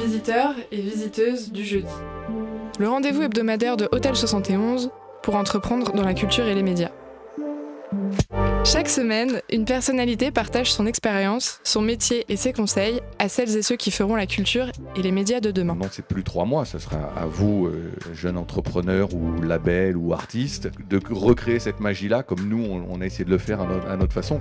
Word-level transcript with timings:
Visiteurs 0.00 0.54
et 0.70 0.80
visiteuses 0.80 1.50
du 1.50 1.64
jeudi. 1.64 1.88
Le 2.78 2.88
rendez-vous 2.88 3.22
hebdomadaire 3.22 3.76
de 3.76 3.88
Hôtel 3.90 4.14
71 4.14 4.90
pour 5.20 5.34
entreprendre 5.34 5.92
dans 5.92 6.04
la 6.04 6.14
culture 6.14 6.46
et 6.46 6.54
les 6.54 6.62
médias. 6.62 6.92
Chaque 8.64 8.88
semaine, 8.88 9.40
une 9.50 9.64
personnalité 9.64 10.30
partage 10.30 10.72
son 10.72 10.86
expérience, 10.86 11.58
son 11.64 11.80
métier 11.80 12.24
et 12.28 12.36
ses 12.36 12.52
conseils 12.52 13.00
à 13.18 13.28
celles 13.28 13.56
et 13.56 13.62
ceux 13.62 13.74
qui 13.74 13.90
feront 13.90 14.14
la 14.14 14.26
culture 14.26 14.70
et 14.94 15.02
les 15.02 15.10
médias 15.10 15.40
de 15.40 15.50
demain. 15.50 15.74
Donc 15.74 15.90
c'est 15.90 16.06
plus 16.06 16.22
trois 16.22 16.44
mois, 16.44 16.64
ce 16.64 16.78
sera 16.78 17.12
à 17.16 17.26
vous, 17.26 17.66
euh, 17.66 17.90
jeunes 18.12 18.36
entrepreneurs 18.36 19.12
ou 19.12 19.42
labels 19.42 19.96
ou 19.96 20.12
artistes, 20.12 20.70
de 20.88 21.00
recréer 21.10 21.58
cette 21.58 21.80
magie-là 21.80 22.22
comme 22.22 22.48
nous, 22.48 22.64
on, 22.64 23.00
a 23.00 23.06
essayé 23.06 23.24
de 23.24 23.30
le 23.30 23.38
faire 23.38 23.60
à 23.60 23.96
notre, 23.96 24.12
façon. 24.12 24.40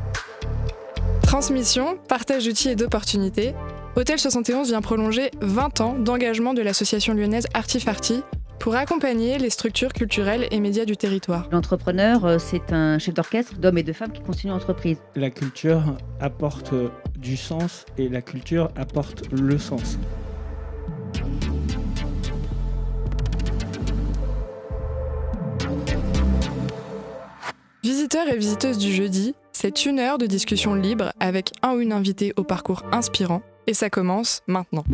Transmission, 1.24 1.98
partage 2.08 2.46
d'outils 2.46 2.70
et 2.70 2.76
d'opportunités, 2.76 3.56
Hôtel 3.98 4.20
71 4.20 4.68
vient 4.68 4.82
prolonger 4.82 5.32
20 5.42 5.82
ans 5.82 5.96
d'engagement 5.98 6.54
de 6.54 6.62
l'association 6.62 7.16
lyonnaise 7.16 7.48
Artifarty 7.56 8.22
pour 8.60 8.76
accompagner 8.76 9.40
les 9.40 9.50
structures 9.50 9.92
culturelles 9.92 10.48
et 10.52 10.60
médias 10.60 10.86
du 10.86 10.96
territoire. 10.96 11.50
L'entrepreneur, 11.52 12.24
euh, 12.24 12.38
c'est 12.38 12.72
un 12.72 13.00
chef 13.00 13.16
d'orchestre 13.16 13.56
d'hommes 13.56 13.80
et 13.80 13.84
de 13.84 13.94
femmes 13.94 14.12
qui 14.12 14.22
continuent 14.22 14.52
l'entreprise. 14.52 15.00
La 15.16 15.32
culture 15.32 15.82
apporte 16.20 16.76
du 17.18 17.36
sens 17.36 17.88
et 17.98 18.08
la 18.08 18.22
culture 18.22 18.70
apporte 18.76 19.32
le 19.32 19.58
sens. 19.58 19.98
Visiteurs 27.82 28.28
et 28.28 28.38
visiteuses 28.38 28.78
du 28.78 28.94
jeudi, 28.94 29.34
c'est 29.54 29.88
une 29.88 29.98
heure 29.98 30.20
de 30.20 30.28
discussion 30.28 30.76
libre 30.76 31.14
avec 31.20 31.52
un 31.64 31.74
ou 31.74 31.80
une 31.80 31.94
invitée 31.94 32.32
au 32.38 32.44
parcours 32.44 32.84
inspirant 32.92 33.42
et 33.68 33.74
ça 33.74 33.90
commence 33.90 34.42
maintenant. 34.48 34.86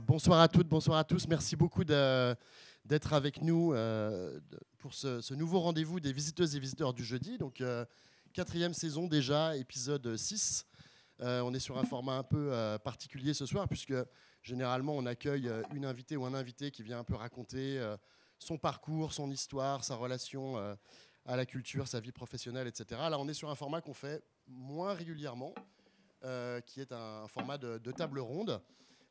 Bonsoir 0.00 0.40
à 0.40 0.48
toutes, 0.48 0.68
bonsoir 0.68 0.98
à 0.98 1.04
tous. 1.04 1.26
Merci 1.26 1.56
beaucoup 1.56 1.82
d'être 1.82 3.12
avec 3.12 3.42
nous 3.42 3.74
euh, 3.74 4.38
pour 4.78 4.94
ce, 4.94 5.34
nouveau 5.34 5.58
rendez-vous 5.60 5.98
des 5.98 6.12
visiteuses 6.12 6.54
et 6.54 6.60
visiteurs 6.60 6.94
du 6.94 7.04
jeudi. 7.04 7.36
Donc, 7.38 7.60
euh, 7.60 7.84
quatrième 8.32 8.72
saison 8.72 9.08
déjà, 9.08 9.56
épisode 9.56 10.16
6. 10.16 10.64
Euh, 11.20 11.40
on 11.42 11.52
est 11.54 11.60
sur 11.60 11.76
un 11.76 11.84
format 11.84 12.18
un 12.18 12.22
peu 12.22 12.52
particulier 12.84 13.34
ce 13.34 13.46
soir, 13.46 13.68
puisque 13.68 13.94
généralement 14.42 14.94
on 14.96 15.06
accueille 15.06 15.50
une 15.74 15.84
invitée 15.84 16.16
ou 16.16 16.24
un 16.24 16.34
invité 16.34 16.70
qui 16.70 16.84
vient 16.84 17.00
un 17.00 17.04
peu 17.04 17.16
raconter 17.16 17.80
son 18.38 18.58
parcours, 18.58 19.12
son 19.12 19.30
histoire, 19.30 19.82
sa 19.82 19.96
relation 19.96 20.56
à 21.26 21.36
la 21.36 21.46
culture, 21.46 21.88
sa 21.88 21.98
vie 21.98 22.12
professionnelle, 22.12 22.68
etc. 22.68 23.00
Là, 23.10 23.18
on 23.18 23.26
est 23.26 23.34
sur 23.34 23.50
un 23.50 23.54
format 23.54 23.80
qu'on 23.80 23.94
fait 23.94 24.22
moins 24.46 24.92
régulièrement, 24.92 25.54
qui 26.66 26.80
est 26.80 26.92
un 26.92 27.28
format 27.28 27.58
de 27.58 27.92
table 27.92 28.18
ronde 28.18 28.60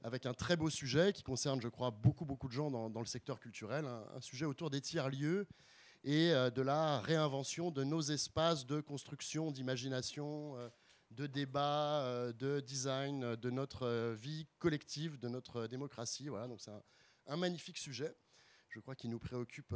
avec 0.04 0.26
un 0.26 0.34
très 0.34 0.58
beau 0.58 0.70
sujet 0.70 1.14
qui 1.14 1.24
concerne, 1.24 1.62
je 1.62 1.70
crois, 1.70 1.90
beaucoup, 1.90 2.26
beaucoup 2.26 2.48
de 2.48 2.54
gens 2.54 2.70
dans, 2.70 3.00
le 3.00 3.06
secteur 3.06 3.40
culturel, 3.40 3.86
un, 3.86 4.22
sujet 4.22 4.46
autour 4.46 4.70
des 4.70 4.82
tiers-lieux 4.82 5.48
et 6.04 6.34
euh, 6.34 6.50
de 6.50 6.62
la 6.62 7.00
réinvention 7.00 7.72
de 7.72 7.86
nos 7.86 8.02
espaces 8.02 8.66
de 8.66 8.82
construction, 8.82 9.52
d'imagination, 9.52 10.58
euh, 10.58 10.70
de 11.12 11.26
débat, 11.26 12.02
euh, 12.02 12.34
de 12.34 12.60
design, 12.60 13.38
de 13.38 13.50
notre 13.50 14.12
vie 14.14 14.46
collective, 14.60 15.18
de 15.20 15.30
notre 15.30 15.68
démocratie. 15.68 16.28
Voilà, 16.28 16.50
donc 16.50 16.60
c'est 16.60 16.72
un, 17.28 17.38
magnifique 17.38 17.78
sujet, 17.78 18.14
je 18.68 18.82
crois, 18.82 18.96
qui 18.96 19.08
nous 19.08 19.20
préoccupe 19.20 19.74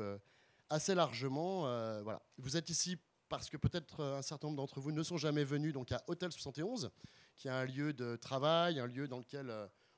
assez 0.69 0.93
largement. 0.93 1.61
voilà. 2.03 2.21
Vous 2.37 2.57
êtes 2.57 2.69
ici 2.69 2.97
parce 3.29 3.49
que 3.49 3.55
peut-être 3.55 4.03
un 4.03 4.21
certain 4.21 4.47
nombre 4.47 4.57
d'entre 4.57 4.81
vous 4.81 4.91
ne 4.91 5.03
sont 5.03 5.17
jamais 5.17 5.45
venus 5.45 5.73
donc 5.73 5.91
à 5.93 6.03
Hôtel 6.07 6.31
71, 6.31 6.91
qui 7.37 7.47
est 7.47 7.51
un 7.51 7.65
lieu 7.65 7.93
de 7.93 8.15
travail, 8.15 8.79
un 8.79 8.87
lieu 8.87 9.07
dans 9.07 9.19
lequel 9.19 9.53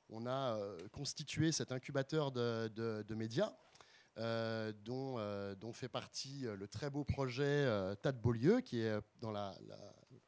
on 0.10 0.26
a 0.26 0.56
euh, 0.56 0.78
constitué 0.90 1.52
cet 1.52 1.72
incubateur 1.72 2.32
de, 2.32 3.14
médias. 3.16 3.54
Euh, 4.18 4.74
euh, 4.90 5.56
dont, 5.56 5.72
fait 5.72 5.88
partie 5.88 6.42
le 6.42 6.68
très 6.68 6.90
beau 6.90 7.06
projet 7.06 7.66
Tas 8.02 8.12
de 8.12 8.20
Beaulieu, 8.20 8.60
qui 8.60 8.82
est 8.82 9.00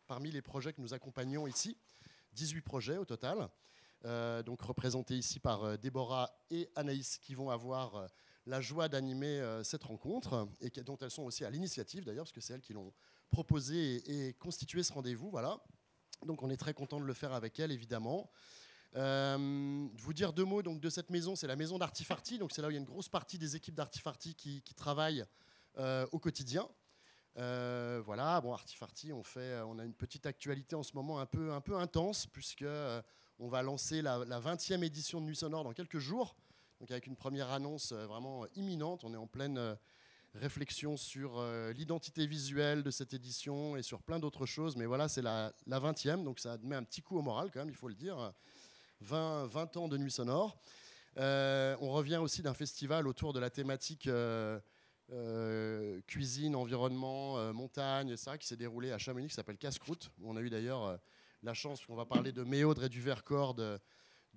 parmi 0.07 0.31
les 0.31 0.41
projets 0.41 0.71
que 0.71 0.81
nous 0.81 0.94
accompagnons 0.94 1.47
ici. 1.47 1.77
18 2.33 2.61
projets 2.61 2.97
au 2.97 3.03
total, 3.03 3.50
donc 4.45 4.61
représentés 4.61 5.17
ici 5.17 5.39
par 5.39 5.77
Déborah 5.77 6.31
et 6.50 6.69
Anaïs, 6.75 7.17
qui 7.17 7.35
vont 7.35 7.50
avoir 7.50 8.07
la 8.45 8.61
joie 8.61 8.88
d'animer 8.88 9.44
cette 9.63 9.83
rencontre, 9.83 10.47
et 10.61 10.69
dont 10.83 10.97
elles 10.97 11.11
sont 11.11 11.23
aussi 11.23 11.44
à 11.44 11.50
l'initiative 11.50 12.05
d'ailleurs, 12.05 12.23
parce 12.23 12.31
que 12.31 12.39
c'est 12.39 12.53
elles 12.53 12.61
qui 12.61 12.73
l'ont 12.73 12.94
proposé 13.29 13.95
et, 13.95 14.27
et, 14.27 14.33
constitué 14.33 14.83
ce 14.83 14.94
rendez-vous. 14.94 15.29
Voilà. 15.29 15.61
Donc 16.25 16.43
on 16.43 16.49
est 16.49 16.57
très 16.57 16.73
content 16.73 16.99
de 16.99 17.05
le 17.05 17.13
faire 17.13 17.33
avec 17.33 17.59
elles, 17.59 17.71
évidemment. 17.71 18.29
Euh, 18.95 19.87
vous 19.95 20.13
dire 20.13 20.33
deux 20.33 20.43
mots 20.43 20.61
donc, 20.61 20.81
de 20.81 20.89
cette 20.89 21.09
maison, 21.09 21.35
c'est 21.35 21.47
la 21.47 21.55
maison 21.55 21.77
d'Artifarty, 21.77 22.37
donc 22.37 22.51
c'est 22.51 22.61
là 22.61 22.67
où 22.67 22.71
il 22.71 22.73
y 22.73 22.77
a 22.77 22.79
une 22.79 22.85
grosse 22.85 23.07
partie 23.07 23.37
des 23.37 23.55
équipes 23.55 23.75
d'Artifarty 23.75 24.35
qui, 24.35 24.61
qui, 24.63 24.73
travaillent 24.73 25.23
euh, 25.77 26.05
au 26.11 26.19
quotidien. 26.19 26.67
Euh, 27.37 28.01
voilà, 28.05 28.41
bon, 28.41 28.51
Artifarty, 28.51 29.13
on, 29.13 29.23
fait, 29.23 29.61
on 29.61 29.79
a 29.79 29.85
une 29.85 29.93
petite 29.93 30.25
actualité 30.25 30.75
en 30.75 30.83
ce 30.83 30.93
moment 30.93 31.19
un 31.19 31.25
peu, 31.25 31.53
un 31.53 31.61
peu 31.61 31.77
intense, 31.77 32.27
puisque 32.27 32.65
on 33.39 33.47
va 33.47 33.61
lancer 33.61 34.01
la, 34.01 34.19
20e 34.19 34.83
édition 34.83 35.21
de 35.21 35.25
Nuit 35.25 35.38
Sonore 35.38 35.63
dans 35.63 35.73
quelques 35.73 35.99
jours, 35.99 36.35
donc 36.81 36.91
avec 36.91 37.07
une 37.07 37.15
première 37.15 37.49
annonce 37.51 37.93
vraiment 37.93 38.45
imminente. 38.55 39.05
On 39.05 39.13
est 39.13 39.17
en 39.17 39.27
pleine 39.27 39.77
réflexion 40.34 40.97
sur 40.97 41.44
l'identité 41.75 42.25
visuelle 42.25 42.84
de 42.84 42.92
cette 42.92 43.14
édition 43.14 43.75
et 43.75 43.84
sur 43.84 44.02
plein 44.02 44.19
d'autres 44.19 44.46
choses, 44.46 44.78
mais 44.78 44.86
voilà, 44.86 45.09
c'est 45.09 45.22
la, 45.22 45.53
la 45.68 45.80
20e, 45.80 46.24
donc 46.24 46.40
ça 46.40 46.58
met 46.64 46.75
un 46.75 46.84
petit 46.84 47.02
coup 47.02 47.18
au 47.18 47.22
moral 47.22 47.52
quand 47.52 47.59
même, 47.59 47.69
il 47.69 47.75
faut 47.75 47.90
le 47.90 47.96
dire. 47.96 48.34
20, 49.02 49.47
20 49.47 49.78
ans 49.78 49.88
de 49.88 49.97
nuit 49.97 50.12
sonore. 50.12 50.58
Euh, 51.18 51.75
on 51.81 51.92
revient 51.92 52.18
aussi 52.18 52.42
d'un 52.42 52.53
festival 52.53 53.08
autour 53.08 53.34
de 53.34 53.40
la 53.40 53.50
thématique 53.50 54.08
euh, 54.08 54.59
euh, 55.12 56.00
cuisine, 56.08 56.56
environnement, 56.56 57.53
montagne, 57.53 58.16
ça, 58.16 58.38
qui 58.38 58.48
s'est 58.48 58.58
déroulé 58.58 58.92
à 58.92 58.98
Chamonix, 58.98 59.28
qui 59.28 59.34
s'appelle 59.34 59.58
Casse-Croûte. 59.58 60.12
On 60.24 60.38
a 60.38 60.42
eu 60.42 60.50
d'ailleurs 60.50 61.00
la 61.44 61.53
chance, 61.53 61.81
on 61.90 61.96
va 61.96 62.06
parler 62.06 62.31
de 62.31 62.44
Méaudre 62.44 62.86
et 62.86 62.90
du 62.90 63.02
Vercors, 63.02 63.56
de, 63.56 63.80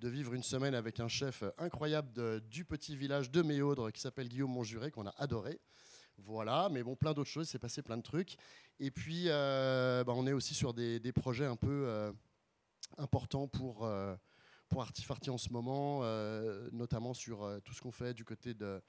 vivre 0.03 0.33
une 0.33 0.43
semaine 0.43 0.75
avec 0.75 0.99
un 0.99 1.07
chef 1.07 1.43
incroyable 1.57 2.41
du 2.41 2.65
petit 2.65 2.95
village 2.97 3.31
de 3.31 3.41
Méaudre 3.41 3.91
qui 3.91 4.01
s'appelle 4.01 4.27
Guillaume 4.27 4.51
Montjuré, 4.51 4.91
qu'on 4.91 5.07
a 5.07 5.15
adoré. 5.17 5.59
Voilà, 6.19 6.69
mais 6.71 6.81
bon, 6.81 6.95
plein 6.95 7.13
d'autres 7.13 7.29
choses, 7.29 7.49
c'est 7.49 7.59
passé 7.59 7.81
plein 7.81 7.97
de 7.97 8.01
trucs. 8.01 8.37
Et 8.79 8.91
puis, 8.91 9.25
bah, 9.27 10.03
on 10.07 10.25
est 10.27 10.33
aussi 10.33 10.53
sur 10.53 10.73
des, 10.73 11.11
projets 11.13 11.45
un 11.45 11.55
peu 11.55 12.13
importants 12.97 13.47
pour 13.47 13.87
pour 14.69 14.81
Artifarty 14.81 15.29
en 15.29 15.37
ce 15.37 15.49
moment, 15.49 16.01
euh, 16.03 16.69
notamment 16.71 17.13
sur 17.13 17.43
euh, 17.43 17.59
tout 17.59 17.73
ce 17.73 17.81
qu'on 17.81 17.91
fait 17.91 18.13
du 18.13 18.25
côté 18.25 18.53
de, 18.53 18.81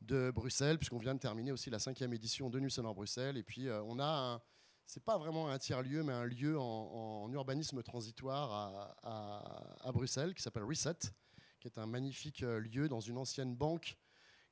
de 0.00 0.30
Bruxelles, 0.30 0.78
puisqu'on 0.78 0.98
vient 0.98 1.14
de 1.14 1.20
terminer 1.20 1.52
aussi 1.52 1.70
la 1.70 1.78
cinquième 1.78 2.12
édition 2.12 2.50
de 2.50 2.58
Nuit 2.60 2.76
en 2.78 2.92
Bruxelles. 2.92 3.36
Et 3.36 3.42
puis, 3.42 3.68
euh, 3.68 3.82
on 3.84 4.00
a 4.00 4.42
c'est 4.84 5.02
pas 5.04 5.16
vraiment 5.16 5.48
un 5.48 5.58
tiers-lieu, 5.58 6.02
mais 6.02 6.12
un 6.12 6.24
lieu 6.24 6.58
en, 6.58 7.30
urbanisme 7.32 7.82
transitoire 7.82 8.96
à, 9.02 9.78
à, 9.88 9.92
Bruxelles 9.92 10.34
qui 10.34 10.42
s'appelle 10.42 10.64
Reset, 10.64 10.98
qui 11.60 11.68
est 11.68 11.78
un 11.78 11.86
magnifique 11.86 12.40
lieu 12.40 12.88
dans 12.88 13.00
une 13.00 13.16
ancienne 13.16 13.54
banque 13.54 13.96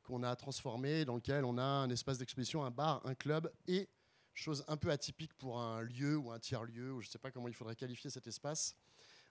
qu'on 0.02 0.22
a 0.22 0.34
transformé, 0.36 1.04
dans 1.04 1.14
lequel 1.14 1.44
on 1.44 1.58
a 1.58 1.62
un 1.62 1.90
espace 1.90 2.18
d'exposition, 2.18 2.64
un 2.64 2.70
bar, 2.70 3.04
un 3.04 3.14
club 3.14 3.52
et, 3.66 3.88
chose 4.34 4.64
un 4.68 4.76
peu 4.76 4.90
atypique 4.90 5.34
pour 5.34 5.60
un 5.60 5.82
lieu 5.82 6.16
ou 6.16 6.30
un 6.30 6.38
tiers-lieu, 6.38 6.92
ou 6.92 7.00
je 7.00 7.08
ne 7.08 7.10
sais 7.10 7.18
pas 7.18 7.30
comment 7.30 7.48
il 7.48 7.54
faudrait 7.54 7.76
qualifier 7.76 8.10
cet 8.10 8.26
espace, 8.26 8.76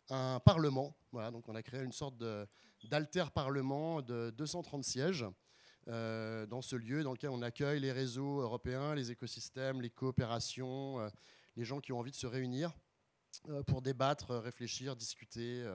un 0.09 0.39
parlement. 0.39 0.95
Voilà, 1.11 1.31
donc 1.31 1.47
on 1.47 1.55
a 1.55 1.63
créé 1.63 1.81
une 1.83 1.91
sorte 1.91 2.15
d'alter-parlement 2.83 4.01
de 4.01 4.31
230 4.31 4.83
sièges 4.83 5.25
euh, 5.87 6.45
dans 6.45 6.61
ce 6.61 6.75
lieu 6.75 7.03
dans 7.03 7.13
lequel 7.13 7.31
on 7.31 7.41
accueille 7.41 7.79
les 7.79 7.91
réseaux 7.91 8.41
européens, 8.41 8.93
les 8.93 9.11
écosystèmes, 9.11 9.81
les 9.81 9.89
coopérations, 9.89 10.99
euh, 10.99 11.09
les 11.55 11.63
gens 11.63 11.79
qui 11.79 11.91
ont 11.91 11.99
envie 11.99 12.11
de 12.11 12.15
se 12.15 12.27
réunir 12.27 12.77
euh, 13.47 13.63
pour 13.63 13.81
débattre, 13.81 14.35
réfléchir, 14.35 14.95
discuter, 14.95 15.65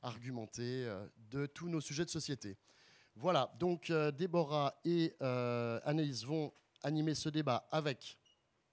argumenter 0.00 0.90
de 1.30 1.46
tous 1.46 1.68
nos 1.68 1.80
sujets 1.80 2.04
de 2.04 2.10
société. 2.10 2.56
Voilà, 3.14 3.52
donc 3.58 3.92
Déborah 3.92 4.80
et 4.84 5.14
Anaïs 5.20 6.24
vont 6.24 6.52
animer 6.82 7.14
ce 7.14 7.28
débat 7.28 7.68
avec 7.70 8.18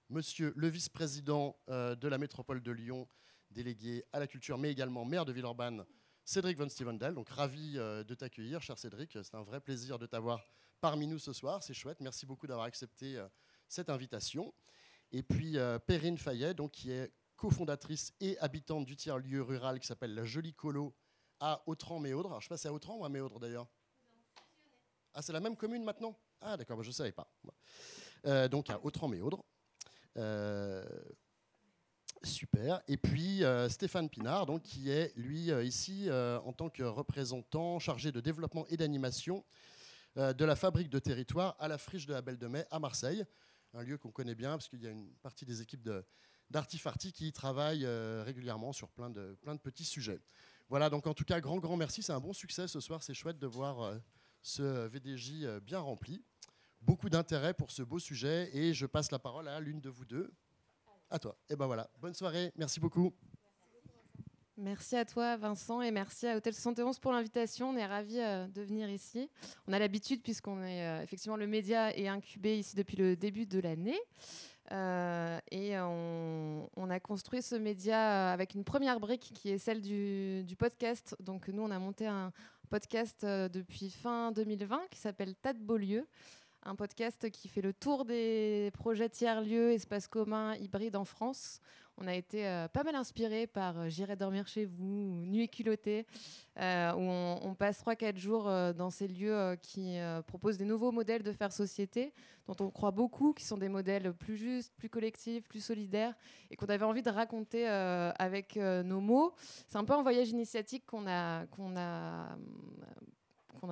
Monsieur 0.08 0.52
le 0.56 0.68
vice-président 0.68 1.56
de 1.68 2.08
la 2.08 2.18
métropole 2.18 2.62
de 2.62 2.72
Lyon, 2.72 3.06
délégué 3.50 4.04
à 4.12 4.18
la 4.18 4.26
culture, 4.26 4.58
mais 4.58 4.70
également 4.70 5.04
maire 5.04 5.24
de 5.24 5.32
Villeurbanne, 5.32 5.84
Cédric 6.24 6.58
Von 6.58 6.68
Stevendel. 6.68 7.14
Donc 7.14 7.28
ravi 7.28 7.74
euh, 7.76 8.04
de 8.04 8.14
t'accueillir, 8.14 8.62
cher 8.62 8.78
Cédric. 8.78 9.18
C'est 9.22 9.34
un 9.34 9.42
vrai 9.42 9.60
plaisir 9.60 9.98
de 9.98 10.06
t'avoir 10.06 10.44
parmi 10.80 11.06
nous 11.06 11.18
ce 11.18 11.32
soir. 11.32 11.62
C'est 11.62 11.74
chouette. 11.74 12.00
Merci 12.00 12.26
beaucoup 12.26 12.46
d'avoir 12.46 12.66
accepté 12.66 13.16
euh, 13.16 13.26
cette 13.68 13.90
invitation. 13.90 14.54
Et 15.10 15.22
puis 15.22 15.58
euh, 15.58 15.78
Perrine 15.78 16.18
Fayet, 16.18 16.54
donc, 16.54 16.70
qui 16.70 16.92
est 16.92 17.12
cofondatrice 17.36 18.12
et 18.20 18.38
habitante 18.38 18.84
du 18.84 18.96
tiers-lieu 18.96 19.42
rural 19.42 19.80
qui 19.80 19.86
s'appelle 19.86 20.14
la 20.14 20.24
Jolie 20.24 20.54
Colo 20.54 20.94
à 21.40 21.62
Autran-Méaudre. 21.66 22.28
Alors 22.28 22.40
je 22.40 22.46
sais 22.46 22.50
pas 22.50 22.58
si 22.58 22.68
à 22.68 22.72
Autran 22.72 22.96
ou 22.96 23.04
à 23.04 23.08
Méaudre 23.08 23.40
d'ailleurs 23.40 23.66
Ah, 25.14 25.22
c'est 25.22 25.32
la 25.32 25.40
même 25.40 25.56
commune 25.56 25.82
maintenant? 25.82 26.16
Ah, 26.40 26.56
d'accord, 26.56 26.76
bah, 26.76 26.82
je 26.82 26.88
ne 26.88 26.94
savais 26.94 27.12
pas. 27.12 27.28
donc 28.48 28.70
à 28.70 28.84
Autran-Méaudre. 28.84 29.44
Super. 32.22 32.82
Et 32.86 32.96
puis 32.96 33.42
Stéphane 33.68 34.08
Pinard, 34.08 34.46
donc, 34.46 34.62
qui 34.62 34.90
est 34.90 35.12
lui 35.16 35.50
ici 35.64 36.08
en 36.10 36.52
tant 36.52 36.68
que 36.68 36.82
représentant 36.82 37.78
chargé 37.78 38.12
de 38.12 38.20
développement 38.20 38.66
et 38.68 38.76
d'animation 38.76 39.44
de 40.16 40.44
la 40.44 40.56
fabrique 40.56 40.90
de 40.90 40.98
territoire 40.98 41.56
à 41.58 41.68
la 41.68 41.78
friche 41.78 42.06
de 42.06 42.12
la 42.12 42.22
Belle 42.22 42.38
de 42.38 42.46
Mai 42.46 42.64
à 42.70 42.78
Marseille, 42.78 43.24
un 43.74 43.82
lieu 43.82 43.96
qu'on 43.96 44.10
connaît 44.10 44.34
bien 44.34 44.50
parce 44.52 44.68
qu'il 44.68 44.82
y 44.82 44.86
a 44.86 44.90
une 44.90 45.10
partie 45.22 45.44
des 45.44 45.62
équipes 45.62 45.88
d'Artifarty 46.50 47.12
qui 47.12 47.32
travaillent 47.32 47.86
régulièrement 47.86 48.72
sur 48.72 48.90
plein 48.90 49.10
de, 49.10 49.36
plein 49.40 49.54
de 49.54 49.60
petits 49.60 49.84
sujets. 49.84 50.20
Voilà, 50.68 50.90
donc 50.90 51.06
en 51.06 51.14
tout 51.14 51.24
cas, 51.24 51.40
grand, 51.40 51.58
grand 51.58 51.76
merci. 51.76 52.02
C'est 52.02 52.12
un 52.12 52.20
bon 52.20 52.32
succès 52.32 52.68
ce 52.68 52.80
soir. 52.80 53.02
C'est 53.02 53.14
chouette 53.14 53.38
de 53.38 53.46
voir 53.46 53.98
ce 54.42 54.86
VDJ 54.86 55.60
bien 55.62 55.80
rempli. 55.80 56.24
Beaucoup 56.80 57.10
d'intérêt 57.10 57.52
pour 57.52 57.70
ce 57.70 57.82
beau 57.82 57.98
sujet 57.98 58.50
et 58.54 58.72
je 58.72 58.86
passe 58.86 59.10
la 59.10 59.18
parole 59.18 59.48
à 59.48 59.60
l'une 59.60 59.80
de 59.80 59.90
vous 59.90 60.04
deux. 60.04 60.32
À 61.10 61.18
toi. 61.18 61.36
Et 61.48 61.56
ben 61.56 61.66
voilà. 61.66 61.90
Bonne 62.00 62.14
soirée. 62.14 62.52
Merci 62.56 62.80
beaucoup. 62.80 63.12
Merci 64.56 64.94
à 64.94 65.06
toi 65.06 65.38
Vincent 65.38 65.80
et 65.80 65.90
merci 65.90 66.26
à 66.26 66.36
Hôtel 66.36 66.52
71 66.52 66.98
pour 66.98 67.12
l'invitation. 67.12 67.70
On 67.70 67.76
est 67.76 67.86
ravis 67.86 68.20
euh, 68.20 68.46
de 68.46 68.60
venir 68.60 68.90
ici. 68.90 69.30
On 69.66 69.72
a 69.72 69.78
l'habitude 69.78 70.22
puisqu'on 70.22 70.62
est 70.62 70.86
euh, 70.86 71.02
effectivement 71.02 71.36
le 71.36 71.46
média 71.46 71.96
est 71.96 72.08
incubé 72.08 72.58
ici 72.58 72.76
depuis 72.76 72.96
le 72.96 73.16
début 73.16 73.46
de 73.46 73.58
l'année. 73.58 73.98
Euh, 74.70 75.38
et 75.50 75.78
on, 75.80 76.90
a 76.90 77.00
construit 77.00 77.40
ce 77.40 77.56
média 77.56 78.30
avec 78.30 78.54
une 78.54 78.62
première 78.62 79.00
brique 79.00 79.32
qui 79.34 79.48
est 79.48 79.58
celle 79.58 79.80
du 79.80 80.56
podcast. 80.58 81.16
Donc 81.20 81.48
nous, 81.48 81.62
on 81.62 81.70
a 81.70 81.78
monté 81.78 82.06
un 82.06 82.30
podcast 82.70 83.26
depuis 83.26 83.90
fin 83.90 84.32
2020 84.32 84.80
qui 84.90 84.98
s'appelle 84.98 85.34
Tas 85.34 85.52
de 85.52 85.58
Beaulieu 85.58 86.06
un 86.62 86.74
podcast 86.74 87.30
qui 87.30 87.48
fait 87.48 87.62
le 87.62 87.72
tour 87.72 88.04
des 88.04 88.70
projets 88.74 89.08
tiers-lieux, 89.08 89.72
espaces 89.72 90.08
communs, 90.08 90.54
hybrides 90.56 90.96
en 90.96 91.04
France. 91.04 91.60
On 92.02 92.06
a 92.06 92.14
été 92.14 92.48
euh, 92.48 92.66
pas 92.66 92.82
mal 92.82 92.94
inspiré 92.94 93.46
par 93.46 93.78
euh, 93.78 93.88
J'irai 93.90 94.16
dormir 94.16 94.48
chez 94.48 94.64
vous, 94.64 95.22
Nuit 95.26 95.50
culottée, 95.50 96.06
euh, 96.58 96.94
où 96.94 97.00
on, 97.00 97.54
passe 97.54 97.84
3-4 97.84 98.16
jours 98.16 98.44
dans 98.74 98.88
ces 98.88 99.06
lieux 99.06 99.54
qui 99.62 99.98
proposent 100.26 100.56
des 100.56 100.64
nouveaux 100.64 100.92
modèles 100.92 101.22
de 101.22 101.32
faire 101.32 101.52
société, 101.52 102.14
dont 102.46 102.56
on 102.60 102.70
croit 102.70 102.90
beaucoup, 102.90 103.34
qui 103.34 103.44
sont 103.44 103.58
des 103.58 103.68
modèles 103.68 104.14
plus 104.14 104.38
justes, 104.38 104.72
plus 104.78 104.88
collectifs, 104.88 105.46
plus 105.46 105.60
solidaires, 105.60 106.14
et 106.50 106.56
qu'on 106.56 106.66
avait 106.66 106.86
envie 106.86 107.02
de 107.02 107.10
raconter 107.10 107.66
avec 107.66 108.56
nos 108.56 109.00
mots. 109.00 109.34
C'est 109.68 109.76
un 109.76 109.84
peu 109.84 109.92
un 109.92 110.02
voyage 110.02 110.30
initiatique 110.30 110.86
qu'on 110.86 111.06
a, 111.06 111.44
qu'on 111.46 111.76
a 111.76 112.30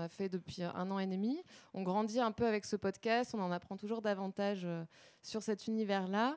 fait 0.09 0.29
depuis 0.29 0.63
un 0.63 0.91
an 0.91 0.99
et 0.99 1.07
demi. 1.07 1.43
On 1.73 1.83
grandit 1.83 2.21
un 2.21 2.33
peu 2.33 2.47
avec 2.47 2.67
ce 2.67 2.77
podcast, 2.77 3.35
on 3.35 3.41
en 3.41 3.53
apprend 3.53 3.77
toujours 3.77 4.03
davantage 4.03 4.67
sur 5.23 5.43
cet 5.43 5.67
univers-là. 5.67 6.37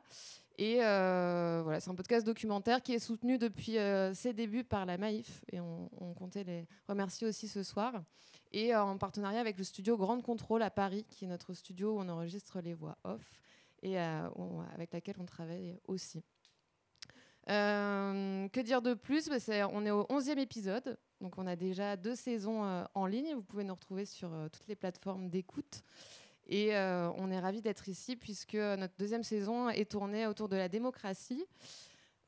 Et 0.61 0.77
euh, 0.83 1.61
voilà, 1.63 1.79
c'est 1.79 1.89
un 1.89 1.95
podcast 1.95 2.23
documentaire 2.23 2.83
qui 2.83 2.93
est 2.93 2.99
soutenu 2.99 3.39
depuis 3.39 3.79
euh, 3.79 4.13
ses 4.13 4.31
débuts 4.31 4.63
par 4.63 4.85
la 4.85 4.99
Maïf, 4.99 5.43
et 5.51 5.59
on, 5.59 5.89
comptait 6.13 6.43
les 6.43 6.67
remercier 6.87 7.25
aussi 7.25 7.47
ce 7.47 7.63
soir, 7.63 8.03
et 8.51 8.75
en 8.75 8.95
partenariat 8.99 9.39
avec 9.39 9.57
le 9.57 9.63
studio 9.63 9.97
Grande 9.97 10.21
Contrôle 10.21 10.61
à 10.61 10.69
Paris, 10.69 11.03
qui 11.09 11.25
est 11.25 11.27
notre 11.27 11.55
studio 11.55 11.95
où 11.95 11.99
on 11.99 12.07
enregistre 12.09 12.61
les 12.61 12.75
voix 12.75 12.95
off, 13.05 13.41
et 13.81 13.97
avec 13.97 14.93
laquelle 14.93 15.15
on 15.17 15.25
travaille 15.25 15.79
aussi. 15.87 16.21
que 17.47 18.61
dire 18.61 18.83
de 18.83 18.93
plus? 18.93 19.29
Bah, 19.29 19.37
On 19.73 19.83
est 19.83 19.89
au 19.89 20.03
11e 20.11 20.37
épisode, 20.37 20.95
donc 21.21 21.37
on 21.37 21.45
a 21.45 21.55
déjà 21.55 21.95
deux 21.95 22.15
saisons 22.15 22.65
euh, 22.65 22.83
en 22.95 23.05
ligne. 23.05 23.35
Vous 23.35 23.43
pouvez 23.43 23.63
nous 23.63 23.75
retrouver 23.75 24.05
sur 24.05 24.33
euh, 24.33 24.49
toutes 24.49 24.67
les 24.67 24.75
plateformes 24.75 25.29
d'écoute. 25.29 25.83
Et 26.51 26.75
euh, 26.75 27.09
on 27.15 27.31
est 27.31 27.39
ravis 27.39 27.61
d'être 27.61 27.87
ici 27.87 28.17
puisque 28.17 28.55
notre 28.55 28.93
deuxième 28.99 29.23
saison 29.23 29.69
est 29.69 29.89
tournée 29.89 30.27
autour 30.27 30.49
de 30.49 30.57
la 30.57 30.67
démocratie. 30.67 31.45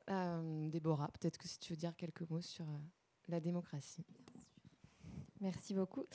Déborah, 0.07 1.09
peut-être 1.09 1.37
que 1.37 1.47
si 1.47 1.59
tu 1.59 1.73
veux 1.73 1.77
dire 1.77 1.95
quelques 1.95 2.29
mots 2.29 2.41
sur 2.41 2.65
la 3.27 3.39
démocratie. 3.41 4.05
Merci 5.41 5.73
beaucoup. 5.73 6.05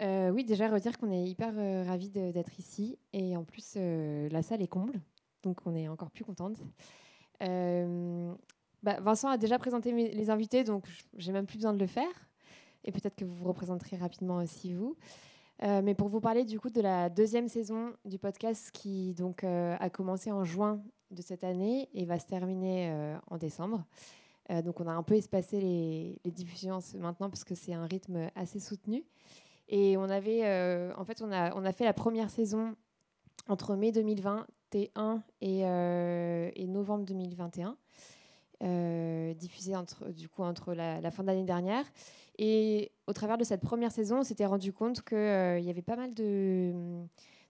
oui, 0.00 0.44
déjà 0.44 0.68
redire 0.68 0.98
qu'on 0.98 1.10
est 1.10 1.24
hyper 1.24 1.54
ravis 1.86 2.08
d'être 2.08 2.58
ici. 2.58 2.98
Et 3.12 3.36
en 3.36 3.44
plus, 3.44 3.76
la 3.76 4.42
salle 4.42 4.62
est 4.62 4.68
comble. 4.68 5.00
Donc 5.42 5.60
on 5.66 5.74
est 5.74 5.88
encore 5.88 6.10
plus 6.10 6.24
contente. 6.24 6.58
Bah, 7.40 9.00
Vincent 9.00 9.28
a 9.28 9.36
déjà 9.36 9.58
présenté 9.58 9.92
les 9.92 10.30
invités, 10.30 10.64
donc 10.64 10.86
j'ai 11.16 11.32
même 11.32 11.46
plus 11.46 11.58
besoin 11.58 11.74
de 11.74 11.78
le 11.78 11.86
faire. 11.86 12.28
Et 12.84 12.92
peut-être 12.92 13.16
que 13.16 13.24
vous 13.26 13.34
vous 13.34 13.48
représenterez 13.48 13.96
rapidement 13.96 14.36
aussi 14.36 14.72
vous. 14.72 14.96
Euh, 15.62 15.82
mais 15.82 15.94
pour 15.94 16.08
vous 16.08 16.20
parler 16.20 16.44
du 16.44 16.58
coup 16.58 16.70
de 16.70 16.80
la 16.80 17.10
deuxième 17.10 17.48
saison 17.48 17.92
du 18.06 18.18
podcast 18.18 18.70
qui 18.72 19.12
donc 19.12 19.44
euh, 19.44 19.76
a 19.78 19.90
commencé 19.90 20.32
en 20.32 20.42
juin 20.42 20.82
de 21.10 21.20
cette 21.20 21.44
année 21.44 21.90
et 21.92 22.06
va 22.06 22.18
se 22.18 22.26
terminer 22.26 22.90
euh, 22.90 23.18
en 23.26 23.36
décembre. 23.36 23.84
donc 24.64 24.80
on 24.80 24.86
a 24.86 24.92
un 24.92 25.02
peu 25.02 25.14
espacé 25.14 25.60
les, 25.60 26.18
les 26.24 26.30
diffusions 26.30 26.78
maintenant 26.98 27.28
parce 27.28 27.44
que 27.44 27.54
c'est 27.54 27.74
un 27.74 27.86
rythme 27.86 28.30
assez 28.34 28.58
soutenu. 28.58 29.04
Et 29.68 29.96
on 29.96 30.04
avait, 30.04 30.42
en 30.96 31.04
fait, 31.04 31.22
on 31.22 31.30
a, 31.30 31.54
on 31.54 31.64
a 31.64 31.72
fait 31.72 31.84
la 31.84 31.92
première 31.92 32.28
saison 32.28 32.74
entre 33.46 33.76
mai 33.76 33.92
2021 33.92 35.22
et, 35.40 35.60
et 35.60 36.66
novembre 36.66 37.04
2021. 37.04 37.76
Euh, 38.62 39.32
diffusé 39.32 39.74
entre, 39.74 40.10
du 40.10 40.28
coup, 40.28 40.42
entre 40.42 40.74
la, 40.74 41.10
fin 41.10 41.24
d'année 41.24 41.44
dernière. 41.44 41.84
Et 42.38 42.92
au 43.06 43.14
travers 43.14 43.38
de 43.38 43.44
cette 43.44 43.62
première 43.62 43.90
saison, 43.90 44.18
on 44.18 44.22
s'était 44.22 44.44
rendu 44.44 44.70
compte 44.70 45.02
qu'il 45.02 45.16
euh, 45.16 45.58
y 45.60 45.70
avait 45.70 45.80
pas 45.80 45.96
mal 45.96 46.12
de, 46.12 46.72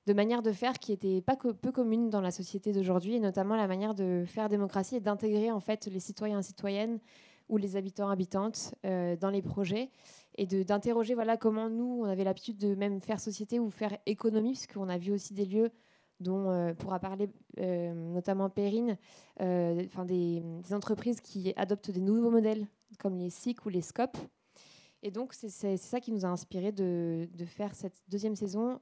de, 0.06 0.12
manières 0.12 0.42
de 0.42 0.52
faire 0.52 0.78
qui 0.78 0.92
étaient 0.92 1.20
pas 1.20 1.34
peu 1.36 1.72
communes 1.72 2.10
dans 2.10 2.20
la 2.20 2.30
société 2.30 2.72
d'aujourd'hui, 2.72 3.16
et 3.16 3.20
notamment 3.20 3.56
la 3.56 3.66
manière 3.66 3.94
de 3.94 4.22
faire 4.24 4.48
démocratie 4.48 4.96
et 4.96 5.00
d'intégrer 5.00 5.50
en 5.50 5.58
fait 5.58 5.86
les 5.86 5.98
citoyens 5.98 6.38
et 6.38 6.42
citoyennes 6.44 7.00
ou 7.48 7.56
les 7.56 7.74
habitants 7.74 8.08
habitantes 8.08 8.76
euh, 8.86 9.16
dans 9.16 9.30
les 9.30 9.42
projets 9.42 9.90
et 10.38 10.46
d'interroger 10.46 11.14
voilà 11.14 11.36
comment 11.36 11.68
nous 11.68 12.02
on 12.02 12.04
avait 12.04 12.22
l'habitude 12.22 12.56
de 12.58 12.76
même 12.76 13.00
faire 13.00 13.18
société 13.18 13.58
ou 13.58 13.70
faire 13.70 13.98
économie 14.06 14.52
puisqu'on 14.52 14.88
a 14.88 14.96
vu 14.96 15.10
aussi 15.10 15.34
des 15.34 15.44
lieux 15.44 15.72
dont 16.20 16.50
euh, 16.50 16.74
pourra 16.74 17.00
parler 17.00 17.28
euh, 17.58 17.92
notamment 17.94 18.50
Perrine, 18.50 18.96
euh, 19.40 19.86
des, 20.04 20.42
entreprises 20.72 21.20
qui 21.20 21.52
adoptent 21.56 21.90
des 21.90 22.00
nouveaux 22.00 22.30
modèles 22.30 22.66
comme 22.98 23.16
les 23.16 23.30
SIC 23.30 23.64
ou 23.66 23.70
les 23.70 23.80
SCOP. 23.80 24.16
Et 25.02 25.10
donc, 25.10 25.32
c'est 25.32 25.78
ça 25.78 25.98
qui 25.98 26.12
nous 26.12 26.26
a 26.26 26.28
inspiré 26.28 26.72
de, 26.72 27.26
faire 27.46 27.74
cette 27.74 28.02
deuxième 28.08 28.36
saison 28.36 28.80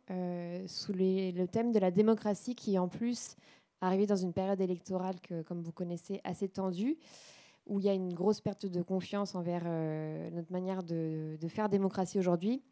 sous 0.67 0.93
le 0.93 1.47
thème 1.47 1.71
de 1.71 1.79
la 1.79 1.93
démocratie 1.93 2.57
qui, 2.57 2.77
en 2.77 2.89
plus, 2.89 3.37
arrivé 3.81 4.05
dans 4.05 4.17
une 4.17 4.33
période 4.33 4.61
électorale 4.61 5.15
comme 5.47 5.63
vous 5.63 5.71
connaissez, 5.71 6.21
assez 6.25 6.49
tendue, 6.49 6.99
où 7.67 7.79
il 7.79 7.87
y 7.87 7.89
a 7.89 7.95
une 7.95 8.13
grosse 8.13 8.41
perte 8.41 8.67
de 8.67 8.83
confiance 8.83 9.37
envers 9.37 9.63
notre 10.33 10.51
manière 10.51 10.83
de 10.83 11.39
faire 11.47 11.69
démocratie 11.69 12.19
aujourd'hui. 12.19 12.65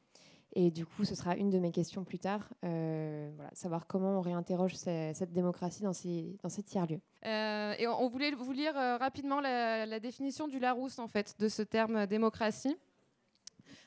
Et 0.58 0.70
du 0.70 0.86
coup, 0.86 1.04
ce 1.04 1.14
sera 1.14 1.36
une 1.36 1.50
de 1.50 1.58
mes 1.58 1.70
questions 1.70 2.02
plus 2.02 2.18
tard, 2.18 2.48
euh, 2.64 3.30
savoir 3.52 3.86
comment 3.86 4.18
on 4.18 4.20
réinterroge 4.22 4.74
cette 4.74 5.30
démocratie 5.30 5.82
dans 5.82 5.92
ces, 5.92 6.38
tiers-lieux. 6.64 7.02
Euh, 7.26 7.74
et 7.78 7.86
on 7.86 8.08
voulait 8.08 8.30
vous 8.30 8.52
lire 8.52 8.74
euh, 8.74 8.96
rapidement 8.96 9.42
la, 9.42 10.00
définition 10.00 10.48
du 10.48 10.58
Larousse, 10.58 10.98
en 10.98 11.08
fait, 11.08 11.38
de 11.38 11.48
ce 11.48 11.60
terme 11.60 12.06
démocratie. 12.06 12.74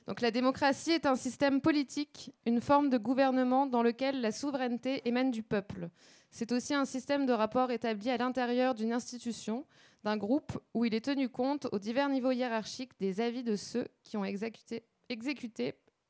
Donc, 0.05 0.21
la 0.21 0.29
démocratie 0.29 0.91
est 0.91 1.07
un 1.07 1.15
système 1.15 1.59
politique, 1.59 2.35
une 2.45 2.61
forme 2.61 2.91
de 2.91 2.99
gouvernement 2.99 3.65
dans 3.65 3.81
lequel 3.81 4.21
la 4.21 4.31
souveraineté 4.31 5.01
émane 5.07 5.31
du 5.31 5.41
peuple. 5.41 5.89
C'est 6.29 6.51
aussi 6.51 6.75
un 6.75 6.85
système 6.85 7.25
de 7.25 7.33
rapport 7.33 7.71
établi 7.71 8.11
à 8.11 8.17
l'intérieur 8.17 8.75
d'une 8.75 8.93
institution, 8.93 9.65
d'un 10.03 10.17
groupe, 10.17 10.51
où 10.75 10.85
il 10.85 10.93
est 10.93 11.05
tenu 11.05 11.29
compte 11.29 11.67
aux 11.71 11.79
divers 11.79 12.09
niveaux 12.09 12.31
hiérarchiques 12.31 12.91
des 12.99 13.21
avis 13.21 13.41
de 13.41 13.55
ceux 13.55 13.87
qui 14.03 14.17
ont 14.17 14.23
exécuté 14.23 14.83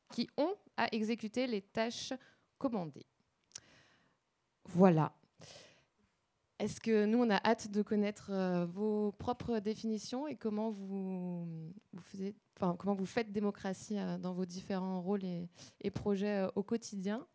qui 0.09 0.29
ont 0.37 0.55
à 0.77 0.87
exécuter 0.91 1.47
les 1.47 1.61
tâches 1.61 2.13
commandées. 2.57 3.05
Voilà. 4.65 5.13
Est-ce 6.59 6.81
que 6.81 7.05
nous, 7.05 7.19
on 7.19 7.29
a 7.29 7.37
hâte 7.37 7.71
de 7.71 7.81
connaître 7.81 8.31
euh, 8.31 8.65
vos 8.65 9.13
propres 9.13 9.59
définitions 9.59 10.27
et 10.27 10.35
comment 10.35 10.71
vous, 10.71 11.73
faites 13.05 13.31
démocratie 13.31 13.97
euh, 13.97 14.17
dans 14.17 14.33
vos 14.33 14.45
différents 14.45 15.01
rôles 15.01 15.23
et, 15.23 15.89
projets 15.89 16.43
euh, 16.43 16.51
au 16.55 16.63
quotidien? 16.63 17.25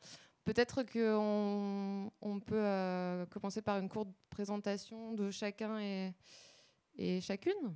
Peut-être 0.45 0.83
qu'on 0.83 2.13
on 2.21 2.41
peut 2.41 3.27
commencer 3.31 3.63
par 3.63 3.79
une 3.79 3.89
courte 3.89 4.11
présentation 4.29 5.15
de 5.15 5.31
chacun 5.31 5.79
et, 5.79 6.13
chacune 7.23 7.75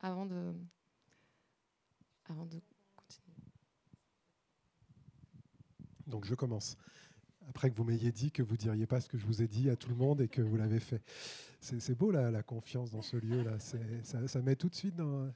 avant 0.00 0.26
de 0.26 0.52
Donc 6.06 6.24
je 6.24 6.34
commence. 6.34 6.76
Après 7.48 7.70
que 7.70 7.76
vous 7.76 7.84
m'ayez 7.84 8.10
dit 8.10 8.30
que 8.30 8.42
vous 8.42 8.56
diriez 8.56 8.86
pas 8.86 9.00
ce 9.00 9.08
que 9.08 9.18
je 9.18 9.26
vous 9.26 9.42
ai 9.42 9.48
dit 9.48 9.68
à 9.68 9.76
tout 9.76 9.88
le 9.88 9.94
monde 9.94 10.20
et 10.20 10.28
que 10.28 10.40
vous 10.40 10.56
l'avez 10.56 10.80
fait. 10.80 11.02
C'est 11.60 11.94
beau 11.94 12.10
la, 12.10 12.42
confiance 12.42 12.90
dans 12.90 13.00
ce 13.00 13.16
lieu-là. 13.16 13.58
Ça, 13.58 14.42
met 14.42 14.54
tout 14.54 14.68
de 14.68 14.74
suite 14.74 14.96
dans. 14.96 15.30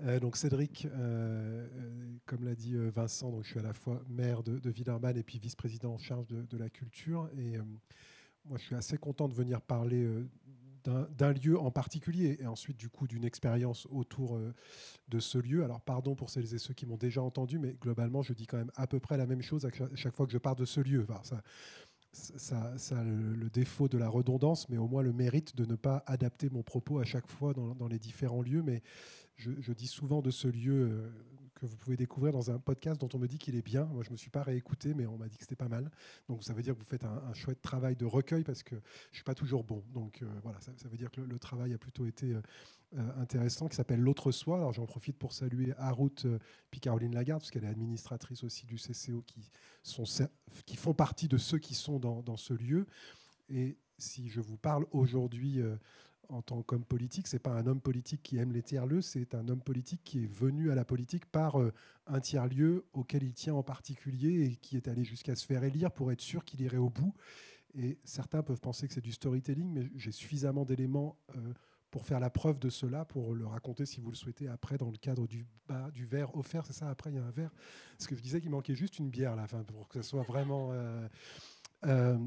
Euh, 0.00 0.18
donc 0.18 0.36
Cédric, 0.36 0.86
euh, 0.86 0.88
euh, 0.96 2.16
comme 2.24 2.44
l'a 2.44 2.54
dit 2.54 2.76
Vincent, 2.76 3.42
je 3.42 3.48
suis 3.48 3.58
à 3.58 3.62
la 3.62 3.74
fois 3.74 4.02
maire 4.08 4.42
de, 4.42 4.58
de 4.58 4.70
et 4.70 5.22
puis 5.22 5.38
vice-président 5.38 5.92
en 5.92 5.98
charge 5.98 6.26
de, 6.28 6.56
la 6.56 6.70
culture. 6.70 7.28
Et 7.38 7.58
moi, 8.46 8.56
je 8.56 8.64
suis 8.64 8.74
assez 8.74 8.96
content 8.96 9.28
de 9.28 9.34
venir 9.34 9.60
parler 9.60 10.08
d'un 10.84 11.32
lieu 11.32 11.58
en 11.58 11.70
particulier 11.70 12.38
et 12.40 12.46
ensuite 12.46 12.76
du 12.76 12.88
coup 12.88 13.06
d'une 13.06 13.24
expérience 13.24 13.86
autour 13.90 14.36
euh, 14.36 14.54
de 15.08 15.18
ce 15.18 15.38
lieu. 15.38 15.64
Alors 15.64 15.80
pardon 15.80 16.14
pour 16.14 16.30
celles 16.30 16.54
et 16.54 16.58
ceux 16.58 16.74
qui 16.74 16.86
m'ont 16.86 16.96
déjà 16.96 17.22
entendu, 17.22 17.58
mais 17.58 17.76
globalement 17.80 18.22
je 18.22 18.32
dis 18.32 18.46
quand 18.46 18.56
même 18.56 18.72
à 18.76 18.86
peu 18.86 19.00
près 19.00 19.16
la 19.16 19.26
même 19.26 19.42
chose 19.42 19.64
à 19.64 19.70
chaque 19.94 20.14
fois 20.14 20.26
que 20.26 20.32
je 20.32 20.38
parle 20.38 20.56
de 20.56 20.64
ce 20.64 20.80
lieu. 20.80 21.06
Ça, 22.12 22.76
ça, 22.76 23.04
le, 23.04 23.48
défaut 23.50 23.86
de 23.86 23.96
la 23.96 24.08
redondance, 24.08 24.68
mais 24.68 24.78
au 24.78 24.88
moins 24.88 25.02
le 25.02 25.12
mérite 25.12 25.54
de 25.54 25.64
ne 25.64 25.76
pas 25.76 26.02
adapter 26.06 26.50
mon 26.50 26.64
propos 26.64 26.98
à 26.98 27.04
chaque 27.04 27.28
fois 27.28 27.54
dans, 27.54 27.86
les 27.86 28.00
différents 28.00 28.42
lieux. 28.42 28.62
Mais 28.62 28.82
je, 29.36 29.52
je, 29.60 29.72
dis 29.72 29.86
souvent 29.86 30.20
de 30.20 30.32
ce 30.32 30.48
lieu 30.48 30.90
euh, 30.90 31.10
que 31.60 31.66
vous 31.66 31.76
pouvez 31.76 31.96
découvrir 31.96 32.32
dans 32.32 32.50
un 32.50 32.58
podcast 32.58 33.00
dont 33.00 33.08
on 33.12 33.18
me 33.18 33.28
dit 33.28 33.38
qu'il 33.38 33.54
est 33.54 33.62
bien. 33.62 33.84
Moi, 33.84 34.02
je 34.02 34.10
me 34.10 34.16
suis 34.16 34.30
pas 34.30 34.42
réécouté, 34.42 34.94
mais 34.94 35.06
on 35.06 35.18
m'a 35.18 35.28
dit 35.28 35.36
que 35.36 35.44
c'était 35.44 35.56
pas 35.56 35.68
mal. 35.68 35.90
Donc, 36.28 36.42
ça 36.42 36.54
veut 36.54 36.62
dire 36.62 36.74
que 36.74 36.78
vous 36.78 36.86
faites 36.86 37.04
un, 37.04 37.34
chouette 37.34 37.60
travail 37.60 37.96
de 37.96 38.06
recueil 38.06 38.44
parce 38.44 38.62
que 38.62 38.76
je 38.76 39.10
ne 39.10 39.14
suis 39.14 39.24
pas 39.24 39.34
toujours 39.34 39.62
bon. 39.62 39.84
Donc, 39.92 40.22
euh, 40.22 40.26
voilà, 40.42 40.58
ça, 40.60 40.72
veut 40.88 40.96
dire 40.96 41.10
que 41.10 41.20
le, 41.20 41.38
travail 41.38 41.74
a 41.74 41.78
plutôt 41.78 42.06
été 42.06 42.32
euh, 42.32 42.40
euh, 42.96 43.20
intéressant, 43.20 43.68
qui 43.68 43.76
s'appelle 43.76 44.00
L'autre 44.00 44.32
soi. 44.32 44.56
Alors, 44.56 44.72
j'en 44.72 44.86
profite 44.86 45.18
pour 45.18 45.34
saluer 45.34 45.74
Harout 45.76 46.26
puis 46.70 46.80
Caroline 46.80 47.14
Lagarde, 47.14 47.42
parce 47.42 47.50
qu'elle 47.50 47.64
est 47.64 47.68
administratrice 47.68 48.42
aussi 48.42 48.64
du 48.66 48.76
CCO, 48.76 49.22
qui, 49.26 49.50
sont, 49.82 50.04
qui 50.64 50.76
font 50.76 50.94
partie 50.94 51.28
de 51.28 51.36
ceux 51.36 51.58
qui 51.58 51.74
sont 51.74 51.98
dans, 51.98 52.22
dans 52.22 52.38
ce 52.38 52.54
lieu. 52.54 52.86
Et 53.50 53.76
si 53.98 54.30
je 54.30 54.40
vous 54.40 54.56
parle 54.56 54.86
aujourd'hui 54.92 55.60
en 56.30 56.42
tant 56.42 56.62
qu'homme 56.62 56.84
politique, 56.84 57.26
c'est 57.26 57.38
pas 57.38 57.52
un 57.52 57.66
homme 57.66 57.80
politique 57.80 58.22
qui 58.22 58.38
aime 58.38 58.52
les 58.52 58.62
tiers-lieux, 58.62 59.02
c'est 59.02 59.34
un 59.34 59.48
homme 59.48 59.60
politique 59.60 60.02
qui 60.04 60.24
est 60.24 60.32
venu 60.32 60.70
à 60.70 60.74
la 60.74 60.84
politique 60.84 61.26
par 61.26 61.60
euh, 61.60 61.72
un 62.06 62.20
tiers-lieu 62.20 62.86
auquel 62.92 63.22
il 63.22 63.34
tient 63.34 63.54
en 63.54 63.62
particulier 63.62 64.44
et 64.44 64.56
qui 64.56 64.76
est 64.76 64.88
allé 64.88 65.04
jusqu'à 65.04 65.34
se 65.34 65.44
faire 65.44 65.64
élire 65.64 65.90
pour 65.90 66.12
être 66.12 66.20
sûr 66.20 66.44
qu'il 66.44 66.60
irait 66.60 66.76
au 66.76 66.88
bout. 66.88 67.14
Et 67.74 67.98
certains 68.04 68.42
peuvent 68.42 68.60
penser 68.60 68.88
que 68.88 68.94
c'est 68.94 69.00
du 69.00 69.12
storytelling, 69.12 69.72
mais 69.72 69.90
j'ai 69.96 70.12
suffisamment 70.12 70.64
d'éléments 70.64 71.18
euh, 71.36 71.52
pour 71.90 72.06
faire 72.06 72.20
la 72.20 72.30
preuve 72.30 72.58
de 72.58 72.70
cela, 72.70 73.04
pour 73.04 73.34
le 73.34 73.46
raconter 73.46 73.84
si 73.84 74.00
vous 74.00 74.10
le 74.10 74.16
souhaitez 74.16 74.48
après 74.48 74.78
dans 74.78 74.90
le 74.90 74.96
cadre 74.96 75.26
du, 75.26 75.46
bas, 75.68 75.90
du 75.90 76.04
verre 76.04 76.34
offert. 76.36 76.64
C'est 76.66 76.72
ça, 76.72 76.88
après 76.88 77.10
il 77.10 77.16
y 77.16 77.18
a 77.18 77.24
un 77.24 77.30
verre. 77.30 77.52
Parce 77.98 78.06
que 78.06 78.14
je 78.14 78.22
disais 78.22 78.40
qu'il 78.40 78.50
manquait 78.50 78.76
juste 78.76 78.98
une 78.98 79.10
bière 79.10 79.38
à 79.38 79.46
fin 79.46 79.64
pour 79.64 79.88
que 79.88 80.02
ce 80.02 80.08
soit 80.10 80.22
vraiment... 80.22 80.70
Euh, 81.84 82.18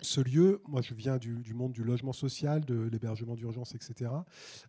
ce 0.00 0.20
lieu, 0.20 0.62
moi 0.66 0.82
je 0.82 0.94
viens 0.94 1.18
du, 1.18 1.54
monde 1.54 1.72
du 1.72 1.84
logement 1.84 2.12
social, 2.12 2.64
de 2.64 2.88
l'hébergement 2.90 3.34
d'urgence, 3.34 3.74
etc. 3.74 4.10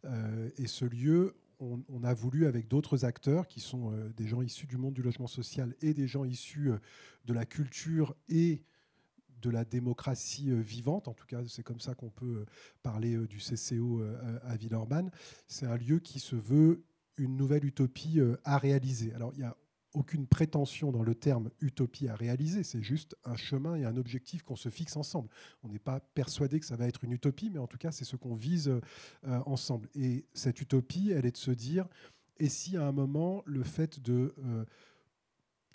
Euh, 0.06 0.50
et 0.58 0.68
ce 0.68 0.86
lieu, 0.86 1.36
on, 1.60 2.04
a 2.04 2.14
voulu 2.14 2.48
avec 2.48 2.68
d'autres 2.68 3.06
acteurs 3.06 3.48
qui 3.48 3.62
sont 3.62 3.92
euh, 3.92 4.10
des 4.18 4.28
gens 4.28 4.42
issus 4.42 4.68
du 4.68 4.78
monde 4.78 4.94
du 4.94 5.02
logement 5.02 5.28
social 5.28 5.74
et 5.82 5.94
des 5.94 6.08
gens 6.08 6.26
issus 6.26 6.72
euh, 6.72 6.78
de 7.26 7.34
la 7.34 7.46
culture 7.46 8.16
et 8.28 8.62
de 9.42 9.50
la 9.50 9.64
démocratie 9.64 10.50
vivante, 10.52 11.08
en 11.08 11.14
tout 11.14 11.28
cas 11.28 11.42
c'est 11.48 11.62
comme 11.62 11.80
ça 11.80 11.94
qu'on 11.94 12.10
peut 12.10 12.46
parler 12.82 13.16
du 13.28 13.38
CCO 13.38 14.02
à 14.44 14.56
Villeurbanne, 14.56 15.12
c'est 15.48 15.68
un 15.68 15.78
lieu 15.78 16.00
qui 16.00 16.20
se 16.20 16.36
veut 16.36 16.84
une 17.18 17.36
nouvelle 17.36 17.64
utopie 17.64 18.20
à 18.44 18.58
réaliser. 18.58 19.14
Alors 19.14 19.34
il 19.36 19.42
y 19.42 19.44
a 19.44 19.56
aucune 19.96 20.28
prétention 20.28 20.92
dans 20.92 21.04
le 21.04 21.16
terme 21.16 21.50
utopie 21.62 22.08
à 22.08 22.16
réaliser, 22.16 22.64
c'est 22.64 22.82
juste 22.82 23.16
un 23.24 23.36
chemin 23.36 23.76
et 23.76 23.86
un 23.86 23.98
objectif 23.98 24.44
qu'on 24.44 24.56
se 24.56 24.70
fixe 24.70 24.96
ensemble. 24.98 25.30
On 25.64 25.70
n'est 25.70 25.80
pas 25.80 26.00
persuadé 26.00 26.60
que 26.60 26.66
ça 26.66 26.76
va 26.76 26.88
être 26.88 27.04
une 27.04 27.14
utopie, 27.14 27.50
mais 27.50 27.60
en 27.60 27.68
tout 27.68 27.78
cas, 27.78 27.92
c'est 27.92 28.06
ce 28.06 28.16
qu'on 28.16 28.36
vise 28.36 28.68
euh, 28.70 28.82
ensemble. 29.46 29.90
Et 29.96 30.26
cette 30.34 30.62
utopie, 30.62 31.12
elle 31.12 31.26
est 31.26 31.32
de 31.32 31.38
se 31.38 31.52
dire, 31.52 31.88
et 32.38 32.50
si 32.50 32.78
à 32.78 32.86
un 32.86 32.92
moment, 32.92 33.42
le 33.46 33.64
fait 33.64 34.00
de 34.00 34.36
euh, 34.40 34.66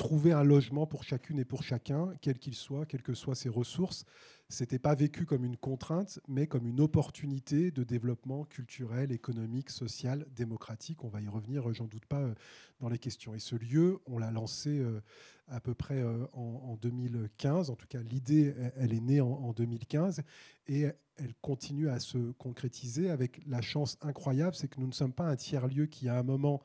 trouver 0.00 0.32
un 0.32 0.44
logement 0.44 0.86
pour 0.86 1.04
chacune 1.04 1.38
et 1.38 1.44
pour 1.44 1.62
chacun, 1.62 2.14
quel 2.22 2.38
qu'il 2.38 2.54
soit, 2.54 2.86
quelles 2.86 3.02
que 3.02 3.12
soient 3.12 3.34
ses 3.34 3.50
ressources, 3.50 4.06
c'était 4.48 4.78
pas 4.78 4.94
vécu 4.94 5.26
comme 5.26 5.44
une 5.44 5.58
contrainte, 5.58 6.20
mais 6.26 6.46
comme 6.46 6.66
une 6.66 6.80
opportunité 6.80 7.70
de 7.70 7.84
développement 7.84 8.44
culturel, 8.46 9.12
économique, 9.12 9.68
social, 9.68 10.24
démocratique. 10.34 11.04
On 11.04 11.08
va 11.08 11.20
y 11.20 11.28
revenir, 11.28 11.70
j'en 11.74 11.84
doute 11.84 12.06
pas, 12.06 12.22
euh, 12.22 12.34
dans 12.80 12.88
les 12.88 12.96
questions. 12.96 13.34
Et 13.34 13.38
ce 13.40 13.56
lieu, 13.56 13.98
on 14.06 14.16
l'a 14.16 14.30
lancé 14.30 14.78
euh, 14.78 15.02
à 15.48 15.60
peu 15.60 15.74
près 15.74 16.00
euh, 16.00 16.26
en, 16.32 16.78
2015. 16.80 17.68
En 17.68 17.76
tout 17.76 17.86
cas, 17.86 18.00
l'idée, 18.00 18.54
elle 18.76 18.94
est 18.94 19.02
née 19.02 19.20
en, 19.20 19.52
2015 19.52 20.22
et 20.66 20.86
elle 21.18 21.34
continue 21.42 21.90
à 21.90 22.00
se 22.00 22.32
concrétiser 22.38 23.10
avec 23.10 23.42
la 23.46 23.60
chance 23.60 23.98
incroyable, 24.00 24.56
c'est 24.56 24.68
que 24.68 24.80
nous 24.80 24.86
ne 24.86 24.94
sommes 24.94 25.12
pas 25.12 25.28
un 25.28 25.36
tiers-lieu 25.36 25.84
qui, 25.84 26.08
à 26.08 26.18
un 26.18 26.22
moment, 26.22 26.62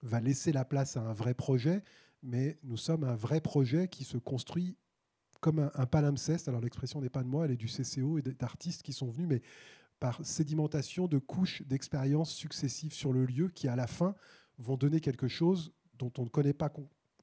va 0.00 0.20
laisser 0.20 0.52
la 0.52 0.64
place 0.64 0.96
à 0.96 1.02
un 1.02 1.12
vrai 1.12 1.34
projet, 1.34 1.82
mais 2.22 2.58
nous 2.62 2.76
sommes 2.76 3.04
un 3.04 3.14
vrai 3.14 3.40
projet 3.40 3.88
qui 3.88 4.04
se 4.04 4.18
construit 4.18 4.76
comme 5.40 5.70
un, 5.74 5.86
palimpseste. 5.86 6.48
Alors 6.48 6.60
l'expression 6.60 7.00
n'est 7.00 7.10
pas 7.10 7.22
de 7.22 7.28
moi, 7.28 7.44
elle 7.44 7.52
est 7.52 7.56
du 7.56 7.68
CCO 7.68 8.18
et 8.18 8.22
d'artistes 8.22 8.82
qui 8.82 8.92
sont 8.92 9.10
venus, 9.10 9.28
mais 9.28 9.42
par 10.00 10.24
sédimentation 10.24 11.06
de 11.06 11.18
couches 11.18 11.62
d'expériences 11.62 12.32
successives 12.32 12.92
sur 12.92 13.12
le 13.12 13.24
lieu 13.24 13.48
qui, 13.48 13.68
à 13.68 13.76
la 13.76 13.86
fin, 13.86 14.14
vont 14.58 14.76
donner 14.76 15.00
quelque 15.00 15.28
chose 15.28 15.72
dont 15.98 16.12
on 16.18 16.24
ne 16.24 16.28
connaît 16.28 16.52
pas 16.52 16.72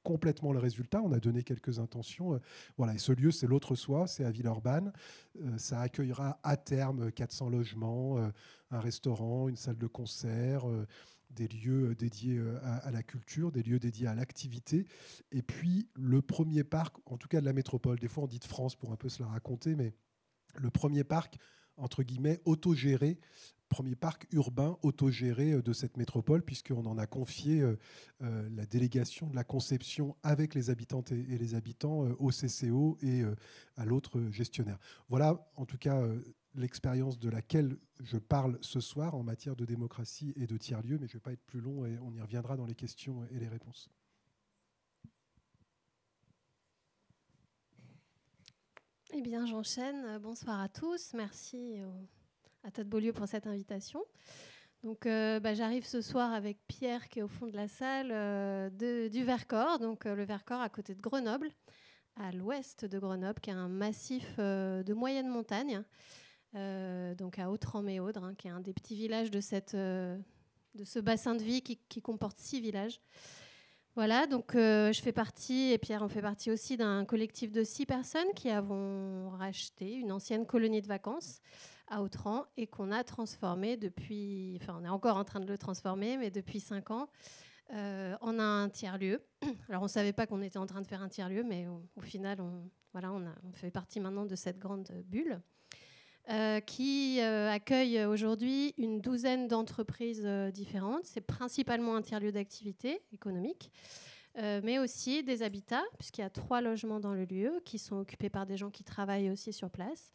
complètement 0.02 0.52
le 0.52 0.60
résultat. 0.60 1.02
On 1.02 1.12
a 1.12 1.18
donné 1.18 1.42
quelques 1.42 1.78
intentions. 1.78 2.34
Euh, 2.34 2.38
voilà, 2.76 2.94
et 2.94 2.98
ce 2.98 3.12
lieu, 3.12 3.32
c'est 3.32 3.46
l'autre 3.46 3.74
soi, 3.74 4.06
c'est 4.06 4.24
à 4.24 4.30
Villeurbanne. 4.30 4.92
Euh, 5.40 5.58
ça 5.58 5.80
accueillera 5.80 6.38
à 6.42 6.56
terme 6.56 7.10
400 7.10 7.48
logements, 7.48 8.18
euh, 8.18 8.28
un 8.70 8.78
restaurant, 8.80 9.48
une 9.48 9.56
salle 9.56 9.78
de 9.78 9.86
concert 9.86 10.64
des 11.30 11.48
lieux 11.48 11.90
euh, 11.90 11.94
dédiés 11.94 12.38
euh, 12.38 12.58
à, 12.62 12.90
la 12.90 13.02
culture, 13.02 13.52
des 13.52 13.62
lieux 13.62 13.78
dédiés 13.78 14.06
à 14.06 14.14
l'activité, 14.14 14.86
et 15.32 15.42
puis 15.42 15.88
le 15.94 16.22
premier 16.22 16.64
parc, 16.64 16.96
en 17.06 17.16
tout 17.16 17.28
cas 17.28 17.40
de 17.40 17.46
la 17.46 17.52
métropole, 17.52 17.98
des 17.98 18.08
fois 18.08 18.24
on 18.24 18.28
dit 18.28 18.38
de 18.38 18.44
France 18.44 18.76
pour 18.76 18.92
un 18.92 18.96
peu 18.96 19.08
se 19.08 19.22
la 19.22 19.28
raconter, 19.28 19.74
mais 19.74 19.94
le 20.56 20.70
premier 20.70 21.04
parc, 21.04 21.36
entre 21.76 22.02
guillemets, 22.02 22.40
autogéré, 22.44 23.18
premier 23.68 23.96
parc 23.96 24.26
urbain 24.32 24.78
autogéré 24.82 25.52
euh, 25.52 25.62
de 25.62 25.72
cette 25.72 25.96
métropole, 25.96 26.42
puisqu'on 26.42 26.86
en 26.86 26.98
a 26.98 27.06
confié 27.06 27.62
la 28.20 28.64
délégation 28.64 29.28
de 29.28 29.34
la 29.34 29.44
conception 29.44 30.16
avec 30.22 30.54
les 30.54 30.70
habitantes 30.70 31.12
et, 31.12 31.38
les 31.38 31.54
habitants 31.54 32.08
au 32.18 32.30
CCO 32.30 32.96
et 33.02 33.22
à 33.76 33.84
l'autre 33.84 34.22
gestionnaire. 34.30 34.78
Voilà, 35.08 35.50
en 35.56 35.66
tout 35.66 35.78
cas, 35.78 36.00
l'expérience 36.56 37.18
de 37.18 37.28
laquelle 37.28 37.76
je 38.00 38.18
parle 38.18 38.58
ce 38.60 38.80
soir 38.80 39.14
en 39.14 39.22
matière 39.22 39.56
de 39.56 39.64
démocratie 39.64 40.32
et 40.36 40.46
de 40.46 40.56
tiers-lieux, 40.56 40.98
mais 40.98 41.06
je 41.06 41.12
ne 41.12 41.18
vais 41.18 41.22
pas 41.22 41.32
être 41.32 41.44
plus 41.44 41.60
long 41.60 41.86
et 41.86 41.98
on 41.98 42.12
y 42.12 42.20
reviendra 42.20 42.56
dans 42.56 42.66
les 42.66 42.74
questions 42.74 43.24
et 43.30 43.38
les 43.38 43.48
réponses. 43.48 43.88
Eh 49.12 49.22
bien, 49.22 49.46
j'enchaîne. 49.46 50.18
Bonsoir 50.18 50.60
à 50.60 50.68
tous. 50.68 51.12
Merci 51.14 51.76
à 52.64 52.70
Todd 52.70 52.88
Beaulieu 52.88 53.12
pour 53.12 53.28
cette 53.28 53.46
invitation. 53.46 54.02
Donc, 54.82 55.06
euh, 55.06 55.40
bah, 55.40 55.54
j'arrive 55.54 55.84
ce 55.84 56.00
soir 56.00 56.32
avec 56.32 56.58
Pierre 56.68 57.08
qui 57.08 57.20
est 57.20 57.22
au 57.22 57.28
fond 57.28 57.46
de 57.46 57.56
la 57.56 57.66
salle 57.66 58.10
euh, 58.12 59.08
du 59.08 59.24
Vercors, 59.24 59.78
donc 59.78 60.06
euh, 60.06 60.14
le 60.14 60.24
Vercors 60.24 60.60
à 60.60 60.68
côté 60.68 60.94
de 60.94 61.00
Grenoble, 61.00 61.50
à 62.14 62.30
l'ouest 62.30 62.84
de 62.84 62.98
Grenoble, 62.98 63.40
qui 63.40 63.50
est 63.50 63.54
un 63.54 63.68
massif 63.68 64.38
de 64.38 64.94
moyenne 64.94 65.28
montagne. 65.28 65.82
Euh, 66.54 67.14
donc 67.14 67.38
à 67.38 67.50
Autran-Méaudre, 67.50 68.24
hein, 68.24 68.34
qui 68.36 68.48
est 68.48 68.50
un 68.50 68.60
des 68.60 68.72
petits 68.72 68.94
villages 68.94 69.30
de, 69.30 69.40
cette, 69.40 69.74
euh, 69.74 70.16
de 70.74 70.84
ce 70.84 70.98
bassin 70.98 71.34
de 71.34 71.42
vie 71.42 71.60
qui, 71.60 72.00
comporte 72.00 72.38
six 72.38 72.60
villages. 72.60 73.00
Voilà, 73.94 74.26
donc 74.26 74.54
euh, 74.54 74.92
je 74.92 75.00
fais 75.00 75.12
partie, 75.12 75.72
et 75.72 75.78
Pierre 75.78 76.02
en 76.02 76.08
fait 76.08 76.20
partie 76.20 76.50
aussi, 76.50 76.76
d'un 76.76 77.04
collectif 77.04 77.50
de 77.50 77.64
six 77.64 77.86
personnes 77.86 78.30
qui 78.34 78.50
avons 78.50 79.30
racheté 79.30 79.94
une 79.94 80.12
ancienne 80.12 80.46
colonie 80.46 80.82
de 80.82 80.86
vacances 80.86 81.40
à 81.88 82.02
Autran 82.02 82.44
et 82.58 82.66
qu'on 82.66 82.92
a 82.92 83.04
transformé 83.04 83.78
depuis, 83.78 84.58
enfin 84.60 84.76
on 84.78 84.84
est 84.84 84.88
encore 84.88 85.16
en 85.16 85.24
train 85.24 85.40
de 85.40 85.46
le 85.46 85.56
transformer, 85.56 86.18
mais 86.18 86.30
depuis 86.30 86.60
cinq 86.60 86.90
ans, 86.90 87.08
en 87.70 88.38
un 88.38 88.68
tiers-lieu. 88.68 89.22
Alors 89.68 89.82
on 89.82 89.86
ne 89.86 89.90
savait 89.90 90.12
pas 90.12 90.26
qu'on 90.26 90.42
était 90.42 90.58
en 90.58 90.66
train 90.66 90.82
de 90.82 90.86
faire 90.86 91.02
un 91.02 91.08
tiers-lieu, 91.08 91.42
mais 91.42 91.66
au, 91.96 92.00
final, 92.00 92.38
voilà, 92.92 93.12
on 93.12 93.52
fait 93.52 93.70
partie 93.70 93.98
maintenant 93.98 94.26
de 94.26 94.36
cette 94.36 94.58
grande 94.58 94.90
bulle. 95.06 95.40
Euh, 96.28 96.58
qui 96.58 97.20
euh, 97.20 97.48
accueille 97.48 98.04
aujourd'hui 98.04 98.74
une 98.78 99.00
douzaine 99.00 99.46
d'entreprises 99.46 100.24
euh, 100.24 100.50
différentes. 100.50 101.04
C'est 101.04 101.20
principalement 101.20 101.94
un 101.94 102.02
tiers-lieu 102.02 102.32
d'activité 102.32 103.00
économique, 103.12 103.70
mais 104.38 104.78
aussi 104.78 105.22
des 105.22 105.42
habitats, 105.42 105.84
puisqu'il 105.98 106.20
y 106.20 106.24
a 106.24 106.28
trois 106.28 106.60
logements 106.60 107.00
dans 107.00 107.14
le 107.14 107.24
lieu 107.24 107.62
qui 107.64 107.78
sont 107.78 107.96
occupés 107.96 108.28
par 108.28 108.44
des 108.44 108.58
gens 108.58 108.68
qui 108.68 108.84
travaillent 108.84 109.30
aussi 109.30 109.50
sur 109.50 109.70
place. 109.70 110.12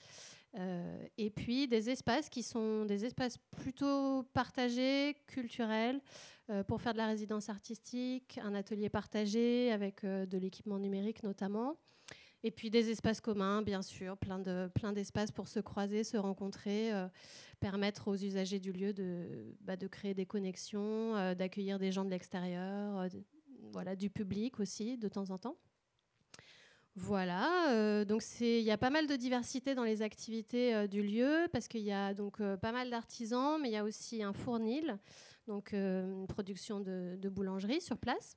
et 1.17 1.31
puis 1.31 1.67
des 1.67 1.89
espaces 1.89 2.29
qui 2.29 2.43
sont 2.43 2.85
des 2.85 3.03
espaces 3.03 3.39
plutôt 3.57 4.21
partagés, 4.31 5.15
culturels, 5.25 5.99
pour 6.67 6.81
faire 6.81 6.93
de 6.93 6.99
la 6.99 7.07
résidence 7.07 7.49
artistique, 7.49 8.39
un 8.43 8.53
atelier 8.53 8.89
partagé 8.89 9.71
avec 9.71 10.05
de 10.05 10.37
l'équipement 10.37 10.77
numérique 10.77 11.23
notamment. 11.23 11.77
Et 12.43 12.49
puis 12.49 12.71
des 12.71 12.89
espaces 12.89 13.21
communs, 13.21 13.61
bien 13.61 13.83
sûr, 13.83 14.17
plein, 14.17 14.39
de, 14.39 14.67
plein 14.73 14.93
d'espaces 14.93 15.31
pour 15.31 15.47
se 15.47 15.59
croiser, 15.59 16.03
se 16.03 16.17
rencontrer, 16.17 16.91
euh, 16.91 17.07
permettre 17.59 18.07
aux 18.07 18.15
usagers 18.15 18.59
du 18.59 18.71
lieu 18.71 18.93
de, 18.93 19.55
bah, 19.61 19.77
de 19.77 19.87
créer 19.87 20.15
des 20.15 20.25
connexions, 20.25 21.15
euh, 21.15 21.35
d'accueillir 21.35 21.77
des 21.77 21.91
gens 21.91 22.03
de 22.03 22.09
l'extérieur, 22.09 22.99
euh, 22.99 23.09
voilà, 23.71 23.95
du 23.95 24.09
public 24.09 24.59
aussi, 24.59 24.97
de 24.97 25.07
temps 25.07 25.29
en 25.29 25.37
temps. 25.37 25.55
Voilà, 26.95 28.03
donc 28.03 28.21
il 28.41 28.59
y 28.59 28.71
a 28.71 28.77
pas 28.77 28.89
mal 28.89 29.07
de 29.07 29.15
diversité 29.15 29.75
dans 29.75 29.85
les 29.85 30.01
activités 30.01 30.89
du 30.89 31.01
lieu 31.01 31.47
parce 31.53 31.69
qu'il 31.69 31.83
y 31.83 31.91
a 31.93 32.13
donc 32.13 32.39
pas 32.57 32.73
mal 32.73 32.89
d'artisans, 32.89 33.57
mais 33.61 33.69
il 33.69 33.71
y 33.71 33.77
a 33.77 33.85
aussi 33.85 34.21
un 34.21 34.33
fournil, 34.33 34.97
donc 35.47 35.71
une 35.71 36.27
production 36.27 36.81
de, 36.81 37.15
de, 37.17 37.29
boulangerie 37.29 37.79
sur 37.79 37.97
place, 37.97 38.35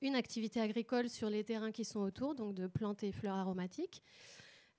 une 0.00 0.14
activité 0.14 0.60
agricole 0.60 1.08
sur 1.08 1.30
les 1.30 1.44
terrains 1.44 1.72
qui 1.72 1.84
sont 1.84 2.00
autour, 2.00 2.34
donc 2.34 2.54
de 2.54 2.66
plantes 2.66 3.02
et 3.02 3.12
fleurs 3.12 3.36
aromatiques, 3.36 4.02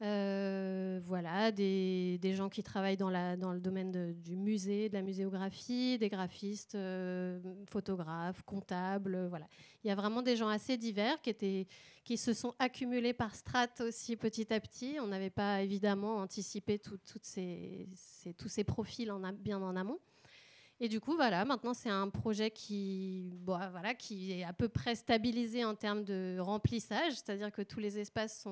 euh, 0.01 0.99
voilà, 1.05 1.53
des, 1.53 2.19
gens 2.35 2.49
qui 2.49 2.63
travaillent 2.63 2.97
dans, 2.97 3.09
le 3.09 3.59
domaine 3.59 4.13
du 4.13 4.35
musée, 4.35 4.89
de 4.89 4.93
la 4.93 5.01
muséographie, 5.01 5.97
des 5.97 6.09
graphistes, 6.09 6.75
euh, 6.75 7.39
photographes, 7.69 8.41
comptables. 8.43 9.27
Voilà. 9.29 9.47
Il 9.83 9.87
y 9.87 9.91
a 9.91 9.95
vraiment 9.95 10.21
des 10.21 10.35
gens 10.35 10.49
assez 10.49 10.75
divers 10.75 11.17
qui, 11.21 12.17
se 12.17 12.33
sont 12.33 12.53
accumulés 12.59 13.13
par 13.13 13.35
strates 13.35 13.81
aussi 13.81 14.17
petit 14.17 14.53
à 14.53 14.59
petit. 14.59 14.97
On 15.01 15.07
n'avait 15.07 15.29
pas 15.29 15.61
évidemment 15.61 16.17
anticipé 16.17 16.79
ces, 17.21 17.87
tous 18.37 18.49
ces 18.49 18.63
profils 18.65 19.11
en 19.11 19.21
bien 19.31 19.61
en 19.61 19.77
amont. 19.77 19.99
Et 20.81 20.89
du 20.89 20.99
coup, 20.99 21.15
voilà, 21.15 21.45
maintenant 21.45 21.73
c'est 21.73 21.89
un 21.89 22.09
projet 22.09 22.51
qui, 22.51 23.39
voilà, 23.45 23.93
qui 23.93 24.33
est 24.33 24.43
à 24.43 24.51
peu 24.51 24.67
près 24.67 24.95
stabilisé 24.95 25.63
en 25.63 25.73
termes 25.73 26.03
de 26.03 26.37
remplissage, 26.39 27.13
c'est-à-dire 27.13 27.51
que 27.51 27.61
tous 27.61 27.79
les 27.79 27.97
espaces 27.97 28.45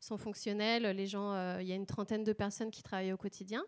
sont 0.00 0.16
fonctionnels. 0.18 0.82
Les 0.96 1.06
gens, 1.06 1.32
euh, 1.32 1.58
il 1.60 1.68
y 1.68 1.72
a 1.72 1.76
une 1.76 1.86
trentaine 1.86 2.24
de 2.24 2.32
personnes 2.32 2.72
qui 2.72 2.82
travaillent 2.82 3.12
au 3.12 3.16
quotidien. 3.16 3.64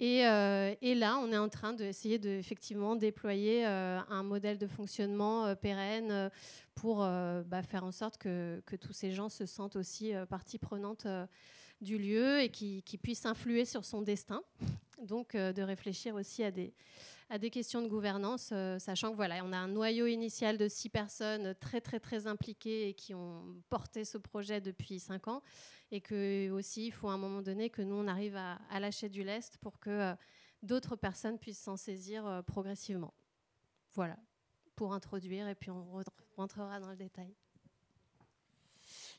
Et, 0.00 0.26
euh, 0.26 0.74
là, 0.82 1.18
on 1.18 1.30
est 1.30 1.38
en 1.38 1.48
train 1.48 1.72
d'essayer 1.72 2.18
de, 2.18 2.30
effectivement 2.30 2.96
déployer 2.96 3.64
euh, 3.68 4.00
un 4.08 4.24
modèle 4.24 4.58
de 4.58 4.66
fonctionnement 4.66 5.54
pérenne 5.54 6.28
pour 6.74 6.98
bah, 6.98 7.62
faire 7.62 7.84
en 7.84 7.92
sorte 7.92 8.18
que, 8.18 8.60
que, 8.66 8.74
tous 8.74 8.92
ces 8.92 9.12
gens 9.12 9.28
se 9.28 9.46
sentent 9.46 9.76
aussi 9.76 10.12
partie 10.28 10.58
prenante 10.58 11.06
du 11.82 11.98
lieu 11.98 12.40
et 12.40 12.48
qui, 12.48 12.82
puissent 13.02 13.26
influer 13.26 13.64
sur 13.64 13.84
son 13.84 14.00
destin. 14.02 14.42
Donc, 15.02 15.36
de 15.36 15.62
réfléchir 15.62 16.14
aussi 16.14 16.44
à 16.44 16.50
des, 16.50 16.72
à 17.32 17.38
des 17.38 17.48
questions 17.48 17.80
de 17.80 17.88
gouvernance, 17.88 18.50
euh, 18.52 18.78
sachant 18.78 19.10
que 19.10 19.16
voilà, 19.16 19.42
on 19.42 19.54
a 19.54 19.56
un 19.56 19.68
noyau 19.68 20.06
initial 20.06 20.58
de 20.58 20.68
six 20.68 20.90
personnes 20.90 21.54
très 21.54 21.80
très 21.80 21.98
très 21.98 22.26
impliquées 22.26 22.90
et 22.90 22.92
qui 22.92 23.14
ont 23.14 23.56
porté 23.70 24.04
ce 24.04 24.18
projet 24.18 24.60
depuis 24.60 25.00
cinq 25.00 25.28
ans, 25.28 25.42
et 25.90 26.02
que 26.02 26.50
aussi 26.50 26.88
il 26.88 26.90
faut 26.90 27.08
à 27.08 27.14
un 27.14 27.16
moment 27.16 27.40
donné 27.40 27.70
que 27.70 27.80
nous 27.80 27.94
on 27.94 28.06
arrive 28.06 28.36
à, 28.36 28.80
lâcher 28.80 29.08
du 29.08 29.24
lest 29.24 29.56
pour 29.56 29.80
que 29.80 29.88
euh, 29.88 30.14
d'autres 30.62 30.94
personnes 30.94 31.38
puissent 31.38 31.62
s'en 31.62 31.78
saisir 31.78 32.26
euh, 32.26 32.42
progressivement. 32.42 33.14
Voilà, 33.94 34.18
pour 34.76 34.92
introduire, 34.92 35.48
et 35.48 35.54
puis 35.54 35.70
on 35.70 35.86
rentrera 36.36 36.80
dans 36.80 36.90
le 36.90 36.96
détail. 36.96 37.34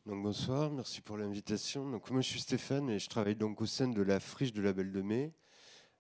Donc 0.06 0.22
bonsoir, 0.22 0.70
merci 0.70 1.00
pour 1.00 1.18
l'invitation. 1.18 1.90
Donc 1.90 2.12
moi 2.12 2.20
je 2.20 2.28
suis 2.28 2.42
Stéphane 2.42 2.90
et 2.90 3.00
je 3.00 3.08
travaille 3.08 3.38
donc 3.38 3.62
au 3.62 3.66
sein 3.66 3.88
de 3.88 4.02
la 4.02 4.20
friche 4.20 4.52
de 4.52 4.62
la 4.62 4.74
Belle 4.74 4.92
de 4.92 5.02
Mai 5.02 5.32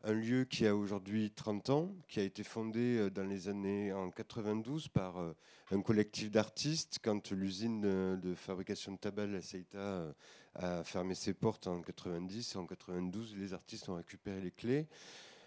un 0.03 0.11
lieu 0.11 0.43
qui 0.43 0.67
a 0.67 0.75
aujourd'hui 0.75 1.31
30 1.31 1.69
ans, 1.69 1.95
qui 2.09 2.19
a 2.19 2.23
été 2.23 2.43
fondé 2.43 2.97
euh, 2.97 3.09
dans 3.09 3.23
les 3.23 3.47
années 3.47 3.93
en 3.93 4.11
92 4.11 4.89
par 4.89 5.17
euh, 5.17 5.33
un 5.71 5.81
collectif 5.81 6.29
d'artistes 6.29 6.99
quand 7.01 7.31
l'usine 7.31 7.79
de, 8.19 8.35
fabrication 8.35 8.91
de 8.91 8.97
tabac, 8.97 9.27
la 9.27 9.41
Seita, 9.41 9.77
euh, 9.77 10.11
a 10.55 10.83
fermé 10.83 11.15
ses 11.15 11.33
portes 11.33 11.67
en 11.67 11.81
90 11.81 12.55
et 12.55 12.57
en 12.57 12.65
92 12.65 13.37
les 13.37 13.53
artistes 13.53 13.87
ont 13.87 13.95
récupéré 13.95 14.41
les 14.41 14.51
clés. 14.51 14.87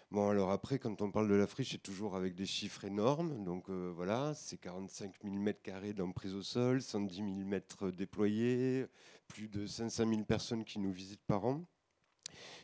Bon, 0.09 0.29
alors 0.29 0.51
après, 0.51 0.79
quand 0.79 1.01
on 1.01 1.11
parle 1.11 1.27
de 1.27 1.35
la 1.35 1.47
friche, 1.47 1.71
c'est 1.71 1.83
toujours 1.83 2.15
avec 2.15 2.33
des 2.33 2.45
chiffres 2.45 2.85
énormes. 2.85 3.43
Donc 3.43 3.69
voilà, 3.69 4.33
c'est 4.35 4.57
45 4.57 5.13
000 5.23 5.35
mètres 5.35 5.61
carrés 5.61 5.93
d'emprise 5.93 6.33
au 6.33 6.41
sol, 6.41 6.81
110 6.81 7.15
000 7.17 7.27
mètres 7.45 7.91
déployés, 7.91 8.85
plus 9.27 9.49
de 9.49 9.67
500 9.67 10.07
000 10.09 10.23
personnes 10.23 10.63
qui 10.63 10.79
nous 10.79 10.91
visitent 10.91 11.25
par 11.27 11.45
an. 11.45 11.65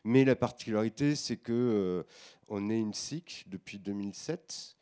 Mais 0.04 0.26
la 0.26 0.36
particularité, 0.36 1.16
c'est 1.16 1.38
que 1.38 1.54
euh, 1.54 2.04
on 2.48 2.70
est 2.70 2.80
une 2.80 2.94
SIC 2.94 3.46
depuis 3.48 3.80
2007. 3.80 4.78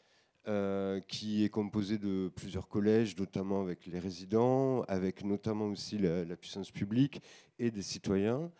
Euh, 0.47 0.99
qui 1.01 1.43
est 1.43 1.49
composée 1.49 1.99
de 1.99 2.31
plusieurs 2.35 2.67
collèges, 2.67 3.15
notamment 3.15 3.61
avec 3.61 3.85
les 3.85 3.99
résidents, 3.99 4.81
avec 4.87 5.23
notamment 5.23 5.65
aussi 5.65 5.99
la, 5.99 6.35
puissance 6.35 6.71
publique 6.71 7.21
et 7.59 7.69
des 7.69 7.83
citoyens. 7.83 8.51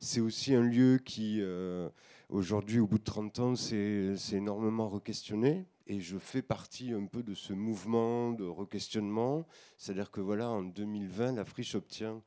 C'est 0.00 0.20
aussi 0.20 0.54
un 0.54 0.60
lieu 0.60 0.98
qui, 1.02 1.38
euh, 1.40 1.88
aujourd'hui, 2.30 2.80
au 2.80 2.86
bout 2.86 2.98
de 2.98 3.04
30 3.04 3.38
ans, 3.40 3.56
s'est 3.56 4.14
énormément 4.32 4.88
re-questionné. 4.88 5.66
Et 5.86 6.00
je 6.00 6.18
fais 6.18 6.42
partie 6.42 6.92
un 6.92 7.06
peu 7.06 7.22
de 7.22 7.34
ce 7.34 7.52
mouvement 7.52 8.30
de 8.32 8.44
re-questionnement. 8.44 9.46
C'est-à-dire 9.76 10.10
que 10.10 10.20
voilà, 10.20 10.48
en 10.48 10.62
2020, 10.62 11.32
la 11.32 11.44
friche 11.44 11.74
obtient 11.74 12.22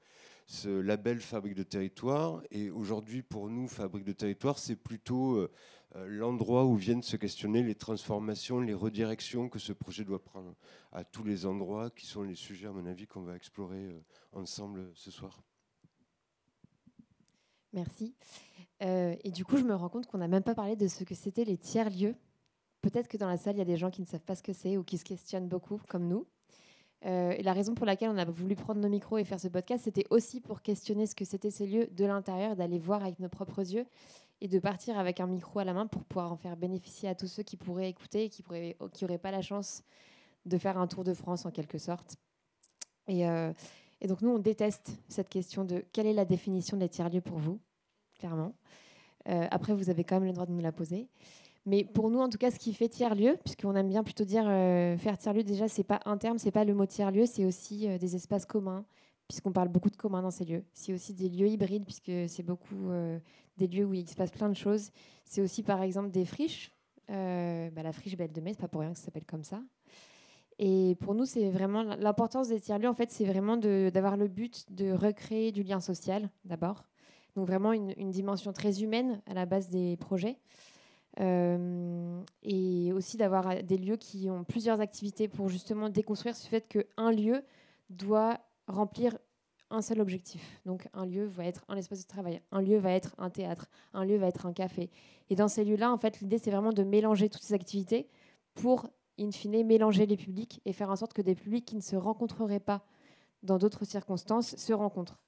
ce 0.45 0.69
label 0.69 1.21
Fabrique 1.21 1.55
de 1.55 1.63
territoire. 1.63 2.41
Et 2.51 2.69
aujourd'hui, 2.69 3.21
pour 3.21 3.49
nous, 3.49 3.67
Fabrique 3.67 4.03
de 4.03 4.11
territoire, 4.11 4.59
c'est 4.59 4.75
plutôt 4.75 5.35
euh, 5.37 5.51
euh, 5.95 6.05
l'endroit 6.07 6.65
où 6.65 6.75
viennent 6.75 7.03
se 7.03 7.15
questionner 7.15 7.63
les 7.63 7.75
transformations, 7.75 8.59
les 8.59 8.73
redirections 8.73 9.47
que 9.47 9.59
ce 9.59 9.73
projet 9.73 10.03
doit 10.03 10.23
prendre 10.23 10.55
à 10.91 11.03
tous 11.03 11.23
les 11.23 11.45
endroits 11.45 11.89
qui 11.89 12.05
sont 12.05 12.23
les 12.23 12.35
sujets, 12.35 12.67
à 12.67 12.71
mon 12.71 12.85
avis, 12.85 13.07
qu'on 13.07 13.21
va 13.21 13.35
explorer 13.35 13.85
euh, 13.85 14.01
ensemble 14.33 14.91
ce 14.93 15.11
soir. 15.11 15.41
Merci. 17.73 18.13
et 18.81 19.31
du 19.31 19.45
coup, 19.45 19.57
je 19.57 19.63
me 19.63 19.73
rends 19.75 19.89
compte 19.89 20.07
qu'on 20.07 20.19
n'a 20.19 20.27
même 20.27 20.43
pas 20.43 20.55
parlé 20.55 20.75
de 20.75 20.88
ce 20.88 21.03
que 21.03 21.15
c'était 21.15 21.45
les 21.45 21.57
tiers-lieux. 21.57 22.15
Peut-être 22.81 23.07
que 23.07 23.17
dans 23.17 23.29
la 23.29 23.38
salle, 23.38 23.55
il 23.55 23.59
y 23.59 23.62
a 23.62 23.65
des 23.65 23.77
gens 23.77 23.89
qui 23.89 24.01
ne 24.01 24.05
savent 24.05 24.25
pas 24.25 24.36
ce 24.36 24.43
que 24.43 24.53
c'est 24.53 24.77
ou 24.77 24.83
qui 24.83 24.97
se 24.97 25.05
questionnent 25.05 25.47
beaucoup, 25.47 25.79
comme 25.88 26.07
nous. 26.07 26.27
Euh, 27.05 27.31
et 27.31 27.43
la 27.43 27.53
raison 27.53 27.75
pour 27.75 27.86
laquelle 27.86 28.09
on 28.09 28.17
a 28.17 28.25
voulu 28.25 28.55
prendre 28.55 28.79
nos 28.79 28.89
micros 28.89 29.17
et 29.17 29.23
faire 29.23 29.39
ce 29.39 29.47
podcast, 29.47 29.83
c'était 29.86 30.05
aussi 30.09 30.39
pour 30.39 30.62
questionner 30.62 31.05
ce 31.05 31.15
que 31.15 31.25
c'était 31.25 31.51
ces 31.51 31.67
lieux 31.67 31.88
de 31.91 32.05
l'intérieur, 32.05 32.55
d'aller 32.55 32.79
voir 32.79 33.01
avec 33.03 33.19
nos 33.19 33.29
propres 33.29 33.59
yeux 33.59 33.86
et 34.41 34.47
de 34.47 34.59
partir 34.59 34.97
avec 34.97 35.19
un 35.19 35.27
micro 35.27 35.59
à 35.59 35.63
la 35.63 35.73
main 35.73 35.88
pour 35.88 36.03
pouvoir 36.03 36.31
en 36.31 36.38
faire 36.38 36.55
bénéficier 36.55 37.09
à 37.09 37.15
tous 37.15 37.27
ceux 37.27 37.43
qui 37.43 37.57
pourraient 37.57 37.89
écouter 37.89 38.25
et 38.25 38.29
qui 38.29 38.43
n'auraient 39.01 39.17
pas 39.17 39.31
la 39.31 39.41
chance 39.41 39.83
de 40.45 40.57
faire 40.57 40.77
un 40.77 40.88
tour 40.88 41.03
de 41.03 41.13
France 41.13 41.45
en 41.45 41.51
quelque 41.51 41.77
sorte. 41.77 42.15
Et, 43.07 43.27
euh, 43.27 43.51
et, 44.03 44.07
donc 44.07 44.21
nous, 44.21 44.29
on 44.29 44.39
déteste 44.39 44.97
cette 45.07 45.29
question 45.29 45.63
de 45.63 45.83
quelle 45.91 46.05
est 46.05 46.13
la 46.13 46.25
définition 46.25 46.77
des 46.77 46.89
tiers-lieux 46.89 47.21
pour 47.21 47.37
vous, 47.37 47.59
clairement. 48.19 48.53
Euh, 49.29 49.47
après, 49.51 49.73
vous 49.73 49.89
avez 49.89 50.03
quand 50.03 50.15
même 50.15 50.27
le 50.27 50.33
droit 50.33 50.45
de 50.45 50.51
nous 50.51 50.61
la 50.61 50.71
poser. 50.71 51.07
Mais 51.65 51.85
pour 51.85 52.09
nous, 52.09 52.19
en 52.19 52.29
tout 52.29 52.37
cas, 52.37 52.51
ce 52.51 52.59
qui 52.59 52.73
fait 52.73 52.89
tiers-lieu, 52.89 53.37
puisqu'on 53.43 53.75
aime 53.75 53.87
bien 53.87 54.03
plutôt 54.03 54.25
dire 54.25 54.43
euh, 54.47 54.97
faire 54.97 55.17
tiers-lieu, 55.17 55.43
déjà, 55.43 55.67
c'est 55.67 55.85
pas 55.85 56.01
un 56.05 56.17
terme, 56.17 56.37
c'est 56.37 56.51
pas 56.51 56.65
le 56.65 56.73
mot 56.73 56.85
tiers-lieu, 56.85 57.25
c'est 57.25 57.45
aussi 57.45 57.87
euh, 57.87 57.97
des 57.97 58.15
espaces 58.15 58.45
communs, 58.45 58.85
puisqu'on 59.29 59.53
parle 59.53 59.69
beaucoup 59.69 59.89
de 59.89 59.95
communs 59.95 60.21
dans 60.21 60.31
ces 60.31 60.43
lieux. 60.43 60.65
C'est 60.73 60.93
aussi 60.93 61.13
des 61.13 61.29
lieux 61.29 61.47
hybrides, 61.47 61.85
puisque 61.85 62.11
c'est 62.27 62.43
beaucoup 62.43 62.91
des 63.57 63.67
lieux 63.67 63.85
où 63.85 63.93
il 63.93 64.07
se 64.07 64.15
passe 64.15 64.31
plein 64.31 64.49
de 64.49 64.55
choses. 64.55 64.91
C'est 65.23 65.41
aussi, 65.41 65.63
par 65.63 65.81
exemple, 65.81 66.11
des 66.11 66.25
friches. 66.25 66.71
Bah, 67.07 67.83
la 67.83 67.93
friche 67.93 68.17
Belle 68.17 68.33
de 68.33 68.41
Mai, 68.41 68.51
c'est 68.51 68.61
pas 68.61 68.67
pour 68.67 68.81
rien 68.81 68.91
que 68.91 68.99
ça 68.99 69.05
s'appelle 69.05 69.25
comme 69.25 69.45
ça. 69.45 69.61
Et 70.65 70.95
pour 71.02 71.13
nous, 71.13 71.26
c'est 71.26 71.49
vraiment 71.49 71.84
l'importance 71.84 72.47
des 72.47 72.62
tiers-lieux, 72.62 72.88
en 72.88 72.93
fait, 72.93 73.12
c'est 73.12 73.26
vraiment 73.26 73.58
d'avoir 73.58 74.15
le 74.15 74.30
but 74.30 74.63
de 74.69 74.93
recréer 74.93 75.52
du 75.52 75.62
lien 75.62 75.82
social, 75.82 76.30
d'abord. 76.45 76.86
Donc, 77.36 77.47
vraiment 77.47 77.73
une, 77.73 78.12
dimension 78.12 78.54
très 78.54 78.82
humaine 78.82 79.21
à 79.26 79.34
la 79.34 79.45
base 79.45 79.67
des 79.67 79.97
projets. 79.97 80.38
Euh, 81.19 82.21
et 82.43 82.93
aussi 82.93 83.17
d'avoir 83.17 83.62
des 83.62 83.78
lieux 83.78 83.97
qui 83.97 84.30
ont 84.30 84.45
plusieurs 84.45 84.80
activités 84.80 85.28
pour 85.28 85.49
justement 85.49 85.89
déconstruire 85.89 86.38
ce 86.38 86.47
fait 86.47 86.65
qu'un 86.65 87.12
lieu 87.12 87.43
doit 87.89 88.39
remplir 88.67 89.17
un 89.69 89.82
seul 89.82 89.99
objectif. 89.99 90.62
Donc 90.65 90.88
un 90.93 91.06
lieu 91.06 91.26
va 91.26 91.43
être 91.43 91.65
un 91.67 91.76
espace 91.76 92.04
de 92.04 92.08
travail, 92.08 92.41
un 92.52 92.62
lieu 92.62 92.78
va 92.78 92.93
être 92.93 93.13
un 93.17 93.30
théâtre, 93.30 93.69
un 93.93 94.06
lieu 94.06 94.15
va 94.17 94.28
être 94.28 94.45
un 94.45 94.54
café. 94.54 94.89
Et 95.30 95.36
dans 95.36 95.49
ces 95.49 95.65
lieux-là, 95.65 95.91
en 95.91 95.97
fait, 95.97 96.21
l'idée 96.21 96.38
c'est 96.38 96.52
vraiment 96.52 96.71
de 96.71 96.84
mélanger 96.84 97.30
toutes 97.30 97.43
ces 97.43 97.54
activités 97.54 98.08
pour, 98.56 98.89
in 99.19 99.32
fine, 99.32 99.65
mélanger 99.65 100.06
les 100.06 100.17
publics 100.17 100.62
et 100.65 100.73
faire 100.73 100.89
en 100.89 100.95
sorte 100.95 101.13
que 101.13 101.21
des 101.21 101.36
publics 101.36 101.65
qui 101.65 101.76
ne 101.76 101.82
se 101.82 101.95
rencontreraient 101.95 102.60
pas 102.60 102.86
dans 103.43 103.58
d'autres 103.58 103.86
circonstances 103.86 104.56
se 104.56 104.73
rencontrent. 104.73 105.19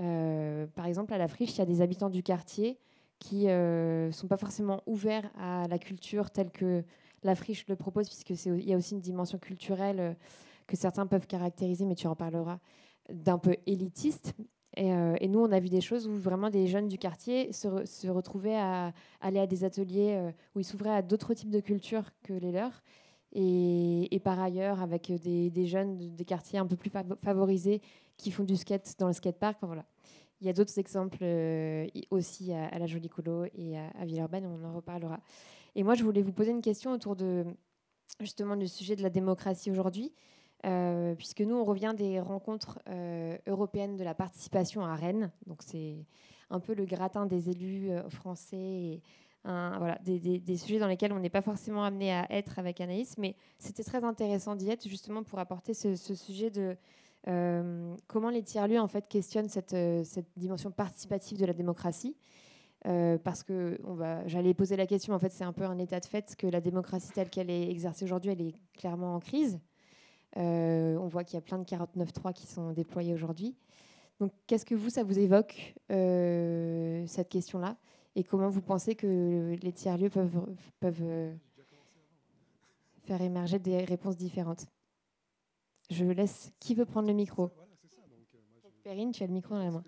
Euh, 0.00 0.66
par 0.74 0.86
exemple, 0.86 1.12
à 1.12 1.18
la 1.18 1.28
friche, 1.28 1.54
il 1.54 1.58
y 1.58 1.62
a 1.62 1.66
des 1.66 1.80
habitants 1.80 2.10
du 2.10 2.22
quartier 2.22 2.78
qui 3.18 3.46
ne 3.46 3.50
euh, 3.50 4.12
sont 4.12 4.28
pas 4.28 4.36
forcément 4.36 4.82
ouverts 4.86 5.28
à 5.36 5.66
la 5.66 5.78
culture 5.78 6.30
telle 6.30 6.50
que 6.50 6.84
la 7.24 7.34
friche 7.34 7.66
le 7.66 7.74
propose, 7.74 8.08
puisqu'il 8.08 8.68
y 8.68 8.72
a 8.72 8.76
aussi 8.76 8.94
une 8.94 9.00
dimension 9.00 9.38
culturelle 9.38 10.00
euh, 10.00 10.14
que 10.68 10.76
certains 10.76 11.06
peuvent 11.06 11.26
caractériser, 11.26 11.84
mais 11.84 11.96
tu 11.96 12.06
en 12.06 12.14
parleras, 12.14 12.58
d'un 13.10 13.38
peu 13.38 13.56
élitiste. 13.66 14.34
Et, 14.76 15.26
nous, 15.26 15.40
on 15.40 15.50
a 15.50 15.58
vu 15.58 15.70
des 15.70 15.80
choses 15.80 16.06
où 16.06 16.14
vraiment 16.14 16.50
des 16.50 16.68
jeunes 16.68 16.86
du 16.86 16.98
quartier 16.98 17.52
se, 17.52 18.06
retrouvaient 18.06 18.58
à 18.58 18.92
aller 19.20 19.40
à 19.40 19.46
des 19.46 19.64
ateliers 19.64 20.30
où 20.54 20.60
ils 20.60 20.64
s'ouvraient 20.64 20.94
à 20.94 21.02
d'autres 21.02 21.34
types 21.34 21.50
de 21.50 21.58
cultures 21.58 22.04
que 22.22 22.34
les 22.34 22.52
leurs. 22.52 22.82
Et, 23.32 24.20
par 24.24 24.40
ailleurs, 24.40 24.80
avec 24.80 25.12
des, 25.12 25.66
jeunes 25.66 25.98
des 25.98 26.24
quartiers 26.24 26.58
un 26.58 26.66
peu 26.66 26.76
plus 26.76 26.90
favorisés 27.22 27.80
qui 28.16 28.30
font 28.30 28.44
du 28.44 28.56
skate 28.56 28.96
dans 28.98 29.06
le 29.06 29.12
skatepark. 29.12 29.58
Voilà. 29.62 29.84
Il 30.40 30.46
y 30.46 30.50
a 30.50 30.52
d'autres 30.52 30.78
exemples 30.78 31.18
euh, 31.22 31.86
aussi 32.10 32.52
à, 32.52 32.78
la 32.78 32.86
Jolie 32.86 33.08
Colo 33.08 33.44
et 33.54 33.76
à, 33.78 34.04
Villeurbanne, 34.04 34.46
on 34.46 34.64
en 34.64 34.72
reparlera. 34.72 35.20
Et 35.74 35.82
moi, 35.82 35.94
je 35.94 36.04
voulais 36.04 36.22
vous 36.22 36.32
poser 36.32 36.52
une 36.52 36.62
question 36.62 36.92
autour 36.92 37.16
de 37.16 37.44
justement 38.20 38.56
du 38.56 38.68
sujet 38.68 38.96
de 38.96 39.02
la 39.02 39.10
démocratie 39.10 39.70
aujourd'hui. 39.70 40.12
euh, 40.66 41.14
puisque 41.14 41.40
nous, 41.40 41.54
on 41.54 41.64
revient 41.64 41.94
des 41.96 42.18
rencontres 42.18 42.80
euh, 42.88 43.36
européennes 43.46 43.96
de 43.96 44.02
la 44.02 44.14
participation 44.14 44.84
à 44.84 44.96
Rennes. 44.96 45.30
Donc, 45.46 45.62
c'est 45.62 46.04
un 46.50 46.58
peu 46.58 46.74
le 46.74 46.84
gratin 46.84 47.26
des 47.26 47.50
élus 47.50 47.90
français 48.08 49.00
des, 50.02 50.56
sujets 50.56 50.78
dans 50.78 50.86
lesquels 50.86 51.12
on 51.12 51.18
n'est 51.18 51.30
pas 51.30 51.42
forcément 51.42 51.84
amené 51.84 52.12
à 52.12 52.26
être 52.30 52.58
avec 52.58 52.80
Anaïs. 52.80 53.16
Mais 53.18 53.36
c'était 53.58 53.84
très 53.84 54.04
intéressant 54.04 54.56
d'y 54.56 54.70
être, 54.70 54.88
justement, 54.88 55.22
pour 55.22 55.38
apporter 55.38 55.74
ce, 55.74 55.94
sujet 55.94 56.50
de 56.50 56.76
euh, 57.28 57.94
comment 58.06 58.30
les 58.30 58.42
tiers-lieux, 58.42 58.80
en 58.80 58.88
fait, 58.88 59.08
questionnent 59.08 59.48
cette, 59.48 59.74
euh, 59.74 60.04
dimension 60.36 60.70
participative 60.70 61.38
de 61.38 61.46
la 61.46 61.52
démocratie. 61.52 62.16
Euh, 62.86 63.18
parce 63.18 63.42
que 63.42 63.80
j'allais 64.26 64.54
poser 64.54 64.76
la 64.76 64.86
question, 64.86 65.12
en 65.12 65.18
fait, 65.18 65.32
c'est 65.32 65.44
un 65.44 65.52
peu 65.52 65.64
un 65.64 65.78
état 65.78 65.98
de 65.98 66.06
fait 66.06 66.36
que 66.36 66.46
la 66.46 66.60
démocratie 66.60 67.10
telle 67.10 67.28
qu'elle 67.28 67.50
est 67.50 67.68
exercée 67.68 68.04
aujourd'hui, 68.04 68.30
elle 68.30 68.40
est 68.40 68.54
clairement 68.78 69.16
en 69.16 69.20
crise. 69.20 69.58
On 70.36 71.08
voit 71.08 71.24
qu'il 71.24 71.34
y 71.34 71.38
a 71.38 71.40
plein 71.40 71.58
de 71.58 71.64
49.3 71.64 72.32
qui 72.32 72.46
sont 72.46 72.70
déployés 72.72 73.14
aujourd'hui. 73.14 73.56
Donc, 74.20 74.32
qu'est-ce 74.46 74.64
que 74.64 74.76
vous, 74.76 74.90
ça 74.90 75.02
vous 75.02 75.18
évoque, 75.18 75.74
cette 75.88 77.28
question-là? 77.28 77.76
Et 78.18 78.24
comment 78.24 78.48
vous 78.48 78.62
pensez 78.62 78.96
que 78.96 79.56
les 79.62 79.72
tiers-lieux 79.72 80.10
peuvent, 80.10 80.44
peuvent 80.80 81.02
euh, 81.02 81.32
faire 83.04 83.22
émerger 83.22 83.60
des 83.60 83.84
réponses 83.84 84.16
différentes? 84.16 84.66
Je 85.88 86.04
laisse. 86.04 86.50
Qui 86.58 86.74
veut 86.74 86.84
prendre 86.84 87.06
le 87.06 87.14
micro 87.14 87.52
Perrine, 88.82 89.12
tu 89.12 89.22
as 89.22 89.28
le 89.28 89.32
micro 89.32 89.54
dans 89.54 89.62
la 89.62 89.70
main. 89.70 89.84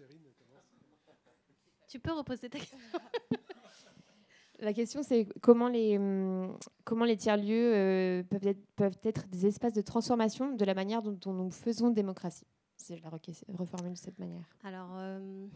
Tu 1.88 1.98
peux 1.98 2.12
reposer 2.12 2.48
ta 2.48 2.60
question 2.60 2.78
La 4.60 4.72
question, 4.74 5.02
c'est 5.02 5.26
comment 5.40 5.66
les, 5.66 5.98
hum, 5.98 6.56
comment 6.84 7.06
les 7.06 7.16
tiers-lieux 7.16 7.74
euh, 7.74 8.22
peuvent, 8.22 8.46
être, 8.46 8.64
peuvent 8.76 9.00
être 9.02 9.26
des 9.26 9.46
espaces 9.46 9.72
de 9.72 9.82
transformation 9.82 10.54
de 10.54 10.64
la 10.64 10.74
manière 10.74 11.02
dont, 11.02 11.18
dont 11.20 11.32
nous 11.32 11.50
faisons 11.50 11.90
démocratie? 11.90 12.46
Si 12.76 12.96
je 12.96 13.02
la 13.02 13.10
reformule 13.58 13.94
de 13.94 13.98
cette 13.98 14.20
manière. 14.20 14.48
Alors, 14.62 14.90
euh, 14.98 15.48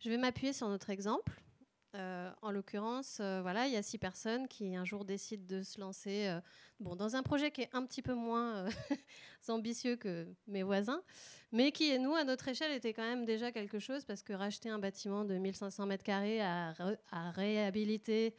je 0.00 0.10
vais 0.10 0.18
m'appuyer 0.18 0.52
sur 0.52 0.68
notre 0.68 0.90
exemple. 0.90 1.40
Euh, 1.94 2.30
en 2.42 2.50
l'occurrence, 2.50 3.16
euh, 3.20 3.40
voilà, 3.40 3.66
il 3.66 3.72
y 3.72 3.76
a 3.76 3.82
six 3.82 3.96
personnes 3.96 4.46
qui 4.46 4.76
un 4.76 4.84
jour 4.84 5.06
décident 5.06 5.44
de 5.46 5.62
se 5.62 5.80
lancer 5.80 6.26
euh, 6.26 6.38
bon, 6.80 6.96
dans 6.96 7.16
un 7.16 7.22
projet 7.22 7.50
qui 7.50 7.62
est 7.62 7.70
un 7.72 7.82
petit 7.86 8.02
peu 8.02 8.12
moins 8.12 8.66
ambitieux 9.48 9.96
que 9.96 10.26
mes 10.46 10.62
voisins, 10.62 11.02
mais 11.50 11.72
qui, 11.72 11.98
nous, 11.98 12.14
à 12.14 12.24
notre 12.24 12.46
échelle, 12.48 12.72
était 12.72 12.92
quand 12.92 13.02
même 13.02 13.24
déjà 13.24 13.52
quelque 13.52 13.78
chose 13.78 14.04
parce 14.04 14.22
que 14.22 14.34
racheter 14.34 14.68
un 14.68 14.78
bâtiment 14.78 15.24
de 15.24 15.38
1500 15.38 15.86
mètres 15.86 16.04
carrés 16.04 16.42
à, 16.42 16.74
réhabiliter 17.30 18.34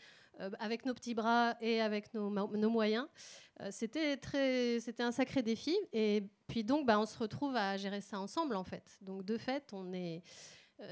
avec 0.59 0.85
nos 0.85 0.93
petits 0.93 1.15
bras 1.15 1.57
et 1.59 1.81
avec 1.81 2.13
nos, 2.13 2.29
mo- 2.29 2.55
nos 2.55 2.69
moyens, 2.69 3.07
c'était 3.71 4.15
très, 4.15 4.79
c'était 4.79 5.03
un 5.03 5.11
sacré 5.11 5.41
défi. 5.41 5.75
Et 5.91 6.23
puis 6.47 6.63
donc, 6.63 6.85
bah, 6.85 6.99
on 6.99 7.05
se 7.05 7.17
retrouve 7.17 7.55
à 7.55 7.75
gérer 7.77 7.99
ça 7.99 8.19
ensemble, 8.19 8.55
en 8.55 8.63
fait. 8.63 8.97
Donc, 9.01 9.25
de 9.25 9.37
fait, 9.37 9.71
on 9.73 9.91
est 9.91 10.21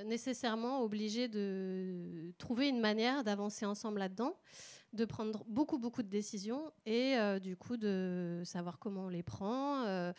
nécessairement 0.05 0.81
obligé 0.81 1.27
de 1.27 2.31
trouver 2.37 2.69
une 2.69 2.79
manière 2.79 3.23
d'avancer 3.23 3.65
ensemble 3.65 3.99
là-dedans, 3.99 4.35
de 4.93 5.05
prendre 5.05 5.43
beaucoup, 5.47 5.77
beaucoup 5.77 6.03
de 6.03 6.09
décisions 6.09 6.71
et 6.85 7.17
euh, 7.17 7.39
du 7.39 7.55
coup 7.55 7.77
de 7.77 8.41
savoir 8.45 8.79
comment 8.79 9.05
on 9.05 9.09
les 9.09 9.23
prend. 9.23 9.83
euh, 9.85 10.13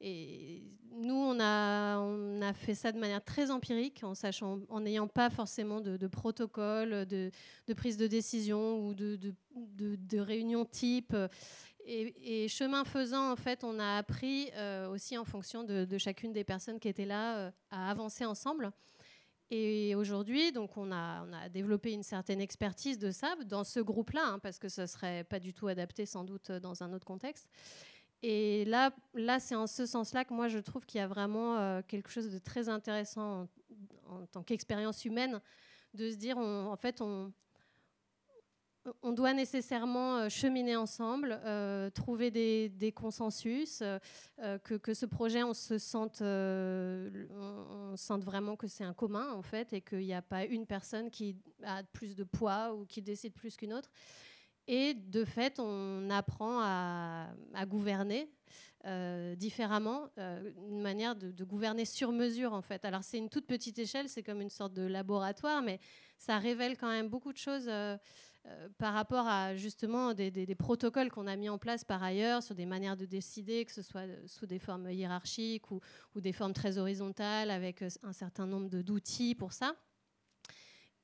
et 0.00 0.62
nous, 0.92 1.14
on 1.14 1.40
a, 1.40 1.98
on 1.98 2.40
a 2.40 2.52
fait 2.52 2.74
ça 2.74 2.92
de 2.92 2.98
manière 2.98 3.24
très 3.24 3.50
empirique, 3.50 4.04
en 4.04 4.14
sachant, 4.14 4.60
en 4.68 4.80
n'ayant 4.80 5.08
pas 5.08 5.28
forcément 5.28 5.80
de, 5.80 6.06
protocole, 6.06 7.04
de, 7.06 7.32
de 7.66 7.74
prise 7.74 7.96
de 7.96 8.06
décision 8.06 8.86
ou 8.86 8.94
de, 8.94 9.18
de, 9.56 10.18
réunion 10.20 10.64
type. 10.64 11.16
Et, 11.84 12.46
chemin 12.48 12.84
faisant, 12.84 13.32
en 13.32 13.36
fait, 13.36 13.64
on 13.64 13.78
a 13.78 13.96
appris 13.96 14.50
euh, 14.54 14.88
aussi 14.90 15.16
en 15.16 15.24
fonction 15.24 15.64
de, 15.64 15.98
chacune 15.98 16.32
des 16.32 16.44
personnes 16.44 16.78
qui 16.78 16.88
étaient 16.88 17.06
là 17.06 17.38
euh, 17.38 17.50
à 17.70 17.90
avancer 17.90 18.24
ensemble. 18.24 18.70
Et 19.50 19.94
aujourd'hui, 19.94 20.52
donc, 20.52 20.76
on 20.76 20.92
a, 20.92 21.48
développé 21.48 21.92
une 21.92 22.02
certaine 22.02 22.40
expertise 22.40 22.98
de 22.98 23.10
ça 23.10 23.34
dans 23.46 23.64
ce 23.64 23.80
groupe-là, 23.80 24.26
hein, 24.26 24.38
parce 24.38 24.58
que 24.58 24.68
ce 24.68 24.86
serait 24.86 25.24
pas 25.24 25.40
du 25.40 25.54
tout 25.54 25.68
adapté 25.68 26.04
sans 26.04 26.24
doute 26.24 26.52
dans 26.52 26.82
un 26.82 26.92
autre 26.92 27.06
contexte. 27.06 27.48
Et 28.22 28.64
là, 28.66 28.90
là 29.14 29.40
c'est 29.40 29.54
en 29.54 29.66
ce 29.66 29.86
sens-là 29.86 30.24
que 30.24 30.34
moi, 30.34 30.48
je 30.48 30.58
trouve 30.58 30.84
qu'il 30.84 30.98
y 30.98 31.02
a 31.02 31.06
vraiment 31.06 31.58
euh, 31.58 31.80
quelque 31.86 32.10
chose 32.10 32.30
de 32.30 32.38
très 32.38 32.68
intéressant 32.68 33.48
en, 34.06 34.26
tant 34.26 34.42
qu'expérience 34.42 35.04
humaine, 35.04 35.40
de 35.94 36.10
se 36.10 36.16
dire, 36.16 36.36
en 36.36 36.76
fait, 36.76 37.00
on, 37.00 37.32
on 39.02 39.12
doit 39.12 39.32
nécessairement 39.32 40.18
euh, 40.18 40.28
cheminer 40.28 40.76
ensemble, 40.76 41.40
euh, 41.44 41.90
trouver 41.90 42.30
des, 42.30 42.92
consensus, 42.92 43.82
euh, 43.82 44.58
que, 44.58 44.94
ce 44.94 45.06
projet, 45.06 45.42
on 45.42 45.54
se 45.54 45.78
sente, 45.78 46.20
vraiment 48.22 48.56
que 48.56 48.66
c'est 48.66 48.84
un 48.84 48.94
commun 48.94 49.32
en 49.32 49.42
fait, 49.42 49.72
et 49.72 49.80
qu'il 49.80 50.00
n'y 50.00 50.14
a 50.14 50.22
pas 50.22 50.44
une 50.44 50.66
personne 50.66 51.10
qui 51.10 51.36
a 51.62 51.82
plus 51.82 52.14
de 52.14 52.24
poids 52.24 52.74
ou 52.74 52.84
qui 52.86 53.02
décide 53.02 53.34
plus 53.34 53.56
qu'une 53.56 53.72
autre. 53.72 53.90
Et 54.66 54.94
de 54.94 55.24
fait, 55.24 55.58
on 55.60 56.10
apprend 56.10 56.60
à, 56.60 57.28
gouverner 57.66 58.30
différemment, 59.36 60.08
une 60.16 60.80
manière 60.80 61.16
de, 61.16 61.44
gouverner 61.44 61.84
sur 61.84 62.12
mesure 62.12 62.52
en 62.52 62.62
fait. 62.62 62.84
Alors 62.84 63.02
c'est 63.02 63.18
une 63.18 63.28
toute 63.28 63.46
petite 63.46 63.78
échelle, 63.78 64.08
c'est 64.08 64.22
comme 64.22 64.40
une 64.40 64.50
sorte 64.50 64.72
de 64.72 64.82
laboratoire, 64.82 65.62
mais 65.62 65.80
ça 66.18 66.38
révèle 66.38 66.76
quand 66.76 66.88
même 66.88 67.08
beaucoup 67.08 67.32
de 67.32 67.38
choses 67.38 67.70
euh, 68.48 68.68
par 68.78 68.94
rapport 68.94 69.26
à 69.26 69.56
justement 69.56 70.14
des, 70.14 70.54
protocoles 70.54 71.10
qu'on 71.10 71.26
a 71.26 71.36
mis 71.36 71.48
en 71.48 71.58
place 71.58 71.84
par 71.84 72.02
ailleurs 72.02 72.42
sur 72.42 72.54
des 72.54 72.66
manières 72.66 72.96
de 72.96 73.04
décider, 73.04 73.64
que 73.64 73.72
ce 73.72 73.82
soit 73.82 74.02
euh, 74.02 74.16
sous 74.26 74.46
des 74.46 74.58
formes 74.58 74.90
hiérarchiques 74.90 75.70
ou, 75.70 75.80
des 76.16 76.32
formes 76.32 76.52
très 76.52 76.78
horizontales 76.78 77.50
avec 77.50 77.82
euh, 77.82 77.88
un 78.02 78.12
certain 78.12 78.46
nombre 78.46 78.68
d'outils 78.68 79.34
pour 79.34 79.52
ça. 79.52 79.74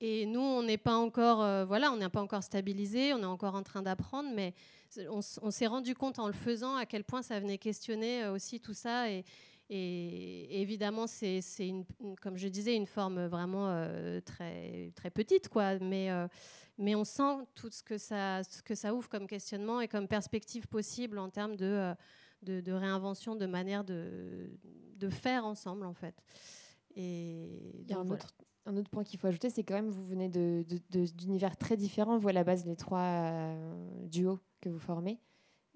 Et 0.00 0.26
nous, 0.26 0.40
on 0.40 0.62
n'est 0.62 0.78
pas 0.78 0.96
encore, 0.96 1.66
voilà, 1.66 1.90
on 1.90 1.96
n'est 1.96 2.08
pas 2.08 2.20
encore 2.20 2.42
stabilisé, 2.42 3.14
on 3.14 3.20
est 3.20 3.24
encore 3.24 3.54
en 3.54 3.62
train 3.62 3.80
d'apprendre, 3.80 4.28
mais 4.34 4.52
on, 5.08 5.22
s'est 5.22 5.68
rendu 5.68 5.94
compte 5.94 6.18
en 6.18 6.26
le 6.26 6.34
faisant 6.34 6.76
à 6.76 6.84
quel 6.84 7.04
point 7.04 7.22
ça 7.22 7.38
venait 7.40 7.58
questionner 7.58 8.26
aussi 8.26 8.60
tout 8.60 8.74
ça. 8.74 9.08
Et, 9.08 9.24
évidemment, 9.70 11.06
c'est, 11.06 11.40
comme 12.20 12.36
je 12.36 12.48
disais, 12.48 12.74
une 12.74 12.88
forme 12.88 13.24
vraiment 13.26 13.88
très, 14.26 14.90
très 14.96 15.10
petite, 15.10 15.48
quoi. 15.48 15.78
Mais, 15.78 16.10
mais 16.78 16.94
on 16.94 17.04
sent 17.04 17.46
tout 17.54 17.70
ce 17.70 17.82
que, 17.82 17.98
ça, 17.98 18.42
ce 18.44 18.62
que 18.62 18.74
ça 18.74 18.94
ouvre 18.94 19.08
comme 19.08 19.26
questionnement 19.26 19.80
et 19.80 19.88
comme 19.88 20.08
perspective 20.08 20.66
possible 20.66 21.18
en 21.18 21.30
termes 21.30 21.56
de, 21.56 21.64
euh, 21.64 21.94
de, 22.42 22.60
de 22.60 22.72
réinvention, 22.72 23.36
de 23.36 23.46
manière 23.46 23.84
de, 23.84 24.50
de 24.96 25.08
faire 25.08 25.44
ensemble, 25.44 25.86
en 25.86 25.94
fait. 25.94 26.14
Et 26.96 27.82
Il 27.82 27.90
y 27.90 27.92
a 27.92 27.98
un 27.98 28.04
voilà. 28.04 28.22
autre, 28.22 28.34
un 28.66 28.76
autre 28.76 28.90
point 28.90 29.04
qu'il 29.04 29.18
faut 29.18 29.26
ajouter, 29.26 29.50
c'est 29.50 29.62
quand 29.64 29.74
même 29.74 29.90
vous 29.90 30.04
venez 30.04 30.28
d'univers 30.28 31.56
très 31.56 31.76
différents, 31.76 32.18
vous 32.18 32.28
à 32.28 32.32
la 32.32 32.44
base 32.44 32.64
les 32.64 32.76
trois 32.76 33.00
euh, 33.00 34.06
duos 34.06 34.40
que 34.60 34.68
vous 34.68 34.78
formez. 34.78 35.20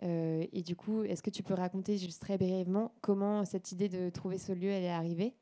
Euh, 0.04 0.46
et 0.52 0.62
du 0.62 0.76
coup, 0.76 1.02
est-ce 1.02 1.22
que 1.22 1.30
tu 1.30 1.42
peux 1.42 1.54
raconter 1.54 1.98
juste 1.98 2.22
très 2.22 2.38
brièvement 2.38 2.94
comment 3.00 3.44
cette 3.44 3.72
idée 3.72 3.88
de 3.88 4.10
trouver 4.10 4.38
ce 4.38 4.52
lieu 4.52 4.70
elle 4.70 4.84
est 4.84 4.90
arrivée? 4.90 5.34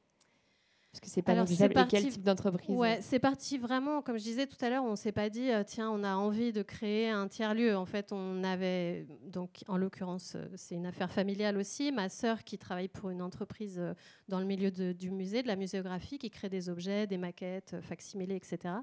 Parce 0.92 1.00
que 1.00 1.08
c'est 1.10 1.20
pas 1.22 1.32
Alors, 1.32 1.44
négligeable. 1.44 1.74
c'est 1.76 1.80
Et 1.82 1.86
quel 1.88 2.00
parti- 2.02 2.14
type 2.14 2.22
d'entreprise 2.24 2.74
Ouais, 2.74 2.98
c'est 3.02 3.18
parti 3.18 3.58
vraiment, 3.58 4.00
comme 4.00 4.16
je 4.16 4.22
disais 4.22 4.46
tout 4.46 4.56
à 4.64 4.70
l'heure, 4.70 4.82
on 4.84 4.96
s'est 4.96 5.12
pas 5.12 5.28
dit, 5.28 5.50
euh, 5.50 5.62
tiens, 5.62 5.90
on 5.90 6.02
a 6.02 6.14
envie 6.14 6.52
de 6.52 6.62
créer 6.62 7.10
un 7.10 7.28
tiers-lieu. 7.28 7.76
En 7.76 7.84
fait, 7.84 8.12
on 8.12 8.42
avait, 8.44 9.06
donc 9.26 9.62
en 9.68 9.76
l'occurrence, 9.76 10.34
euh, 10.36 10.46
c'est 10.54 10.74
une 10.74 10.86
affaire 10.86 11.12
familiale 11.12 11.58
aussi. 11.58 11.92
Ma 11.92 12.08
sœur 12.08 12.44
qui 12.44 12.56
travaille 12.56 12.88
pour 12.88 13.10
une 13.10 13.20
entreprise 13.20 13.76
euh, 13.78 13.92
dans 14.28 14.40
le 14.40 14.46
milieu 14.46 14.70
de- 14.70 14.92
du 14.92 15.10
musée, 15.10 15.42
de 15.42 15.48
la 15.48 15.56
muséographie, 15.56 16.16
qui 16.16 16.30
crée 16.30 16.48
des 16.48 16.70
objets, 16.70 17.06
des 17.06 17.18
maquettes, 17.18 17.74
euh, 17.74 17.82
facsimilés, 17.82 18.36
etc., 18.36 18.76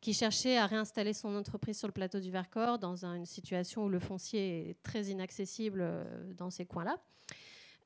qui 0.00 0.12
cherchait 0.12 0.58
à 0.58 0.66
réinstaller 0.66 1.12
son 1.12 1.34
entreprise 1.36 1.78
sur 1.78 1.86
le 1.88 1.92
plateau 1.92 2.18
du 2.18 2.30
Vercors 2.32 2.78
dans 2.80 3.06
un- 3.06 3.14
une 3.14 3.24
situation 3.26 3.84
où 3.84 3.88
le 3.88 4.00
foncier 4.00 4.70
est 4.70 4.82
très 4.82 5.04
inaccessible 5.04 5.80
euh, 5.82 6.04
dans 6.36 6.50
ces 6.50 6.66
coins-là. 6.66 6.96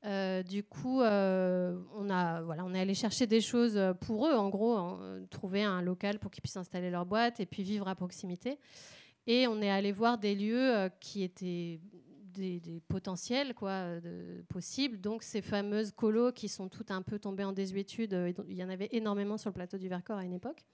Euh, 0.05 0.43
du 0.43 0.63
coup, 0.63 1.01
euh, 1.01 1.77
on, 1.97 2.09
a, 2.09 2.41
voilà, 2.43 2.65
on 2.65 2.73
est 2.73 2.81
allé 2.81 2.95
chercher 2.95 3.27
des 3.27 3.41
choses 3.41 3.77
euh, 3.77 3.95
pour 3.95 4.29
eux, 4.29 4.35
en 4.35 4.49
gros, 4.49 4.75
hein, 4.75 5.21
trouver 5.31 5.65
un 5.65 5.83
local 5.83 6.19
pour 6.21 6.31
qu'ils 6.31 6.43
puissent 6.43 6.57
installer 6.57 6.91
leur 6.91 7.05
boîte 7.05 7.41
et 7.41 7.47
puis 7.47 7.63
vivre 7.63 7.89
à 7.89 7.97
proximité. 7.97 8.59
Et 9.27 9.47
on 9.49 9.61
est 9.61 9.71
allé 9.71 9.91
voir 9.93 10.17
des 10.19 10.35
lieux 10.35 10.89
qui 11.01 11.23
étaient 11.23 11.81
des, 12.33 12.81
potentiels 12.89 13.55
quoi, 13.55 14.01
de, 14.01 14.43
possibles. 14.49 15.01
Donc 15.01 15.23
ces 15.23 15.43
fameuses 15.43 15.91
colos 15.91 16.33
qui 16.33 16.49
sont 16.49 16.69
toutes 16.69 16.93
un 16.93 17.03
peu 17.03 17.19
tombées 17.19 17.45
en 17.45 17.53
désuétude, 17.53 18.17
il 18.49 18.57
y 18.57 18.65
en 18.65 18.71
avait 18.71 18.89
énormément 18.93 19.37
sur 19.37 19.51
le 19.51 19.55
plateau 19.55 19.77
du 19.77 19.89
Vercors 19.89 20.17
à 20.17 20.25
une 20.25 20.33
époque. 20.33 20.65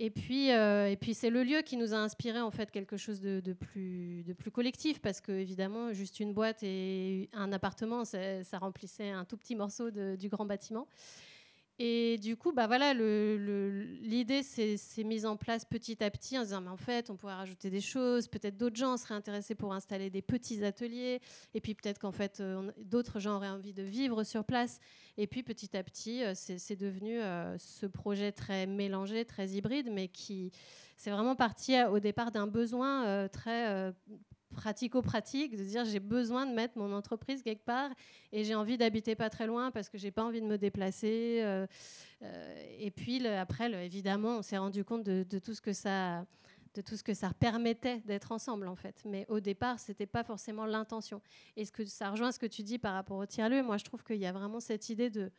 Et 0.00 0.10
puis, 0.10 0.52
euh, 0.52 0.88
et 0.88 0.96
puis 0.96 1.12
c'est 1.12 1.28
le 1.28 1.42
lieu 1.42 1.62
qui 1.62 1.76
nous 1.76 1.92
a 1.92 1.96
inspiré 1.96 2.40
en 2.40 2.52
fait 2.52 2.70
quelque 2.70 2.96
chose 2.96 3.20
de, 3.20 3.52
plus, 3.52 4.22
de 4.22 4.50
collectif 4.50 5.00
parce 5.00 5.20
que 5.20 5.32
évidemment 5.32 5.92
juste 5.92 6.20
une 6.20 6.32
boîte 6.32 6.62
et 6.62 7.28
un 7.32 7.52
appartement 7.52 8.04
ça, 8.04 8.58
remplissait 8.60 9.10
un 9.10 9.24
tout 9.24 9.36
petit 9.36 9.56
morceau 9.56 9.90
du 9.90 10.28
grand 10.28 10.46
bâtiment. 10.46 10.86
Et 11.80 12.18
du 12.18 12.36
coup, 12.36 12.50
bah 12.50 12.66
voilà, 12.66 12.92
l'idée 12.92 14.42
s'est 14.42 15.04
mise 15.04 15.24
en 15.24 15.36
place 15.36 15.64
petit 15.64 16.02
à 16.02 16.10
petit 16.10 16.36
en 16.36 16.42
disant, 16.42 16.60
mais 16.60 16.70
en 16.70 16.76
fait, 16.76 17.08
on 17.08 17.16
pourrait 17.16 17.34
rajouter 17.34 17.70
des 17.70 17.80
choses, 17.80 18.26
peut-être 18.26 18.56
d'autres 18.56 18.74
gens 18.74 18.96
seraient 18.96 19.14
intéressés 19.14 19.54
pour 19.54 19.72
installer 19.72 20.10
des 20.10 20.20
petits 20.20 20.64
ateliers, 20.64 21.20
et 21.54 21.60
puis 21.60 21.76
peut-être 21.76 22.00
qu'en 22.00 22.10
fait, 22.10 22.40
euh, 22.40 22.72
d'autres 22.78 23.20
gens 23.20 23.36
auraient 23.36 23.48
envie 23.48 23.72
de 23.72 23.84
vivre 23.84 24.24
sur 24.24 24.44
place. 24.44 24.80
Et 25.18 25.28
puis 25.28 25.44
petit 25.44 25.76
à 25.76 25.84
petit, 25.84 26.24
euh, 26.24 26.32
c'est 26.34 26.76
devenu 26.76 27.20
euh, 27.20 27.56
ce 27.58 27.86
projet 27.86 28.32
très 28.32 28.66
mélangé, 28.66 29.24
très 29.24 29.50
hybride, 29.50 29.88
mais 29.92 30.08
qui, 30.08 30.50
c'est 30.96 31.10
vraiment 31.10 31.36
parti 31.36 31.80
au 31.84 32.00
départ 32.00 32.32
d'un 32.32 32.48
besoin 32.48 33.28
très 33.28 33.92
pratico-pratique, 34.48 35.56
de 35.56 35.64
dire 35.64 35.84
j'ai 35.84 36.00
besoin 36.00 36.46
de 36.46 36.52
mettre 36.52 36.78
mon 36.78 36.92
entreprise 36.92 37.42
quelque 37.42 37.64
part 37.64 37.90
et 38.32 38.44
j'ai 38.44 38.54
envie 38.54 38.76
d'habiter 38.76 39.14
pas 39.14 39.30
très 39.30 39.46
loin 39.46 39.70
parce 39.70 39.88
que 39.88 39.98
j'ai 39.98 40.10
pas 40.10 40.24
envie 40.24 40.40
de 40.40 40.46
me 40.46 40.58
déplacer. 40.58 41.40
Euh, 41.42 41.66
euh, 42.22 42.76
et 42.78 42.90
puis 42.90 43.26
après, 43.26 43.72
évidemment, 43.84 44.38
on 44.38 44.42
s'est 44.42 44.58
rendu 44.58 44.84
compte 44.84 45.04
de, 45.04 45.38
tout 45.38 45.54
ce 45.54 45.60
que 45.60 45.72
ça 45.72 46.24
de 46.74 46.82
tout 46.82 46.96
ce 46.96 47.02
que 47.02 47.14
ça 47.14 47.32
permettait 47.32 48.00
d'être 48.00 48.30
ensemble 48.30 48.68
en 48.68 48.76
fait. 48.76 49.02
Mais 49.04 49.26
au 49.28 49.40
départ, 49.40 49.80
c'était 49.80 50.06
pas 50.06 50.22
forcément 50.22 50.66
l'intention. 50.66 51.20
Et 51.56 51.64
ce 51.64 51.72
que 51.72 51.84
ça 51.84 52.10
rejoint 52.10 52.30
ce 52.30 52.38
que 52.38 52.46
tu 52.46 52.62
dis 52.62 52.78
par 52.78 52.94
rapport 52.94 53.16
au 53.16 53.26
tiers-lieu. 53.26 53.62
Moi, 53.62 53.78
je 53.78 53.84
trouve 53.84 54.04
qu'il 54.04 54.18
y 54.18 54.26
a 54.26 54.32
vraiment 54.32 54.60
cette 54.60 54.88
idée 54.88 55.10
de 55.10 55.32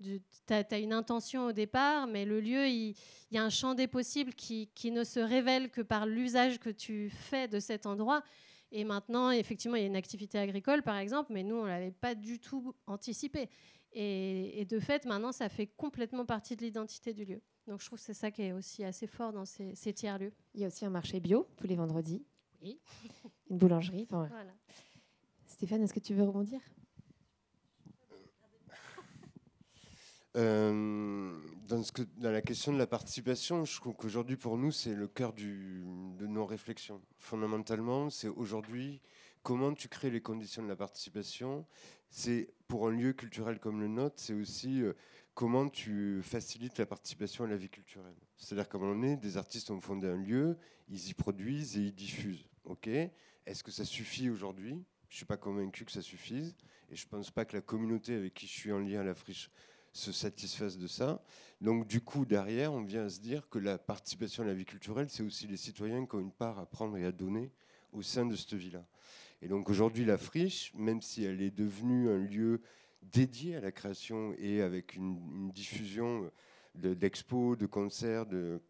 tu 0.00 0.20
as, 0.48 0.78
une 0.78 0.92
intention 0.92 1.46
au 1.46 1.52
départ, 1.52 2.06
mais 2.06 2.24
le 2.24 2.40
lieu, 2.40 2.66
il, 2.66 2.94
y 3.30 3.38
a 3.38 3.44
un 3.44 3.50
champ 3.50 3.74
des 3.74 3.86
possibles 3.86 4.34
qui, 4.34 4.68
qui 4.74 4.90
ne 4.90 5.04
se 5.04 5.20
révèle 5.20 5.70
que 5.70 5.82
par 5.82 6.06
l'usage 6.06 6.58
que 6.58 6.70
tu 6.70 7.10
fais 7.10 7.48
de 7.48 7.60
cet 7.60 7.86
endroit. 7.86 8.22
Et 8.72 8.84
maintenant, 8.84 9.30
effectivement, 9.30 9.76
il 9.76 9.80
y 9.80 9.84
a 9.84 9.88
une 9.88 9.96
activité 9.96 10.38
agricole, 10.38 10.82
par 10.82 10.96
exemple, 10.96 11.32
mais 11.32 11.42
nous, 11.42 11.56
on 11.56 11.64
ne 11.64 11.68
l'avait 11.68 11.90
pas 11.90 12.14
du 12.14 12.38
tout 12.38 12.74
anticipé. 12.86 13.48
Et, 13.92 14.64
de 14.66 14.78
fait, 14.78 15.04
maintenant, 15.04 15.32
ça 15.32 15.48
fait 15.48 15.66
complètement 15.66 16.24
partie 16.24 16.54
de 16.54 16.62
l'identité 16.62 17.12
du 17.12 17.24
lieu. 17.24 17.42
Donc, 17.66 17.80
je 17.80 17.86
trouve 17.86 17.98
que 17.98 18.04
c'est 18.04 18.14
ça 18.14 18.30
qui 18.30 18.42
est 18.42 18.52
aussi 18.52 18.84
assez 18.84 19.08
fort 19.08 19.32
dans 19.32 19.44
ces, 19.44 19.74
tiers-lieux. 19.92 20.32
Il 20.54 20.60
y 20.60 20.64
a 20.64 20.68
aussi 20.68 20.84
un 20.84 20.90
marché 20.90 21.18
bio 21.18 21.48
tous 21.56 21.66
les 21.66 21.74
vendredis. 21.74 22.24
Oui. 22.62 22.78
Une 23.50 23.58
boulangerie. 23.58 24.06
voilà. 24.10 24.52
Stéphane, 25.46 25.82
est-ce 25.82 25.94
que 25.94 26.00
tu 26.00 26.14
veux 26.14 26.22
rebondir? 26.22 26.60
Euh, 30.36 31.36
dans, 31.66 31.82
ce 31.82 31.90
que, 31.90 32.02
dans, 32.18 32.30
la 32.30 32.40
question 32.40 32.72
de 32.72 32.78
la 32.78 32.86
participation, 32.86 33.64
je 33.64 33.80
trouve 33.80 33.94
qu'aujourd'hui, 33.94 34.36
pour 34.36 34.56
nous, 34.56 34.70
c'est 34.70 34.94
le 34.94 35.08
cœur 35.08 35.32
du, 35.32 35.82
nos 36.30 36.46
réflexions. 36.46 37.00
Fondamentalement, 37.18 38.10
c'est 38.10 38.28
aujourd'hui 38.28 39.00
comment 39.42 39.72
tu 39.74 39.88
crées 39.88 40.10
les 40.10 40.20
conditions 40.20 40.62
de 40.62 40.68
la 40.68 40.76
participation. 40.76 41.66
C'est 42.08 42.52
pour 42.68 42.88
un 42.88 42.90
lieu 42.90 43.12
culturel 43.12 43.58
comme 43.58 43.80
le 43.80 43.88
nôtre, 43.88 44.16
c'est 44.18 44.34
aussi 44.34 44.82
euh, 44.82 44.94
comment 45.34 45.68
tu 45.68 46.20
facilites 46.22 46.78
la 46.78 46.86
participation 46.86 47.44
à 47.44 47.46
la 47.46 47.56
vie 47.56 47.70
culturelle. 47.70 48.16
C'est-à-dire 48.36 48.66
un 48.74 48.78
moment 48.78 48.92
donné, 48.92 49.16
des 49.16 49.36
artistes 49.36 49.70
ont 49.70 49.80
fondé 49.80 50.08
un 50.08 50.16
lieu, 50.16 50.56
ils 50.88 51.08
y 51.08 51.14
produisent 51.14 51.76
et 51.76 51.80
ils 51.80 51.94
diffusent. 51.94 52.48
Ok? 52.64 52.88
Est-ce 52.88 53.62
que 53.62 53.70
ça 53.70 53.84
suffit 53.84 54.28
aujourd'hui? 54.30 54.84
Je 55.08 55.14
ne 55.14 55.16
suis 55.16 55.26
pas 55.26 55.36
convaincu 55.36 55.84
que 55.84 55.92
ça 55.92 56.02
suffise. 56.02 56.54
Et 56.90 56.96
je 56.96 57.06
ne 57.06 57.10
pense 57.10 57.30
pas 57.30 57.44
que 57.44 57.56
la 57.56 57.62
communauté 57.62 58.14
avec 58.14 58.34
qui 58.34 58.46
je 58.46 58.52
suis 58.52 58.72
en 58.72 58.78
lien 58.78 59.00
à 59.00 59.04
la 59.04 59.14
friche 59.14 59.50
se 59.92 60.12
satisfassent 60.12 60.78
de 60.78 60.86
ça. 60.86 61.22
Donc 61.60 61.86
du 61.86 62.00
coup, 62.00 62.24
derrière, 62.24 62.72
on 62.72 62.82
vient 62.82 63.04
à 63.04 63.08
se 63.10 63.20
dire 63.20 63.48
que 63.48 63.58
la 63.58 63.78
participation 63.78 64.42
à 64.42 64.46
la 64.46 64.54
vie 64.54 64.64
culturelle, 64.64 65.08
c'est 65.10 65.22
aussi 65.22 65.46
les 65.46 65.56
citoyens 65.56 66.06
qui 66.06 66.14
ont 66.14 66.20
une 66.20 66.32
part 66.32 66.58
à 66.58 66.66
prendre 66.66 66.96
et 66.96 67.04
à 67.04 67.12
donner 67.12 67.50
au 67.92 68.02
sein 68.02 68.24
de 68.24 68.36
cette 68.36 68.54
vie-là. 68.54 68.84
Et 69.42 69.48
donc 69.48 69.68
aujourd'hui, 69.68 70.04
la 70.04 70.18
friche, 70.18 70.72
même 70.74 71.00
si 71.00 71.24
elle 71.24 71.42
est 71.42 71.50
devenue 71.50 72.10
un 72.10 72.18
lieu 72.18 72.60
dédié 73.02 73.56
à 73.56 73.60
la 73.60 73.72
création 73.72 74.34
et 74.38 74.62
avec 74.62 74.94
une, 74.94 75.50
diffusion 75.50 76.30
d'expos, 76.74 77.56
de, 77.56 77.66
concerts, 77.66 78.26
de 78.26 78.60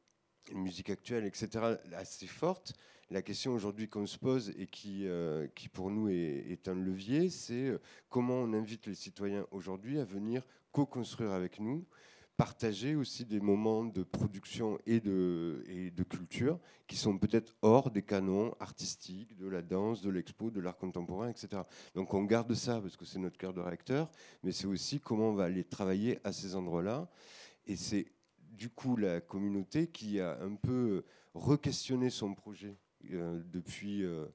musique 0.52 0.90
actuelle, 0.90 1.24
etc., 1.24 1.76
assez 1.92 2.26
forte, 2.26 2.74
la 3.11 3.22
question 3.22 3.52
aujourd'hui 3.52 3.88
qu'on 3.88 4.06
se 4.06 4.18
pose 4.18 4.52
et 4.56 4.66
qui, 4.66 5.09
euh, 5.09 5.48
qui 5.56 5.68
pour 5.68 5.90
nous 5.90 6.09
est, 6.09 6.68
un 6.68 6.74
levier, 6.74 7.28
c'est 7.28 7.66
euh, 7.66 7.80
comment 8.09 8.37
on 8.37 8.52
invite 8.52 8.87
les 8.87 8.94
citoyens 8.94 9.46
aujourd'hui 9.50 9.98
à 9.98 10.04
venir 10.04 10.44
co-construire 10.72 11.33
avec 11.33 11.61
nous, 11.61 11.87
partager 12.37 12.94
aussi 12.94 13.26
des 13.26 13.38
moments 13.38 13.85
de 13.85 14.02
production 14.02 14.78
et 14.87 14.98
de, 15.00 15.62
et 15.68 15.90
de 15.90 16.02
culture 16.02 16.59
qui 16.87 16.96
sont 16.96 17.18
peut-être 17.18 17.54
hors 17.61 17.90
des 17.90 18.00
canons 18.00 18.54
artistiques, 18.61 19.37
de 19.37 19.46
la 19.46 19.61
danse, 19.61 20.00
de 20.00 20.09
l'expo, 20.09 20.50
de 20.50 20.59
l'art 20.59 20.78
contemporain, 20.78 21.28
etc. 21.28 21.62
Donc 21.94 22.14
on 22.14 22.24
garde 22.24 22.54
ça 22.54 22.80
parce 22.80 22.96
que 22.96 23.04
c'est 23.04 23.18
notre 23.18 23.37
cœur 23.37 23.52
de 23.52 23.61
réacteur, 23.61 24.11
mais 24.42 24.52
c'est 24.52 24.66
aussi 24.66 25.00
comment 25.00 25.28
on 25.28 25.35
va 25.35 25.44
aller 25.44 25.64
travailler 25.64 26.18
à 26.24 26.33
ces 26.33 26.56
endroits-là. 26.56 27.11
Et 27.66 27.76
c'est 27.76 28.06
du 28.38 28.70
coup 28.70 28.96
la 28.96 29.20
communauté 29.20 29.88
qui 29.88 30.18
a 30.18 30.40
un 30.40 30.54
peu 30.54 31.04
re-questionné 31.35 32.09
son 32.09 32.35
projet 32.35 32.74
euh, 33.12 33.40
depuis 33.52 34.04
euh, 34.04 34.26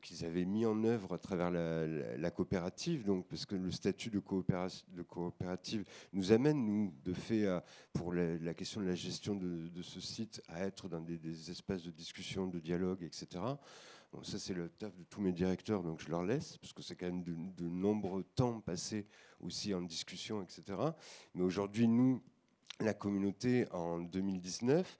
qu'ils 0.00 0.24
avaient 0.24 0.44
mis 0.44 0.66
en 0.66 0.82
œuvre 0.84 1.14
à 1.14 1.18
travers 1.18 1.50
la, 1.50 2.30
coopérative, 2.30 3.04
donc, 3.04 3.26
parce 3.28 3.46
que 3.46 3.54
le 3.54 3.70
statut 3.70 4.10
de, 4.10 4.18
coopérative 4.18 5.84
nous 6.12 6.32
amène, 6.32 6.64
nous, 6.64 6.94
de 7.04 7.12
fait, 7.12 7.46
pour 7.92 8.12
la, 8.12 8.54
question 8.54 8.80
de 8.80 8.86
la 8.86 8.94
gestion 8.94 9.36
de, 9.36 9.82
ce 9.82 10.00
site, 10.00 10.42
à 10.48 10.60
être 10.64 10.88
dans 10.88 11.00
des, 11.00 11.50
espaces 11.50 11.82
de 11.82 11.90
discussion, 11.90 12.46
de 12.46 12.58
dialogue, 12.58 13.02
etc. 13.02 13.26
ça, 14.22 14.38
c'est 14.38 14.54
le 14.54 14.68
taf 14.68 14.96
de 14.96 15.04
tous 15.04 15.20
mes 15.20 15.32
directeurs, 15.32 15.82
donc 15.82 16.00
je 16.00 16.10
leur 16.10 16.24
laisse, 16.24 16.58
parce 16.58 16.72
que 16.72 16.82
c'est 16.82 16.96
quand 16.96 17.06
même 17.06 17.22
de, 17.22 17.34
de 17.56 17.68
nombreux 17.68 18.24
temps 18.34 18.60
passés 18.60 19.06
aussi 19.40 19.72
en 19.74 19.82
discussion, 19.82 20.42
etc. 20.42 20.78
Mais 21.34 21.42
aujourd'hui, 21.42 21.86
nous, 21.86 22.20
la 22.80 22.94
communauté, 22.94 23.66
en 23.70 24.00
2019, 24.00 24.98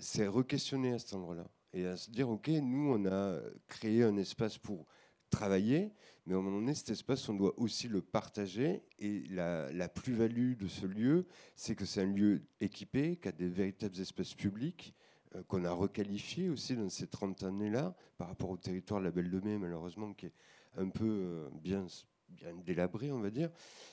s'est 0.00 0.26
re-questionnée 0.26 0.92
à 0.92 0.98
cet 0.98 1.14
endroit-là 1.14 1.46
et 1.72 1.86
à 1.86 1.96
se 1.96 2.10
dire, 2.10 2.28
OK, 2.28 2.48
nous, 2.48 2.92
on 2.92 3.06
a 3.06 3.40
créé 3.66 4.02
un 4.02 4.16
espace 4.16 4.58
pour 4.58 4.86
travailler, 5.30 5.92
mais 6.26 6.34
à 6.34 6.38
un 6.38 6.42
moment 6.42 6.58
donné, 6.58 6.74
cet 6.74 6.90
espace, 6.90 7.28
on 7.28 7.34
doit 7.34 7.58
aussi 7.58 7.88
le 7.88 8.00
partager. 8.00 8.82
Et 8.98 9.24
la, 9.30 9.88
plus-value 9.88 10.56
de 10.56 10.68
ce 10.68 10.86
lieu, 10.86 11.26
c'est 11.54 11.74
que 11.74 11.84
c'est 11.84 12.02
un 12.02 12.12
lieu 12.12 12.42
équipé, 12.60 13.16
qui 13.16 13.28
a 13.28 13.32
des 13.32 13.48
véritables 13.48 13.98
espaces 13.98 14.34
publics, 14.34 14.94
euh, 15.34 15.42
qu'on 15.44 15.64
a 15.64 15.72
requalifié 15.72 16.48
aussi 16.48 16.76
dans 16.76 16.88
ces 16.88 17.06
30 17.06 17.42
années-là, 17.44 17.94
par 18.16 18.28
rapport 18.28 18.50
au 18.50 18.56
territoire 18.56 19.00
de 19.00 19.06
la 19.06 19.10
Belle 19.10 19.30
de 19.30 19.40
Mai, 19.40 19.58
malheureusement, 19.58 20.12
qui 20.14 20.26
est 20.26 20.32
un 20.76 20.88
peu 20.88 21.06
euh, 21.06 21.48
bien 21.52 21.86
bien 22.30 22.54
délabré, 22.64 23.10
on 23.10 23.20
va 23.20 23.30
dire. 23.30 23.50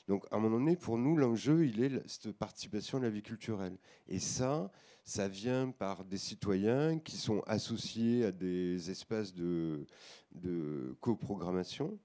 Donc, 0.08 0.26
à 0.32 0.36
un 0.36 0.40
moment 0.40 0.58
donné, 0.58 0.76
pour 0.76 0.98
nous, 0.98 1.16
l'enjeu, 1.16 1.66
il 1.66 1.82
est 1.84 2.08
cette 2.08 2.32
participation 2.34 2.98
à 2.98 3.02
la 3.02 3.10
vie 3.10 3.22
culturelle. 3.22 3.78
Et 4.08 4.20
ça, 4.20 4.72
ça 5.06 5.28
vient 5.28 5.70
par 5.70 6.04
des 6.04 6.18
citoyens 6.18 6.98
qui 7.00 7.16
sont 7.16 7.42
associés 7.46 8.26
à 8.26 8.32
des 8.32 8.90
espaces 8.90 9.34
de, 9.34 9.86
coprogrammation. 11.00 12.00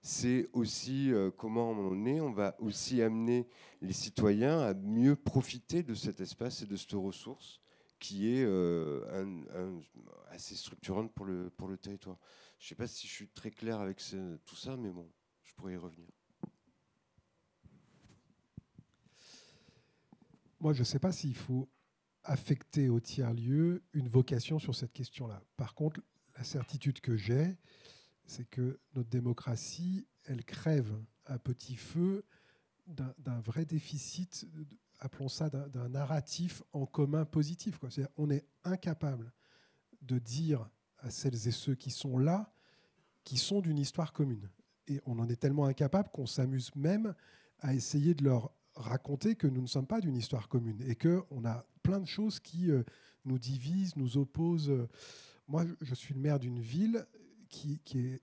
C'est 0.00 0.48
aussi 0.52 1.12
euh, 1.12 1.30
comment, 1.30 1.74
moment 1.74 1.90
donné, 1.90 2.20
on 2.20 2.30
va 2.30 2.54
aussi 2.60 3.02
amener 3.02 3.48
les 3.80 3.92
citoyens 3.92 4.60
à 4.60 4.74
mieux 4.74 5.16
profiter 5.16 5.82
de 5.82 5.94
cet 5.94 6.20
espace 6.20 6.62
et 6.62 6.66
de 6.66 6.76
cette 6.76 6.92
ressource 6.92 7.60
qui 7.98 8.28
est 8.28 8.44
euh, 8.44 9.00
assez 10.28 10.54
structurante 10.54 11.12
pour 11.12 11.24
le, 11.24 11.50
pour 11.50 11.68
le 11.68 11.78
territoire. 11.78 12.18
Je 12.58 12.66
ne 12.66 12.68
sais 12.68 12.74
pas 12.74 12.86
si 12.86 13.06
je 13.06 13.12
suis 13.12 13.28
très 13.28 13.50
clair 13.50 13.80
avec 13.80 13.98
tout 14.44 14.56
ça, 14.56 14.76
mais 14.76 14.90
bon 14.90 15.10
je 15.42 15.54
pourrais 15.54 15.74
y 15.74 15.76
revenir. 15.76 16.08
Moi, 20.60 20.72
je 20.72 20.80
ne 20.80 20.84
sais 20.84 20.98
pas 20.98 21.12
s'il 21.12 21.36
faut 21.36 21.68
affecter 22.24 22.88
au 22.88 23.00
tiers-lieu 23.00 23.82
une 23.92 24.08
vocation 24.08 24.58
sur 24.58 24.74
cette 24.74 24.92
question-là. 24.92 25.42
Par 25.56 25.74
contre, 25.74 26.00
la 26.36 26.44
certitude 26.44 27.00
que 27.00 27.16
j'ai, 27.16 27.56
c'est 28.26 28.48
que 28.48 28.80
notre 28.94 29.10
démocratie, 29.10 30.06
elle 30.24 30.44
crève 30.44 30.92
à 31.26 31.38
petit 31.38 31.76
feu 31.76 32.24
d'un 32.86 33.40
vrai 33.40 33.64
déficit, 33.64 34.46
appelons 35.00 35.28
ça 35.28 35.48
d'un 35.48 35.88
narratif 35.88 36.62
en 36.72 36.86
commun 36.86 37.24
positif. 37.24 37.78
Quoi. 37.78 37.88
on 38.16 38.30
est 38.30 38.46
incapable 38.64 39.32
de 40.02 40.18
dire 40.18 40.68
à 40.98 41.10
celles 41.10 41.48
et 41.48 41.50
ceux 41.50 41.74
qui 41.74 41.90
sont 41.90 42.18
là, 42.18 42.52
qui 43.22 43.38
sont 43.38 43.60
d'une 43.60 43.78
histoire 43.78 44.12
commune 44.12 44.50
et 44.88 45.00
on 45.06 45.18
en 45.18 45.28
est 45.28 45.36
tellement 45.36 45.66
incapable 45.66 46.10
qu'on 46.10 46.26
s'amuse 46.26 46.74
même 46.74 47.14
à 47.60 47.74
essayer 47.74 48.14
de 48.14 48.24
leur 48.24 48.52
raconter 48.74 49.36
que 49.36 49.46
nous 49.46 49.62
ne 49.62 49.66
sommes 49.66 49.86
pas 49.86 50.00
d'une 50.00 50.16
histoire 50.16 50.48
commune 50.48 50.82
et 50.86 50.96
qu'on 50.96 51.44
a 51.44 51.64
plein 51.84 52.00
de 52.00 52.06
choses 52.06 52.40
qui 52.40 52.72
euh, 52.72 52.82
nous 53.24 53.38
divisent, 53.38 53.94
nous 53.94 54.16
opposent. 54.16 54.72
Moi, 55.46 55.64
je 55.80 55.94
suis 55.94 56.14
le 56.14 56.20
maire 56.20 56.40
d'une 56.40 56.58
ville 56.58 57.06
qui, 57.48 57.80
est, 57.94 58.20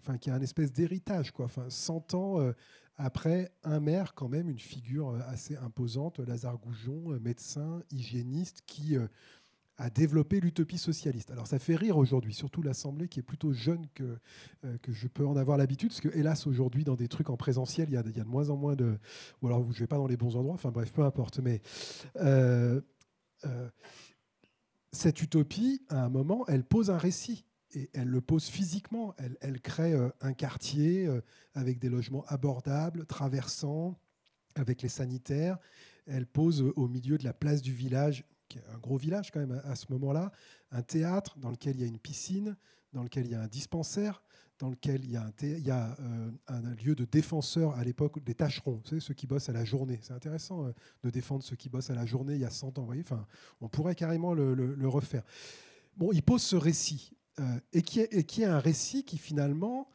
enfin, 0.00 0.16
qui 0.16 0.30
a 0.30 0.34
un 0.34 0.40
espèce 0.40 0.72
d'héritage. 0.72 1.32
Enfin, 1.38 1.68
100 1.68 2.14
ans 2.14 2.40
euh, 2.40 2.52
après, 2.96 3.52
un 3.64 3.80
maire, 3.80 4.14
quand 4.14 4.28
même, 4.28 4.48
une 4.48 4.60
figure 4.60 5.10
euh, 5.10 5.20
assez 5.26 5.56
imposante, 5.56 6.20
Lazare 6.20 6.56
Goujon, 6.56 7.18
médecin, 7.20 7.82
hygiéniste, 7.90 8.62
qui 8.64 8.96
à 9.76 9.90
développer 9.90 10.40
l'utopie 10.40 10.78
socialiste. 10.78 11.30
Alors 11.30 11.46
ça 11.46 11.58
fait 11.58 11.74
rire 11.74 11.96
aujourd'hui, 11.98 12.32
surtout 12.32 12.62
l'Assemblée 12.62 13.08
qui 13.08 13.20
est 13.20 13.24
plutôt 13.24 13.52
jeune 13.52 13.86
que, 13.94 14.18
euh, 14.64 14.78
que 14.78 14.92
je 14.92 15.08
peux 15.08 15.26
en 15.26 15.36
avoir 15.36 15.58
l'habitude, 15.58 15.88
parce 15.88 16.00
que 16.00 16.16
hélas 16.16 16.46
aujourd'hui 16.46 16.84
dans 16.84 16.94
des 16.94 17.08
trucs 17.08 17.30
en 17.30 17.36
présentiel, 17.36 17.88
il 17.88 17.94
y, 17.94 17.96
a, 17.96 18.02
de 18.02 18.22
moins 18.22 18.50
en 18.50 18.56
moins 18.56 18.76
de... 18.76 18.98
Ou 19.42 19.48
alors 19.48 19.62
je 19.64 19.76
ne 19.76 19.80
vais 19.80 19.86
pas 19.86 19.96
dans 19.96 20.06
les 20.06 20.16
bons 20.16 20.36
endroits, 20.36 20.54
enfin 20.54 20.70
bref, 20.70 20.92
peu 20.92 21.02
importe. 21.02 21.40
Mais 21.40 21.60
euh, 22.16 22.80
euh, 23.46 23.68
cette 24.92 25.20
utopie, 25.22 25.82
à 25.88 26.04
un 26.04 26.08
moment, 26.08 26.46
elle 26.46 26.64
pose 26.64 26.90
un 26.90 26.98
récit. 26.98 27.44
Et 27.76 27.90
elle 27.92 28.06
le 28.06 28.20
pose 28.20 28.46
physiquement. 28.46 29.14
Elle, 29.18 29.36
elle 29.40 29.60
crée 29.60 29.94
un 30.20 30.32
quartier 30.32 31.08
avec 31.54 31.80
des 31.80 31.88
logements 31.88 32.24
abordables, 32.28 33.04
traversants, 33.04 33.98
avec 34.54 34.80
les 34.80 34.88
sanitaires. 34.88 35.58
Elle 36.06 36.24
pose 36.24 36.72
au 36.76 36.86
milieu 36.86 37.18
de 37.18 37.24
la 37.24 37.32
place 37.32 37.62
du 37.62 37.72
village 37.72 38.24
un 38.72 38.78
gros 38.78 38.96
village 38.96 39.30
quand 39.30 39.40
même 39.40 39.60
à, 39.64 39.76
ce 39.76 39.86
moment-là, 39.90 40.32
un 40.70 40.82
théâtre 40.82 41.38
dans 41.38 41.50
lequel 41.50 41.76
il 41.76 41.82
y 41.82 41.84
a 41.84 41.88
une 41.88 41.98
piscine, 41.98 42.56
dans 42.92 43.02
lequel 43.02 43.26
il 43.26 43.32
y 43.32 43.34
a 43.34 43.40
un 43.40 43.48
dispensaire, 43.48 44.22
dans 44.58 44.70
lequel 44.70 45.04
il 45.04 45.10
y 45.10 45.16
a 45.16 45.22
un, 45.22 45.32
il 45.42 45.66
y 45.66 45.70
a, 45.70 45.96
euh, 46.00 46.30
un 46.46 46.74
lieu 46.74 46.94
de 46.94 47.04
défenseurs 47.04 47.76
à 47.76 47.84
l'époque 47.84 48.22
des 48.22 48.34
tâcherons, 48.34 48.80
vous 48.82 48.88
savez, 48.88 49.00
ceux 49.00 49.14
qui 49.14 49.26
bossent 49.26 49.48
à 49.48 49.52
la 49.52 49.64
journée. 49.64 49.98
C'est 50.02 50.12
intéressant 50.12 50.66
euh, 50.66 50.72
de 51.02 51.10
défendre 51.10 51.42
ceux 51.42 51.56
qui 51.56 51.68
bossent 51.68 51.90
à 51.90 51.94
la 51.94 52.06
journée 52.06 52.34
il 52.34 52.40
y 52.40 52.44
a 52.44 52.50
100 52.50 52.78
ans. 52.78 52.88
Enfin, 52.98 53.26
on 53.60 53.68
pourrait 53.68 53.94
carrément 53.94 54.32
le, 54.32 54.88
refaire. 54.88 55.24
Bon, 55.96 56.12
il 56.12 56.22
pose 56.22 56.42
ce 56.42 56.56
récit, 56.56 57.12
euh, 57.40 57.60
et, 57.72 57.82
qui 57.82 58.00
est, 58.00 58.12
et 58.12 58.24
qui 58.24 58.42
est 58.42 58.46
un 58.46 58.60
récit 58.60 59.04
qui 59.04 59.18
finalement 59.18 59.88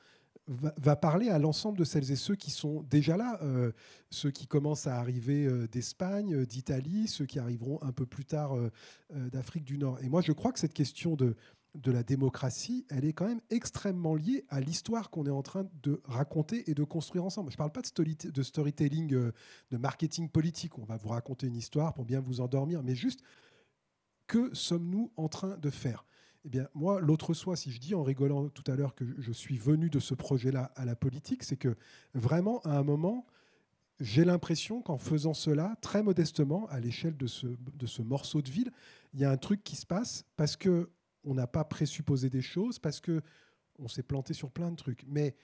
va, 0.49 0.95
parler 0.95 1.29
à 1.29 1.38
l'ensemble 1.38 1.77
de 1.77 1.83
celles 1.83 2.12
et 2.12 2.15
ceux 2.15 2.35
qui 2.35 2.49
sont 2.51 2.81
déjà 2.83 3.17
là, 3.17 3.39
euh, 3.43 3.71
ceux 4.09 4.31
qui 4.31 4.47
commencent 4.47 4.88
à 4.88 4.97
arriver 4.97 5.45
euh, 5.45 5.67
d'Espagne, 5.67 6.33
euh, 6.33 6.45
d'Italie, 6.45 7.07
ceux 7.07 7.25
qui 7.25 7.39
arriveront 7.39 7.79
un 7.83 7.91
peu 7.91 8.05
plus 8.05 8.25
tard 8.25 8.55
d'Afrique 9.12 9.63
du 9.63 9.77
Nord. 9.77 9.99
Et 10.01 10.09
moi, 10.09 10.21
je 10.21 10.31
crois 10.31 10.51
que 10.51 10.59
cette 10.59 10.73
question 10.73 11.15
de, 11.15 11.35
de 11.75 11.91
la 11.91 12.03
démocratie, 12.03 12.85
elle 12.89 13.05
est 13.05 13.13
quand 13.13 13.27
même 13.27 13.41
extrêmement 13.49 14.15
liée 14.15 14.45
à 14.49 14.59
l'histoire 14.59 15.09
qu'on 15.09 15.25
est 15.25 15.31
en 15.31 15.43
train 15.43 15.67
de 15.83 16.01
raconter 16.05 16.69
et 16.69 16.73
de 16.73 16.83
construire 16.83 17.25
ensemble. 17.25 17.51
Je 17.51 17.55
ne 17.55 17.59
parle 17.59 17.71
pas 17.71 17.81
de, 17.81 18.29
de 18.31 18.43
storytelling, 18.43 19.07
de 19.07 19.77
marketing 19.77 20.29
politique. 20.29 20.77
On 20.79 20.85
va 20.85 20.97
vous 20.97 21.09
raconter 21.09 21.47
une 21.47 21.55
histoire 21.55 21.93
pour 21.93 22.05
bien 22.05 22.19
vous 22.19 22.41
endormir, 22.41 22.81
mais 22.83 22.95
juste 22.95 23.21
que 24.27 24.53
sommes-nous 24.53 25.12
en 25.17 25.27
train 25.27 25.57
de 25.57 25.69
faire? 25.69 26.05
Eh 26.45 26.49
bien, 26.49 26.67
moi, 26.73 27.02
l'autre 27.02 27.34
soi, 27.34 27.56
si 27.56 27.71
je 27.71 27.80
dis 27.80 27.95
en 27.95 28.04
rigolant 28.04 28.47
tout 28.49 28.63
à 28.71 28.75
l'heure 28.75 28.95
que 28.95 29.04
je 29.17 29.32
suis 29.32 29.58
venu 29.58 29.89
de 29.89 29.99
ce 29.99 30.13
projet-là 30.13 30.71
à 30.75 30.86
la 30.86 30.95
politique, 30.95 31.43
c'est 31.43 31.58
que 31.58 31.75
vraiment, 32.13 32.60
à 32.62 32.78
un 32.78 32.84
moment, 32.84 33.25
j'ai 33.99 34.23
l'impression 34.23 34.82
qu'en 34.82 34.97
faisant 34.97 35.34
cela, 35.34 35.75
très 35.82 36.02
modestement, 36.02 36.67
à 36.67 36.80
l'échelle 36.80 37.17
de 37.17 37.28
ce, 37.28 38.02
morceau 38.02 38.41
de 38.41 38.49
ville, 38.49 38.71
il 39.13 39.19
y 39.19 39.25
a 39.25 39.32
un 39.32 39.38
truc 39.38 39.63
qui 39.63 39.75
se 39.75 39.86
passe 39.86 40.25
parce 40.38 40.56
que 40.56 40.89
on 41.25 41.34
n'a 41.34 41.47
pas 41.47 41.65
présupposé 41.65 42.30
des 42.30 42.41
choses, 42.41 42.80
parce 42.80 43.02
que 43.02 43.21
on 43.78 43.89
s'est 43.89 44.04
planté 44.04 44.34
sur 44.34 44.52
plein 44.52 44.71
de 44.71 44.78
trucs. 44.78 45.04
Mais 45.08 45.36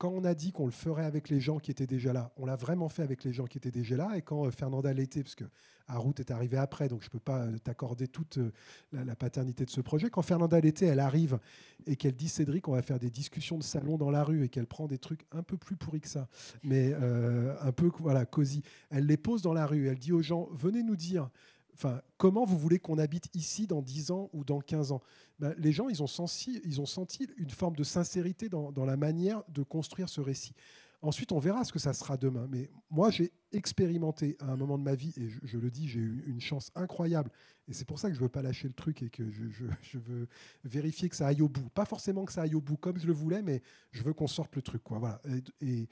quand 0.00 0.08
on 0.08 0.24
a 0.24 0.34
dit 0.34 0.50
qu'on 0.50 0.64
le 0.64 0.72
ferait 0.72 1.04
avec 1.04 1.28
les 1.28 1.40
gens 1.40 1.58
qui 1.58 1.70
étaient 1.70 1.86
déjà 1.86 2.14
là, 2.14 2.32
on 2.38 2.46
l'a 2.46 2.56
vraiment 2.56 2.88
fait 2.88 3.02
avec 3.02 3.22
les 3.22 3.34
gens 3.34 3.44
qui 3.44 3.58
étaient 3.58 3.70
déjà 3.70 3.98
là. 3.98 4.16
Et 4.16 4.22
quand 4.22 4.46
euh, 4.46 4.50
Fernanda 4.50 4.90
l'était, 4.94 5.22
parce 5.22 5.34
que 5.34 5.44
est 5.44 6.30
arrivé 6.30 6.56
après, 6.56 6.88
donc 6.88 7.02
je 7.02 7.08
ne 7.08 7.10
peux 7.10 7.18
pas 7.18 7.40
euh, 7.40 7.58
t'accorder 7.58 8.08
toute 8.08 8.38
euh, 8.38 8.50
la, 8.92 9.14
paternité 9.14 9.66
de 9.66 9.70
ce 9.70 9.82
projet. 9.82 10.08
Quand 10.08 10.22
Fernanda 10.22 10.58
l'était, 10.58 10.86
elle 10.86 11.00
arrive 11.00 11.38
et 11.86 11.96
qu'elle 11.96 12.16
dit 12.16 12.30
Cédric, 12.30 12.66
on 12.66 12.72
va 12.72 12.80
faire 12.80 12.98
des 12.98 13.10
discussions 13.10 13.58
de 13.58 13.62
salon 13.62 13.98
dans 13.98 14.10
la 14.10 14.24
rue 14.24 14.42
et 14.42 14.48
qu'elle 14.48 14.66
prend 14.66 14.86
des 14.86 14.96
trucs 14.96 15.26
un 15.32 15.42
peu 15.42 15.58
plus 15.58 15.76
pourris 15.76 16.00
que 16.00 16.08
ça, 16.08 16.28
mais 16.62 16.94
un 16.94 17.72
peu 17.72 17.90
voilà 17.98 18.24
cosy. 18.24 18.62
Elle 18.88 19.04
les 19.04 19.18
pose 19.18 19.42
dans 19.42 19.52
la 19.52 19.66
rue. 19.66 19.88
Elle 19.88 19.98
dit 19.98 20.12
aux 20.12 20.22
gens 20.22 20.48
venez 20.52 20.82
nous 20.82 20.96
dire 20.96 21.28
Enfin, 21.74 22.00
comment 22.16 22.44
vous 22.44 22.58
voulez 22.58 22.78
qu'on 22.78 22.98
habite 22.98 23.28
ici 23.34 23.66
dans 23.66 23.82
10 23.82 24.10
ans 24.10 24.30
ou 24.32 24.44
dans 24.44 24.60
15 24.60 24.92
ans? 24.92 25.00
Ben, 25.38 25.54
Les 25.58 25.72
gens, 25.72 25.88
ils 25.88 26.02
ont, 26.02 26.06
senti, 26.06 26.60
ils 26.64 26.80
ont 26.80 26.86
senti 26.86 27.28
une 27.36 27.50
forme 27.50 27.76
de 27.76 27.84
sincérité 27.84 28.48
dans, 28.48 28.72
la 28.84 28.96
manière 28.96 29.42
de 29.48 29.62
construire 29.62 30.08
ce 30.08 30.20
récit. 30.20 30.54
Ensuite, 31.02 31.32
on 31.32 31.38
verra 31.38 31.64
ce 31.64 31.72
que 31.72 31.78
ça 31.78 31.94
sera 31.94 32.16
demain. 32.16 32.46
Mais 32.50 32.70
moi, 32.90 33.10
j'ai 33.10 33.32
expérimenté 33.52 34.36
à 34.40 34.52
un 34.52 34.56
moment 34.56 34.76
de 34.76 34.82
ma 34.82 34.94
vie, 34.94 35.14
et 35.16 35.28
je, 35.44 35.58
le 35.58 35.70
dis, 35.70 35.88
j'ai 35.88 36.00
eu 36.00 36.24
une 36.26 36.40
chance 36.40 36.70
incroyable. 36.74 37.30
Et 37.68 37.72
c'est 37.72 37.86
pour 37.86 37.98
ça 37.98 38.08
que 38.08 38.14
je 38.14 38.20
ne 38.20 38.24
veux 38.24 38.28
pas 38.28 38.42
lâcher 38.42 38.68
le 38.68 38.74
truc 38.74 39.02
et 39.02 39.08
que 39.08 39.30
je, 39.30 39.98
veux 39.98 40.28
vérifier 40.64 41.08
que 41.08 41.16
ça 41.16 41.26
aille 41.26 41.40
au 41.40 41.48
bout. 41.48 41.68
Pas 41.70 41.86
forcément 41.86 42.26
que 42.26 42.32
ça 42.32 42.42
aille 42.42 42.54
au 42.54 42.60
bout 42.60 42.76
comme 42.76 42.98
je 42.98 43.06
le 43.06 43.14
voulais, 43.14 43.42
mais 43.42 43.62
je 43.92 44.02
veux 44.02 44.12
qu'on 44.12 44.26
sorte 44.26 44.54
le 44.56 44.62
truc. 44.62 44.82
Quoi. 44.82 44.98
Voilà. 44.98 45.22
et 45.60 45.88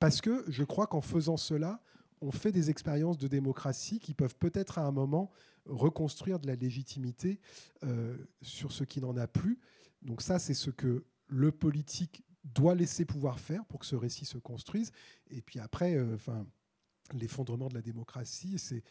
parce 0.00 0.22
que 0.22 0.44
je 0.48 0.64
crois 0.64 0.86
qu'en 0.86 1.02
faisant 1.02 1.36
cela, 1.36 1.80
on 2.20 2.30
fait 2.30 2.52
des 2.52 2.70
expériences 2.70 3.18
de 3.18 3.28
démocratie 3.28 3.98
qui 3.98 4.14
peuvent 4.14 4.36
peut-être 4.36 4.78
à 4.78 4.82
un 4.82 4.92
moment 4.92 5.30
reconstruire 5.66 6.38
de 6.38 6.46
la 6.46 6.54
légitimité 6.54 7.40
euh, 7.84 8.16
sur 8.42 8.72
ce 8.72 8.84
qui 8.84 9.00
n'en 9.00 9.16
a 9.16 9.26
plus. 9.26 9.58
Donc 10.02 10.22
ça, 10.22 10.38
c'est 10.38 10.54
ce 10.54 10.70
que 10.70 11.04
le 11.28 11.52
politique 11.52 12.24
doit 12.44 12.74
laisser 12.74 13.04
pouvoir 13.04 13.38
faire 13.38 13.64
pour 13.66 13.80
que 13.80 13.86
ce 13.86 13.96
récit 13.96 14.24
se 14.24 14.38
construise. 14.38 14.92
Et 15.30 15.42
puis 15.42 15.60
après, 15.60 15.94
euh, 15.96 16.16
l'effondrement 17.18 17.68
de 17.68 17.74
la 17.74 17.82
démocratie, 17.82 18.58
c'est 18.58 18.82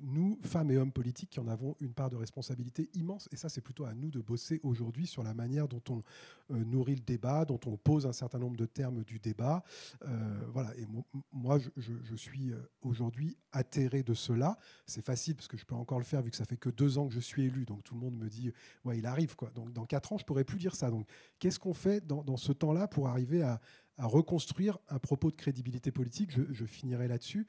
nous, 0.00 0.38
femmes 0.42 0.70
et 0.70 0.76
hommes 0.76 0.92
politiques, 0.92 1.30
qui 1.30 1.40
en 1.40 1.48
avons 1.48 1.76
une 1.80 1.92
part 1.92 2.10
de 2.10 2.16
responsabilité 2.16 2.88
immense. 2.94 3.28
Et 3.32 3.36
ça, 3.36 3.48
c'est 3.48 3.60
plutôt 3.60 3.84
à 3.84 3.94
nous 3.94 4.10
de 4.10 4.20
bosser 4.20 4.60
aujourd'hui 4.62 5.06
sur 5.06 5.22
la 5.22 5.34
manière 5.34 5.68
dont 5.68 5.82
on 5.90 6.02
euh, 6.50 6.64
nourrit 6.64 6.94
le 6.94 7.02
débat, 7.02 7.44
dont 7.44 7.60
on 7.66 7.76
pose 7.76 8.06
un 8.06 8.12
certain 8.12 8.38
nombre 8.38 8.56
de 8.56 8.66
termes 8.66 9.04
du 9.04 9.18
débat. 9.18 9.62
Euh, 10.06 10.40
voilà. 10.52 10.74
Et 10.76 10.86
moi, 11.32 11.58
je, 11.76 12.16
suis 12.16 12.52
euh, 12.52 12.56
aujourd'hui 12.82 13.36
atterré 13.52 14.02
de 14.02 14.14
cela. 14.14 14.56
C'est 14.86 15.04
facile 15.04 15.34
parce 15.34 15.48
que 15.48 15.56
je 15.56 15.64
peux 15.64 15.74
encore 15.74 15.98
le 15.98 16.04
faire 16.04 16.22
vu 16.22 16.30
que 16.30 16.36
ça 16.36 16.44
fait 16.44 16.56
que 16.56 16.70
deux 16.70 16.98
ans 16.98 17.06
que 17.06 17.14
je 17.14 17.20
suis 17.20 17.44
élu. 17.44 17.64
Donc 17.64 17.82
tout 17.84 17.94
le 17.94 18.00
monde 18.00 18.16
me 18.16 18.28
dit, 18.28 18.52
ouais, 18.84 18.98
il 18.98 19.06
arrive. 19.06 19.36
Quoi. 19.36 19.50
Donc 19.50 19.72
dans 19.72 19.84
quatre 19.84 20.12
ans, 20.12 20.18
je 20.18 20.24
pourrais 20.24 20.44
plus 20.44 20.58
dire 20.58 20.74
ça. 20.74 20.90
Donc 20.90 21.06
qu'est-ce 21.38 21.58
qu'on 21.58 21.74
fait 21.74 22.06
dans, 22.06 22.22
dans 22.22 22.36
ce 22.36 22.52
temps-là 22.52 22.88
pour 22.88 23.08
arriver 23.08 23.42
à, 23.42 23.60
à 23.98 24.06
reconstruire 24.06 24.78
un 24.88 24.98
propos 24.98 25.30
de 25.30 25.36
crédibilité 25.36 25.90
politique. 25.90 26.30
Je, 26.30 26.64
finirai 26.64 27.08
là-dessus. 27.08 27.46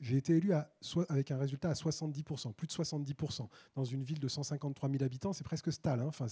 J'ai 0.00 0.16
été 0.16 0.36
élu 0.36 0.52
avec 1.08 1.30
un 1.30 1.38
résultat 1.38 1.70
à 1.70 1.74
70%, 1.74 2.52
plus 2.52 2.66
de 2.66 2.72
70%. 2.72 3.48
Dans 3.74 3.84
une 3.84 4.02
ville 4.02 4.18
de 4.18 4.28
153 4.28 4.88
000 4.88 5.04
habitants, 5.04 5.32
c'est 5.32 5.44
presque 5.44 5.72
stable. 5.72 6.02
Hein. 6.02 6.06
Enfin, 6.06 6.26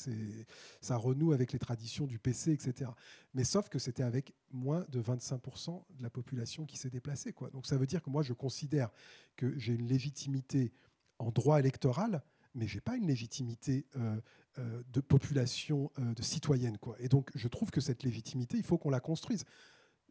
ça 0.81 0.96
renoue 0.96 1.33
avec 1.33 1.53
les 1.53 1.59
traditions 1.59 2.07
du 2.07 2.18
PC, 2.18 2.53
etc. 2.53 2.90
Mais 3.35 3.44
sauf 3.44 3.68
que 3.68 3.79
c'était 3.79 4.03
avec 4.03 4.35
moins 4.51 4.85
de 4.88 5.01
25% 5.01 5.83
de 5.90 6.03
la 6.03 6.11
population 6.11 6.64
qui 6.66 6.77
s'est 6.77 6.90
déplacée. 6.90 7.35
Donc 7.53 7.66
ça 7.66 7.77
veut 7.77 7.87
dire 7.87 8.03
que 8.03 8.11
moi, 8.11 8.23
je 8.23 8.33
considère 8.33 8.90
que 9.37 9.57
j'ai 9.59 9.75
une 9.75 9.87
légitimité 9.87 10.73
en 11.18 11.31
droit 11.31 11.59
électoral, 11.59 12.23
mais 12.55 12.67
j'ai 12.67 12.81
pas 12.81 12.97
une 12.97 13.07
légitimité 13.07 13.87
euh, 13.97 14.21
euh, 14.59 14.83
de 14.93 15.01
population, 15.01 15.91
euh, 15.99 16.15
de 16.15 16.23
citoyenne. 16.23 16.77
Et 16.99 17.09
donc, 17.09 17.31
je 17.35 17.49
trouve 17.49 17.71
que 17.71 17.81
cette 17.81 18.03
légitimité, 18.03 18.57
il 18.57 18.65
faut 18.65 18.79
qu'on 18.79 18.91
la 18.91 19.01
construise. 19.01 19.45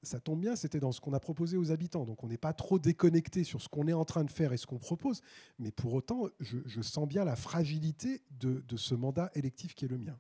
Ça 0.01 0.19
tombe 0.21 0.39
bien, 0.39 0.55
c'était 0.55 0.79
dans 0.79 0.93
ce 0.93 1.01
qu'on 1.01 1.13
a 1.13 1.19
proposé 1.19 1.57
aux 1.57 1.71
habitants. 1.71 2.05
Donc, 2.05 2.23
on 2.23 2.27
n'est 2.27 2.37
pas 2.37 2.53
trop 2.53 2.79
déconnecté 2.79 3.43
sur 3.43 3.61
ce 3.61 3.67
qu'on 3.67 3.87
est 3.87 3.93
en 3.93 4.05
train 4.05 4.23
de 4.23 4.31
faire 4.31 4.53
et 4.53 4.57
ce 4.57 4.65
qu'on 4.65 4.77
propose. 4.77 5.21
Mais 5.57 5.71
pour 5.71 5.93
autant, 5.93 6.27
je, 6.39 6.81
sens 6.81 7.07
bien 7.07 7.25
la 7.25 7.35
fragilité 7.35 8.21
de, 8.31 8.63
ce 8.77 8.95
mandat 8.95 9.29
électif 9.35 9.75
qui 9.75 9.85
est 9.85 9.89
le 9.89 9.97
mien. 9.97 10.17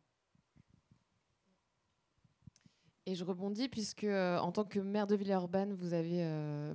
Et 3.09 3.15
je 3.15 3.25
rebondis 3.25 3.69
puisque, 3.69 4.03
en 4.03 4.51
tant 4.51 4.63
que 4.63 4.79
maire 4.79 5.07
de 5.07 5.15
Villeurbanne, 5.15 5.73
vous 5.73 5.93
avez 5.93 6.23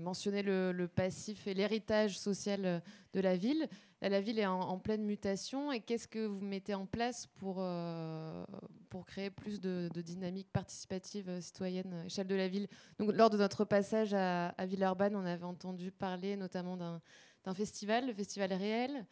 mentionné 0.01 0.43
le, 0.43 0.89
passif 0.89 1.47
et 1.47 1.55
l'héritage 1.55 2.19
social 2.19 2.83
de 3.13 3.21
la 3.21 3.37
ville. 3.37 3.69
La 4.09 4.21
ville 4.21 4.39
est 4.39 4.47
en, 4.47 4.79
pleine 4.79 5.05
mutation. 5.05 5.73
Et 5.73 5.81
qu'est-ce 5.81 6.09
que 6.09 6.27
vous 6.27 6.41
mettez 6.41 6.75
en 6.75 6.87
place 6.87 7.27
pour, 7.39 7.57
euh, 7.59 8.45
pour 8.91 9.07
créer 9.07 9.31
plus 9.31 9.61
de, 9.61 9.89
dynamique 9.95 10.49
participative 10.53 11.29
euh, 11.29 11.41
citoyenne 11.41 11.93
à 11.93 12.03
l'échelle 12.03 12.27
de 12.27 12.35
la 12.35 12.49
ville? 12.49 12.69
Donc, 12.99 13.13
Lors 13.15 13.31
de 13.31 13.39
notre 13.39 13.65
passage 13.65 14.13
à, 14.13 14.49
à 14.49 14.67
Villeurbanne, 14.67 15.17
on 15.17 15.25
avait 15.25 15.45
entendu 15.45 15.91
parler 15.91 16.37
notamment 16.37 16.77
d'un 16.77 17.55
festival, 17.55 18.07
le 18.07 18.13
Festival 18.13 18.53
Réel, 18.53 19.07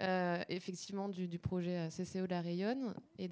euh, 0.00 0.42
effectivement 0.48 1.08
du, 1.10 1.38
projet 1.38 1.88
CCO 1.90 2.26
La 2.26 2.40
Rayonne 2.40 2.94
et 3.18 3.28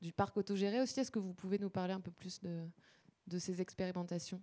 du 0.00 0.12
parc 0.12 0.36
autogéré 0.36 0.80
aussi. 0.80 1.00
Est-ce 1.00 1.10
que 1.10 1.18
vous 1.18 1.32
pouvez 1.32 1.58
nous 1.58 1.70
parler 1.70 1.92
un 1.92 2.00
peu 2.00 2.10
plus 2.10 2.40
de, 2.40 3.38
ces 3.38 3.60
expérimentations? 3.60 4.40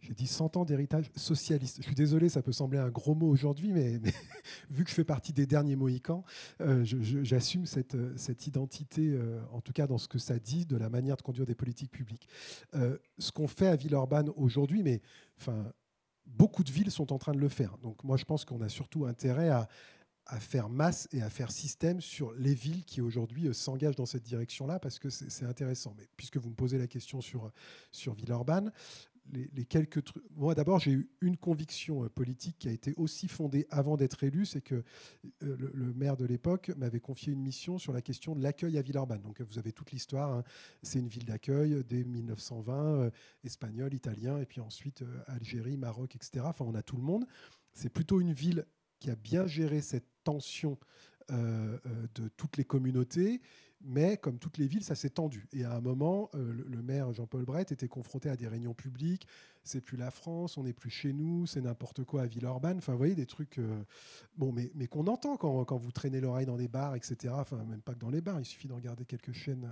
J'ai 0.00 0.12
dit 0.12 0.26
100 0.26 0.58
ans 0.58 0.64
d'héritage 0.66 1.10
socialiste. 1.16 1.78
Je 1.78 1.86
suis 1.86 1.94
désolé, 1.94 2.28
ça 2.28 2.42
peut 2.42 2.52
sembler 2.52 2.78
un 2.78 2.90
gros 2.90 3.14
mot 3.14 3.26
aujourd'hui, 3.26 3.72
mais, 3.72 3.98
vu 4.70 4.84
que 4.84 4.90
je 4.90 4.94
fais 4.94 5.04
partie 5.04 5.32
des 5.32 5.46
derniers 5.46 5.76
Mohicans, 5.76 6.24
euh, 6.60 6.84
j'assume 6.84 7.64
cette, 7.64 7.96
cette, 8.18 8.46
identité, 8.46 9.12
euh, 9.14 9.40
en 9.50 9.62
tout 9.62 9.72
cas 9.72 9.86
dans 9.86 9.96
ce 9.96 10.06
que 10.06 10.18
ça 10.18 10.38
dit, 10.38 10.66
de 10.66 10.76
la 10.76 10.90
manière 10.90 11.16
de 11.16 11.22
conduire 11.22 11.46
des 11.46 11.54
politiques 11.54 11.90
publiques. 11.90 12.28
Euh, 12.74 12.98
ce 13.18 13.32
qu'on 13.32 13.48
fait 13.48 13.68
à 13.68 13.76
Villeurbanne 13.76 14.28
aujourd'hui, 14.36 14.82
mais 14.82 15.00
enfin, 15.40 15.72
beaucoup 16.26 16.64
de 16.64 16.70
villes 16.70 16.90
sont 16.90 17.10
en 17.10 17.18
train 17.18 17.32
de 17.32 17.40
le 17.40 17.48
faire. 17.48 17.78
Donc 17.78 18.04
moi, 18.04 18.18
je 18.18 18.26
pense 18.26 18.44
qu'on 18.44 18.60
a 18.60 18.68
surtout 18.68 19.06
intérêt 19.06 19.48
à, 19.48 19.68
à 20.26 20.40
faire 20.40 20.68
masse 20.68 21.08
et 21.12 21.22
à 21.22 21.30
faire 21.30 21.50
système 21.50 22.00
sur 22.00 22.32
les 22.32 22.54
villes 22.54 22.84
qui 22.84 23.00
aujourd'hui 23.00 23.52
s'engagent 23.54 23.96
dans 23.96 24.06
cette 24.06 24.22
direction-là, 24.22 24.78
parce 24.78 24.98
que 24.98 25.10
c'est 25.10 25.44
intéressant. 25.44 25.94
Mais 25.98 26.06
puisque 26.16 26.38
vous 26.38 26.50
me 26.50 26.54
posez 26.54 26.78
la 26.78 26.86
question 26.86 27.20
sur, 27.20 27.50
sur 27.92 28.14
Villeurbanne, 28.14 28.72
les, 29.32 29.64
quelques 29.64 30.04
trucs. 30.04 30.22
Moi, 30.36 30.54
d'abord, 30.54 30.78
j'ai 30.78 30.92
eu 30.92 31.10
une 31.20 31.36
conviction 31.36 32.04
euh, 32.04 32.08
politique 32.08 32.58
qui 32.58 32.68
a 32.68 32.72
été 32.72 32.94
aussi 32.96 33.28
fondée 33.28 33.66
avant 33.70 33.96
d'être 33.96 34.22
élu, 34.22 34.44
c'est 34.44 34.60
que 34.60 34.74
euh, 34.74 35.56
le, 35.72 35.94
maire 35.94 36.16
de 36.16 36.26
l'époque 36.26 36.70
m'avait 36.76 37.00
confié 37.00 37.32
une 37.32 37.40
mission 37.40 37.78
sur 37.78 37.92
la 37.92 38.02
question 38.02 38.34
de 38.34 38.42
l'accueil 38.42 38.76
à 38.78 38.82
Villeurbanne. 38.82 39.22
Donc, 39.22 39.40
vous 39.40 39.58
avez 39.58 39.72
toute 39.72 39.92
l'histoire. 39.92 40.30
Hein. 40.30 40.44
C'est 40.82 40.98
une 40.98 41.08
ville 41.08 41.24
d'accueil 41.24 41.82
dès 41.88 42.04
1920, 42.04 43.10
espagnol, 43.44 43.94
italien, 43.94 44.38
et 44.38 44.46
puis 44.46 44.60
ensuite 44.60 45.02
Algérie, 45.26 45.76
Maroc, 45.76 46.14
etc. 46.14 46.44
Enfin, 46.46 46.64
on 46.66 46.74
a 46.74 46.82
tout 46.82 46.96
le 46.96 47.02
monde. 47.02 47.24
C'est 47.72 47.90
plutôt 47.90 48.20
une 48.20 48.32
ville 48.32 48.66
qui 49.00 49.10
a 49.10 49.16
bien 49.16 49.46
géré 49.46 49.80
cette 49.80 50.08
tension 50.24 50.78
de 51.30 52.28
toutes 52.36 52.58
les 52.58 52.64
communautés 52.64 53.40
mais 53.84 54.16
comme 54.16 54.38
toutes 54.38 54.56
les 54.58 54.66
villes, 54.66 54.82
ça 54.82 54.94
s'est 54.94 55.10
tendu. 55.10 55.46
Et 55.52 55.64
à 55.64 55.74
un 55.74 55.80
moment, 55.80 56.30
euh, 56.34 56.52
le, 56.66 56.82
maire 56.82 57.12
Jean-Paul 57.12 57.44
Brett 57.44 57.70
était 57.70 57.88
confronté 57.88 58.30
à 58.30 58.36
des 58.36 58.48
réunions 58.48 58.74
publiques. 58.74 59.26
C'est 59.62 59.82
plus 59.82 59.96
la 59.96 60.10
France, 60.10 60.56
on 60.56 60.64
n'est 60.64 60.72
plus 60.72 60.90
chez 60.90 61.12
nous, 61.12 61.46
c'est 61.46 61.60
n'importe 61.60 62.02
quoi 62.04 62.22
à 62.22 62.26
Villeurbanne. 62.26 62.78
Enfin, 62.78 62.92
vous 62.92 62.98
voyez, 62.98 63.14
des 63.14 63.26
trucs 63.26 63.58
euh, 63.58 63.84
bon, 64.36 64.52
mais, 64.52 64.70
mais 64.74 64.86
qu'on 64.86 65.06
entend 65.06 65.36
quand, 65.36 65.64
quand, 65.64 65.76
vous 65.76 65.92
traînez 65.92 66.20
l'oreille 66.20 66.46
dans 66.46 66.56
des 66.56 66.68
bars, 66.68 66.94
etc. 66.96 67.34
Enfin, 67.36 67.62
même 67.64 67.82
pas 67.82 67.92
que 67.92 67.98
dans 67.98 68.10
les 68.10 68.22
bars, 68.22 68.40
il 68.40 68.46
suffit 68.46 68.68
de 68.68 68.72
regarder 68.72 69.04
quelques 69.04 69.32
chaînes. 69.32 69.68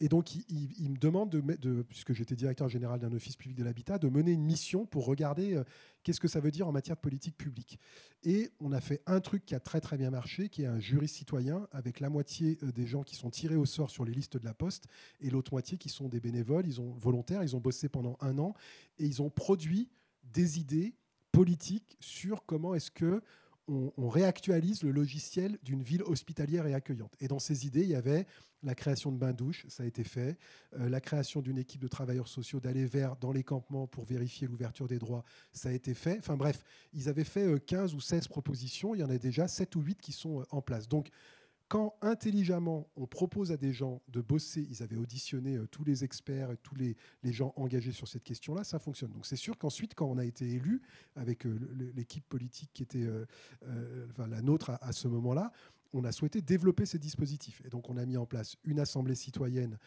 Et 0.00 0.08
donc, 0.08 0.36
il, 0.36 0.90
me 0.90 0.96
demande, 0.96 1.30
de, 1.30 1.82
puisque 1.82 2.12
j'étais 2.12 2.36
directeur 2.36 2.68
général 2.68 3.00
d'un 3.00 3.12
office 3.12 3.36
public 3.36 3.56
de 3.56 3.64
l'habitat, 3.64 3.98
de 3.98 4.08
mener 4.08 4.30
une 4.30 4.44
mission 4.44 4.86
pour 4.86 5.06
regarder 5.06 5.54
euh, 5.54 5.64
qu'est-ce 6.04 6.20
que 6.20 6.28
ça 6.28 6.38
veut 6.38 6.52
dire 6.52 6.68
en 6.68 6.72
matière 6.72 6.94
de 6.94 7.00
politique 7.00 7.36
publique. 7.36 7.80
Et 8.22 8.50
on 8.60 8.70
a 8.70 8.80
fait 8.80 9.02
un 9.06 9.20
truc 9.20 9.44
qui 9.44 9.56
a 9.56 9.60
très 9.60 9.80
très 9.80 9.96
bien 9.96 10.10
marché, 10.10 10.48
qui 10.50 10.62
est 10.62 10.66
un 10.66 10.78
jury 10.78 11.08
citoyen, 11.08 11.66
avec 11.72 11.98
la 11.98 12.10
moitié 12.10 12.58
euh, 12.62 12.70
des 12.70 12.86
gens 12.86 13.02
qui 13.02 13.16
sont 13.16 13.30
tirés 13.30 13.56
au 13.56 13.66
sort 13.66 13.90
sur 13.90 14.04
les 14.04 14.12
listes 14.12 14.36
de 14.36 14.44
la 14.44 14.54
Poste, 14.54 14.86
et 15.20 15.30
l'autre 15.30 15.52
moitié 15.52 15.78
qui 15.78 15.88
sont 15.88 16.08
des 16.08 16.20
bénévoles, 16.20 16.66
ils 16.66 16.80
ont 16.80 16.94
volontaires, 16.94 17.42
ils 17.42 17.56
ont 17.56 17.60
bossé 17.60 17.88
pendant 17.88 18.16
un 18.20 18.38
an, 18.38 18.54
et 18.98 19.06
ils 19.06 19.20
ont 19.20 19.30
produit 19.30 19.88
des 20.22 20.60
idées 20.60 20.94
politiques 21.32 21.96
sur 22.00 22.46
comment 22.46 22.74
est-ce 22.74 22.90
que 22.92 23.20
on, 23.68 24.08
réactualise 24.08 24.82
le 24.82 24.90
logiciel 24.90 25.58
d'une 25.62 25.82
ville 25.82 26.02
hospitalière 26.02 26.66
et 26.66 26.74
accueillante. 26.74 27.14
Et 27.20 27.28
dans 27.28 27.38
ces 27.38 27.66
idées, 27.66 27.82
il 27.82 27.90
y 27.90 27.94
avait 27.94 28.26
la 28.62 28.74
création 28.74 29.12
de 29.12 29.18
bains-douches, 29.18 29.66
ça 29.68 29.84
a 29.84 29.86
été 29.86 30.02
fait, 30.02 30.36
euh, 30.78 30.88
la 30.88 31.00
création 31.00 31.40
d'une 31.40 31.58
équipe 31.58 31.80
de 31.80 31.86
travailleurs 31.88 32.26
sociaux 32.26 32.58
d'aller 32.58 32.86
vers 32.86 33.16
dans 33.16 33.30
les 33.30 33.44
campements 33.44 33.86
pour 33.86 34.04
vérifier 34.04 34.48
l'ouverture 34.48 34.88
des 34.88 34.98
droits, 34.98 35.24
ça 35.52 35.68
a 35.68 35.72
été 35.72 35.94
fait. 35.94 36.18
Enfin 36.18 36.36
bref, 36.36 36.64
ils 36.92 37.08
avaient 37.08 37.24
fait 37.24 37.64
15 37.64 37.92
euh, 37.92 37.96
ou 37.96 38.00
16 38.00 38.26
propositions, 38.26 38.94
il 38.94 39.00
y 39.00 39.04
en 39.04 39.10
a 39.10 39.18
déjà 39.18 39.46
7 39.46 39.76
ou 39.76 39.80
8 39.82 40.00
qui 40.00 40.12
sont 40.12 40.40
euh, 40.40 40.44
en 40.50 40.60
place. 40.60 40.88
Donc 40.88 41.10
quand 41.68 41.94
intelligemment 42.00 42.88
on 42.96 43.06
propose 43.06 43.52
à 43.52 43.56
des 43.56 43.72
gens 43.72 44.00
de 44.08 44.20
bosser, 44.22 44.66
ils 44.70 44.82
avaient 44.82 44.96
auditionné 44.96 45.56
euh, 45.56 45.66
tous 45.66 45.84
les 45.84 46.02
experts 46.02 46.50
et 46.50 46.56
tous 46.56 46.74
les, 46.74 46.96
gens 47.24 47.52
engagés 47.56 47.92
sur 47.92 48.08
cette 48.08 48.24
question-là, 48.24 48.64
ça 48.64 48.78
fonctionne. 48.78 49.12
Donc 49.12 49.26
c'est 49.26 49.36
sûr 49.36 49.58
qu'ensuite, 49.58 49.94
quand 49.94 50.06
on 50.06 50.16
a 50.16 50.24
été 50.24 50.48
élu 50.48 50.80
avec 51.14 51.46
euh, 51.46 51.58
l'équipe 51.94 52.26
politique 52.26 52.70
qui 52.72 52.82
était 52.82 53.06
euh, 53.06 53.26
la 54.16 54.40
nôtre 54.40 54.72
à, 54.80 54.92
ce 54.92 55.08
moment-là, 55.08 55.52
on 55.92 56.04
a 56.04 56.12
souhaité 56.12 56.40
développer 56.40 56.86
ces 56.86 56.98
dispositifs. 56.98 57.62
Et 57.64 57.68
donc 57.68 57.88
on 57.90 57.96
a 57.96 58.06
mis 58.06 58.16
en 58.16 58.26
place 58.26 58.56
une 58.64 58.80
assemblée 58.80 59.14
citoyenne. 59.14 59.78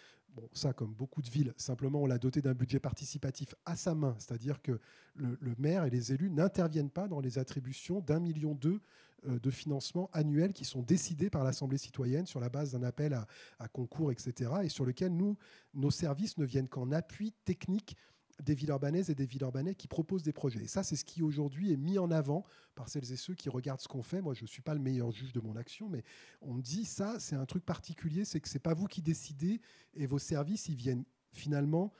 Ça, 0.53 0.71
comme 0.71 0.93
beaucoup 0.93 1.21
de 1.21 1.29
villes, 1.29 1.53
simplement 1.57 2.01
on 2.01 2.05
l'a 2.05 2.17
doté 2.17 2.41
d'un 2.41 2.53
budget 2.53 2.79
participatif 2.79 3.53
à 3.65 3.75
sa 3.75 3.93
main, 3.93 4.15
c'est-à-dire 4.17 4.61
que 4.61 4.79
le, 5.15 5.37
le, 5.41 5.55
maire 5.57 5.83
et 5.83 5.89
les 5.89 6.13
élus 6.13 6.29
n'interviennent 6.29 6.89
pas 6.89 7.09
dans 7.09 7.19
les 7.19 7.37
attributions 7.37 7.99
d'un 7.99 8.21
million 8.21 8.55
d'euros 8.55 8.79
euh, 8.79 8.79
de 9.27 9.51
financement 9.51 10.09
annuels 10.13 10.53
qui 10.53 10.65
sont 10.65 10.81
décidés 10.81 11.29
par 11.29 11.43
l'Assemblée 11.43 11.77
citoyenne 11.77 12.25
sur 12.25 12.39
la 12.39 12.49
base 12.49 12.71
d'un 12.71 12.83
appel 12.83 13.13
à, 13.59 13.67
concours, 13.67 14.11
etc., 14.11 14.51
et 14.63 14.69
sur 14.69 14.85
lequel 14.85 15.13
nous, 15.15 15.37
nos 15.73 15.91
services 15.91 16.37
ne 16.37 16.45
viennent 16.45 16.67
qu'en 16.67 16.91
appui 16.91 17.33
technique 17.45 17.95
des 18.41 18.55
villes 18.55 18.69
urbanaises 18.69 19.09
et 19.09 19.15
des 19.15 19.25
villes 19.25 19.43
urbanais 19.43 19.75
qui 19.75 19.87
proposent 19.87 20.23
des 20.23 20.33
projets. 20.33 20.63
Et 20.63 20.67
ça, 20.67 20.83
c'est 20.83 20.95
ce 20.95 21.05
qui 21.05 21.21
aujourd'hui 21.21 21.71
est 21.71 21.77
mis 21.77 21.99
en 21.99 22.11
avant 22.11 22.43
par 22.75 22.89
celles 22.89 23.11
et 23.11 23.15
ceux 23.15 23.35
qui 23.35 23.49
regardent 23.49 23.81
ce 23.81 23.87
qu'on 23.87 24.03
fait. 24.03 24.21
Moi, 24.21 24.33
je 24.33 24.43
ne 24.43 24.47
suis 24.47 24.61
pas 24.61 24.73
le 24.73 24.79
meilleur 24.79 25.11
juge 25.11 25.33
de 25.33 25.39
mon 25.39 25.55
action, 25.55 25.89
mais 25.89 26.03
on 26.41 26.53
me 26.53 26.61
dit 26.61 26.85
ça, 26.85 27.19
c'est 27.19 27.35
un 27.35 27.45
truc 27.45 27.65
particulier, 27.65 28.25
c'est 28.25 28.39
que 28.39 28.49
ce 28.49 28.55
n'est 28.55 28.61
pas 28.61 28.73
vous 28.73 28.87
qui 28.87 29.01
décidez 29.01 29.61
et 29.93 30.05
vos 30.05 30.19
services, 30.19 30.67
ils 30.67 30.75
viennent 30.75 31.05
finalement 31.31 31.93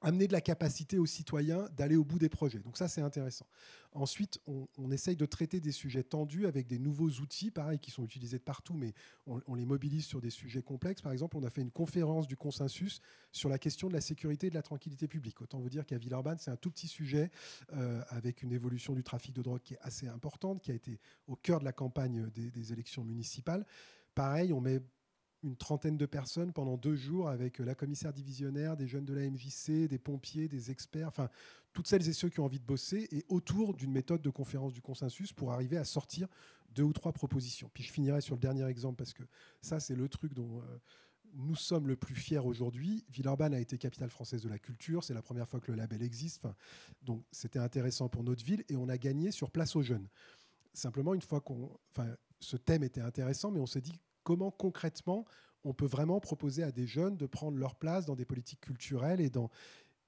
amener 0.00 0.28
de 0.28 0.32
la 0.32 0.40
capacité 0.40 0.98
aux 0.98 1.06
citoyens 1.06 1.68
d'aller 1.76 1.96
au 1.96 2.04
bout 2.04 2.18
des 2.18 2.28
projets. 2.28 2.60
Donc 2.60 2.76
ça, 2.76 2.88
c'est 2.88 3.00
intéressant. 3.00 3.46
Ensuite, 3.92 4.40
on, 4.46 4.90
essaye 4.90 5.16
de 5.16 5.26
traiter 5.26 5.60
des 5.60 5.72
sujets 5.72 6.04
tendus 6.04 6.46
avec 6.46 6.66
des 6.66 6.78
nouveaux 6.78 7.08
outils, 7.08 7.50
pareil, 7.50 7.78
qui 7.78 7.90
sont 7.90 8.04
utilisés 8.04 8.38
de 8.38 8.42
partout, 8.42 8.74
mais 8.74 8.92
on, 9.26 9.54
les 9.54 9.64
mobilise 9.64 10.04
sur 10.04 10.20
des 10.20 10.30
sujets 10.30 10.62
complexes. 10.62 11.02
Par 11.02 11.12
exemple, 11.12 11.36
on 11.36 11.42
a 11.42 11.50
fait 11.50 11.62
une 11.62 11.70
conférence 11.70 12.28
du 12.28 12.36
consensus 12.36 13.00
sur 13.32 13.48
la 13.48 13.58
question 13.58 13.88
de 13.88 13.94
la 13.94 14.00
sécurité 14.00 14.48
et 14.48 14.50
de 14.50 14.54
la 14.54 14.62
tranquillité 14.62 15.08
publique. 15.08 15.40
Autant 15.40 15.58
vous 15.58 15.70
dire 15.70 15.86
qu'à 15.86 15.98
Villeurbanne, 15.98 16.38
c'est 16.38 16.50
un 16.50 16.56
tout 16.56 16.70
petit 16.70 16.88
sujet 16.88 17.30
euh, 17.72 18.02
avec 18.08 18.42
une 18.42 18.52
évolution 18.52 18.94
du 18.94 19.02
trafic 19.02 19.34
de 19.34 19.42
drogue 19.42 19.62
qui 19.62 19.74
est 19.74 19.80
assez 19.80 20.06
importante, 20.06 20.60
qui 20.62 20.70
a 20.70 20.74
été 20.74 21.00
au 21.26 21.34
cœur 21.34 21.58
de 21.58 21.64
la 21.64 21.72
campagne 21.72 22.28
des, 22.30 22.50
des 22.50 22.72
élections 22.72 23.04
municipales. 23.04 23.66
Pareil, 24.14 24.52
on 24.52 24.60
met 24.60 24.80
une 25.42 25.56
trentaine 25.56 25.96
de 25.96 26.06
personnes 26.06 26.52
pendant 26.52 26.76
deux 26.76 26.96
jours 26.96 27.28
avec 27.28 27.58
la 27.58 27.74
commissaire 27.74 28.12
divisionnaire, 28.12 28.76
des 28.76 28.86
jeunes 28.86 29.04
de 29.04 29.14
la 29.14 29.28
MJC, 29.28 29.88
des 29.88 29.98
pompiers, 29.98 30.48
des 30.48 30.70
experts, 30.70 31.08
enfin 31.08 31.28
toutes 31.72 31.86
celles 31.86 32.08
et 32.08 32.12
ceux 32.12 32.28
qui 32.28 32.40
ont 32.40 32.44
envie 32.44 32.58
de 32.58 32.64
bosser 32.64 33.08
et 33.12 33.24
autour 33.28 33.74
d'une 33.74 33.92
méthode 33.92 34.22
de 34.22 34.30
conférence 34.30 34.72
du 34.72 34.82
consensus 34.82 35.32
pour 35.32 35.52
arriver 35.52 35.76
à 35.76 35.84
sortir 35.84 36.28
deux 36.74 36.82
ou 36.82 36.92
trois 36.92 37.12
propositions. 37.12 37.70
Puis 37.72 37.84
je 37.84 37.92
finirai 37.92 38.20
sur 38.20 38.34
le 38.34 38.40
dernier 38.40 38.66
exemple 38.66 38.96
parce 38.96 39.14
que 39.14 39.22
ça 39.62 39.78
c'est 39.78 39.94
le 39.94 40.08
truc 40.08 40.34
dont 40.34 40.60
euh, 40.60 40.78
nous 41.34 41.56
sommes 41.56 41.86
le 41.86 41.96
plus 41.96 42.14
fiers 42.14 42.38
aujourd'hui. 42.38 43.04
Villeurbanne 43.10 43.54
a 43.54 43.60
été 43.60 43.78
capitale 43.78 44.10
française 44.10 44.42
de 44.42 44.48
la 44.48 44.58
culture, 44.58 45.04
c'est 45.04 45.14
la 45.14 45.22
première 45.22 45.48
fois 45.48 45.60
que 45.60 45.70
le 45.70 45.78
label 45.78 46.02
existe, 46.02 46.48
donc 47.02 47.24
c'était 47.30 47.58
intéressant 47.58 48.08
pour 48.08 48.24
notre 48.24 48.44
ville 48.44 48.64
et 48.68 48.76
on 48.76 48.88
a 48.88 48.98
gagné 48.98 49.30
sur 49.30 49.50
place 49.50 49.76
aux 49.76 49.82
jeunes. 49.82 50.08
Simplement 50.72 51.14
une 51.14 51.22
fois 51.22 51.40
qu'on, 51.40 51.78
enfin, 51.90 52.08
ce 52.40 52.56
thème 52.56 52.82
était 52.82 53.00
intéressant, 53.00 53.50
mais 53.50 53.60
on 53.60 53.66
s'est 53.66 53.80
dit 53.80 54.00
comment 54.28 54.50
concrètement 54.50 55.24
on 55.64 55.72
peut 55.72 55.86
vraiment 55.86 56.20
proposer 56.20 56.62
à 56.62 56.70
des 56.70 56.86
jeunes 56.86 57.16
de 57.16 57.24
prendre 57.24 57.56
leur 57.56 57.76
place 57.76 58.04
dans 58.04 58.14
des 58.14 58.26
politiques 58.26 58.60
culturelles 58.60 59.22
et 59.22 59.30
dans 59.30 59.48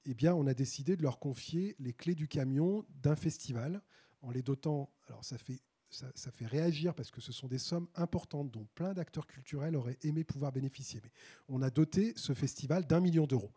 eh 0.05 0.13
bien, 0.15 0.35
on 0.35 0.47
a 0.47 0.53
décidé 0.53 0.95
de 0.95 1.03
leur 1.03 1.19
confier 1.19 1.75
les 1.79 1.95
clés 1.95 2.15
du 2.15 2.29
camion 2.29 2.85
d'un 3.03 3.17
festival 3.17 3.83
en 4.23 4.31
les 4.31 4.43
dotant. 4.43 4.91
Alors, 5.09 5.25
ça 5.25 5.39
fait, 5.39 5.61
ça, 5.91 6.31
fait 6.31 6.47
réagir 6.47 6.95
parce 6.95 7.11
que 7.11 7.21
ce 7.21 7.33
sont 7.33 7.49
des 7.49 7.59
sommes 7.59 7.87
importantes 7.95 8.51
dont 8.51 8.67
plein 8.75 8.95
d'acteurs 8.95 9.27
culturels 9.27 9.77
auraient 9.77 9.99
aimé 10.03 10.25
pouvoir 10.25 10.53
bénéficier. 10.53 11.01
Mais 11.03 11.11
on 11.49 11.63
a 11.63 11.71
doté 11.71 12.13
ce 12.17 12.33
festival 12.33 12.87
d'un 12.87 13.01
million 13.01 13.27
d'euros. 13.27 13.53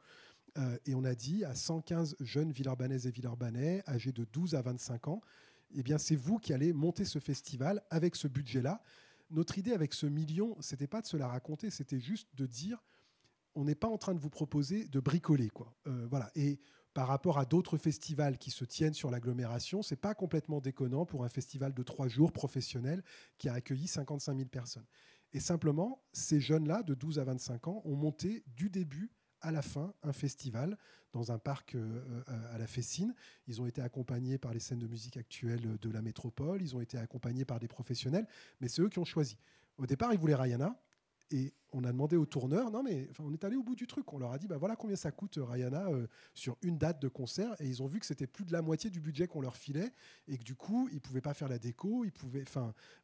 Euh, 0.57 0.77
et 0.85 0.95
on 0.95 1.03
a 1.03 1.15
dit 1.15 1.45
à 1.45 1.55
115 1.55 2.17
jeunes 2.19 2.51
Villeurbanaises 2.51 3.07
et 3.07 3.11
Villeurbanais 3.11 3.83
âgés 3.87 4.11
de 4.11 4.25
12 4.25 4.55
à 4.55 4.61
25 4.61 5.07
ans, 5.07 5.21
eh 5.75 5.83
c'est 5.97 6.15
vous 6.15 6.39
qui 6.39 6.53
allez 6.53 6.73
monter 6.73 7.05
ce 7.05 7.19
festival 7.19 7.83
avec 7.89 8.15
ce 8.15 8.27
budget-là 8.27 8.81
notre 9.33 9.57
idée 9.57 9.73
avec 9.73 9.93
ce 9.93 10.05
million, 10.05 10.55
c'était 10.61 10.87
pas 10.87 11.01
de 11.01 11.07
se 11.07 11.17
la 11.17 11.27
raconter, 11.27 11.69
c'était 11.69 11.99
juste 11.99 12.29
de 12.35 12.45
dire 12.45 12.83
on 13.55 13.65
n'est 13.65 13.75
pas 13.75 13.87
en 13.87 13.97
train 13.97 14.15
de 14.15 14.19
vous 14.19 14.29
proposer 14.29 14.87
de 14.87 14.99
bricoler. 14.99 15.49
Quoi. 15.49 15.75
Euh, 15.87 16.07
voilà. 16.09 16.31
Et 16.35 16.59
par 16.93 17.07
rapport 17.07 17.37
à 17.37 17.45
d'autres 17.45 17.77
festivals 17.77 18.37
qui 18.37 18.51
se 18.51 18.65
tiennent 18.65 18.93
sur 18.93 19.11
l'agglomération, 19.11 19.81
c'est 19.81 19.95
pas 19.95 20.15
complètement 20.15 20.59
déconnant 20.59 21.05
pour 21.05 21.23
un 21.23 21.29
festival 21.29 21.73
de 21.73 21.83
trois 21.83 22.07
jours 22.07 22.31
professionnel 22.31 23.03
qui 23.37 23.49
a 23.49 23.53
accueilli 23.53 23.87
55 23.87 24.35
000 24.35 24.49
personnes. 24.49 24.85
Et 25.33 25.39
simplement, 25.39 26.03
ces 26.13 26.39
jeunes-là, 26.39 26.83
de 26.83 26.93
12 26.93 27.19
à 27.19 27.23
25 27.23 27.67
ans, 27.67 27.81
ont 27.85 27.95
monté 27.95 28.43
du 28.55 28.69
début 28.69 29.11
à 29.43 29.51
la 29.51 29.61
fin 29.61 29.93
un 30.01 30.13
festival 30.13 30.77
dans 31.11 31.31
un 31.31 31.37
parc 31.37 31.75
euh, 31.75 32.01
euh, 32.27 32.55
à 32.55 32.57
la 32.57 32.65
Fessine. 32.65 33.13
Ils 33.47 33.61
ont 33.61 33.67
été 33.67 33.81
accompagnés 33.81 34.37
par 34.37 34.53
les 34.53 34.59
scènes 34.59 34.79
de 34.79 34.87
musique 34.87 35.17
actuelles 35.17 35.77
de 35.79 35.89
la 35.91 36.01
métropole, 36.01 36.61
ils 36.61 36.75
ont 36.75 36.81
été 36.81 36.97
accompagnés 36.97 37.45
par 37.45 37.59
des 37.59 37.67
professionnels, 37.67 38.25
mais 38.59 38.67
c'est 38.67 38.81
eux 38.81 38.89
qui 38.89 38.99
ont 38.99 39.05
choisi. 39.05 39.37
Au 39.77 39.85
départ, 39.85 40.11
ils 40.13 40.19
voulaient 40.19 40.35
Rihanna, 40.35 40.75
et 41.33 41.51
on 41.71 41.83
a 41.83 41.91
demandé 41.91 42.15
aux 42.15 42.27
tourneurs, 42.27 42.69
non 42.69 42.83
mais 42.83 43.09
on 43.17 43.33
est 43.33 43.43
allé 43.43 43.55
au 43.55 43.63
bout 43.63 43.75
du 43.75 43.87
truc. 43.87 44.13
On 44.13 44.19
leur 44.19 44.31
a 44.31 44.37
dit, 44.37 44.47
bah 44.47 44.57
voilà 44.57 44.75
combien 44.75 44.95
ça 44.95 45.11
coûte 45.11 45.39
euh, 45.39 45.43
Rihanna 45.43 45.87
euh, 45.87 46.05
sur 46.35 46.55
une 46.61 46.77
date 46.77 47.01
de 47.01 47.07
concert, 47.07 47.59
et 47.59 47.67
ils 47.67 47.81
ont 47.81 47.87
vu 47.87 47.99
que 47.99 48.05
c'était 48.05 48.27
plus 48.27 48.45
de 48.45 48.53
la 48.53 48.61
moitié 48.61 48.91
du 48.91 49.01
budget 49.01 49.27
qu'on 49.27 49.41
leur 49.41 49.57
filait, 49.57 49.91
et 50.27 50.37
que 50.37 50.43
du 50.43 50.55
coup 50.55 50.87
ils 50.93 51.01
pouvaient 51.01 51.21
pas 51.21 51.33
faire 51.33 51.49
la 51.49 51.57
déco, 51.57 52.05
ils 52.05 52.11
pouvaient, 52.11 52.45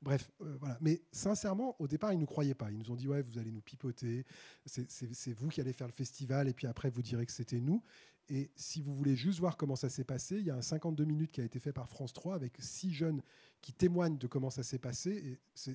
bref, 0.03 0.29
euh, 0.41 0.55
voilà. 0.59 0.77
Mais 0.79 1.01
sincèrement, 1.11 1.75
au 1.79 1.87
départ 1.87 2.13
ils 2.13 2.19
nous 2.19 2.27
croyaient 2.27 2.53
pas. 2.53 2.69
Ils 2.71 2.77
nous 2.77 2.91
ont 2.91 2.95
dit 2.95 3.07
ouais 3.07 3.23
vous 3.23 3.39
allez 3.39 3.51
nous 3.51 3.61
pipoter, 3.61 4.25
c'est 4.65 5.33
vous 5.33 5.49
qui 5.49 5.59
allez 5.59 5.73
faire 5.73 5.87
le 5.87 5.93
festival, 5.93 6.47
et 6.47 6.53
puis 6.53 6.67
après 6.67 6.91
vous 6.91 7.01
direz 7.01 7.25
que 7.25 7.31
c'était 7.31 7.59
nous. 7.59 7.81
Et 8.29 8.51
si 8.55 8.81
vous 8.81 8.93
voulez 8.93 9.15
juste 9.15 9.39
voir 9.39 9.57
comment 9.57 9.75
ça 9.75 9.89
s'est 9.89 10.03
passé, 10.03 10.37
il 10.37 10.45
y 10.45 10.51
a 10.51 10.55
un 10.55 10.61
52 10.61 11.03
minutes 11.03 11.31
qui 11.31 11.41
a 11.41 11.43
été 11.43 11.59
fait 11.59 11.73
par 11.73 11.89
France 11.89 12.13
3 12.13 12.35
avec 12.35 12.53
six 12.59 12.93
jeunes 12.93 13.23
qui 13.61 13.73
témoignent 13.73 14.19
de 14.19 14.27
comment 14.27 14.51
ça 14.51 14.61
s'est 14.61 14.77
passé. 14.77 15.39
Et 15.55 15.73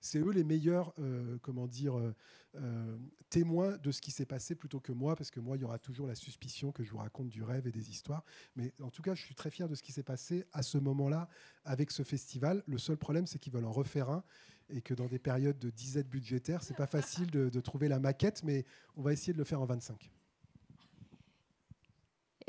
c'est 0.00 0.18
eux 0.20 0.30
les 0.30 0.44
meilleurs, 0.44 0.94
euh, 1.00 1.36
comment 1.42 1.66
dire, 1.66 1.98
euh, 1.98 2.14
euh, 2.54 2.96
témoins 3.28 3.76
de 3.78 3.90
ce 3.90 4.00
qui 4.00 4.12
s'est 4.12 4.24
passé 4.24 4.54
plutôt 4.54 4.78
que 4.78 4.92
moi, 4.92 5.16
parce 5.16 5.32
que 5.32 5.40
moi, 5.40 5.56
il 5.56 5.62
y 5.62 5.64
aura 5.64 5.78
toujours 5.78 6.06
la 6.06 6.14
suspicion 6.14 6.70
que 6.70 6.84
je 6.84 6.92
vous 6.92 6.98
raconte 6.98 7.28
du 7.28 7.42
rêve 7.42 7.66
et 7.66 7.72
des 7.72 7.90
histoires. 7.90 8.24
Mais 8.54 8.72
en 8.80 8.90
tout 8.90 9.02
cas, 9.02 9.16
je 9.16 9.24
suis 9.24 9.34
très 9.34 9.50
fier 9.50 9.68
de 9.68 9.74
ce 9.74 9.82
qui 9.82 9.90
s'est 9.90 10.04
passé 10.04 10.44
à 10.52 10.62
ce 10.62 10.78
moment-là 10.78 11.28
avec 11.64 11.90
ce 11.90 12.04
festival. 12.04 12.62
Le 12.68 12.78
seul 12.78 12.98
problème, 12.98 13.26
c'est 13.26 13.40
qu'ils 13.40 13.52
veulent 13.52 13.64
en 13.64 13.72
refaire 13.72 14.10
un 14.10 14.22
et 14.68 14.80
que 14.80 14.94
dans 14.94 15.06
des 15.06 15.18
périodes 15.18 15.58
de 15.58 15.70
disette 15.70 16.08
budgétaire, 16.08 16.62
c'est 16.62 16.76
pas 16.76 16.86
facile 16.86 17.28
de, 17.32 17.48
de 17.48 17.60
trouver 17.60 17.88
la 17.88 17.98
maquette, 17.98 18.44
mais 18.44 18.64
on 18.94 19.02
va 19.02 19.12
essayer 19.12 19.32
de 19.32 19.38
le 19.38 19.44
faire 19.44 19.60
en 19.60 19.66
25. 19.66 20.12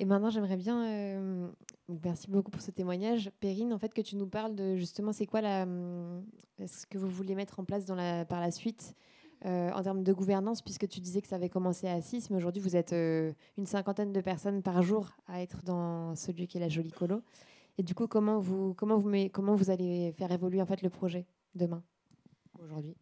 Et 0.02 0.06
maintenant, 0.06 0.32
j'aimerais 0.32 0.58
bien, 0.58 0.84
euh, 0.84 1.48
merci 1.88 2.28
beaucoup 2.28 2.50
pour 2.50 2.64
ce 2.64 2.72
témoignage, 2.72 3.30
Perrine, 3.40 3.72
en 3.72 3.78
fait, 3.78 3.94
que 3.94 4.02
tu 4.02 4.16
nous 4.16 4.26
parles 4.26 4.56
de 4.56 4.76
justement, 4.76 5.14
c'est 5.14 5.28
quoi 5.28 5.42
la, 5.42 5.62
hum, 5.62 6.26
ce 6.66 6.88
que 6.88 6.98
vous 6.98 7.08
voulez 7.08 7.36
mettre 7.36 7.60
en 7.60 7.66
place 7.66 7.86
par 8.28 8.42
la 8.42 8.50
suite 8.50 8.96
euh, 9.46 9.70
en 9.70 9.84
termes 9.84 10.02
de 10.02 10.12
gouvernance, 10.12 10.64
puisque 10.64 10.88
tu 10.88 11.02
disais 11.02 11.22
que 11.22 11.28
ça 11.28 11.36
avait 11.36 11.50
commencé 11.50 11.88
à 11.88 12.02
6, 12.02 12.32
mais 12.32 12.38
aujourd'hui, 12.38 12.64
vous 12.64 12.76
êtes 12.76 12.94
euh, 12.94 13.32
une 13.60 13.68
cinquantaine 13.68 14.12
de 14.12 14.22
personnes 14.22 14.64
par 14.64 14.82
jour 14.82 15.12
à 15.28 15.44
être 15.44 15.62
dans 15.64 16.16
ce 16.16 16.32
lieu 16.32 16.48
qui 16.48 16.58
est 16.58 16.62
la 16.62 16.70
Jolie 16.70 16.90
Colo. 16.90 17.22
Et 17.78 17.84
du 17.84 17.94
coup, 17.94 18.08
comment 18.08 18.40
vous, 18.40 18.74
comment 18.74 18.98
vous, 18.98 19.12
comment 19.32 19.54
vous 19.54 19.70
allez 19.70 20.14
faire 20.14 20.32
évoluer 20.32 20.64
en 20.64 20.66
fait 20.66 20.82
le 20.82 20.90
projet 20.90 21.28
demain, 21.54 21.84
aujourd'hui? 22.60 22.96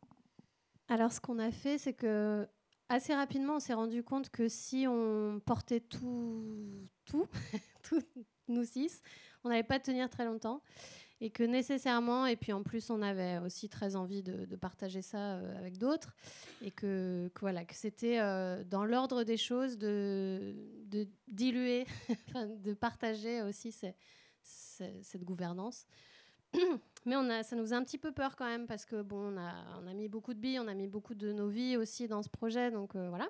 Alors, 0.89 1.13
ce 1.13 1.21
qu'on 1.21 1.39
a 1.39 1.51
fait, 1.51 1.77
c'est 1.77 1.93
que 1.93 2.45
assez 2.89 3.13
rapidement, 3.13 3.55
on 3.55 3.59
s'est 3.59 3.73
rendu 3.73 4.03
compte 4.03 4.29
que 4.29 4.49
si 4.49 4.85
on 4.87 5.39
portait 5.45 5.79
tout, 5.79 6.87
tout, 7.83 8.03
nous 8.47 8.65
six, 8.65 9.01
on 9.43 9.49
n'allait 9.49 9.63
pas 9.63 9.79
tenir 9.79 10.09
très 10.09 10.25
longtemps. 10.25 10.61
Et 11.21 11.31
que 11.31 11.43
nécessairement, 11.43 12.25
et 12.25 12.37
puis 12.37 12.53
en 12.53 12.63
plus, 12.63 12.89
on 12.89 13.01
avait 13.01 13.39
aussi 13.39 13.67
très 13.67 13.97
envie 13.97 14.23
de, 14.23 14.55
partager 14.55 15.01
ça 15.01 15.33
euh, 15.33 15.57
avec 15.57 15.77
d'autres, 15.77 16.15
et 16.61 16.71
que, 16.71 17.29
voilà, 17.41 17.65
que 17.65 17.75
c'était 17.75 18.19
euh, 18.19 18.63
dans 18.63 18.85
l'ordre 18.85 19.25
des 19.25 19.35
choses 19.35 19.77
de 19.77 20.55
diluer, 21.27 21.85
de 22.63 22.73
partager 22.73 23.41
aussi 23.41 23.73
cette 24.43 25.23
gouvernance. 25.25 25.85
Mais 27.05 27.43
ça 27.43 27.55
nous 27.55 27.73
a 27.73 27.77
un 27.77 27.83
petit 27.83 27.97
peu 27.97 28.11
peur 28.11 28.35
quand 28.35 28.45
même 28.45 28.67
parce 28.67 28.85
que 28.85 29.01
bon, 29.01 29.33
on 29.33 29.87
a, 29.87 29.93
mis 29.93 30.07
beaucoup 30.07 30.33
de 30.33 30.39
billes, 30.39 30.59
on 30.59 30.67
a 30.67 30.73
mis 30.73 30.87
beaucoup 30.87 31.15
de 31.15 31.31
nos 31.31 31.47
vies 31.47 31.77
aussi 31.77 32.07
dans 32.07 32.21
ce 32.21 32.29
projet, 32.29 32.71
donc 32.71 32.95
euh, 32.95 33.09
voilà. 33.09 33.29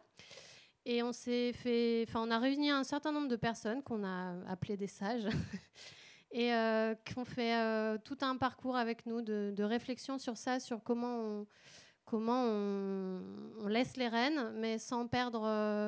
Et 0.86 1.04
on 1.04 1.12
s'est 1.12 1.54
fait, 1.54 2.06
enfin, 2.08 2.24
on 2.26 2.32
a 2.32 2.40
réuni 2.40 2.70
un 2.72 2.84
certain 2.84 3.12
nombre 3.12 3.28
de 3.28 3.36
personnes 3.36 3.84
qu'on 3.84 4.04
a 4.04 4.34
appelées 4.48 4.78
des 4.78 4.88
sages 4.88 5.28
et 6.32 6.54
euh, 6.54 6.96
qui 7.06 7.18
ont 7.18 7.26
fait 7.26 7.56
euh, 7.56 7.98
tout 8.04 8.18
un 8.22 8.38
parcours 8.38 8.76
avec 8.76 9.06
nous 9.06 9.22
de, 9.22 9.64
réflexion 9.64 10.18
sur 10.18 10.36
ça, 10.36 10.60
sur 10.60 10.84
comment 10.84 11.46
on, 12.12 13.68
laisse 13.68 13.98
les 13.98 14.08
rênes, 14.08 14.52
mais 14.56 14.80
sans 14.80 15.08
perdre 15.08 15.42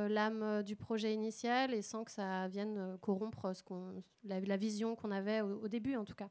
l'âme 0.07 0.61
du 0.61 0.75
projet 0.75 1.13
initial 1.13 1.73
et 1.73 1.81
sans 1.81 2.03
que 2.03 2.11
ça 2.11 2.47
vienne 2.47 2.97
corrompre 3.01 3.51
la, 4.23 4.57
vision 4.57 4.95
qu'on 4.95 5.09
avait 5.09 5.41
au, 5.41 5.67
début 5.67 5.95
en 5.95 6.05
tout 6.05 6.15
cas. 6.15 6.29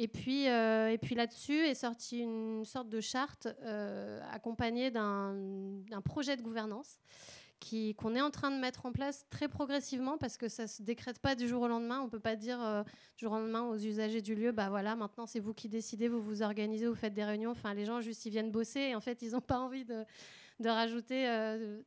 Et 0.00 0.06
puis, 0.06 0.48
euh, 0.48 0.92
et 0.92 0.96
puis 0.96 1.16
là-dessus 1.16 1.58
est 1.66 1.74
sortie 1.74 2.20
une 2.20 2.64
sorte 2.64 2.88
de 2.88 3.00
charte 3.00 3.48
euh, 3.64 4.20
accompagnée 4.30 4.92
d'un 4.92 5.34
projet 6.04 6.36
de 6.36 6.42
gouvernance 6.42 6.98
qu'on 7.96 8.14
est 8.14 8.20
en 8.20 8.30
train 8.30 8.52
de 8.52 8.60
mettre 8.60 8.86
en 8.86 8.92
place 8.92 9.26
très 9.28 9.48
progressivement 9.48 10.16
parce 10.16 10.36
que 10.36 10.48
ça 10.48 10.62
ne 10.62 10.68
se 10.68 10.82
décrète 10.82 11.18
pas 11.18 11.34
du 11.34 11.48
jour 11.48 11.62
au 11.62 11.66
lendemain. 11.66 12.00
On 12.00 12.04
ne 12.04 12.10
peut 12.10 12.20
pas 12.20 12.36
dire 12.36 12.62
euh, 12.62 12.84
du 13.16 13.24
jour 13.24 13.32
au 13.32 13.38
lendemain 13.38 13.64
aux 13.64 13.76
usagers 13.76 14.22
du 14.22 14.36
lieu, 14.36 14.52
bah 14.52 14.68
voilà, 14.68 14.94
maintenant 14.94 15.26
c'est 15.26 15.40
vous 15.40 15.52
qui 15.52 15.68
décidez, 15.68 16.06
vous 16.06 16.22
vous 16.22 16.42
organisez, 16.42 16.86
vous 16.86 16.94
faites 16.94 17.14
des 17.14 17.24
réunions. 17.24 17.50
Enfin, 17.50 17.74
les 17.74 17.84
gens 17.84 18.00
juste 18.00 18.24
ils 18.24 18.30
viennent 18.30 18.52
bosser 18.52 18.80
et 18.80 18.94
en 18.94 19.00
fait 19.00 19.20
ils 19.22 19.32
n'ont 19.32 19.40
pas 19.40 19.58
envie 19.58 19.84
de, 19.84 20.04
de 20.60 20.68
rajouter 20.68 21.26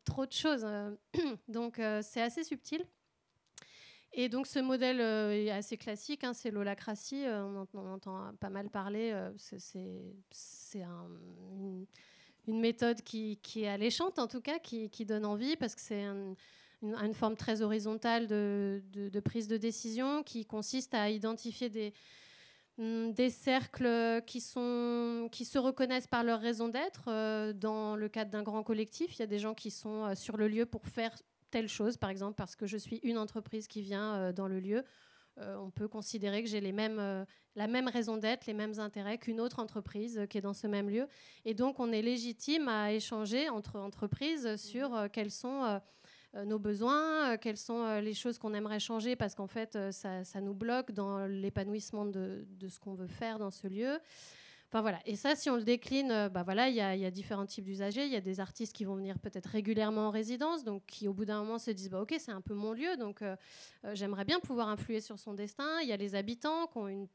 trop 0.04 0.26
de 0.26 0.34
choses. 0.34 0.68
Donc 1.48 1.80
c'est 2.02 2.22
assez 2.22 2.44
subtil. 2.44 2.86
Et 4.14 4.28
donc 4.28 4.46
ce 4.46 4.60
modèle 4.60 5.00
euh, 5.00 5.32
est 5.32 5.52
assez 5.52 5.78
classique, 5.78 6.24
hein, 6.24 6.34
c'est 6.34 6.52
l'holacratie, 6.52 7.26
euh, 7.26 7.64
on, 7.74 7.88
entend 7.88 8.32
pas 8.42 8.50
mal 8.50 8.70
parler, 8.70 9.12
euh, 9.14 9.32
c'est 9.38 10.82
une, 12.48 12.60
méthode 12.60 13.02
qui, 13.04 13.40
est 13.56 13.68
alléchante 13.68 14.20
en 14.20 14.28
tout 14.28 14.42
cas, 14.42 14.60
qui, 14.60 15.06
donne 15.06 15.26
envie 15.26 15.56
parce 15.56 15.76
que 15.76 15.82
c'est 15.82 16.04
une, 16.04 17.14
forme 17.14 17.38
très 17.38 17.62
horizontale 17.62 18.28
de, 18.28 18.82
prise 19.24 19.48
de 19.48 19.56
décision 19.56 20.24
qui 20.24 20.46
consiste 20.46 20.94
à 20.94 21.10
identifier 21.10 21.70
des, 21.70 21.94
mm, 22.80 23.14
des 23.14 23.30
cercles 23.30 24.22
qui 24.28 24.42
se 24.42 25.58
reconnaissent 25.58 26.08
par 26.08 26.26
leur 26.26 26.42
raison 26.42 26.68
d'être. 26.68 27.06
dans 27.54 27.96
le 27.96 28.10
cadre 28.10 28.32
d'un 28.32 28.44
grand 28.44 28.64
collectif, 28.64 29.16
il 29.16 29.20
y 29.20 29.24
a 29.24 29.28
des 29.28 29.40
gens 29.40 29.54
qui 29.54 29.72
sont 29.72 30.14
sur 30.16 30.36
le 30.36 30.50
lieu 30.50 30.66
pour 30.66 30.86
faire 30.86 31.16
telle 31.52 31.68
chose, 31.68 31.98
par 31.98 32.10
exemple, 32.10 32.36
parce 32.36 32.56
que 32.56 32.66
je 32.66 32.78
suis 32.78 32.98
une 33.04 33.18
entreprise 33.18 33.68
qui 33.68 33.82
vient 33.82 34.16
euh, 34.16 34.34
dans 34.34 34.48
le 34.48 34.60
lieu. 34.60 34.84
Euh, 35.38 35.56
on 35.58 35.70
peut 35.70 35.88
considérer 35.88 36.44
que 36.44 36.50
j'ai 36.50 36.60
les 36.60 36.72
mêmes, 36.72 37.00
euh, 37.00 37.24
la 37.56 37.68
même 37.68 37.88
raison 37.88 38.18
d'être, 38.18 38.48
les 38.48 38.54
mêmes 38.54 38.80
intérêts 38.80 39.18
qu'une 39.18 39.40
autre 39.40 39.60
entreprise 39.60 40.22
qui 40.30 40.38
est 40.38 40.42
dans 40.42 40.54
ce 40.54 40.68
même 40.68 40.90
lieu. 40.90 41.08
Et 41.46 41.54
donc, 41.54 41.80
on 41.80 41.92
est 41.92 42.02
légitime 42.02 42.68
à 42.68 42.92
échanger 42.92 43.50
entre 43.50 43.78
entreprises 43.78 44.56
sur 44.56 45.08
quels 45.14 45.32
sont 45.32 45.80
nos 46.34 46.60
besoins, 46.60 47.38
quelles 47.38 47.58
sont 47.58 48.00
les 48.00 48.14
choses 48.14 48.38
qu'on 48.38 48.54
aimerait 48.54 48.80
changer, 48.80 49.16
parce 49.16 49.36
qu'en 49.36 49.48
fait, 49.48 49.78
ça, 49.92 50.42
nous 50.42 50.54
bloque 50.54 50.92
dans 50.92 51.26
l'épanouissement 51.26 52.06
de, 52.06 52.46
de, 52.50 52.68
ce 52.68 52.80
qu'on 52.80 52.94
veut 52.94 53.08
faire 53.08 53.40
dans 53.40 53.52
ce 53.52 53.68
lieu 53.68 54.00
voilà. 54.80 55.00
Et 55.06 55.18
ça, 55.18 55.36
si 55.36 55.50
on 55.50 55.58
le 55.58 55.64
décline, 55.64 56.12
euh, 56.12 56.30
bah 56.30 56.44
voilà, 56.44 56.70
il 56.70 56.76
y, 56.76 56.82
a 56.82 57.12
différents 57.12 57.46
types 57.46 57.66
d'usagers. 57.66 58.06
Il 58.06 58.12
y 58.12 58.16
a 58.16 58.22
des 58.22 58.40
artistes 58.40 58.74
qui 58.74 58.86
vont 58.86 58.96
venir 58.96 59.20
peut-être 59.20 59.48
régulièrement 59.48 60.08
en 60.08 60.12
résidence, 60.12 60.64
donc 60.64 60.86
qui 60.86 61.10
au 61.10 61.14
bout 61.14 61.26
d'un 61.26 61.40
moment 61.40 61.60
se 61.60 61.72
disent 61.72 61.90
bah 61.90 62.02
ok, 62.02 62.16
c'est 62.18 62.32
un 62.32 62.40
peu 62.40 62.54
mon 62.54 62.72
lieu, 62.72 62.96
donc 62.96 63.22
euh, 63.22 63.36
euh, 63.84 63.94
j'aimerais 63.94 64.24
bien 64.24 64.40
pouvoir 64.40 64.70
influer 64.70 65.02
sur 65.02 65.20
son 65.20 65.34
destin. 65.34 65.82
Il 65.82 65.90
y 65.90 65.92
a 65.92 65.98
les 65.98 66.16
habitants 66.16 66.68
qui 66.68 66.78
ont 66.78 67.10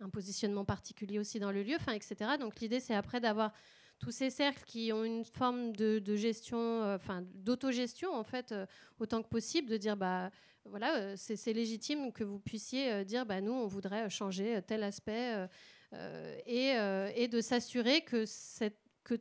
un, 0.00 0.08
positionnement 0.08 0.64
particulier 0.64 1.18
aussi 1.18 1.38
dans 1.38 1.52
le 1.52 1.62
lieu, 1.62 1.74
enfin 1.76 1.92
etc. 1.92 2.38
Donc 2.40 2.60
l'idée 2.60 2.80
c'est 2.80 2.94
après 2.94 3.20
d'avoir 3.20 3.52
tous 3.98 4.12
ces 4.12 4.30
cercles 4.30 4.62
qui 4.64 4.92
ont 4.92 5.04
une 5.04 5.24
forme 5.24 5.74
de, 5.74 6.00
gestion, 6.16 6.94
enfin 6.94 7.22
d'autogestion 7.34 8.14
en 8.14 8.22
fait, 8.22 8.54
autant 9.00 9.22
que 9.22 9.28
possible, 9.28 9.68
de 9.68 9.76
dire 9.76 9.96
bah 9.96 10.30
voilà, 10.64 11.16
c'est 11.16 11.52
légitime 11.52 12.12
que 12.12 12.22
vous 12.22 12.38
puissiez 12.38 13.04
dire 13.04 13.26
bah 13.26 13.40
nous 13.40 13.52
on 13.52 13.66
voudrait 13.66 14.08
changer 14.08 14.62
tel 14.68 14.84
aspect 14.84 15.48
euh, 15.94 16.38
euh, 16.48 17.10
et, 17.14 17.28
de 17.28 17.40
s'assurer 17.40 18.02
que, 18.02 18.24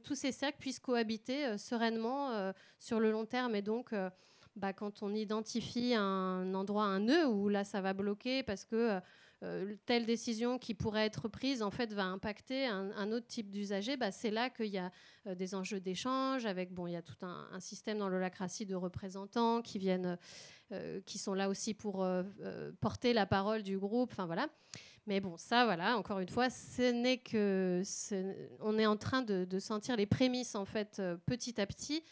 tous 0.04 0.16
ces 0.16 0.32
cercles 0.34 0.58
puissent 0.60 0.80
cohabiter 0.80 1.46
euh, 1.46 1.58
sereinement 1.58 2.54
sur 2.78 3.00
le 3.00 3.12
long 3.12 3.26
terme. 3.26 3.56
Et 3.56 3.62
donc, 3.62 3.94
bah, 4.56 4.74
quand 4.74 5.04
on 5.04 5.14
identifie 5.14 5.94
un 5.96 6.54
endroit, 6.54 6.84
un 6.84 7.00
nœud, 7.00 7.28
où 7.28 7.50
là, 7.50 7.64
ça 7.64 7.82
va 7.82 7.94
bloquer 7.94 8.44
parce 8.44 8.66
que 8.66 9.00
telle 9.86 10.08
décision 10.08 10.58
qui 10.58 10.74
pourrait 10.74 11.06
être 11.06 11.28
prise, 11.28 11.62
en 11.62 11.70
fait, 11.70 11.94
va 11.94 12.06
impacter 12.06 12.66
un, 12.66 13.12
autre 13.12 13.28
type 13.28 13.52
d'usager, 13.52 13.96
bah, 13.96 14.12
c'est 14.12 14.32
là 14.32 14.50
qu'il 14.50 14.74
y 14.74 14.80
a 14.80 14.92
des 15.36 15.54
enjeux 15.54 15.80
d'échange. 15.80 16.48
Avec, 16.48 16.74
bon, 16.74 16.88
il 16.88 16.94
y 16.94 16.96
a 16.96 17.04
tout 17.04 17.24
un, 17.24 17.60
système 17.60 18.00
dans 18.00 18.10
l'holacratie 18.10 18.66
de 18.66 18.74
représentants 18.74 19.62
qui 19.62 19.78
viennent, 19.78 20.18
qui 21.06 21.20
sont 21.20 21.36
là 21.36 21.50
aussi 21.50 21.76
pour 21.76 22.06
porter 22.82 23.14
la 23.14 23.28
parole 23.28 23.62
du 23.62 23.78
groupe. 23.78 24.12
Enfin, 24.12 24.26
voilà. 24.26 24.50
Mais 25.08 25.22
bon, 25.22 25.38
ça, 25.38 25.64
voilà, 25.64 25.98
encore 25.98 26.20
une 26.20 26.28
fois, 26.28 26.50
on 28.60 28.78
est 28.78 28.86
en 28.86 28.98
train 28.98 29.22
de, 29.22 29.60
sentir 29.60 29.96
les 29.96 30.06
prémices, 30.06 30.54
en 30.54 30.66
fait, 30.66 30.98
euh, 31.00 31.16
petit 31.26 31.60
à 31.62 31.66
petit, 31.66 32.04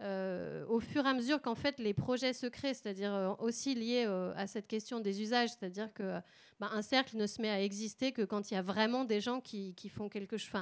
euh, 0.00 0.64
au 0.68 0.78
fur 0.78 1.04
et 1.04 1.08
à 1.08 1.14
mesure 1.14 1.42
qu'en 1.42 1.56
fait, 1.56 1.80
les 1.80 1.92
projets 1.94 2.32
se 2.32 2.46
créent, 2.46 2.74
c'est-à-dire 2.74 3.12
euh, 3.12 3.32
aussi 3.40 3.74
liés 3.74 4.04
à 4.36 4.46
cette 4.46 4.68
question 4.68 5.00
des 5.00 5.20
usages, 5.20 5.50
c'est-à-dire 5.50 5.92
que 5.92 6.20
bah, 6.60 6.70
un 6.72 6.82
cercle 6.82 7.16
ne 7.16 7.26
se 7.26 7.42
met 7.42 7.50
à 7.50 7.60
exister 7.60 8.12
que 8.12 8.22
quand 8.22 8.52
il 8.52 8.54
y 8.54 8.56
a 8.56 8.62
vraiment 8.62 9.04
des 9.04 9.20
gens 9.20 9.40
qui, 9.40 9.74
font 9.88 10.08
quelque 10.08 10.36
chose. 10.36 10.52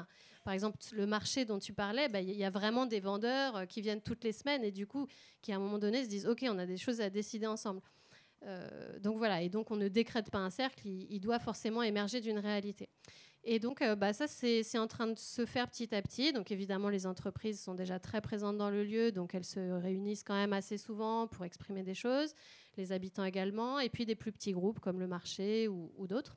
Par 0.44 0.54
exemple, 0.54 0.78
le 0.92 1.06
marché 1.06 1.44
dont 1.44 1.58
tu 1.58 1.74
parlais, 1.74 2.08
bah, 2.08 2.22
il 2.22 2.30
y 2.30 2.44
a 2.44 2.50
vraiment 2.50 2.86
des 2.86 3.00
vendeurs 3.00 3.66
qui 3.68 3.82
viennent 3.82 4.00
toutes 4.00 4.24
les 4.24 4.32
semaines 4.32 4.64
et 4.64 4.72
du 4.72 4.86
coup, 4.86 5.06
qui 5.42 5.52
à 5.52 5.56
un 5.56 5.58
moment 5.58 5.78
donné 5.78 6.04
se 6.04 6.08
disent 6.08 6.26
OK, 6.26 6.42
on 6.48 6.58
a 6.58 6.64
des 6.64 6.78
choses 6.78 7.02
à 7.02 7.10
décider 7.10 7.46
ensemble. 7.46 7.82
Euh, 8.44 8.98
donc 8.98 9.18
voilà, 9.18 9.42
et 9.42 9.48
donc 9.48 9.70
on 9.70 9.76
ne 9.76 9.88
décrète 9.88 10.30
pas 10.30 10.38
un 10.38 10.50
cercle, 10.50 10.86
il, 10.86 11.20
doit 11.20 11.38
forcément 11.38 11.82
émerger 11.82 12.20
d'une 12.20 12.38
réalité. 12.38 12.88
Et 13.44 13.58
donc 13.58 13.82
euh, 13.82 13.96
bah, 13.96 14.12
ça, 14.12 14.26
c'est 14.26 14.78
en 14.78 14.86
train 14.86 15.08
de 15.08 15.18
se 15.18 15.46
faire 15.46 15.68
petit 15.68 15.94
à 15.94 16.02
petit. 16.02 16.32
Donc 16.32 16.50
évidemment, 16.50 16.88
les 16.88 17.06
entreprises 17.06 17.60
sont 17.60 17.74
déjà 17.74 17.98
très 17.98 18.20
présentes 18.20 18.56
dans 18.56 18.70
le 18.70 18.84
lieu, 18.84 19.12
donc 19.12 19.34
elles 19.34 19.44
se 19.44 19.60
réunissent 19.60 20.24
quand 20.24 20.34
même 20.34 20.52
assez 20.52 20.78
souvent 20.78 21.26
pour 21.26 21.44
exprimer 21.44 21.82
des 21.82 21.94
choses, 21.94 22.34
les 22.76 22.92
habitants 22.92 23.24
également, 23.24 23.78
et 23.78 23.88
puis 23.88 24.06
des 24.06 24.14
plus 24.14 24.32
petits 24.32 24.52
groupes 24.52 24.80
comme 24.80 25.00
le 25.00 25.06
marché 25.06 25.68
ou, 25.68 26.06
d'autres. 26.06 26.36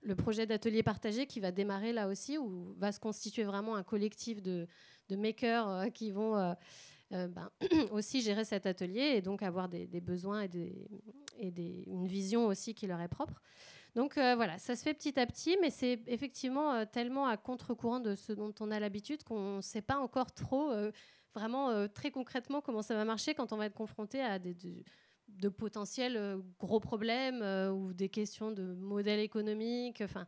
Le 0.00 0.14
projet 0.14 0.46
d'atelier 0.46 0.82
partagé 0.82 1.26
qui 1.26 1.40
va 1.40 1.50
démarrer 1.50 1.92
là 1.92 2.08
aussi, 2.08 2.38
où 2.38 2.74
va 2.78 2.92
se 2.92 3.00
constituer 3.00 3.44
vraiment 3.44 3.74
un 3.76 3.82
collectif 3.82 4.42
de, 4.42 4.68
makers 5.10 5.68
euh, 5.68 5.88
qui 5.88 6.10
vont... 6.10 6.54
Euh, 7.14 7.26
ben, 7.26 7.50
aussi 7.92 8.20
gérer 8.20 8.44
cet 8.44 8.66
atelier 8.66 9.14
et 9.16 9.22
donc 9.22 9.42
avoir 9.42 9.68
des, 9.68 9.86
besoins 10.00 10.42
et, 10.42 11.86
une 11.86 12.06
vision 12.06 12.46
aussi 12.46 12.74
qui 12.74 12.86
leur 12.86 13.00
est 13.00 13.08
propre. 13.08 13.40
Donc 13.94 14.18
euh, 14.18 14.34
voilà, 14.36 14.58
ça 14.58 14.76
se 14.76 14.82
fait 14.82 14.92
petit 14.92 15.18
à 15.18 15.24
petit, 15.24 15.56
mais 15.62 15.70
c'est 15.70 16.00
effectivement 16.06 16.74
euh, 16.74 16.84
tellement 16.84 17.26
à 17.26 17.38
contre-courant 17.38 18.00
de 18.00 18.14
ce 18.14 18.32
dont 18.32 18.54
on 18.60 18.70
a 18.70 18.78
l'habitude 18.78 19.24
qu'on 19.24 19.56
ne 19.56 19.60
sait 19.62 19.80
pas 19.80 19.98
encore 19.98 20.32
trop, 20.32 20.70
vraiment 21.34 21.88
très 21.88 22.10
concrètement, 22.10 22.60
comment 22.60 22.82
ça 22.82 22.94
va 22.94 23.04
marcher 23.06 23.34
quand 23.34 23.52
on 23.52 23.56
va 23.56 23.66
être 23.66 23.74
confronté 23.74 24.20
à 24.20 24.38
des, 24.38 24.54
de, 25.28 25.48
potentiels 25.48 26.38
gros 26.58 26.80
problèmes 26.80 27.42
ou 27.72 27.94
des 27.94 28.10
questions 28.10 28.50
de 28.50 28.74
modèle 28.74 29.20
économique. 29.20 30.02
Enfin, 30.02 30.26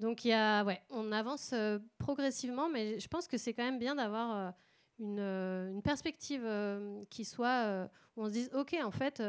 donc 0.00 0.24
y 0.26 0.32
a, 0.32 0.64
ouais, 0.64 0.82
on 0.90 1.12
avance 1.12 1.54
progressivement, 1.98 2.68
mais 2.68 3.00
je 3.00 3.08
pense 3.08 3.26
que 3.26 3.38
c'est 3.38 3.54
quand 3.54 3.64
même 3.64 3.78
bien 3.78 3.94
d'avoir 3.94 4.52
euh, 5.00 5.70
une, 5.70 5.82
perspective 5.82 6.42
euh, 6.44 7.02
qui 7.10 7.24
soit 7.24 7.64
euh, 7.66 7.88
où 8.16 8.22
on 8.22 8.26
se 8.26 8.32
dise 8.32 8.50
ok 8.54 8.76
en 8.82 8.90
fait 8.90 9.22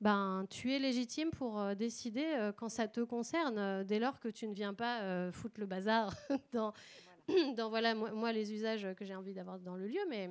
ben, 0.00 0.46
tu 0.48 0.72
es 0.72 0.78
légitime 0.78 1.30
pour 1.30 1.58
euh, 1.58 1.74
décider 1.74 2.24
euh, 2.24 2.52
quand 2.52 2.68
ça 2.68 2.86
te 2.86 3.00
concerne, 3.00 3.58
euh, 3.58 3.84
dès 3.84 3.98
lors 3.98 4.20
que 4.20 4.28
tu 4.28 4.46
ne 4.46 4.54
viens 4.54 4.74
pas 4.74 5.32
foutre 5.32 5.58
le 5.58 5.66
bazar 5.66 6.14
dans, 6.52 6.72
dans 7.56 7.68
voilà, 7.68 7.94
moi, 7.94 8.12
moi, 8.12 8.32
les 8.32 8.52
usages 8.52 8.86
que 8.96 9.04
j'ai 9.04 9.16
envie 9.16 9.34
d'avoir 9.34 9.58
dans 9.58 9.76
le 9.76 9.88
lieu. 9.88 10.00
Mais 10.08 10.30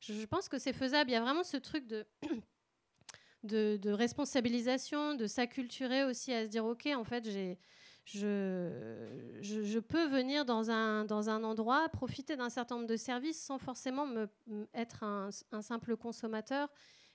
je, 0.00 0.14
je 0.14 0.26
pense 0.26 0.48
que 0.48 0.58
c'est 0.58 0.72
faisable. 0.72 1.10
Il 1.10 1.12
y 1.12 1.16
a 1.16 1.20
vraiment 1.20 1.44
ce 1.44 1.58
truc 1.58 1.86
de, 1.86 2.06
de, 3.42 3.76
de 3.76 3.90
responsabilisation, 3.90 5.14
de 5.14 5.26
s'acculturer 5.26 6.04
aussi 6.04 6.32
à 6.32 6.44
se 6.44 6.50
dire, 6.50 6.64
OK, 6.64 6.86
en 6.86 7.04
fait, 7.04 7.28
j'ai... 7.28 7.58
Je, 8.06 9.78
peux 9.80 10.06
venir 10.06 10.44
dans 10.44 10.70
un, 10.70 11.04
dans 11.04 11.28
un 11.28 11.42
endroit, 11.42 11.88
profiter 11.88 12.36
d'un 12.36 12.50
certain 12.50 12.76
nombre 12.76 12.86
de 12.86 12.96
services 12.96 13.42
sans 13.42 13.58
forcément 13.58 14.06
me, 14.06 14.28
être 14.74 15.02
un, 15.02 15.30
simple 15.60 15.96
consommateur 15.96 16.68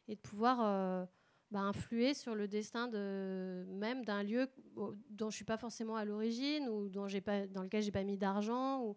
et 0.10 0.16
de 0.16 0.20
pouvoir 0.20 0.60
euh, 0.62 1.06
bah, 1.50 1.62
influer 1.62 2.14
sur 2.14 2.36
le 2.36 2.50
destin 2.50 2.90
de, 2.90 3.66
même 3.70 4.04
d'un 4.04 4.22
lieu 4.22 4.50
dont 4.76 4.96
je 5.20 5.26
ne 5.26 5.32
suis 5.32 5.46
pas 5.46 5.58
forcément 5.58 5.96
à 5.96 6.04
l'origine 6.04 6.68
ou 6.68 6.90
dont 6.90 7.08
pas, 7.24 7.48
dans 7.48 7.64
lequel 7.64 7.82
je 7.82 7.88
n'ai 7.88 7.92
pas 7.94 8.04
mis 8.04 8.18
d'argent. 8.18 8.96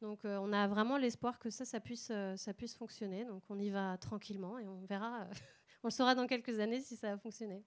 Donc 0.00 0.24
euh, 0.24 0.38
on 0.40 0.52
a 0.52 0.66
vraiment 0.66 0.96
l'espoir 0.96 1.38
que 1.38 1.50
ça, 1.50 1.64
ça 1.64 1.78
puisse, 1.78 2.08
euh, 2.10 2.36
ça 2.36 2.54
puisse 2.54 2.74
fonctionner. 2.74 3.24
Donc 3.24 3.44
on 3.48 3.58
y 3.58 3.70
va 3.70 3.96
tranquillement 3.98 4.58
et 4.58 4.66
on 4.66 4.84
verra, 4.86 5.28
on 5.84 5.88
le 5.88 5.92
saura 5.92 6.16
dans 6.16 6.26
quelques 6.26 6.58
années 6.58 6.80
si 6.80 6.96
ça 6.96 7.12
a 7.12 7.18
fonctionné. 7.18 7.64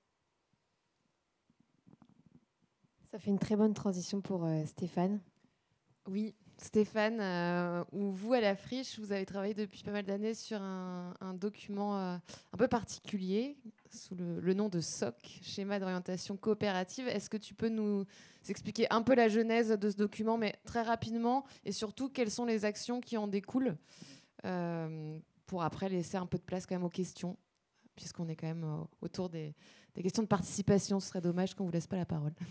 Ça 3.13 3.19
fait 3.19 3.29
une 3.29 3.37
très 3.37 3.55
bonne 3.55 3.75
transition 3.75 4.21
pour 4.21 4.43
euh, 4.43 4.65
Stéphane. 4.65 5.19
Oui, 6.07 6.33
Stéphane, 6.57 7.19
euh, 7.19 7.83
vous, 7.91 8.33
à 8.33 8.41
la 8.41 8.55
friche, 8.55 8.97
vous 8.97 9.11
avez 9.11 9.23
travaillé 9.23 9.53
depuis 9.53 9.83
pas 9.83 9.91
mal 9.91 10.03
d'années 10.03 10.33
sur 10.33 10.59
un, 10.59 11.13
document 11.35 11.95
euh, 11.99 12.17
un 12.53 12.57
peu 12.57 12.67
particulier 12.67 13.55
sous 13.91 14.15
le, 14.15 14.53
nom 14.55 14.67
de 14.67 14.79
SOC, 14.79 15.13
schéma 15.43 15.79
d'orientation 15.79 16.37
coopérative. 16.37 17.07
Est-ce 17.07 17.29
que 17.29 17.37
tu 17.37 17.53
peux 17.53 17.69
nous 17.69 18.03
expliquer 18.49 18.91
un 18.91 19.03
peu 19.03 19.13
la 19.13 19.29
genèse 19.29 19.69
de 19.69 19.91
ce 19.91 19.95
document, 19.95 20.39
mais 20.39 20.55
très 20.65 20.81
rapidement, 20.81 21.45
et 21.65 21.71
surtout 21.71 22.09
quelles 22.09 22.31
sont 22.31 22.45
les 22.45 22.65
actions 22.65 22.99
qui 22.99 23.15
en 23.17 23.27
découlent, 23.27 23.77
pour 25.45 25.61
après 25.61 25.87
laisser 25.87 26.17
un 26.17 26.25
peu 26.25 26.39
de 26.39 26.43
place 26.43 26.65
quand 26.65 26.73
même 26.73 26.83
aux 26.83 26.89
questions, 26.89 27.37
puisqu'on 27.95 28.27
est 28.27 28.35
quand 28.35 28.47
même 28.47 28.87
autour 29.01 29.29
des, 29.29 29.53
des 29.93 30.01
questions 30.01 30.23
de 30.23 30.27
participation. 30.27 30.99
Ce 30.99 31.09
serait 31.09 31.21
dommage 31.21 31.53
qu'on 31.53 31.65
vous 31.65 31.71
laisse 31.71 31.85
pas 31.85 31.97
la 31.97 32.07
parole. 32.07 32.33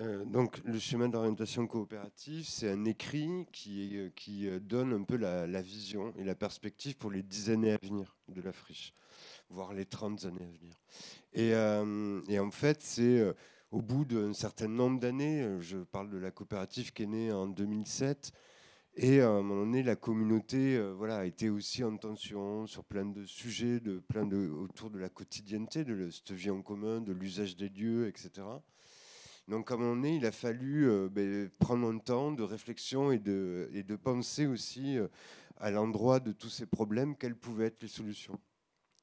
Euh, 0.00 0.24
donc, 0.24 0.60
le 0.64 0.78
schéma 0.78 1.08
d'orientation 1.08 1.66
coopérative, 1.66 2.46
c'est 2.46 2.70
un 2.70 2.84
écrit 2.84 3.46
qui, 3.52 3.98
qui 4.14 4.48
euh, 4.48 4.60
donne 4.60 4.92
un 4.92 5.02
peu 5.02 5.16
la, 5.16 5.60
vision 5.60 6.12
et 6.16 6.24
la 6.24 6.34
perspective 6.34 6.96
pour 6.96 7.10
les 7.10 7.22
10 7.22 7.50
années 7.50 7.72
à 7.72 7.78
venir 7.82 8.16
de 8.28 8.40
la 8.40 8.52
friche, 8.52 8.94
voire 9.50 9.72
les 9.74 9.86
30 9.86 10.24
années 10.26 10.44
à 10.44 10.58
venir. 10.58 10.78
Et, 11.32 11.52
euh, 11.54 12.40
en 12.40 12.50
fait, 12.50 12.82
c'est 12.82 13.18
euh, 13.18 13.32
au 13.70 13.82
bout 13.82 14.04
d'un 14.04 14.32
certain 14.32 14.68
nombre 14.68 14.98
d'années, 14.98 15.42
euh, 15.42 15.60
je 15.60 15.78
parle 15.78 16.10
de 16.10 16.16
la 16.16 16.30
coopérative 16.30 16.92
qui 16.92 17.02
est 17.02 17.06
née 17.06 17.32
en 17.32 17.46
2007, 17.46 18.32
et 18.96 19.20
à 19.20 19.28
un 19.28 19.42
moment 19.42 19.60
donné, 19.60 19.82
la 19.82 19.94
communauté 19.94 20.76
euh, 20.76 20.92
voilà, 20.92 21.18
a 21.18 21.24
été 21.24 21.50
aussi 21.50 21.84
en 21.84 21.96
tension 21.96 22.66
sur 22.66 22.82
plein 22.82 23.04
de 23.04 23.24
sujets, 23.24 23.78
de, 23.78 23.98
plein 23.98 24.26
de, 24.26 24.48
autour 24.48 24.90
de 24.90 24.98
la 24.98 25.08
quotidienneté, 25.08 25.84
de 25.84 26.10
cette 26.10 26.32
vie 26.32 26.50
en 26.50 26.62
commun, 26.62 27.00
de 27.00 27.12
l'usage 27.12 27.56
des 27.56 27.68
lieux, 27.68 28.08
etc. 28.08 28.46
Donc, 29.48 29.70
un 29.70 29.78
moment 29.78 29.94
donné, 29.94 30.16
il 30.16 30.26
a 30.26 30.32
fallu 30.32 30.90
euh, 30.90 31.08
ben, 31.08 31.48
prendre 31.58 31.88
un 31.88 31.98
temps 31.98 32.32
de 32.32 32.42
réflexion 32.42 33.12
et 33.12 33.18
de, 33.18 33.96
penser 33.96 34.46
aussi 34.46 34.98
euh, 34.98 35.08
à 35.56 35.70
l'endroit 35.70 36.20
de 36.20 36.32
tous 36.32 36.50
ces 36.50 36.66
problèmes, 36.66 37.16
quelles 37.16 37.34
pouvaient 37.34 37.66
être 37.66 37.80
les 37.80 37.88
solutions. 37.88 38.38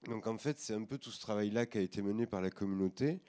Donc, 0.08 0.28
en 0.28 0.38
fait, 0.38 0.60
c'est 0.60 0.76
un 0.76 0.84
peu 0.84 1.00
tout 1.00 1.10
ce 1.10 1.20
travail-là 1.20 1.66
qui 1.66 1.80
a 1.80 1.82
été 1.82 2.04
mené 2.04 2.28
par 2.28 2.42
la 2.42 2.52
communauté. 2.52 3.22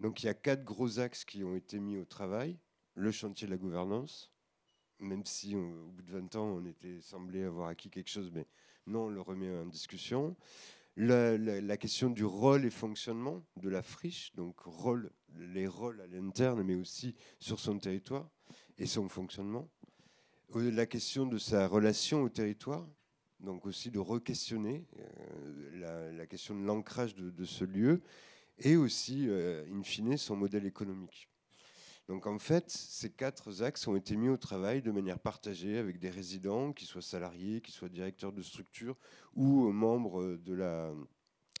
Donc, 0.00 0.22
il 0.22 0.26
y 0.26 0.28
a 0.30 0.34
quatre 0.34 0.64
gros 0.64 0.98
axes 0.98 1.26
qui 1.26 1.44
ont 1.44 1.54
été 1.54 1.78
mis 1.78 1.98
au 1.98 2.06
travail. 2.06 2.58
Le 2.94 3.10
chantier 3.10 3.46
de 3.46 3.52
la 3.52 3.58
gouvernance, 3.58 4.32
même 4.98 5.26
si 5.26 5.54
on- 5.54 5.88
au 5.88 5.90
bout 5.90 6.02
de 6.02 6.10
20 6.10 6.34
ans, 6.36 6.46
on 6.46 6.64
était 6.64 7.02
semblé 7.02 7.42
avoir 7.42 7.68
acquis 7.68 7.90
quelque 7.90 8.10
chose, 8.10 8.30
mais 8.32 8.46
non, 8.86 9.04
on 9.04 9.10
le 9.10 9.20
remet 9.20 9.54
en 9.58 9.66
discussion. 9.66 10.36
La 10.96 11.76
question 11.76 12.08
du 12.08 12.24
rôle 12.24 12.64
et 12.64 12.70
fonctionnement 12.70 13.42
de 13.56 13.68
la 13.68 13.82
friche, 13.82 14.34
donc 14.34 14.58
rôle, 14.60 15.10
les 15.38 15.66
rôles 15.66 16.00
à 16.00 16.06
l'interne, 16.06 16.62
mais 16.62 16.74
aussi 16.74 17.14
sur 17.38 17.58
son 17.58 17.78
territoire 17.78 18.28
et 18.78 18.86
son 18.86 19.08
fonctionnement. 19.08 19.68
Euh, 20.56 20.70
La 20.70 20.86
question 20.86 21.26
de 21.26 21.38
sa 21.38 21.66
relation 21.66 22.22
au 22.22 22.28
territoire, 22.28 22.86
donc 23.40 23.66
aussi 23.66 23.90
de 23.90 23.98
re-questionner 23.98 24.86
euh, 24.98 26.12
la, 26.16 26.26
question 26.26 26.54
de 26.58 26.64
l'ancrage 26.64 27.14
de, 27.14 27.44
ce 27.44 27.64
lieu 27.64 28.02
et 28.58 28.76
aussi, 28.76 29.28
euh, 29.28 29.64
in 29.72 29.82
fine, 29.82 30.16
son 30.16 30.36
modèle 30.36 30.66
économique. 30.66 31.28
Donc 32.08 32.26
en 32.26 32.38
fait, 32.38 32.68
ces 32.70 33.10
quatre 33.10 33.62
axes 33.62 33.86
ont 33.86 33.96
été 33.96 34.16
mis 34.16 34.28
au 34.28 34.36
travail 34.36 34.82
de 34.82 34.90
manière 34.90 35.18
partagée 35.18 35.78
avec 35.78 35.98
des 35.98 36.10
résidents, 36.10 36.72
qui 36.72 36.84
soient 36.84 37.00
salariés, 37.02 37.60
qui 37.60 37.72
soient 37.72 37.88
directeurs 37.88 38.32
de 38.32 38.42
structure 38.42 38.98
ou 39.34 39.70
membres 39.70 40.36
de 40.36 40.52
la, 40.52 40.92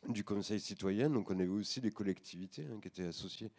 du 0.08 0.24
conseil 0.24 0.60
citoyen. 0.60 1.10
Donc 1.10 1.30
on 1.30 1.38
avait 1.38 1.48
aussi 1.48 1.80
des 1.80 1.90
collectivités 1.90 2.66
hein, 2.70 2.78
qui 2.80 2.88
étaient 2.88 3.06
associées 3.06 3.50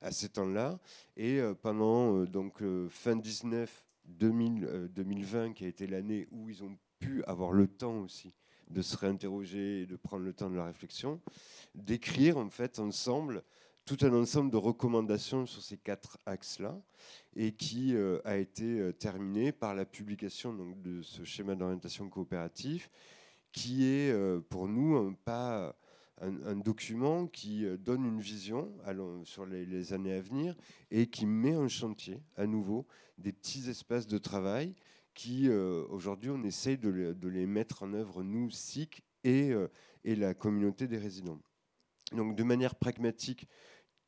à 0.00 0.12
ces 0.12 0.28
temps-là. 0.30 0.78
Et 1.16 1.40
euh, 1.40 1.54
pendant 1.54 2.16
euh, 2.16 2.26
donc, 2.26 2.62
euh, 2.62 2.88
fin 2.88 3.16
19, 3.16 3.84
2000, 4.06 4.64
euh, 4.64 4.88
2020, 4.88 5.52
qui 5.52 5.64
a 5.64 5.68
été 5.68 5.86
l'année 5.86 6.28
où 6.30 6.48
ils 6.48 6.62
ont 6.62 6.76
pu 6.98 7.22
avoir 7.24 7.52
le 7.52 7.66
temps 7.66 8.00
aussi 8.00 8.34
de 8.68 8.82
se 8.82 8.96
réinterroger 8.96 9.82
et 9.82 9.86
de 9.86 9.96
prendre 9.96 10.24
le 10.24 10.32
temps 10.32 10.50
de 10.50 10.56
la 10.56 10.64
réflexion, 10.64 11.20
d'écrire 11.74 12.36
en 12.36 12.50
fait 12.50 12.78
ensemble 12.78 13.42
tout 13.84 13.98
un 14.02 14.12
ensemble 14.12 14.50
de 14.50 14.56
recommandations 14.56 15.46
sur 15.46 15.62
ces 15.62 15.76
quatre 15.76 16.18
axes-là, 16.26 16.76
et 17.36 17.52
qui 17.52 17.94
a 18.24 18.36
été 18.36 18.92
terminé 18.94 19.52
par 19.52 19.76
la 19.76 19.84
publication 19.84 20.52
donc, 20.52 20.82
de 20.82 21.02
ce 21.02 21.22
schéma 21.22 21.54
d'orientation 21.54 22.08
coopératif, 22.08 22.90
qui 23.52 23.84
est 23.84 24.12
pour 24.48 24.66
nous 24.66 24.96
un 24.96 25.12
pas 25.12 25.76
un, 26.20 26.56
document 26.56 27.26
qui 27.26 27.64
euh, 27.64 27.76
donne 27.76 28.04
une 28.04 28.20
vision 28.20 28.72
sur 29.24 29.46
les, 29.46 29.92
années 29.92 30.14
à 30.14 30.20
venir 30.20 30.56
et 30.90 31.06
qui 31.08 31.26
met 31.26 31.56
en 31.56 31.68
chantier 31.68 32.20
à 32.36 32.46
nouveau 32.46 32.86
des 33.18 33.32
petits 33.32 33.68
espaces 33.68 34.06
de 34.06 34.18
travail 34.18 34.74
qui 35.14 35.48
euh, 35.48 35.84
aujourd'hui 35.88 36.30
on 36.30 36.42
essaye 36.42 36.78
de 36.78 36.88
les, 37.28 37.46
mettre 37.46 37.82
en 37.82 37.92
œuvre 37.92 38.22
nous 38.22 38.50
SIC 38.50 39.02
et, 39.24 39.50
euh, 39.52 39.68
et 40.04 40.16
la 40.16 40.34
communauté 40.34 40.86
des 40.86 40.98
résidents. 40.98 41.40
Donc 42.12 42.36
de 42.36 42.42
manière 42.42 42.76
pragmatique, 42.76 43.48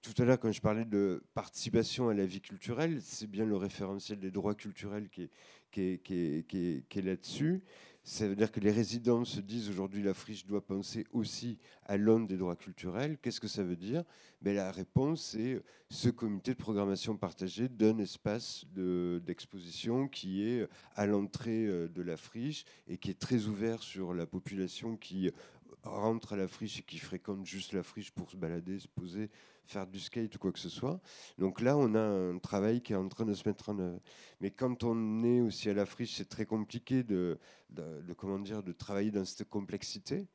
tout 0.00 0.14
à 0.22 0.24
l'heure, 0.24 0.38
quand 0.38 0.52
je 0.52 0.60
parlais 0.60 0.84
de 0.84 1.24
participation 1.34 2.08
à 2.08 2.14
la 2.14 2.24
vie 2.24 2.40
culturelle, 2.40 3.00
c'est 3.02 3.26
bien 3.26 3.44
le 3.44 3.56
référentiel 3.56 4.20
des 4.20 4.30
droits 4.30 4.54
culturels 4.54 5.08
qui 5.10 5.28
est 5.76 7.02
là-dessus. 7.02 7.64
Ça 8.10 8.26
veut 8.26 8.36
dire 8.36 8.50
que 8.50 8.58
les 8.60 8.70
résidents 8.70 9.26
se 9.26 9.38
disent 9.38 9.68
aujourd'hui 9.68 10.02
la 10.02 10.14
friche 10.14 10.46
doit 10.46 10.64
penser 10.64 11.06
aussi 11.12 11.58
à 11.84 11.98
l'aune 11.98 12.26
des 12.26 12.38
droits 12.38 12.56
culturels. 12.56 13.18
Qu'est-ce 13.20 13.38
que 13.38 13.48
ça 13.48 13.62
veut 13.62 13.76
dire? 13.76 14.02
Ben, 14.40 14.54
La 14.56 14.72
réponse, 14.72 15.22
c'est 15.32 15.62
ce 15.90 16.08
comité 16.08 16.52
de 16.52 16.56
programmation 16.56 17.18
partagée 17.18 17.68
d'un 17.68 17.98
espace 17.98 18.64
de- 18.74 19.20
d'exposition 19.26 20.08
qui 20.08 20.42
est 20.42 20.66
à 20.96 21.04
l'entrée 21.04 21.66
euh, 21.66 21.86
de 21.86 22.00
la 22.00 22.16
friche 22.16 22.64
et 22.86 22.96
qui 22.96 23.10
est 23.10 23.18
très 23.18 23.44
ouvert 23.44 23.82
sur 23.82 24.14
la 24.14 24.24
population 24.24 24.96
qui 24.96 25.30
rentre 25.88 26.34
à 26.34 26.36
la 26.36 26.48
friche 26.48 26.78
et 26.80 26.82
qui 26.82 26.98
fréquente 26.98 27.44
juste 27.44 27.72
la 27.72 27.82
friche 27.82 28.10
pour 28.10 28.30
se 28.30 28.36
balader, 28.36 28.78
se 28.78 28.88
poser, 28.88 29.30
faire 29.66 29.86
du 29.86 30.00
skate 30.00 30.34
ou 30.36 30.38
quoi 30.38 30.52
que 30.52 30.58
ce 30.58 30.68
soit. 30.68 31.00
Donc 31.36 31.60
là, 31.60 31.76
on 31.76 31.94
a 31.94 32.00
un 32.00 32.38
travail 32.38 32.80
qui 32.80 32.92
est 32.92 32.96
en 32.96 33.08
train 33.08 33.24
de 33.24 33.34
se 33.34 33.48
mettre 33.48 33.68
en 33.68 33.78
œuvre. 33.78 34.00
Mais 34.40 34.50
quand 34.50 34.84
on 34.84 35.22
est 35.24 35.40
aussi 35.40 35.68
à 35.68 35.74
la 35.74 35.86
friche, 35.86 36.16
c'est 36.16 36.28
très 36.28 36.46
compliqué 36.46 37.02
de, 37.02 37.38
de, 37.70 38.12
comment 38.16 38.38
dire, 38.38 38.62
de 38.62 38.72
travailler 38.72 39.10
dans 39.10 39.24
cette 39.24 39.48
complexité. 39.48 40.26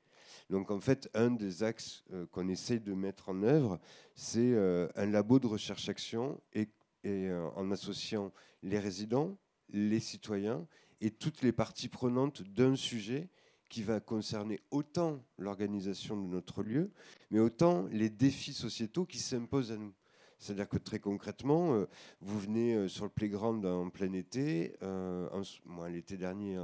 Donc 0.49 0.72
en 0.72 0.80
fait, 0.80 1.10
un 1.14 1.32
des 1.32 1.64
axes 1.64 2.04
euh, 2.12 2.26
qu'on 2.28 2.47
essaye 2.47 2.80
de 2.80 2.93
mettre 2.93 3.30
en 3.30 3.43
œuvre, 3.43 3.80
c'est 4.16 4.54
euh, 4.54 4.88
un 4.95 5.06
labo 5.06 5.39
de 5.39 5.47
recherche-action 5.47 6.39
et, 6.54 6.70
et 7.04 7.30
euh, 7.30 7.47
en 7.56 7.72
associant 7.72 8.32
les 8.62 8.80
résidents, 8.80 9.38
les 9.70 9.99
citoyens 9.99 10.68
et 11.01 11.12
toutes 11.12 11.41
les 11.41 11.51
parties 11.51 11.89
prenantes 11.89 12.43
d'un 12.43 12.76
sujet 12.76 13.30
qui 13.74 13.82
va 13.82 13.99
concerner 13.99 14.59
autant 14.69 15.19
l'organisation 15.39 16.15
de 16.15 16.28
notre 16.28 16.61
lieu, 16.61 16.91
mais 17.32 17.39
autant 17.39 17.88
les 17.89 18.11
défis 18.11 18.53
sociétaux 18.53 19.03
qui 19.03 19.17
s'imposent 19.17 19.71
à 19.71 19.78
nous. 19.78 19.95
C'est-à-dire 20.38 20.69
que 20.69 20.78
très 20.78 20.99
concrètement, 20.99 21.74
euh, 21.74 21.88
vous 22.21 22.39
venez 22.39 22.76
euh, 22.76 22.88
sur 22.88 23.03
le 23.05 23.09
playground 23.09 23.65
en 23.65 23.89
plein 23.89 24.13
été. 24.13 24.76
euh, 24.84 25.28
moi, 25.65 25.89
l'été 25.89 26.17
dernier, 26.17 26.55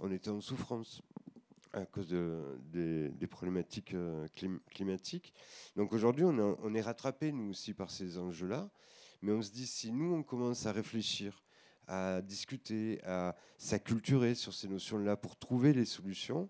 on 0.00 0.10
était 0.10 0.30
en 0.30 0.40
souffrance 0.40 1.00
à 1.72 1.86
cause 1.86 2.08
de- 2.08 2.58
des, 2.72 3.26
problématiques 3.28 3.94
euh, 3.94 4.26
clim- 4.36 4.58
climatiques. 4.70 5.32
Donc 5.76 5.92
aujourd'hui, 5.92 6.24
on, 6.24 6.58
on 6.60 6.74
est 6.74 6.80
rattrapé, 6.80 7.30
nous 7.30 7.50
aussi, 7.50 7.72
par 7.72 7.92
ces 7.92 8.18
enjeux-là. 8.18 8.68
Mais 9.22 9.30
on 9.30 9.42
se 9.42 9.52
dit, 9.52 9.66
si 9.66 9.92
nous, 9.92 10.12
on 10.12 10.24
commence 10.24 10.66
à 10.66 10.72
réfléchir 10.72 11.40
à 11.88 12.20
discuter, 12.20 13.00
à 13.04 13.34
s'acculturer 13.56 14.34
sur 14.34 14.54
ces 14.54 14.68
notions-là 14.68 15.16
pour 15.16 15.36
trouver 15.36 15.72
les 15.72 15.86
solutions. 15.86 16.48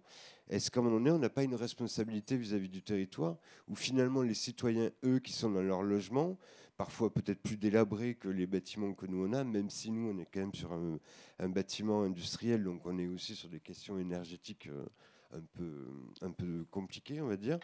Est-ce 0.51 0.71
qu'à 0.71 0.81
un 0.81 0.83
moment 0.83 0.97
donné, 0.97 1.11
on 1.11 1.19
n'a 1.19 1.29
pas 1.29 1.45
une 1.45 1.55
responsabilité 1.55 2.37
vis-à-vis 2.37 2.69
du 2.69 2.83
territoire 2.83 3.37
où 3.69 3.75
finalement 3.75 4.23
les 4.23 4.35
citoyens, 4.35 4.91
eux, 5.05 5.19
qui 5.19 5.33
sont 5.33 5.51
dans 5.51 5.63
leur 5.63 5.83
logement, 5.83 6.39
parfois 6.77 7.13
peut-être 7.13 7.41
plus 7.41 7.57
délabrés 7.57 8.15
que 8.15 8.29
les 8.29 8.47
bâtiments 8.47 8.95
que 8.95 9.05
nous 9.07 9.27
on 9.27 9.33
a, 9.33 9.45
même 9.45 9.69
si 9.69 9.91
nous 9.91 10.11
on 10.11 10.19
est 10.19 10.27
quand 10.33 10.41
même 10.41 10.55
sur 10.55 10.73
un, 10.73 11.49
bâtiment 11.49 12.03
industriel, 12.03 12.65
donc 12.65 12.87
on 12.87 12.99
est 12.99 13.07
aussi 13.07 13.35
sur 13.35 13.49
des 13.49 13.61
questions 13.61 13.99
énergétiques 13.99 14.69
euh, 14.69 14.87
un 15.33 15.43
peu, 15.55 15.87
un 16.23 16.31
peu 16.31 16.65
compliquées, 16.71 17.21
on 17.21 17.27
va 17.27 17.37
dire. 17.37 17.59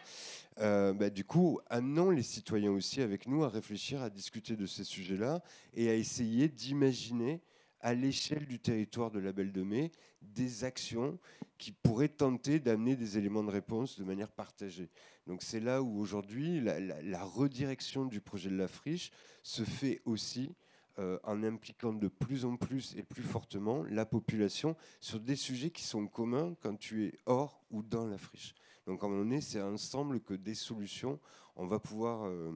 Euh, 0.59 0.93
bah, 0.93 1.09
du 1.09 1.23
coup, 1.23 1.59
amenons 1.69 2.11
les 2.11 2.23
citoyens 2.23 2.71
aussi 2.71 3.01
avec 3.01 3.27
nous 3.27 3.43
à 3.43 3.49
réfléchir, 3.49 4.01
à 4.03 4.09
discuter 4.09 4.55
de 4.55 4.65
ces 4.65 4.83
sujets-là 4.83 5.41
et 5.73 5.89
à 5.89 5.95
essayer 5.95 6.47
d'imaginer 6.47 7.41
à 7.85 7.93
l'échelle 7.93 8.47
du 8.47 8.57
territoire 8.57 9.11
de 9.11 9.19
la 9.19 9.31
Belle 9.31 9.51
de 9.51 9.61
Mai 9.61 9.91
des 10.23 10.63
actions 10.63 11.19
qui 11.59 11.71
pourraient 11.71 12.09
tenter 12.09 12.59
d'amener 12.59 12.95
des 12.95 13.19
éléments 13.19 13.43
de 13.43 13.51
réponse 13.51 13.99
de 13.99 14.03
manière 14.03 14.31
partagée. 14.31 14.89
Donc 15.27 15.43
c'est 15.43 15.59
là 15.59 15.83
où 15.83 15.99
aujourd'hui 15.99 16.61
la, 16.61 17.23
redirection 17.23 18.05
du 18.05 18.21
projet 18.21 18.49
de 18.49 18.55
la 18.55 18.67
friche 18.67 19.11
se 19.43 19.61
fait 19.63 20.01
aussi 20.05 20.55
euh, 20.97 21.19
en 21.23 21.43
impliquant 21.43 21.93
de 21.93 22.07
plus 22.07 22.43
en 22.43 22.57
plus 22.57 22.95
et 22.97 23.03
plus 23.03 23.21
fortement 23.21 23.83
la 23.83 24.07
population 24.07 24.75
sur 24.99 25.19
des 25.19 25.35
sujets 25.35 25.69
qui 25.69 25.83
sont 25.83 26.07
communs 26.07 26.55
quand 26.61 26.75
tu 26.77 27.05
es 27.05 27.13
hors 27.27 27.63
ou 27.69 27.83
dans 27.83 28.07
la 28.07 28.17
friche. 28.17 28.55
Donc 28.87 29.03
à 29.03 29.05
un 29.05 29.09
moment 29.09 29.21
donné, 29.21 29.41
c'est 29.41 29.61
ensemble 29.61 30.21
que 30.21 30.33
des 30.33 30.55
solutions, 30.55 31.19
on 31.55 31.67
va 31.67 31.77
pouvoir... 31.77 32.25
Euh, 32.25 32.51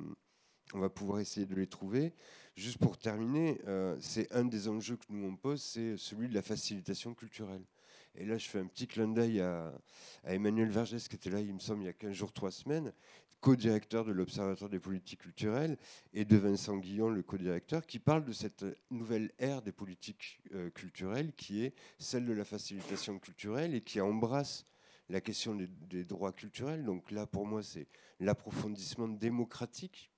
on 0.74 0.80
va 0.80 0.90
pouvoir 0.90 1.20
essayer 1.20 1.46
de 1.46 1.56
les 1.56 1.68
trouver. 1.68 2.14
Juste 2.60 2.80
pour 2.80 2.98
terminer, 2.98 3.62
euh, 3.70 3.96
c'est 4.02 4.30
un 4.34 4.44
des 4.44 4.68
enjeux 4.68 4.98
que 4.98 5.06
nous 5.08 5.26
on 5.26 5.38
pose, 5.38 5.62
c'est 5.62 5.96
celui 5.96 6.28
de 6.28 6.34
la 6.34 6.42
facilitation 6.42 7.14
culturelle. 7.14 7.64
Et 8.16 8.26
là, 8.26 8.38
je 8.38 8.50
fais 8.50 8.60
un 8.60 8.66
petit 8.66 8.86
clin 8.86 9.08
d'œil 9.08 9.40
à, 9.40 9.72
Emmanuel 10.26 10.70
Vergès, 10.70 11.08
qui 11.08 11.16
était 11.16 11.30
là, 11.30 11.40
il 11.40 11.54
me 11.54 11.60
semble, 11.60 11.84
il 11.84 11.86
y 11.86 11.90
a 11.90 11.94
15 11.94 12.12
jours, 12.12 12.34
3 12.34 12.52
semaines, 12.52 12.92
co-directeur 13.40 14.04
de 14.04 14.12
l'Observatoire 14.12 14.70
des 14.70 14.82
politiques 14.82 15.22
culturelles, 15.22 15.78
et 16.14 16.26
de 16.26 16.36
Vincent 16.36 16.76
Guillon, 16.76 17.08
le 17.08 17.24
co-directeur, 17.24 17.86
qui 17.86 17.98
parle 17.98 18.26
de 18.26 18.34
cette 18.34 18.66
nouvelle 18.92 19.32
ère 19.40 19.62
des 19.62 19.72
politiques 19.72 20.42
euh, 20.54 20.70
culturelles, 20.70 21.32
qui 21.38 21.64
est 21.64 21.74
celle 21.98 22.26
de 22.26 22.34
la 22.34 22.44
facilitation 22.44 23.20
culturelle 23.20 23.74
et 23.74 23.80
qui 23.80 24.02
embrasse 24.02 24.66
la 25.08 25.22
question 25.22 25.56
des, 25.56 25.68
des 25.68 26.04
droits 26.04 26.34
culturels. 26.34 26.84
Donc 26.84 27.10
là, 27.12 27.26
pour 27.26 27.46
moi, 27.46 27.64
c'est 27.64 27.88
l'approfondissement 28.20 29.08
démocratique 29.08 30.12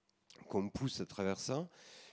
qu'on 0.50 0.70
pousse 0.70 1.02
à 1.02 1.06
travers 1.06 1.40
ça. 1.40 1.70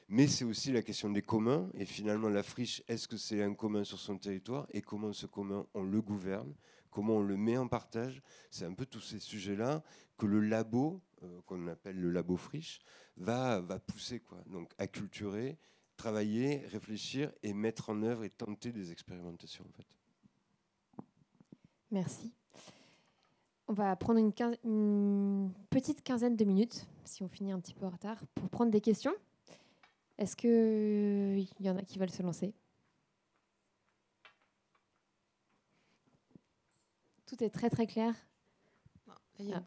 Mais 0.09 0.27
c'est 0.27 0.45
aussi 0.45 0.73
la 0.73 0.83
question 0.83 1.11
des 1.11 1.23
communs. 1.23 1.69
Et 1.75 1.85
finalement, 1.85 2.29
la 2.29 2.43
friche, 2.43 2.83
est-ce 2.89 3.07
que 3.07 3.17
c'est 3.17 3.43
un 3.43 3.55
commun 3.55 3.85
sur 3.85 3.99
son 3.99 4.17
territoire 4.17 4.67
Et 4.71 4.81
comment 4.81 5.13
ce 5.13 5.27
commun, 5.27 5.67
on 5.75 5.83
le 5.83 6.01
gouverne 6.01 6.55
Comment 6.91 7.17
on 7.17 7.23
le 7.23 7.37
met 7.37 7.59
en 7.59 7.69
partage? 7.69 8.23
C'est 8.51 8.65
un 8.65 8.73
peu 8.73 8.87
tous 8.87 9.01
ces 9.01 9.19
sujets-là 9.19 9.83
que 10.17 10.27
le 10.27 10.41
labo, 10.41 11.03
euh, 11.23 11.41
qu'on 11.47 11.67
appelle 11.69 12.01
le 12.01 12.11
labo 12.11 12.37
friche, 12.37 12.81
va, 13.19 13.61
va 13.61 13.79
pousser. 13.79 14.21
Quoi. 14.21 14.39
Donc, 14.47 14.73
acculturer, 14.79 15.59
travailler, 15.97 16.67
réfléchir 16.69 17.31
et 17.43 17.53
mettre 17.53 17.91
en 17.91 18.03
œuvre 18.03 18.25
et 18.25 18.31
tenter 18.31 18.73
des 18.73 18.91
expérimentations. 18.91 19.65
En 19.69 19.73
fait. 19.73 19.87
Merci. 21.91 22.33
On 23.67 23.75
va 23.75 23.95
prendre 23.97 24.19
une, 24.19 25.53
petite 25.69 26.03
quinzaine 26.03 26.37
de 26.37 26.45
minutes, 26.45 26.87
si 27.05 27.23
on 27.23 27.29
finit 27.29 27.53
un 27.53 27.61
petit 27.61 27.75
peu 27.75 27.85
en 27.85 27.91
retard, 27.91 28.17
pour 28.35 28.49
prendre 28.49 28.71
des 28.71 28.81
questions. 28.81 29.15
Est-ce 30.19 30.35
qu'il 30.37 31.65
y 31.65 31.71
en 31.71 31.77
a 31.77 31.83
qui 31.83 31.99
veulent 31.99 32.11
se 32.11 32.23
lancer? 32.25 32.53
Tout 37.27 37.43
est 37.45 37.51
très 37.51 37.71
très 37.71 37.87
clair? 37.87 38.15
Ah. 39.07 39.63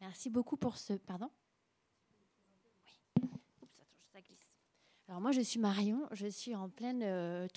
Merci 0.00 0.28
beaucoup 0.28 0.56
pour 0.56 0.76
ce. 0.76 0.94
Pardon? 0.94 1.30
Alors 5.10 5.20
moi, 5.20 5.32
je 5.32 5.40
suis 5.40 5.58
Marion, 5.58 6.06
je 6.12 6.28
suis 6.28 6.54
en 6.54 6.68
pleine 6.68 7.02
euh, 7.02 7.48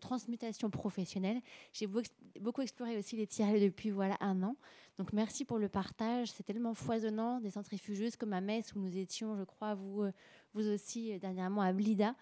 transmutation 0.00 0.70
professionnelle. 0.70 1.40
J'ai 1.72 1.86
beaucoup 1.86 2.62
exploré 2.62 2.98
aussi 2.98 3.14
les 3.14 3.28
tiers 3.28 3.60
depuis 3.60 3.90
voilà 3.90 4.16
un 4.18 4.42
an. 4.42 4.56
Donc 4.98 5.12
merci 5.12 5.44
pour 5.44 5.58
le 5.58 5.68
partage. 5.68 6.32
C'est 6.32 6.42
tellement 6.42 6.74
foisonnant, 6.74 7.38
des 7.38 7.50
centrifugeuses 7.50 8.16
comme 8.16 8.32
à 8.32 8.40
Metz 8.40 8.72
où 8.74 8.80
nous 8.80 8.98
étions, 8.98 9.36
je 9.36 9.44
crois, 9.44 9.76
vous, 9.76 10.02
euh, 10.02 10.12
vous 10.52 10.66
aussi 10.66 11.12
euh, 11.12 11.20
dernièrement 11.20 11.60
à 11.60 11.72
Blida 11.72 12.16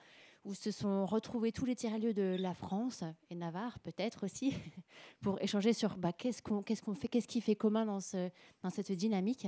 où 0.44 0.54
se 0.54 0.70
sont 0.70 1.06
retrouvés 1.06 1.52
tous 1.52 1.64
les 1.64 1.74
tiers-lieux 1.74 2.12
de 2.12 2.36
la 2.38 2.52
France 2.52 3.02
et 3.30 3.34
Navarre 3.34 3.78
peut-être 3.78 4.24
aussi, 4.24 4.52
pour 5.20 5.40
échanger 5.40 5.72
sur 5.72 5.96
bah, 5.96 6.12
qu'est-ce 6.12 6.42
qu'on 6.42 6.94
fait, 6.94 7.08
qu'est-ce 7.08 7.26
qui 7.26 7.40
fait 7.40 7.56
commun 7.56 7.86
dans, 7.86 8.00
ce, 8.00 8.30
dans 8.62 8.68
cette 8.68 8.92
dynamique. 8.92 9.46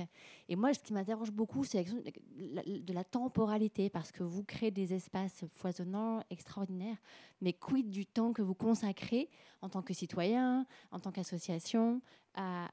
Et 0.49 0.55
moi, 0.55 0.73
ce 0.73 0.79
qui 0.79 0.93
m'interroge 0.93 1.31
beaucoup, 1.31 1.63
c'est 1.63 1.85
de 1.85 2.93
la 2.93 3.03
temporalité, 3.03 3.89
parce 3.89 4.11
que 4.11 4.23
vous 4.23 4.43
créez 4.43 4.71
des 4.71 4.93
espaces 4.93 5.45
foisonnants, 5.47 6.23
extraordinaires, 6.31 6.97
mais 7.41 7.53
quid 7.53 7.89
du 7.89 8.07
temps 8.07 8.33
que 8.33 8.41
vous 8.41 8.55
consacrez 8.55 9.29
en 9.61 9.69
tant 9.69 9.83
que 9.83 9.93
citoyen, 9.93 10.65
en 10.91 10.99
tant 10.99 11.11
qu'association, 11.11 12.01
à, 12.33 12.69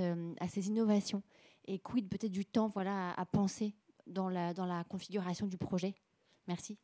euh, 0.00 0.34
ces 0.48 0.68
innovations? 0.68 1.22
Et 1.66 1.78
quid 1.78 2.08
peut-être 2.08 2.32
du 2.32 2.44
temps 2.44 2.68
voilà, 2.68 3.12
à, 3.12 3.24
penser 3.26 3.74
dans 4.06 4.28
la 4.28 4.84
configuration 4.88 5.46
du 5.46 5.56
projet? 5.56 5.94
Merci. 6.48 6.76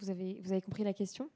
Vous 0.00 0.08
avez, 0.08 0.62
compris 0.62 0.82
la 0.82 0.94
question? 0.94 1.30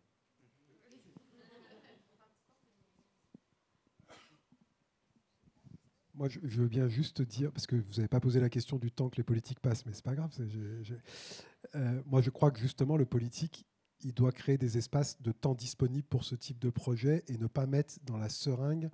Moi, 6.14 6.28
je, 6.28 6.38
veux 6.38 6.68
bien 6.68 6.88
juste 6.88 7.20
dire, 7.20 7.52
parce 7.52 7.66
que 7.66 7.76
vous 7.76 7.94
n'avez 7.96 8.08
pas 8.08 8.20
posé 8.20 8.40
la 8.40 8.48
question 8.48 8.78
du 8.78 8.90
temps 8.90 9.10
que 9.10 9.16
les 9.16 9.24
politiques 9.24 9.60
passent, 9.60 9.84
mais 9.84 9.92
c'est 9.92 10.04
pas 10.04 10.14
grave. 10.14 10.30
Euh, 11.74 12.02
moi, 12.06 12.22
je 12.22 12.30
crois 12.30 12.52
que 12.52 12.60
justement, 12.60 12.96
le 12.96 13.04
politique, 13.04 13.66
il 14.00 14.14
doit 14.14 14.32
créer 14.32 14.56
des 14.56 14.78
espaces 14.78 15.20
de 15.20 15.32
temps 15.32 15.54
disponibles 15.54 16.06
pour 16.06 16.24
ce 16.24 16.34
type 16.34 16.58
de 16.58 16.70
projet 16.70 17.24
et 17.26 17.36
ne 17.36 17.48
pas 17.48 17.66
mettre 17.66 17.96
dans 18.04 18.16
la 18.16 18.28
seringue 18.28 18.90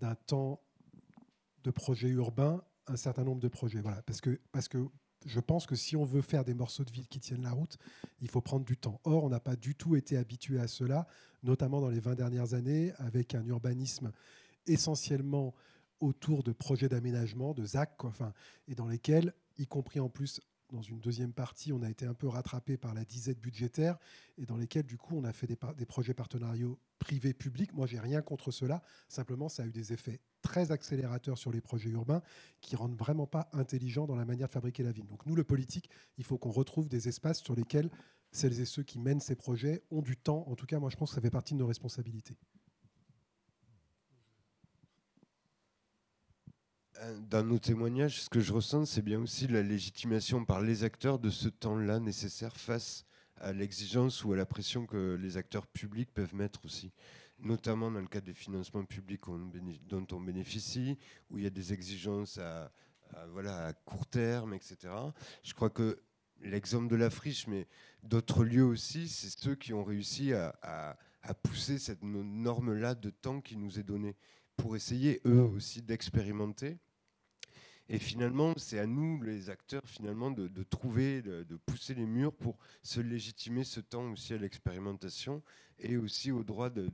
d'un 0.00 0.14
temps 0.14 0.62
de 1.64 1.70
projet 1.70 2.08
urbain 2.08 2.62
un 2.86 2.96
certain 2.96 3.24
nombre 3.24 3.40
de 3.40 3.48
projets. 3.48 3.80
Voilà, 3.80 4.00
parce 4.02 4.20
que, 4.20 4.40
parce 4.52 4.68
que 4.68 4.88
je 5.26 5.40
pense 5.40 5.66
que 5.66 5.74
si 5.74 5.96
on 5.96 6.04
veut 6.04 6.22
faire 6.22 6.44
des 6.44 6.54
morceaux 6.54 6.84
de 6.84 6.90
ville 6.90 7.06
qui 7.08 7.20
tiennent 7.20 7.42
la 7.42 7.52
route, 7.52 7.78
il 8.20 8.28
faut 8.28 8.40
prendre 8.40 8.64
du 8.64 8.76
temps. 8.76 9.00
Or, 9.04 9.24
on 9.24 9.28
n'a 9.28 9.40
pas 9.40 9.56
du 9.56 9.74
tout 9.74 9.96
été 9.96 10.16
habitué 10.16 10.60
à 10.60 10.68
cela, 10.68 11.06
notamment 11.42 11.80
dans 11.80 11.88
les 11.88 12.00
20 12.00 12.14
dernières 12.14 12.54
années, 12.54 12.92
avec 12.98 13.34
un 13.34 13.44
urbanisme 13.46 14.12
essentiellement 14.66 15.54
autour 16.00 16.42
de 16.42 16.52
projets 16.52 16.88
d'aménagement, 16.88 17.54
de 17.54 17.64
ZAC, 17.64 17.96
et 18.68 18.74
dans 18.74 18.88
lesquels, 18.88 19.32
y 19.58 19.66
compris 19.66 20.00
en 20.00 20.08
plus 20.08 20.40
dans 20.72 20.82
une 20.82 20.98
deuxième 20.98 21.32
partie, 21.32 21.72
on 21.72 21.82
a 21.82 21.90
été 21.90 22.06
un 22.06 22.14
peu 22.14 22.26
rattrapé 22.26 22.76
par 22.76 22.94
la 22.94 23.04
disette 23.04 23.38
budgétaire 23.38 23.98
et 24.38 24.46
dans 24.46 24.56
lesquels, 24.56 24.86
du 24.86 24.96
coup, 24.96 25.16
on 25.16 25.24
a 25.24 25.32
fait 25.32 25.46
des, 25.46 25.86
projets 25.86 26.14
partenariaux 26.14 26.78
privés-publics. 26.98 27.72
Moi, 27.74 27.86
j'ai 27.86 28.00
rien 28.00 28.22
contre 28.22 28.50
cela. 28.50 28.82
Simplement, 29.08 29.48
ça 29.48 29.62
a 29.62 29.66
eu 29.66 29.70
des 29.70 29.92
effets 29.92 30.20
très 30.40 30.72
accélérateurs 30.72 31.38
sur 31.38 31.52
les 31.52 31.60
projets 31.60 31.90
urbains 31.90 32.22
qui 32.60 32.74
rendent 32.74 32.96
vraiment 32.96 33.26
pas 33.26 33.48
intelligents 33.52 34.06
dans 34.06 34.16
la 34.16 34.24
manière 34.24 34.48
de 34.48 34.52
fabriquer 34.52 34.82
la 34.82 34.92
ville. 34.92 35.06
Donc, 35.06 35.26
nous, 35.26 35.36
le 35.36 35.44
politique, 35.44 35.90
il 36.18 36.24
faut 36.24 36.38
qu'on 36.38 36.50
retrouve 36.50 36.88
des 36.88 37.08
espaces 37.08 37.42
sur 37.42 37.54
lesquels 37.54 37.90
celles 38.32 38.58
et 38.60 38.64
ceux 38.64 38.82
qui 38.82 38.98
mènent 38.98 39.20
ces 39.20 39.36
projets 39.36 39.82
ont 39.90 40.02
du 40.02 40.16
temps. 40.16 40.44
En 40.48 40.56
tout 40.56 40.66
cas, 40.66 40.78
moi, 40.78 40.90
je 40.90 40.96
pense 40.96 41.10
que 41.10 41.14
ça 41.16 41.20
fait 41.20 41.30
partie 41.30 41.54
de 41.54 41.58
nos 41.58 41.66
responsabilités. 41.66 42.36
Dans 47.30 47.44
nos 47.44 47.58
témoignages, 47.58 48.22
ce 48.22 48.30
que 48.30 48.40
je 48.40 48.52
ressens, 48.52 48.86
c'est 48.86 49.02
bien 49.02 49.20
aussi 49.20 49.46
la 49.48 49.62
légitimation 49.62 50.44
par 50.44 50.60
les 50.60 50.84
acteurs 50.84 51.18
de 51.18 51.30
ce 51.30 51.48
temps-là 51.48 52.00
nécessaire 52.00 52.56
face 52.56 53.04
à 53.36 53.52
l'exigence 53.52 54.24
ou 54.24 54.32
à 54.32 54.36
la 54.36 54.46
pression 54.46 54.86
que 54.86 55.18
les 55.20 55.36
acteurs 55.36 55.66
publics 55.66 56.12
peuvent 56.12 56.34
mettre 56.34 56.64
aussi, 56.64 56.92
notamment 57.38 57.90
dans 57.90 58.00
le 58.00 58.06
cadre 58.06 58.26
des 58.26 58.34
financements 58.34 58.84
publics 58.84 59.22
dont 59.88 60.06
on 60.12 60.20
bénéficie, 60.20 60.98
où 61.30 61.38
il 61.38 61.44
y 61.44 61.46
a 61.46 61.50
des 61.50 61.72
exigences 61.72 62.38
à, 62.38 62.70
voilà, 63.30 63.66
à 63.66 63.72
court 63.72 64.06
terme, 64.06 64.54
etc. 64.54 64.76
Je 65.42 65.54
crois 65.54 65.70
que 65.70 65.98
l'exemple 66.40 66.88
de 66.88 66.96
la 66.96 67.10
friche, 67.10 67.46
mais 67.48 67.66
d'autres 68.02 68.44
lieux 68.44 68.64
aussi, 68.64 69.08
c'est 69.08 69.30
ceux 69.30 69.54
qui 69.54 69.72
ont 69.72 69.84
réussi 69.84 70.32
à, 70.32 70.96
à 71.22 71.34
pousser 71.34 71.78
cette 71.78 72.02
norme-là 72.02 72.94
de 72.94 73.10
temps 73.10 73.40
qui 73.40 73.56
nous 73.56 73.78
est 73.78 73.84
donnée 73.84 74.16
pour 74.56 74.76
essayer 74.76 75.20
eux 75.26 75.42
aussi 75.42 75.82
d'expérimenter. 75.82 76.78
Et 77.88 77.98
finalement, 77.98 78.54
c'est 78.56 78.78
à 78.78 78.86
nous, 78.86 79.20
les 79.22 79.50
acteurs, 79.50 79.82
finalement, 79.84 80.30
de, 80.30 80.62
trouver, 80.62 81.20
de, 81.20 81.56
pousser 81.66 81.94
les 81.94 82.06
murs 82.06 82.32
pour 82.32 82.56
se 82.82 83.00
légitimer 83.00 83.64
ce 83.64 83.80
temps 83.80 84.10
aussi 84.12 84.34
à 84.34 84.38
l'expérimentation 84.38 85.42
et 85.78 85.96
aussi 85.96 86.30
au 86.30 86.44
droit 86.44 86.70
de, 86.70 86.88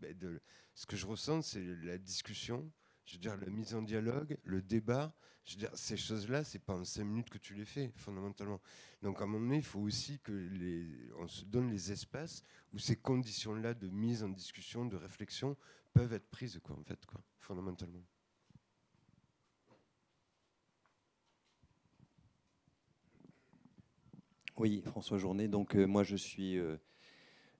ben, 0.00 0.16
de, 0.18 0.40
Ce 0.74 0.86
que 0.86 0.96
je 0.96 1.06
ressens, 1.06 1.42
c'est 1.42 1.64
la 1.82 1.98
discussion, 1.98 2.70
Je 3.06 3.14
veux 3.14 3.20
dire, 3.20 3.36
la 3.36 3.48
mise 3.48 3.74
en 3.74 3.82
dialogue, 3.82 4.36
le 4.44 4.60
débat, 4.60 5.14
je 5.44 5.54
veux 5.54 5.58
dire, 5.60 5.70
ces 5.74 5.96
choses-là, 5.96 6.42
c'est 6.42 6.58
pas 6.58 6.74
en 6.74 6.84
cinq 6.84 7.04
minutes 7.04 7.30
que 7.30 7.38
tu 7.38 7.54
les 7.54 7.66
fais, 7.66 7.92
fondamentalement. 7.96 8.60
Donc, 9.02 9.20
à 9.20 9.24
un 9.24 9.26
moment 9.26 9.44
donné, 9.44 9.58
il 9.58 9.64
faut 9.64 9.80
aussi 9.80 10.18
que 10.20 10.32
les, 10.32 11.10
on 11.18 11.28
se 11.28 11.44
donne 11.44 11.70
les 11.70 11.92
espaces 11.92 12.42
où 12.72 12.78
ces 12.78 12.96
conditions-là 12.96 13.74
de 13.74 13.88
mise 13.88 14.24
en 14.24 14.30
discussion, 14.30 14.86
de 14.86 14.96
réflexion, 14.96 15.56
peuvent 15.92 16.12
être 16.12 16.28
prises, 16.28 16.58
quoi, 16.62 16.76
en 16.76 16.82
fait, 16.82 17.04
quoi, 17.06 17.20
fondamentalement. 17.38 18.02
Oui, 24.56 24.82
François 24.86 25.18
Journet. 25.18 25.48
Donc, 25.48 25.74
euh, 25.74 25.84
moi, 25.84 26.04
je 26.04 26.14
suis 26.14 26.58
euh, 26.58 26.76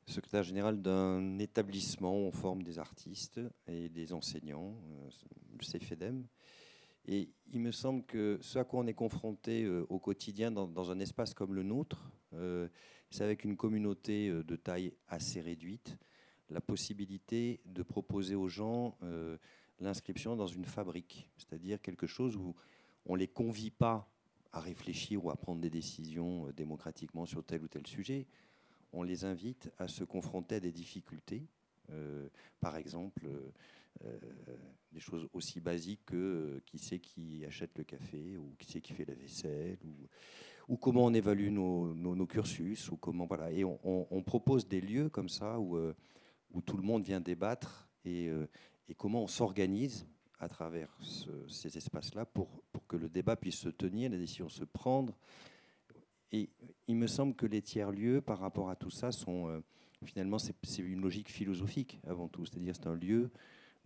secrétaire 0.07 0.45
général 0.45 0.81
d'un 0.81 1.41
établissement 1.41 2.15
où 2.15 2.27
on 2.29 2.31
forme 2.31 2.63
des 2.63 2.79
artistes 2.79 3.41
et 3.67 3.89
des 3.89 4.13
enseignants, 4.13 4.77
euh, 4.93 5.11
le 5.55 5.59
CFEDEM. 5.59 6.25
Et 7.07 7.31
il 7.53 7.59
me 7.59 7.73
semble 7.73 8.05
que 8.05 8.39
ce 8.41 8.61
à 8.61 8.65
quoi 8.65 8.79
on 8.79 8.87
est 8.87 8.95
confronté 8.95 9.69
au 9.69 9.99
quotidien 9.99 10.51
dans, 10.53 10.91
un 10.91 11.01
espace 11.01 11.35
comme 11.35 11.53
le 11.53 11.63
nôtre, 11.63 12.11
c'est 13.11 13.23
avec 13.23 13.45
une 13.45 13.59
communauté 13.59 14.31
de 14.31 14.57
taille 14.57 14.95
assez 15.09 15.43
réduite, 15.43 15.99
la 16.49 16.63
possibilité 16.63 17.61
de 17.67 17.83
proposer 17.83 18.35
aux 18.35 18.49
gens 18.49 18.97
l'inscription 19.81 20.35
dans 20.35 20.47
une 20.47 20.65
fabrique, 20.65 21.29
c'est-à-dire 21.37 21.79
quelque 21.83 22.07
chose 22.07 22.37
où 22.37 22.55
on 23.05 23.17
ne 23.17 23.19
les 23.19 23.29
convie 23.29 23.71
pas 23.71 24.11
à 24.55 24.61
réfléchir 24.61 25.25
ou 25.25 25.31
à 25.31 25.37
prendre 25.37 25.61
des 25.61 25.71
décisions 25.71 26.47
euh, 26.47 26.53
démocratiquement 26.53 27.27
sur 27.27 27.45
tel 27.45 27.63
ou 27.63 27.69
tel 27.69 27.87
sujet. 27.87 28.27
On 28.93 29.03
les 29.03 29.25
invite 29.25 29.71
à 29.79 29.89
se 29.89 30.05
confronter 30.05 30.55
à 30.55 30.61
des 30.61 30.71
difficultés, 30.71 31.43
euh, 31.91 32.29
par 32.61 32.77
exemple 32.77 33.29
euh, 34.05 34.19
des 34.93 35.01
choses 35.01 35.29
aussi 35.33 35.61
basiques 35.61 36.05
que 36.07 36.61
qui 36.67 36.79
c'est 36.79 37.01
qui 37.01 37.45
achète 37.45 37.77
le 37.77 37.85
café 37.85 38.37
ou 38.37 38.55
qui 38.59 38.71
c'est 38.71 38.81
qui 38.81 38.93
fait 38.93 39.05
la 39.05 39.15
vaisselle 39.15 39.79
ou, 40.69 40.77
comment 40.77 41.05
on 41.05 41.15
évalue 41.15 41.51
nos, 41.51 42.27
cursus 42.27 42.91
ou 42.91 42.97
comment 42.97 43.27
voilà 43.27 43.51
et 43.53 43.65
on, 43.65 44.23
propose 44.23 44.67
des 44.67 44.81
lieux 44.81 45.09
comme 45.09 45.29
ça 45.29 45.61
où, 45.61 45.79
tout 46.65 46.77
le 46.77 46.83
monde 46.83 47.05
vient 47.05 47.21
débattre 47.21 47.89
et 48.05 48.31
comment 48.97 49.23
on 49.23 49.27
s'organise 49.29 50.07
à 50.45 50.49
travers 50.49 50.95
ces 51.49 51.77
espaces-là 51.77 52.27
pour, 52.27 52.49
pour, 52.73 52.87
que 52.87 52.97
le 52.97 53.09
débat 53.09 53.35
puisse 53.35 53.59
se 53.59 53.71
tenir, 53.71 54.11
les 54.11 54.19
décisions 54.19 54.49
se 54.49 54.65
prendre. 54.65 55.17
Et 56.33 56.51
il 56.89 56.97
me 56.97 57.07
semble 57.07 57.35
que 57.35 57.47
les 57.47 57.63
tiers-lieux, 57.63 58.21
par 58.21 58.39
rapport 58.39 58.69
à 58.69 58.77
tout 58.77 58.91
ça, 58.91 59.13
sont 59.13 59.49
euh, 59.49 59.61
finalement, 60.05 60.39
c'est 60.39 60.55
une 60.79 61.01
logique 61.01 61.31
philosophique 61.31 62.01
avant 62.07 62.29
tout. 62.29 62.45
C'est-à-dire, 62.45 62.75
c'est 62.77 62.87
un 62.87 62.97
lieu 62.97 63.31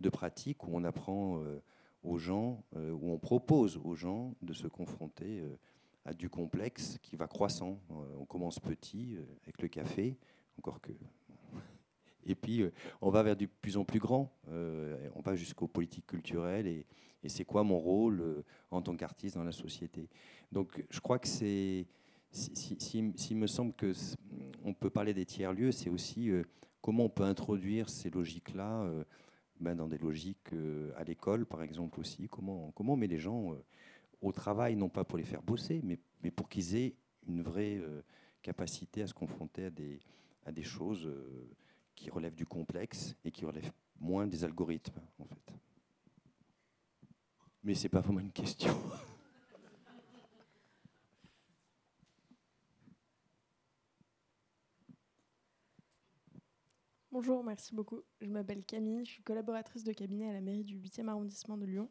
de 0.01 0.09
pratique 0.09 0.63
où 0.65 0.71
on 0.73 0.83
apprend 0.83 1.41
euh, 1.43 1.61
aux 2.03 2.17
gens, 2.17 2.63
euh, 2.75 2.91
où 2.91 3.11
on 3.11 3.17
propose 3.17 3.77
aux 3.77 3.95
gens 3.95 4.35
de 4.41 4.53
se 4.53 4.67
confronter 4.67 5.43
à 6.05 6.13
du 6.13 6.29
complexe 6.29 6.97
qui 7.01 7.15
va 7.15 7.27
croissant. 7.27 7.79
on 7.89 8.25
commence 8.25 8.59
petit 8.59 9.17
avec 9.43 9.61
le 9.61 9.67
café, 9.67 10.17
encore 10.57 10.81
que 10.81 10.91
et 12.29 12.35
puis, 12.35 12.61
euh, 12.61 12.71
on 13.01 13.09
va 13.09 13.23
vers 13.23 13.35
du 13.35 13.47
plus 13.47 13.77
en 13.77 13.83
plus 13.83 13.99
grand. 13.99 14.31
Euh, 14.49 15.09
on 15.15 15.21
va 15.21 15.35
jusqu'aux 15.35 15.67
politiques 15.67 16.07
culturelles 16.07 16.67
et, 16.67 16.85
c'est 17.27 17.43
quoi 17.43 17.63
mon 17.63 17.77
rôle 17.77 18.21
euh, 18.21 18.43
en 18.71 18.81
tant 18.81 18.95
qu'artiste 18.95 19.35
dans 19.35 19.43
la 19.43 19.51
société. 19.51 20.07
Donc, 20.53 20.85
je 20.89 20.99
crois 21.01 21.19
que 21.19 21.27
c'est. 21.27 21.85
S'il 22.31 23.11
si, 23.17 23.35
me 23.35 23.47
semble 23.47 23.73
que 23.73 23.91
on 24.63 24.73
peut 24.73 24.91
parler 24.91 25.15
des 25.15 25.25
tiers-lieux, 25.25 25.71
c'est 25.71 25.89
aussi 25.89 26.29
comment 26.79 27.05
on 27.05 27.09
peut 27.09 27.23
introduire 27.23 27.89
ces 27.89 28.11
logiques-là 28.11 28.87
ben, 29.59 29.75
dans 29.75 29.87
des 29.87 29.97
logiques 29.97 30.53
à 30.95 31.03
l'école, 31.03 31.47
par 31.47 31.63
exemple, 31.63 31.99
aussi. 31.99 32.27
Comment, 32.29 32.71
comment 32.75 32.93
on 32.93 32.97
met 32.97 33.07
les 33.07 33.17
gens 33.17 33.55
au 34.21 34.31
travail, 34.31 34.75
non 34.75 34.89
pas 34.89 35.03
pour 35.03 35.17
les 35.17 35.23
faire 35.23 35.41
bosser, 35.41 35.81
mais, 35.83 36.29
pour 36.29 36.49
qu'ils 36.49 36.75
aient 36.75 36.93
une 37.27 37.41
vraie 37.41 37.81
capacité 38.43 39.01
à 39.01 39.07
se 39.07 39.13
confronter 39.15 39.71
à 40.45 40.51
des 40.51 40.63
choses 40.63 41.09
qui 41.99 42.09
relève 42.09 42.33
du 42.33 42.45
complexe 42.45 43.15
et 43.25 43.31
qui 43.31 43.43
relève 43.45 43.69
moins 43.99 44.25
des 44.25 44.45
algorithmes, 44.45 45.01
en 45.19 45.25
fait. 45.25 45.53
Mais 47.63 47.75
c'est 47.75 47.89
pas 47.89 47.99
vraiment 47.99 48.21
une 48.21 48.31
question. 48.31 48.73
Bonjour, 57.11 57.43
merci 57.43 57.75
beaucoup. 57.75 58.01
Je 58.21 58.29
m'appelle 58.29 58.63
Camille, 58.63 59.03
je 59.03 59.11
suis 59.11 59.23
collaboratrice 59.23 59.83
de 59.83 59.91
cabinet 59.91 60.29
à 60.29 60.33
la 60.33 60.39
mairie 60.39 60.63
du 60.63 60.79
8e 60.79 61.09
arrondissement 61.09 61.57
de 61.57 61.65
Lyon. 61.65 61.89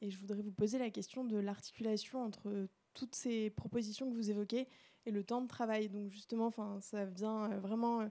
Et 0.00 0.10
je 0.10 0.18
voudrais 0.20 0.42
vous 0.42 0.52
poser 0.52 0.78
la 0.78 0.90
question 0.90 1.24
de 1.24 1.36
l'articulation 1.36 2.22
entre 2.22 2.68
toutes 2.94 3.16
ces 3.16 3.50
propositions 3.50 4.08
que 4.08 4.14
vous 4.14 4.30
évoquez 4.30 4.68
et 5.04 5.10
le 5.10 5.24
temps 5.24 5.40
de 5.40 5.48
travail. 5.48 5.88
Donc 5.88 6.12
justement, 6.12 6.52
ça 6.80 7.06
vient 7.06 7.48
vraiment 7.58 8.02
euh, 8.02 8.08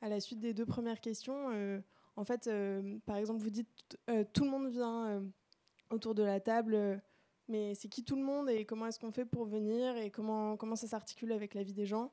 à 0.00 0.08
la 0.08 0.20
suite 0.20 0.40
des 0.40 0.54
deux 0.54 0.66
premières 0.66 1.00
questions, 1.00 1.50
euh, 1.50 1.80
en 2.16 2.24
fait, 2.24 2.46
euh, 2.46 2.98
par 3.06 3.16
exemple, 3.16 3.42
vous 3.42 3.50
dites 3.50 3.98
euh, 4.10 4.24
tout 4.32 4.44
le 4.44 4.50
monde 4.50 4.68
vient 4.68 5.22
autour 5.90 6.14
de 6.14 6.22
la 6.22 6.40
table, 6.40 7.00
mais 7.48 7.74
c'est 7.74 7.88
qui 7.88 8.04
tout 8.04 8.16
le 8.16 8.22
monde 8.22 8.50
et 8.50 8.64
comment 8.64 8.86
est-ce 8.86 8.98
qu'on 8.98 9.12
fait 9.12 9.24
pour 9.24 9.44
venir 9.44 9.96
et 9.96 10.10
comment, 10.10 10.56
comment 10.56 10.76
ça 10.76 10.86
s'articule 10.86 11.32
avec 11.32 11.54
la 11.54 11.62
vie 11.62 11.74
des 11.74 11.86
gens? 11.86 12.12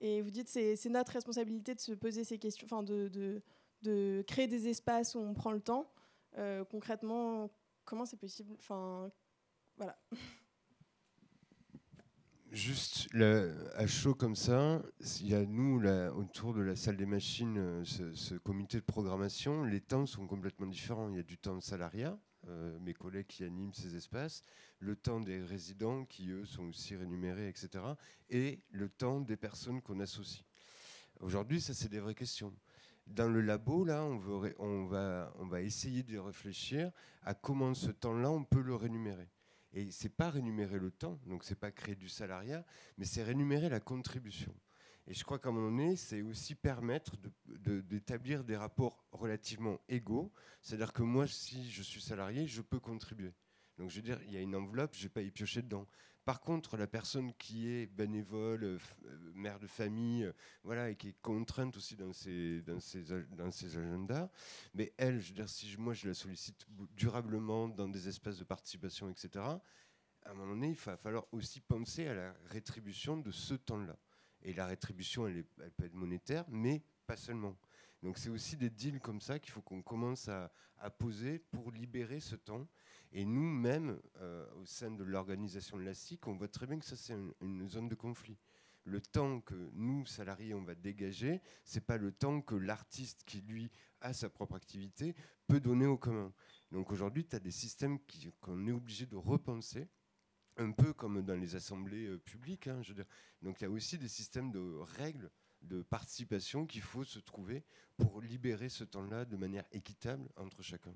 Et 0.00 0.22
vous 0.22 0.30
dites 0.30 0.48
c'est 0.48 0.88
notre 0.88 1.12
responsabilité 1.12 1.74
de 1.74 1.80
se 1.80 1.92
poser 1.92 2.24
ces 2.24 2.38
questions, 2.38 2.66
enfin 2.66 2.82
de, 2.82 3.08
de, 3.08 3.42
de, 3.82 4.22
créer 4.26 4.46
des 4.46 4.68
espaces 4.68 5.14
où 5.14 5.18
on 5.18 5.34
prend 5.34 5.52
le 5.52 5.60
temps. 5.60 5.90
concrètement, 6.70 7.50
comment 7.84 8.04
c'est 8.04 8.16
possible? 8.18 8.54
Enfin, 8.58 9.10
voilà. 9.76 9.98
Juste 12.58 13.08
à 13.76 13.86
chaud 13.86 14.16
comme 14.16 14.34
ça, 14.34 14.82
il 15.20 15.28
y 15.28 15.34
a 15.36 15.46
nous, 15.46 15.80
autour 16.16 16.54
de 16.54 16.60
la 16.60 16.74
salle 16.74 16.96
des 16.96 17.06
machines, 17.06 17.56
euh, 17.56 17.84
ce, 17.84 18.34
comité 18.34 18.78
de 18.78 18.84
programmation, 18.84 19.62
les 19.62 19.80
temps 19.80 20.06
sont 20.06 20.26
complètement 20.26 20.66
différents. 20.66 21.08
Il 21.08 21.14
y 21.14 21.20
a 21.20 21.22
du 21.22 21.38
temps 21.38 21.54
de 21.54 21.62
salariat, 21.62 22.18
euh, 22.48 22.76
mes 22.80 22.94
collègues 22.94 23.28
qui 23.28 23.44
animent 23.44 23.72
ces 23.72 23.94
espaces, 23.94 24.42
le 24.80 24.96
temps 24.96 25.20
des 25.20 25.40
résidents 25.40 26.04
qui, 26.04 26.30
eux, 26.30 26.44
sont 26.46 26.64
aussi 26.64 26.96
rémunérés, 26.96 27.48
etc. 27.48 27.84
Et 28.28 28.60
le 28.72 28.88
temps 28.88 29.20
des 29.20 29.36
personnes 29.36 29.80
qu'on 29.80 30.00
associe. 30.00 30.42
Aujourd'hui, 31.20 31.60
ça, 31.60 31.74
c'est 31.74 31.88
des 31.88 32.00
vraies 32.00 32.16
questions. 32.16 32.52
Dans 33.06 33.28
le 33.28 33.40
labo, 33.40 33.84
là, 33.84 34.02
on, 34.02 34.16
va, 34.86 35.32
on 35.38 35.46
va 35.46 35.62
essayer 35.62 36.02
de 36.02 36.18
réfléchir 36.18 36.90
à 37.22 37.34
comment 37.34 37.72
ce 37.72 37.92
temps-là, 37.92 38.32
on 38.32 38.42
peut 38.42 38.62
le 38.62 38.74
rémunérer. 38.74 39.28
Et 39.72 39.90
c'est 39.90 40.08
pas 40.08 40.30
rémunérer 40.30 40.78
le 40.78 40.90
temps, 40.90 41.18
donc 41.26 41.44
c'est 41.44 41.58
pas 41.58 41.70
créer 41.70 41.94
du 41.94 42.08
salariat, 42.08 42.64
mais 42.96 43.04
c'est 43.04 43.22
rémunérer 43.22 43.68
la 43.68 43.80
contribution. 43.80 44.54
Et 45.06 45.14
je 45.14 45.24
crois 45.24 45.38
qu'à 45.38 45.48
un 45.48 45.52
moment 45.52 45.70
donné, 45.70 45.96
c'est 45.96 46.20
aussi 46.20 46.54
permettre 46.54 47.16
d'établir 47.46 48.44
des 48.44 48.56
rapports 48.56 49.06
relativement 49.10 49.80
égaux. 49.88 50.30
C'est-à-dire 50.60 50.92
que 50.92 51.02
moi, 51.02 51.26
si 51.26 51.70
je 51.70 51.82
suis 51.82 52.02
salarié, 52.02 52.46
je 52.46 52.60
peux 52.60 52.78
contribuer. 52.78 53.32
Donc 53.78 53.90
je 53.90 53.96
veux 53.96 54.02
dire, 54.02 54.20
il 54.24 54.32
y 54.32 54.36
a 54.36 54.40
une 54.40 54.54
enveloppe, 54.54 54.94
je 54.94 54.98
ne 54.98 55.02
vais 55.04 55.08
pas 55.08 55.22
y 55.22 55.30
piocher 55.30 55.62
dedans. 55.62 55.86
Par 56.28 56.42
contre, 56.42 56.76
la 56.76 56.86
personne 56.86 57.32
qui 57.32 57.70
est 57.70 57.86
bénévole, 57.86 58.62
euh, 58.62 58.78
euh, 59.06 59.32
mère 59.32 59.58
de 59.58 59.66
famille, 59.66 60.24
euh, 60.24 60.32
voilà, 60.62 60.90
et 60.90 60.94
qui 60.94 61.08
est 61.08 61.20
contrainte 61.22 61.74
aussi 61.78 61.96
dans 61.96 62.12
ses, 62.12 62.62
agendas, 63.78 64.28
mais 64.74 64.92
elle, 64.98 65.20
je 65.20 65.32
si 65.46 65.74
moi 65.78 65.94
je 65.94 66.06
la 66.06 66.12
sollicite 66.12 66.66
durablement 66.94 67.66
dans 67.66 67.88
des 67.88 68.08
espaces 68.08 68.36
de 68.36 68.44
participation, 68.44 69.08
etc., 69.08 69.42
à 69.42 70.30
un 70.30 70.34
moment 70.34 70.52
donné, 70.52 70.68
il 70.68 70.74
va 70.74 70.98
falloir 70.98 71.24
aussi 71.32 71.62
penser 71.62 72.06
à 72.06 72.12
la 72.12 72.34
rétribution 72.50 73.16
de 73.16 73.30
ce 73.30 73.54
temps-là. 73.54 73.96
Et 74.42 74.52
la 74.52 74.66
rétribution, 74.66 75.26
elle, 75.26 75.44
peut 75.44 75.86
être 75.86 75.94
monétaire, 75.94 76.44
mais 76.50 76.82
pas 77.06 77.16
seulement. 77.16 77.56
Donc 78.02 78.18
c'est 78.18 78.28
aussi 78.28 78.58
des 78.58 78.68
deals 78.68 79.00
comme 79.00 79.22
ça 79.22 79.38
qu'il 79.38 79.50
faut 79.50 79.62
qu'on 79.62 79.80
commence 79.80 80.28
à, 80.28 80.50
poser 80.98 81.38
pour 81.38 81.72
libérer 81.72 82.20
ce 82.20 82.36
temps 82.36 82.68
et 83.12 83.24
nous-mêmes, 83.24 84.00
euh, 84.16 84.46
au 84.56 84.66
sein 84.66 84.90
de 84.90 85.02
l'organisation 85.04 85.78
de 85.78 85.82
la 85.82 85.92
on 86.26 86.34
voit 86.34 86.48
très 86.48 86.66
bien 86.66 86.78
que 86.78 86.84
ça, 86.84 86.96
c'est 86.96 87.14
une, 87.40 87.68
zone 87.68 87.88
de 87.88 87.94
conflit. 87.94 88.38
Le 88.84 89.00
temps 89.00 89.40
que 89.40 89.70
nous, 89.72 90.06
salariés, 90.06 90.54
on 90.54 90.62
va 90.62 90.74
dégager, 90.74 91.40
c'est 91.64 91.84
pas 91.84 91.96
le 91.96 92.12
temps 92.12 92.40
que 92.40 92.54
l'artiste 92.54 93.22
qui, 93.24 93.40
lui, 93.42 93.70
a 94.00 94.12
sa 94.12 94.28
propre 94.30 94.54
activité, 94.54 95.14
peut 95.46 95.60
donner 95.60 95.86
au 95.86 95.96
commun. 95.96 96.32
Donc 96.70 96.92
aujourd'hui, 96.92 97.26
tu 97.26 97.36
as 97.36 97.40
des 97.40 97.50
systèmes 97.50 97.98
qu'on 98.40 98.66
est 98.66 98.72
obligé 98.72 99.06
de 99.06 99.16
repenser 99.16 99.88
un 100.56 100.72
peu 100.72 100.92
comme 100.92 101.22
dans 101.22 101.36
les 101.36 101.54
assemblées 101.54 102.06
euh, 102.06 102.18
publiques. 102.18 102.66
Hein. 102.66 102.82
Donc 103.42 103.60
il 103.60 103.64
y 103.64 103.66
a 103.66 103.70
aussi 103.70 103.96
des 103.96 104.08
systèmes 104.08 104.50
de 104.50 104.60
règles 104.96 105.30
de 105.62 105.82
participation 105.82 106.66
qu'il 106.66 106.82
faut 106.82 107.04
se 107.04 107.18
trouver 107.18 107.64
pour 107.96 108.20
libérer 108.20 108.68
ce 108.68 108.84
temps-là 108.84 109.24
de 109.24 109.36
manière 109.36 109.64
équitable 109.72 110.28
entre 110.36 110.62
chacun. 110.62 110.94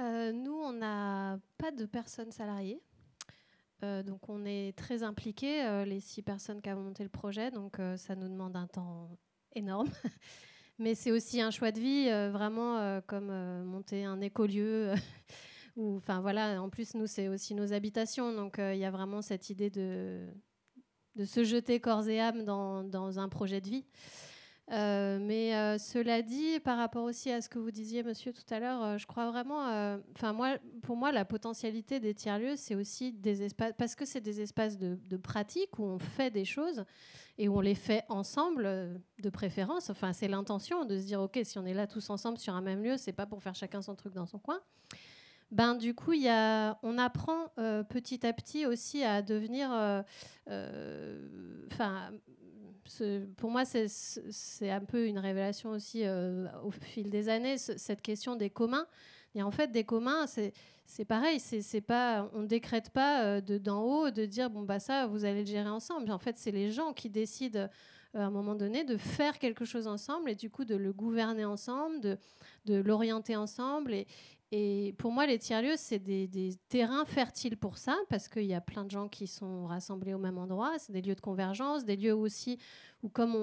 Euh, 0.00 0.32
nous, 0.32 0.52
on 0.54 0.72
n'a 0.72 1.38
pas 1.58 1.70
de 1.70 1.86
personnes 1.86 2.30
salariées. 2.30 2.82
Euh, 3.82 4.02
donc 4.02 4.28
on 4.28 4.44
est 4.44 4.76
très 4.76 5.02
impliqués, 5.02 5.62
euh, 5.64 5.84
les 5.84 6.00
six 6.00 6.22
personnes 6.22 6.62
qui 6.62 6.70
ont 6.70 6.80
monté 6.80 7.02
le 7.02 7.10
projet, 7.10 7.50
donc 7.50 7.76
ça 7.96 8.14
nous 8.14 8.28
demande 8.28 8.56
un 8.56 8.66
temps 8.66 9.10
énorme. 9.54 9.88
Mais 10.78 10.94
c'est 10.94 11.10
aussi 11.10 11.40
un 11.40 11.50
choix 11.50 11.72
de 11.72 11.80
vie, 11.80 12.10
vraiment 12.30 13.00
comme 13.06 13.64
monter 13.64 14.04
un 14.04 14.20
écolieu. 14.20 14.92
enfin 15.78 16.20
voilà, 16.20 16.60
en 16.60 16.68
plus, 16.68 16.94
nous, 16.94 17.06
c'est 17.06 17.28
aussi 17.28 17.54
nos 17.54 17.72
habitations. 17.72 18.34
Donc 18.34 18.56
il 18.58 18.76
y 18.76 18.84
a 18.84 18.90
vraiment 18.90 19.22
cette 19.22 19.48
idée 19.48 19.70
de, 19.70 20.26
se 21.24 21.44
jeter 21.44 21.80
corps 21.80 22.06
et 22.08 22.20
âme 22.20 22.44
dans 22.44 23.18
un 23.18 23.28
projet 23.30 23.62
de 23.62 23.70
vie. 23.70 23.86
Euh, 24.72 25.18
mais 25.20 25.54
euh, 25.54 25.78
cela 25.78 26.22
dit, 26.22 26.58
par 26.60 26.76
rapport 26.76 27.04
aussi 27.04 27.30
à 27.30 27.40
ce 27.40 27.48
que 27.48 27.58
vous 27.58 27.70
disiez, 27.70 28.02
monsieur, 28.02 28.32
tout 28.32 28.42
à 28.50 28.58
l'heure, 28.58 28.82
euh, 28.82 28.98
je 28.98 29.06
crois 29.06 29.30
vraiment. 29.30 29.60
Enfin, 30.14 30.32
moi, 30.32 30.56
pour 30.82 30.96
moi, 30.96 31.12
la 31.12 31.24
potentialité 31.24 32.00
des 32.00 32.14
tiers-lieux, 32.14 32.56
c'est 32.56 32.74
aussi 32.74 33.12
des 33.12 33.42
espaces. 33.42 33.72
Parce 33.78 33.94
que 33.94 34.04
c'est 34.04 34.20
des 34.20 34.40
espaces 34.40 34.76
de, 34.76 34.98
de, 35.08 35.16
pratique 35.16 35.78
où 35.78 35.84
on 35.84 35.98
fait 35.98 36.30
des 36.30 36.44
choses 36.44 36.84
et 37.38 37.48
où 37.48 37.56
on 37.56 37.60
les 37.60 37.74
fait 37.74 38.04
ensemble, 38.08 39.00
de 39.18 39.30
préférence. 39.30 39.90
Enfin, 39.90 40.12
c'est 40.12 40.28
l'intention 40.28 40.84
de 40.84 40.98
se 40.98 41.04
dire, 41.04 41.20
OK, 41.20 41.38
si 41.44 41.58
on 41.58 41.66
est 41.66 41.74
là 41.74 41.86
tous 41.86 42.10
ensemble 42.10 42.38
sur 42.38 42.54
un 42.54 42.62
même 42.62 42.82
lieu, 42.82 42.96
c'est 42.96 43.12
pas 43.12 43.26
pour 43.26 43.42
faire 43.42 43.54
chacun 43.54 43.82
son 43.82 43.94
truc 43.94 44.14
dans 44.14 44.26
son 44.26 44.38
coin. 44.38 44.60
Ben, 45.52 45.74
du 45.74 45.94
coup, 45.94 46.12
y 46.12 46.28
a, 46.28 46.78
on 46.82 46.98
apprend 46.98 47.48
petit 47.88 48.26
à 48.26 48.32
petit 48.32 48.66
aussi 48.66 49.04
à 49.04 49.22
devenir. 49.22 49.70
Enfin 51.70 52.10
pour 53.36 53.50
moi, 53.50 53.64
c'est 53.64 54.70
un 54.70 54.80
peu 54.80 55.06
une 55.06 55.18
révélation 55.18 55.70
aussi 55.70 56.02
euh, 56.04 56.46
au 56.64 56.70
fil 56.70 57.10
des 57.10 57.28
années, 57.28 57.58
cette 57.58 58.02
question 58.02 58.36
des 58.36 58.50
communs. 58.50 58.86
Et 59.34 59.42
en 59.42 59.50
fait, 59.50 59.70
des 59.70 59.84
communs, 59.84 60.26
c'est 60.26 61.04
pareil, 61.04 61.40
c'est 61.40 61.80
pas, 61.80 62.30
on 62.32 62.40
ne 62.40 62.46
décrète 62.46 62.90
pas 62.90 63.24
euh, 63.24 63.40
d'en 63.40 63.82
haut 63.82 64.10
de 64.10 64.24
dire 64.24 64.48
bon 64.50 64.62
bah 64.62 64.78
ça, 64.78 65.06
vous 65.06 65.24
allez 65.24 65.40
le 65.40 65.46
gérer 65.46 65.68
ensemble. 65.68 66.10
En 66.10 66.18
fait, 66.18 66.38
c'est 66.38 66.52
les 66.52 66.70
gens 66.70 66.92
qui 66.92 67.10
décident 67.10 67.68
euh, 68.14 68.20
à 68.20 68.24
un 68.24 68.30
moment 68.30 68.54
donné 68.54 68.84
de 68.84 68.96
faire 68.96 69.38
quelque 69.38 69.64
chose 69.64 69.88
ensemble 69.88 70.30
et 70.30 70.34
du 70.34 70.48
coup 70.48 70.64
de 70.64 70.74
le 70.74 70.92
gouverner 70.92 71.44
ensemble, 71.44 72.00
de, 72.00 72.18
de 72.64 72.76
l'orienter 72.76 73.36
ensemble. 73.36 73.92
Et, 73.92 74.06
et 74.52 74.94
pour 74.98 75.10
moi, 75.10 75.26
les 75.26 75.38
tiers-lieux, 75.38 75.74
c'est 75.76 75.98
des, 75.98 76.54
terrains 76.68 77.04
fertiles 77.04 77.56
pour 77.56 77.78
ça, 77.78 77.96
parce 78.08 78.28
qu'il 78.28 78.44
y 78.44 78.54
a 78.54 78.60
plein 78.60 78.84
de 78.84 78.90
gens 78.90 79.08
qui 79.08 79.26
sont 79.26 79.66
rassemblés 79.66 80.14
au 80.14 80.18
même 80.18 80.38
endroit. 80.38 80.78
C'est 80.78 80.92
des 80.92 81.02
lieux 81.02 81.16
de 81.16 81.20
convergence, 81.20 81.84
des 81.84 81.96
lieux 81.96 82.14
aussi 82.14 82.58
où, 83.02 83.08
comme 83.08 83.34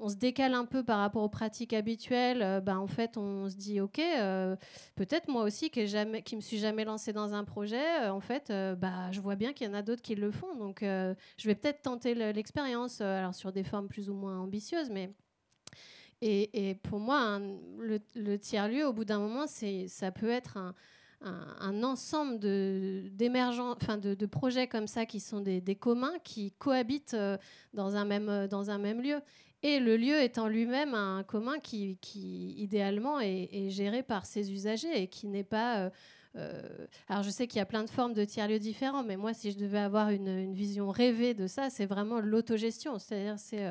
on, 0.00 0.08
se 0.08 0.16
décale 0.16 0.54
un 0.54 0.64
peu 0.64 0.82
par 0.82 0.98
rapport 0.98 1.22
aux 1.22 1.28
pratiques 1.28 1.72
habituelles, 1.72 2.42
euh, 2.42 2.60
ben, 2.60 2.78
en 2.78 2.86
fait, 2.86 3.16
on 3.16 3.48
se 3.48 3.54
dit, 3.54 3.80
OK, 3.80 3.98
euh, 4.00 4.56
peut-être 4.96 5.28
moi 5.28 5.44
aussi, 5.44 5.70
qui 5.70 5.80
ne 5.82 6.36
me 6.36 6.40
suis 6.40 6.58
jamais 6.58 6.84
lancé 6.84 7.12
dans 7.12 7.34
un 7.34 7.44
projet, 7.44 8.06
euh, 8.06 8.12
en 8.12 8.20
fait, 8.20 8.52
bah, 8.78 9.10
je 9.12 9.20
vois 9.20 9.36
bien 9.36 9.52
qu'il 9.52 9.68
y 9.68 9.70
en 9.70 9.74
a 9.74 9.82
d'autres 9.82 10.02
qui 10.02 10.16
le 10.16 10.32
font. 10.32 10.56
Donc, 10.56 10.80
je 10.82 11.14
vais 11.46 11.54
peut-être 11.54 11.82
tenter 11.82 12.14
l'expérience, 12.14 13.00
alors 13.00 13.34
sur 13.34 13.52
des 13.52 13.62
formes 13.62 13.88
plus 13.88 14.10
ou 14.10 14.14
moins 14.14 14.40
ambitieuses, 14.40 14.90
mais 14.90 15.12
et, 16.22 16.74
pour 16.82 17.00
moi, 17.00 17.40
le, 17.78 18.36
tiers-lieu, 18.36 18.86
au 18.86 18.92
bout 18.92 19.04
d'un 19.04 19.18
moment, 19.18 19.46
ça 19.46 20.10
peut 20.10 20.28
être 20.28 20.58
un, 21.22 21.82
ensemble 21.82 22.38
de, 22.38 23.10
enfin 23.58 23.96
de, 23.96 24.14
de, 24.14 24.26
projets 24.26 24.66
comme 24.66 24.86
ça 24.86 25.06
qui 25.06 25.20
sont 25.20 25.40
des, 25.40 25.76
communs, 25.76 26.18
qui 26.22 26.52
cohabitent 26.52 27.14
euh, 27.14 27.38
dans 27.72 27.96
un, 27.96 28.04
même, 28.04 28.28
euh, 28.28 28.48
dans 28.48 28.70
un 28.70 28.78
même 28.78 29.00
lieu. 29.00 29.20
Et 29.62 29.78
le 29.78 29.96
lieu 29.96 30.20
étant 30.22 30.48
lui-même 30.48 30.94
un 30.94 31.22
commun 31.22 31.58
qui, 31.58 31.98
idéalement, 32.58 33.20
est, 33.20 33.70
géré 33.70 34.02
par 34.02 34.24
ses 34.24 34.52
usagers 34.52 35.02
et 35.02 35.06
qui 35.08 35.26
n'est 35.26 35.44
pas... 35.44 35.90
Euh, 36.36 36.76
alors 37.08 37.24
je 37.24 37.30
sais 37.30 37.48
qu'il 37.48 37.58
y 37.58 37.62
a 37.62 37.66
plein 37.66 37.82
de 37.82 37.90
formes 37.90 38.14
de 38.14 38.24
tiers-lieux 38.24 38.60
différents, 38.60 39.02
mais 39.02 39.16
moi, 39.16 39.34
si 39.34 39.50
je 39.50 39.58
devais 39.58 39.80
avoir 39.80 40.10
une, 40.10 40.28
une 40.28 40.54
vision 40.54 40.88
rêvée 40.90 41.34
de 41.34 41.46
ça, 41.46 41.70
c'est 41.70 41.86
vraiment 41.86 42.20
l'autogestion. 42.20 42.98
C'est-à-dire, 42.98 43.38
c'est 43.38 43.66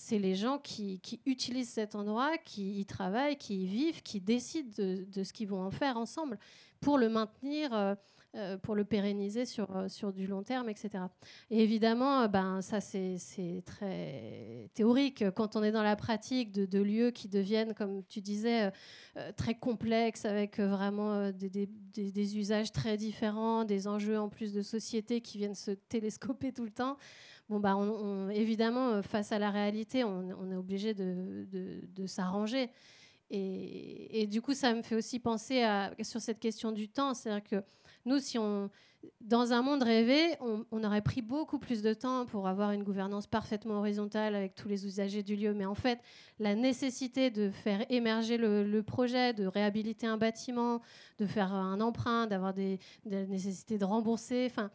c'est 0.00 0.20
les 0.20 0.36
gens 0.36 0.58
qui, 0.58 1.00
utilisent 1.26 1.70
cet 1.70 1.96
endroit, 1.96 2.38
qui 2.38 2.78
y 2.78 2.86
travaillent, 2.86 3.36
qui 3.36 3.64
y 3.64 3.66
vivent, 3.66 4.00
qui 4.02 4.20
décident 4.20 4.70
de, 4.78 5.22
ce 5.24 5.32
qu'ils 5.32 5.48
vont 5.48 5.60
en 5.60 5.72
faire 5.72 5.96
ensemble 5.96 6.38
pour 6.80 6.98
le 6.98 7.08
maintenir, 7.08 7.74
euh, 7.74 7.96
euh, 8.36 8.56
pour 8.58 8.76
le 8.76 8.84
pérenniser 8.84 9.44
sur, 9.44 9.66
euh, 9.76 10.12
du 10.12 10.28
long 10.28 10.44
terme, 10.44 10.68
etc. 10.68 11.02
Et 11.50 11.64
évidemment, 11.64 12.28
ben, 12.28 12.62
ça 12.62 12.80
c'est 12.80 13.18
très 13.66 14.70
théorique. 14.74 15.24
Quand 15.34 15.56
on 15.56 15.64
est 15.64 15.72
dans 15.72 15.82
la 15.82 15.96
pratique 15.96 16.52
de, 16.52 16.80
lieux 16.80 17.10
qui 17.10 17.26
deviennent, 17.26 17.74
comme 17.74 18.04
tu 18.04 18.20
disais, 18.20 18.70
très 19.36 19.56
complexes, 19.56 20.24
avec 20.24 20.60
vraiment 20.60 21.32
des, 21.32 21.68
des, 21.92 22.38
usages 22.38 22.70
très 22.70 22.96
différents, 22.96 23.64
des 23.64 23.88
enjeux 23.88 24.20
en 24.20 24.28
plus 24.28 24.52
de 24.52 24.62
société 24.62 25.20
qui 25.22 25.38
viennent 25.38 25.56
se 25.56 25.72
télescoper 25.72 26.52
tout 26.52 26.64
le 26.64 26.70
temps 26.70 26.96
bon, 27.48 27.60
bah, 27.60 27.76
évidemment, 28.32 28.90
euh, 28.90 29.02
face 29.02 29.32
à 29.32 29.38
la 29.38 29.50
réalité, 29.50 30.04
on, 30.04 30.50
est 30.50 30.56
obligé 30.56 30.94
de, 30.94 32.06
s'arranger. 32.06 32.70
Et, 33.30 34.26
du 34.26 34.40
coup, 34.40 34.54
ça 34.54 34.74
me 34.74 34.82
fait 34.82 34.94
aussi 34.94 35.18
penser 35.18 35.62
à, 35.62 35.92
sur 36.02 36.20
cette 36.20 36.40
question 36.40 36.72
du 36.72 36.88
temps. 36.88 37.14
C'est-à-dire 37.14 37.44
que 37.44 37.64
nous, 38.06 38.18
si 38.20 38.38
on, 38.38 38.70
dans 39.20 39.52
un 39.52 39.62
monde 39.62 39.82
rêvé, 39.82 40.36
on, 40.40 40.84
aurait 40.84 41.02
pris 41.02 41.20
beaucoup 41.22 41.58
plus 41.58 41.82
de 41.82 41.92
temps 41.92 42.24
pour 42.26 42.48
avoir 42.48 42.72
une 42.72 42.82
gouvernance 42.82 43.26
parfaitement 43.26 43.78
horizontale 43.78 44.34
avec 44.34 44.54
tous 44.54 44.68
les 44.68 44.86
usagers 44.86 45.22
du 45.22 45.36
lieu. 45.36 45.52
Mais 45.52 45.66
en 45.66 45.74
fait, 45.74 46.00
la 46.38 46.54
nécessité 46.54 47.30
de 47.30 47.50
faire 47.50 47.84
émerger 47.90 48.38
le, 48.38 48.80
projet, 48.82 49.34
de 49.34 49.46
réhabiliter 49.46 50.06
un 50.06 50.16
bâtiment, 50.16 50.80
de 51.18 51.26
faire 51.26 51.52
un 51.52 51.80
emprunt, 51.80 52.26
d'avoir 52.26 52.54
des, 52.54 52.78
des 53.04 53.26
nécessités 53.26 53.76
de 53.76 53.84
rembourser, 53.84 54.46
enfin, 54.50 54.70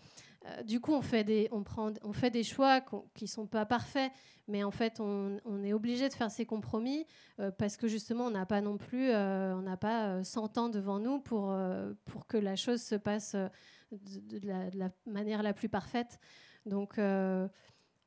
euh, 0.46 0.64
du 0.64 0.80
coup, 0.80 0.94
on 0.94 1.02
fait 1.02 1.24
des, 1.24 1.48
on 1.52 1.64
prend, 1.64 1.92
on 2.04 2.14
fait 2.14 2.30
des 2.30 2.44
choix 2.44 2.82
qui 3.14 3.24
ne 3.24 3.30
sont 3.30 3.48
pas 3.48 3.66
parfaits, 3.66 4.12
mais 4.48 4.64
en 4.64 4.72
fait, 4.72 5.00
on, 5.00 5.40
est 5.64 5.74
obligé 5.74 6.10
de 6.10 6.14
faire 6.14 6.32
ces 6.32 6.46
compromis 6.46 7.06
euh, 7.40 7.52
parce 7.52 7.78
que 7.78 7.88
justement, 7.88 8.26
on 8.26 8.32
n'a 8.32 8.46
pas 8.46 8.62
non 8.62 8.78
plus, 8.78 9.10
euh, 9.10 9.56
on 9.56 9.62
n'a 9.62 9.78
pas 9.78 10.24
100 10.24 10.58
ans 10.58 10.70
devant 10.70 11.00
nous 11.00 11.20
pour, 11.20 11.56
pour 12.06 12.28
que 12.28 12.38
la 12.38 12.56
chose 12.56 12.82
se 12.82 12.96
passe 12.96 13.36
de, 13.92 14.40
la, 14.44 14.90
manière 15.06 15.44
la 15.44 15.54
plus 15.54 15.70
parfaite. 15.70 16.20
Donc, 16.66 17.00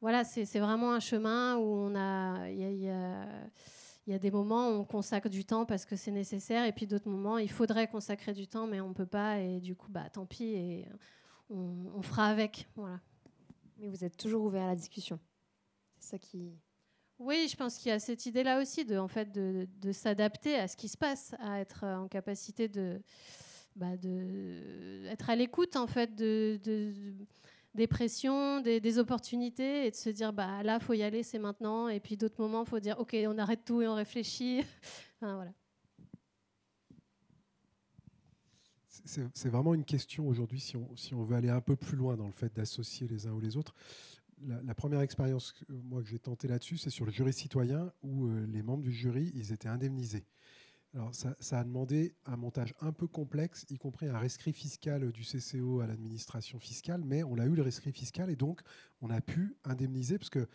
voilà, 0.03 0.24
c'est 0.24 0.59
vraiment 0.59 0.93
un 0.93 1.01
chemin 1.01 1.57
où 1.57 1.62
on 1.62 1.95
a. 1.97 2.49
Il 2.51 4.12
y 4.12 4.14
a, 4.14 4.18
des 4.18 4.30
moments 4.30 4.68
où 4.68 4.72
on 4.74 4.84
consacre 4.84 5.28
du 5.28 5.45
temps 5.45 5.66
parce 5.66 5.84
que 5.84 5.97
c'est 5.97 6.12
nécessaire, 6.12 6.64
et 6.64 6.72
puis 6.72 6.87
d'autres 6.87 7.09
moments, 7.09 7.39
il 7.39 7.51
faudrait 7.51 7.89
consacrer 7.89 8.34
du 8.34 8.47
temps, 8.47 8.66
mais 8.66 8.80
on 8.80 8.91
ne 8.91 8.95
peut 8.95 9.07
pas, 9.07 9.41
et 9.41 9.59
du 9.59 9.74
coup, 9.74 9.91
bah, 9.91 10.09
tant 10.12 10.26
pis. 10.26 10.45
Et, 10.45 10.87
on, 11.51 12.03
fera 12.03 12.26
avec. 12.26 12.68
Voilà. 12.76 13.01
Mais 13.78 13.88
vous 13.88 14.05
êtes 14.05 14.16
toujours 14.16 14.44
ouvert 14.44 14.64
à 14.64 14.68
la 14.68 14.76
discussion. 14.76 15.18
C'est 15.99 16.11
ça 16.11 16.18
qui. 16.18 16.53
Oui, 17.18 17.49
je 17.51 17.57
pense 17.57 17.78
qu'il 17.78 17.88
y 17.88 17.92
a 17.92 17.99
cette 17.99 18.26
idée-là 18.26 18.61
aussi 18.61 18.84
de, 18.84 18.99
en 18.99 19.09
fait, 19.09 19.32
de, 19.32 19.92
s'adapter 19.92 20.57
à 20.57 20.68
ce 20.68 20.76
qui 20.76 20.88
se 20.88 20.99
passe, 20.99 21.34
à 21.38 21.61
être 21.61 21.84
en 21.84 22.09
capacité 22.09 22.68
de, 22.68 23.01
bah 23.74 23.97
de 23.97 25.07
être 25.07 25.30
à 25.30 25.36
l'écoute 25.36 25.76
en 25.76 25.86
fait 25.86 26.14
de, 26.14 26.61
des 27.74 27.86
pressions, 27.86 28.61
des, 28.61 28.99
opportunités 28.99 29.86
et 29.86 29.90
de 29.90 29.97
se 29.97 30.11
dire 30.11 30.32
bah 30.32 30.62
là 30.62 30.78
faut 30.78 30.92
y 30.92 31.03
aller, 31.03 31.22
c'est 31.22 31.38
maintenant. 31.38 31.88
Et 31.88 32.01
puis 32.01 32.18
d'autres 32.18 32.40
moments, 32.40 32.66
faut 32.66 32.80
dire 32.80 32.99
ok, 32.99 33.16
on 33.26 33.38
arrête 33.38 33.64
tout 33.64 33.80
et 33.80 33.88
on 33.88 33.94
réfléchit. 33.94 34.62
voilà. 35.20 35.53
C'est 39.05 39.49
vraiment 39.49 39.74
une 39.74 39.84
question 39.84 40.28
aujourd'hui, 40.28 40.61
si 40.61 40.76
on, 40.76 41.24
veut 41.24 41.36
aller 41.36 41.51
un 41.51 41.61
peu 41.61 41.76
plus 41.76 41.97
loin 41.97 42.16
dans 42.16 42.26
le 42.26 42.32
fait 42.32 42.55
d'associer 42.55 43.07
les 43.09 43.26
uns 43.26 43.32
ou 43.32 43.40
les 43.40 43.57
autres. 43.57 43.74
La, 44.42 44.74
première 44.74 45.01
expérience 45.01 45.53
que, 45.53 45.72
moi, 45.72 46.03
que 46.03 46.09
j'ai 46.09 46.18
tenté 46.18 46.47
là-dessus, 46.47 46.76
c'est 46.76 46.90
sur 46.90 47.07
le 47.07 47.11
jury 47.11 47.32
citoyen, 47.32 47.90
où 48.03 48.26
euh, 48.26 48.47
les 48.47 48.62
membres 48.62 48.82
du 48.82 48.92
jury, 48.92 49.32
ils 49.34 49.53
étaient 49.53 49.68
indemnisés. 49.68 50.26
Alors, 50.94 51.14
ça, 51.14 51.34
ça, 51.40 51.59
a 51.59 51.64
demandé 51.64 52.14
un 52.26 52.36
montage 52.36 52.74
un 52.80 52.92
peu 52.92 53.07
complexe, 53.07 53.66
y 53.70 53.78
compris 53.78 54.07
un 54.09 54.18
rescrit 54.18 54.53
fiscal 54.53 55.11
du 55.11 55.22
CCO 55.22 55.80
à 55.80 55.86
l'administration 55.86 56.59
fiscale, 56.59 57.03
mais 57.05 57.22
on 57.22 57.38
a 57.38 57.47
eu 57.47 57.55
le 57.55 57.62
rescrit 57.62 57.92
fiscal 57.92 58.30
et 58.30 58.36
donc 58.36 58.61
on 59.01 59.11
a 59.11 59.20
pu 59.20 59.57
indemniser, 59.64 60.18
parce 60.18 60.30
que 60.30 60.49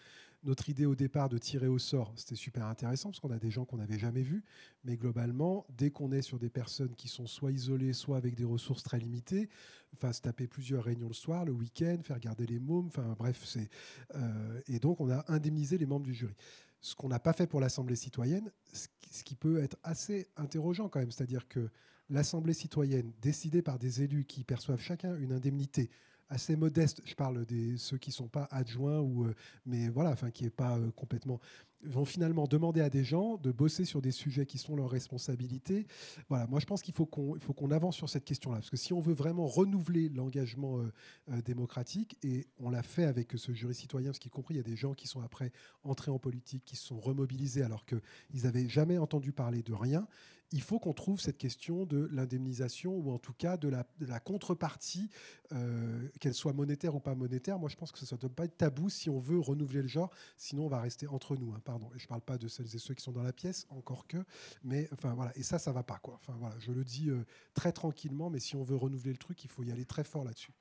notre 0.44 0.70
idée 0.70 0.86
au 0.86 0.96
départ 0.96 1.30
de 1.30 1.38
tirer 1.38 1.68
au 1.68 1.78
sort, 1.78 2.14
c'était 2.16 2.36
super 2.36 2.66
intéressant 2.66 3.10
parce 3.10 3.20
qu'on 3.20 3.32
a 3.32 3.38
des 3.38 3.52
gens 3.52 3.66
qu'on 3.66 3.78
n'avait 3.78 4.00
jamais 4.00 4.24
vus. 4.24 4.44
Mais 4.84 4.98
globalement, 4.98 5.66
dès 5.70 5.92
qu'on 5.92 6.12
est 6.12 6.22
sur 6.22 6.40
des 6.40 6.50
personnes 6.50 6.96
qui 6.96 7.08
sont 7.08 7.28
soit 7.28 7.52
isolées, 7.52 7.94
soit 7.94 8.18
avec 8.18 8.36
des 8.36 8.44
ressources 8.44 8.84
très 8.84 9.00
limitées, 9.00 9.50
enfin, 9.94 10.12
se 10.14 10.22
taper 10.22 10.48
plusieurs 10.48 10.84
réunions 10.84 11.08
le 11.08 11.14
soir, 11.14 11.46
le 11.46 11.52
week-end, 11.52 11.98
faire 12.04 12.20
garder 12.20 12.46
les 12.46 12.60
mômes, 12.60 12.88
enfin 12.88 13.16
bref, 13.18 13.42
c'est. 13.46 13.70
Euh, 14.16 14.62
et 14.68 14.80
donc, 14.80 15.00
on 15.00 15.10
a 15.10 15.24
indemnisé 15.28 15.78
les 15.78 15.86
membres 15.86 16.06
du 16.06 16.14
jury. 16.14 16.36
Ce 16.82 16.96
qu'on 16.96 17.10
n'a 17.10 17.20
pas 17.20 17.34
fait 17.34 17.46
pour 17.46 17.60
l'Assemblée 17.60 17.96
citoyenne, 17.96 18.52
ce 18.74 19.24
qui 19.24 19.36
peut 19.36 19.62
être 19.62 19.78
assez 19.84 20.28
interrogeant 20.36 20.90
quand 20.90 21.00
même, 21.00 21.12
c'est-à-dire 21.12 21.48
que 21.48 21.70
l'Assemblée 22.10 22.54
citoyenne, 22.54 23.14
décidée 23.22 23.62
par 23.62 23.78
des 23.78 24.02
élus 24.02 24.26
qui 24.26 24.44
perçoivent 24.44 24.82
chacun 24.82 25.16
une 25.18 25.32
indemnité 25.32 25.90
assez 26.32 26.56
modestes, 26.56 27.02
je 27.06 27.14
parle 27.14 27.46
des 27.46 27.78
ceux 27.78 27.98
qui 27.98 28.12
sont 28.12 28.28
pas 28.28 28.48
adjoints 28.52 29.00
ou 29.00 29.28
mais 29.66 29.90
voilà, 29.90 30.12
enfin 30.12 30.32
qui 30.32 30.46
est 30.46 30.50
pas 30.50 30.80
complètement 30.96 31.40
vont 31.84 32.06
finalement 32.06 32.48
demander 32.48 32.82
à 32.82 32.90
des 32.90 33.04
gens 33.04 33.38
de 33.38 33.52
bosser 33.52 33.86
sur 33.86 34.02
des 34.02 34.12
sujets 34.12 34.46
qui 34.46 34.58
sont 34.58 34.76
leurs 34.76 34.90
responsabilités. 34.90 35.88
Voilà, 36.30 36.48
moi 36.48 36.60
je 36.60 36.66
pense 36.66 36.82
qu'il 36.82 36.94
faut 36.94 37.06
qu'on 37.06 37.38
faut 37.40 37.54
qu'on 37.54 37.72
avance 37.72 37.96
sur 37.96 38.10
cette 38.10 38.26
question-là, 38.26 38.58
parce 38.58 38.70
que 38.70 38.78
si 38.78 38.94
on 38.94 39.00
veut 39.00 39.14
vraiment 39.14 39.48
renouveler 39.48 40.10
l'engagement 40.10 40.80
euh, 40.80 40.92
euh, 41.32 41.42
démocratique, 41.42 42.18
et 42.24 42.48
on 42.60 42.70
l'a 42.70 42.84
fait 42.84 43.06
avec 43.06 43.34
ce 43.36 43.52
jury 43.52 43.74
citoyen, 43.74 44.10
parce 44.10 44.20
qu'il 44.20 44.32
compris, 44.32 44.56
il 44.56 44.58
y 44.58 44.62
a 44.62 44.64
des 44.64 44.76
gens 44.76 44.94
qui 44.94 45.08
sont 45.08 45.22
après 45.22 45.52
entrés 45.84 46.12
en 46.12 46.20
politique, 46.20 46.64
qui 46.66 46.76
se 46.76 46.86
sont 46.86 47.00
remobilisés 47.00 47.64
alors 47.64 47.86
qu'ils 47.86 48.44
n'avaient 48.44 48.70
jamais 48.70 48.98
entendu 48.98 49.32
parler 49.32 49.64
de 49.64 49.74
rien, 49.74 50.08
il 50.52 50.62
faut 50.62 50.80
qu'on 50.80 50.94
trouve 50.94 51.20
cette 51.20 51.38
question 51.38 51.86
de 51.86 52.10
l'indemnisation 52.12 52.94
ou 52.94 53.12
en 53.12 53.18
tout 53.18 53.34
cas 53.34 53.58
de 53.58 53.70
la, 53.70 54.20
contrepartie, 54.20 55.10
euh, 55.54 56.08
qu'elle 56.20 56.34
soit 56.34 56.54
monétaire 56.54 56.96
ou 56.96 57.00
pas 57.00 57.16
monétaire. 57.16 57.58
Moi, 57.58 57.70
je 57.70 57.76
pense 57.76 57.92
que 57.92 58.00
ça 58.00 58.16
ne 58.16 58.22
doit 58.22 58.30
pas 58.30 58.46
être 58.46 58.58
tabou 58.58 58.90
si 58.90 59.10
on 59.10 59.20
veut 59.20 59.40
renouveler 59.40 59.82
le 59.82 59.88
genre, 59.88 60.12
sinon 60.38 60.66
on 60.66 60.70
va 60.70 60.82
rester 60.82 61.08
entre 61.08 61.36
nous. 61.36 61.54
Hein, 61.54 61.62
pardon. 61.64 61.90
Et 61.96 62.00
je 62.00 62.06
ne 62.06 62.10
parle 62.10 62.22
pas 62.22 62.38
de 62.38 62.48
celles 62.48 62.74
et 62.76 62.80
ceux 62.80 62.94
qui 62.94 63.04
sont 63.04 63.12
dans 63.12 63.24
la 63.24 63.34
pièce, 63.34 63.66
encore 63.70 64.08
que, 64.08 64.18
mais 64.64 64.90
enfin 64.92 65.14
voilà. 65.14 65.32
Et 65.38 65.44
ça, 65.44 65.58
ça 65.58 65.72
va 65.72 65.84
pas 65.84 66.00
quoi. 66.00 66.16
Enfin 66.16 66.36
voilà, 66.38 66.56
je 66.60 66.72
le 66.72 66.84
dis 66.84 67.10
euh, 67.10 67.26
très 67.54 67.72
tranquillement, 67.72 68.30
mais 68.30 68.40
si 68.40 68.56
on 68.56 68.64
veut 68.64 68.76
renouveler 68.76 69.12
le 69.12 69.18
truc, 69.18 69.44
il 69.44 69.50
faut 69.50 69.64
y 69.64 69.72
aller 69.72 69.86
très 69.86 70.04
fort 70.04 70.24
là-dessus. 70.24 70.54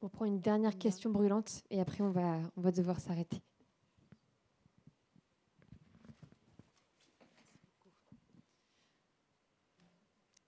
On 0.00 0.08
prend 0.10 0.26
une 0.26 0.40
dernière 0.40 0.76
question 0.76 1.10
brûlante 1.10 1.62
et 1.70 1.80
après 1.80 2.02
on 2.02 2.10
va, 2.10 2.38
on 2.56 2.60
va 2.60 2.72
devoir 2.72 3.00
s'arrêter. 3.00 3.40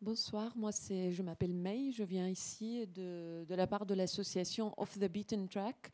Bonsoir, 0.07 0.57
moi 0.57 0.71
c'est, 0.71 1.11
je 1.11 1.21
m'appelle 1.21 1.53
May, 1.53 1.91
je 1.91 2.05
viens 2.05 2.29
ici 2.29 2.87
de, 2.87 3.45
de 3.45 3.55
la 3.57 3.67
part 3.67 3.85
de 3.85 3.93
l'association 3.93 4.73
Off 4.77 4.97
the 4.97 5.11
Beaten 5.11 5.49
Track. 5.49 5.91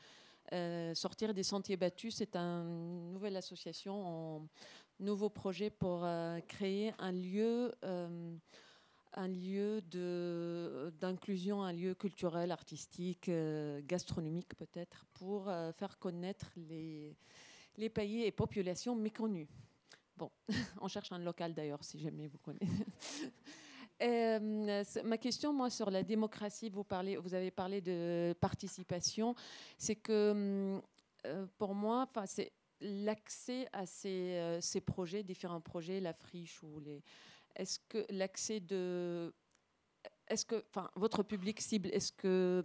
Euh, 0.53 0.95
sortir 0.95 1.33
des 1.33 1.43
sentiers 1.43 1.79
battus, 1.79 2.17
c'est 2.17 2.37
une 2.37 3.11
nouvelle 3.11 3.35
association, 3.39 4.43
un 4.43 5.03
nouveau 5.03 5.31
projet 5.31 5.71
pour 5.71 6.05
euh, 6.05 6.41
créer 6.41 6.93
un 6.99 7.11
lieu, 7.11 7.75
euh, 7.85 8.37
un 9.15 9.29
lieu 9.29 9.81
de, 9.81 10.93
d'inclusion, 11.01 11.63
un 11.63 11.73
lieu 11.73 11.95
culturel, 11.95 12.51
artistique, 12.51 13.31
gastronomique 13.87 14.55
peut-être, 14.57 15.07
pour 15.15 15.47
faire 15.75 15.99
connaître 15.99 16.51
les, 16.69 17.17
les 17.79 17.89
pays 17.89 18.25
et 18.25 18.31
populations 18.31 18.95
méconnues. 18.95 19.49
Bon, 20.19 20.31
on 20.83 20.89
cherche 20.89 21.13
un 21.13 21.19
local 21.19 21.55
d'ailleurs, 21.55 21.83
si 21.83 21.99
jamais 21.99 22.27
vous 22.27 22.37
connaissez. 22.37 22.85
Euh, 24.03 24.85
ma 25.05 25.19
question, 25.19 25.53
moi, 25.53 25.71
sur 25.71 25.91
la 25.91 26.03
démocratie, 26.03 26.71
vous, 26.71 26.85
avez 27.35 27.51
parlé 27.51 27.81
de 27.81 28.35
participation, 28.41 29.35
c'est 29.79 29.97
que 29.97 30.31
hum, 30.33 30.83
euh, 31.27 31.47
pour 31.59 31.75
moi, 31.75 32.09
c'est 32.27 32.53
l'accès 32.81 33.69
à 33.73 33.87
ces, 33.87 34.35
euh, 34.35 34.61
ces, 34.61 34.81
projets, 34.81 35.23
différents 35.23 35.61
projets, 35.61 36.01
la 36.01 36.13
friche 36.13 36.63
ou 36.63 36.81
les. 36.81 37.03
Est-ce 37.55 37.79
que 37.89 38.05
l'accès 38.11 38.61
de. 38.61 39.33
Est-ce 40.27 40.45
que. 40.47 40.65
Enfin, 40.71 40.91
votre 40.97 41.23
public 41.23 41.61
cible, 41.61 41.91
est-ce 41.93 42.11
que 42.11 42.65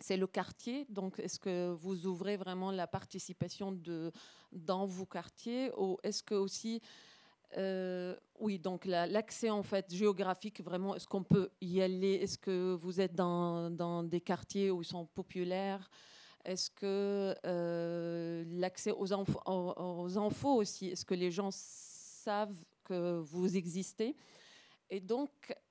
c'est 0.00 0.16
le 0.16 0.26
quartier? 0.26 0.86
Donc, 0.88 1.20
est-ce 1.20 1.38
que 1.38 1.70
vous 1.70 2.06
ouvrez 2.06 2.36
vraiment 2.36 2.72
la 2.72 2.88
participation 2.88 3.78
dans 4.50 4.86
vos 4.86 5.06
quartiers? 5.06 5.70
Ou 5.76 5.98
est-ce 6.02 6.22
que 6.22 6.34
aussi 6.34 6.80
euh, 7.56 8.14
oui, 8.38 8.58
donc 8.58 8.84
l'accès 8.84 9.50
en 9.50 9.62
fait 9.62 9.92
géographique, 9.92 10.62
vraiment, 10.62 10.94
est-ce 10.94 11.06
qu'on 11.06 11.24
peut 11.24 11.50
y 11.60 11.80
aller? 11.80 12.14
Est-ce 12.14 12.38
que 12.38 12.74
vous 12.74 13.00
êtes 13.00 13.14
dans, 13.14 14.02
des 14.02 14.20
quartiers 14.20 14.70
où 14.70 14.82
ils 14.82 14.86
sont 14.86 15.06
populaires? 15.06 15.90
Est-ce 16.44 16.70
que 16.70 17.34
euh, 17.44 18.44
l'accès 18.46 18.92
aux, 18.92 19.12
infos 19.12 20.54
aussi, 20.54 20.88
est-ce 20.88 21.04
que 21.04 21.14
les 21.14 21.30
gens 21.30 21.50
savent 21.52 22.64
que 22.84 23.18
vous 23.20 23.56
existez? 23.56 24.16
Et 24.90 25.00
donc, 25.00 25.30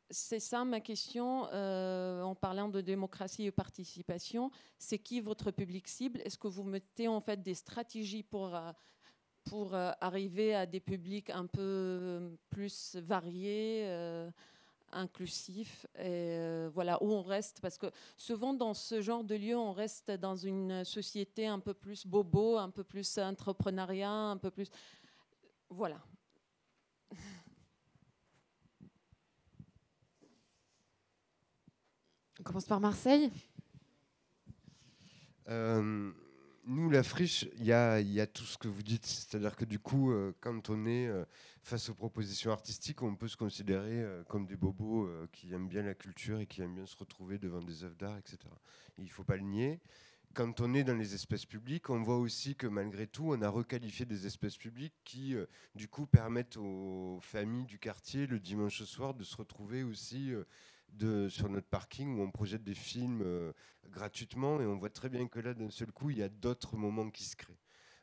c'est 0.09 0.39
ça 0.39 0.63
ma 0.65 0.80
question 0.80 1.47
euh, 1.51 2.21
en 2.21 2.36
parlant 2.36 2.69
de 2.69 2.82
démocratie 2.82 3.45
et 3.45 3.51
participation. 3.51 4.51
C'est 4.78 4.99
qui 4.99 5.19
votre 5.19 5.51
public 5.51 5.88
cible? 5.88 6.21
Est-ce 6.25 6.38
que 6.38 6.47
vous 6.47 6.63
mettez 6.63 7.07
en 7.07 7.21
fait 7.21 7.41
des 7.41 7.55
stratégies 7.55 8.23
pour 8.23 8.55
pour 9.50 9.74
euh, 9.74 9.91
arriver 10.02 10.56
à 10.56 10.66
des 10.66 10.80
publics 10.80 11.30
un 11.30 11.45
peu 11.45 11.62
euh, 11.62 12.30
plus 12.50 12.95
variés, 12.95 13.84
euh, 13.86 14.30
inclusifs, 14.91 15.86
et 16.00 16.68
voilà, 16.74 17.02
où 17.04 17.12
on 17.12 17.22
reste, 17.22 17.60
parce 17.60 17.78
que 17.78 17.88
souvent 18.16 18.54
dans 18.54 18.74
ce 18.74 19.02
genre 19.02 19.24
de 19.24 19.36
lieu, 19.36 19.58
on 19.58 19.74
reste 19.74 20.12
dans 20.12 20.38
une 20.38 20.86
société 20.86 21.45
un 21.45 21.60
peu 21.60 21.74
plus 21.74 22.08
bobo, 22.08 22.58
un 22.58 22.70
peu 22.70 22.86
plus 22.86 23.18
entrepreneuriat, 23.18 24.10
un 24.10 24.38
peu 24.38 24.50
plus... 24.50 24.70
Voilà. 25.70 26.02
On 32.39 32.43
commence 32.43 32.66
par 32.66 32.80
Marseille 32.80 33.30
nous, 36.68 36.89
la 36.89 37.01
friche, 37.01 37.47
il 37.57 37.65
y 37.65 37.72
a, 37.72 38.28
tout 38.28 38.43
ce 38.43 38.57
que 38.57 38.68
vous 38.68 38.84
dites. 38.84 39.05
C'est-à-dire 39.05 39.55
que 39.55 39.65
du 39.65 39.80
coup, 39.80 40.11
euh, 40.11 40.36
quand 40.41 40.70
on 40.70 40.86
est 40.86 41.07
euh, 41.07 41.24
face 41.63 41.89
aux 41.89 41.95
propositions 41.95 42.51
artistiques, 42.51 43.01
on 43.01 43.15
peut 43.15 43.30
se 43.30 43.38
considérer 43.38 44.03
euh, 44.03 44.24
comme 44.26 44.45
des 44.45 44.57
bobos 44.57 45.09
qui 45.32 45.53
aiment 45.53 45.70
bien 45.70 45.84
la 45.84 45.95
culture 45.95 46.39
et 46.39 46.45
qui 46.45 46.61
aiment 46.61 46.76
bien 46.76 46.86
se 46.86 46.97
retrouver 46.97 47.38
devant 47.38 47.61
des 47.61 47.84
œuvres 47.84 47.95
d'art, 47.95 48.18
etc. 48.18 48.39
il 48.97 49.05
ne 49.05 49.09
faut 49.09 49.24
pas 49.24 49.38
le 49.38 49.43
nier. 49.43 49.80
Quand 50.34 50.59
on 50.59 50.74
est 50.74 50.84
dans 50.84 50.95
les 50.95 51.15
espaces 51.15 51.45
publics, 51.45 51.89
on 51.89 52.03
voit 52.03 52.18
aussi 52.18 52.55
que 52.55 52.68
malgré 52.68 53.07
tout, 53.07 53.32
on 53.32 53.41
a 53.41 53.49
requalifié 53.49 54.05
des 54.05 54.28
espaces 54.28 54.57
publics 54.57 54.93
qui, 55.03 55.36
du 55.74 55.88
coup, 55.88 56.05
permettent 56.05 56.57
aux 56.57 57.18
familles 57.22 57.65
du 57.65 57.80
quartier 57.80 58.28
le 58.28 58.39
dimanche 58.39 58.84
soir 58.84 59.15
de 59.15 59.24
se 59.24 59.36
retrouver 59.36 59.84
aussi 59.84 60.34
sur 61.29 61.49
notre 61.49 61.67
parking 61.67 62.17
où 62.17 62.21
on 62.21 62.31
projette 62.31 62.63
des 62.63 62.73
films 62.73 63.21
euh, 63.23 63.51
gratuitement 63.89 64.59
et 64.61 64.65
on 64.65 64.77
voit 64.77 64.89
très 64.89 65.09
bien 65.09 65.27
que 65.27 65.39
là, 65.39 65.53
d'un 65.53 65.69
seul 65.69 65.91
coup, 65.91 66.09
il 66.09 66.17
y 66.17 66.23
a 66.23 66.29
d'autres 66.29 66.75
moments 66.75 67.09
qui 67.09 67.23
se 67.23 67.35
créent. 67.35 67.59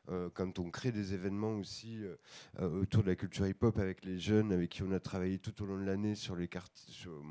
Euh, 0.09 0.29
quand 0.33 0.59
on 0.59 0.69
crée 0.69 0.91
des 0.91 1.15
événements 1.15 1.55
aussi 1.55 2.03
euh, 2.03 2.81
autour 2.81 3.01
de 3.01 3.07
la 3.07 3.15
culture 3.15 3.47
hip-hop 3.47 3.79
avec 3.79 4.05
les 4.05 4.19
jeunes 4.19 4.51
avec 4.51 4.69
qui 4.69 4.83
on 4.83 4.91
a 4.91 4.99
travaillé 4.99 5.39
tout 5.39 5.63
au 5.63 5.65
long 5.65 5.79
de 5.79 5.83
l'année 5.83 6.13
sur 6.13 6.35
les 6.35 6.47
cartes, 6.47 6.77
sous 6.77 7.23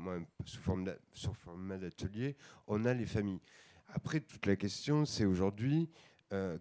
forme 0.59 0.93
format 1.33 1.77
d'atelier, 1.77 2.35
on 2.67 2.83
a 2.83 2.93
les 2.93 3.05
familles. 3.05 3.39
Après, 3.87 4.19
toute 4.19 4.45
la 4.45 4.57
question, 4.57 5.05
c'est 5.05 5.25
aujourd'hui 5.25 5.89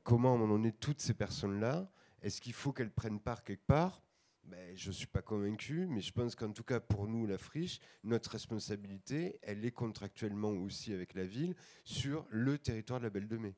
comment 0.05 0.34
on 0.34 0.55
en 0.55 0.62
est 0.62 0.78
toutes 0.78 1.01
ces 1.01 1.14
personnes-là? 1.14 1.90
Est-ce 2.22 2.40
qu'il 2.40 2.53
faut 2.53 2.72
qu'elles 2.72 2.92
prennent 2.92 3.18
part 3.18 3.42
quelque 3.42 3.66
part? 3.66 4.04
Ben, 4.47 4.76
je 4.76 4.88
ne 4.88 4.92
suis 4.92 5.07
pas 5.07 5.22
convaincu, 5.22 5.86
mais 5.86 6.01
je 6.01 6.12
pense 6.12 6.34
qu'en 6.34 6.53
tout 6.53 6.64
cas 6.64 6.80
pour 6.80 7.09
nous, 7.09 7.26
la 7.26 7.38
friche, 7.38 7.80
notre 8.03 8.30
responsabilité, 8.30 9.38
elle 9.42 9.64
est 9.64 9.70
contractuellement 9.70 10.51
aussi 10.51 10.92
avec 10.92 11.14
la 11.14 11.24
ville 11.24 11.55
sur 11.84 12.26
le 12.30 12.59
territoire 12.59 13.01
de 13.01 13.05
la 13.05 13.11
Belle 13.11 13.28
de 13.28 13.36
Mai. 13.36 13.55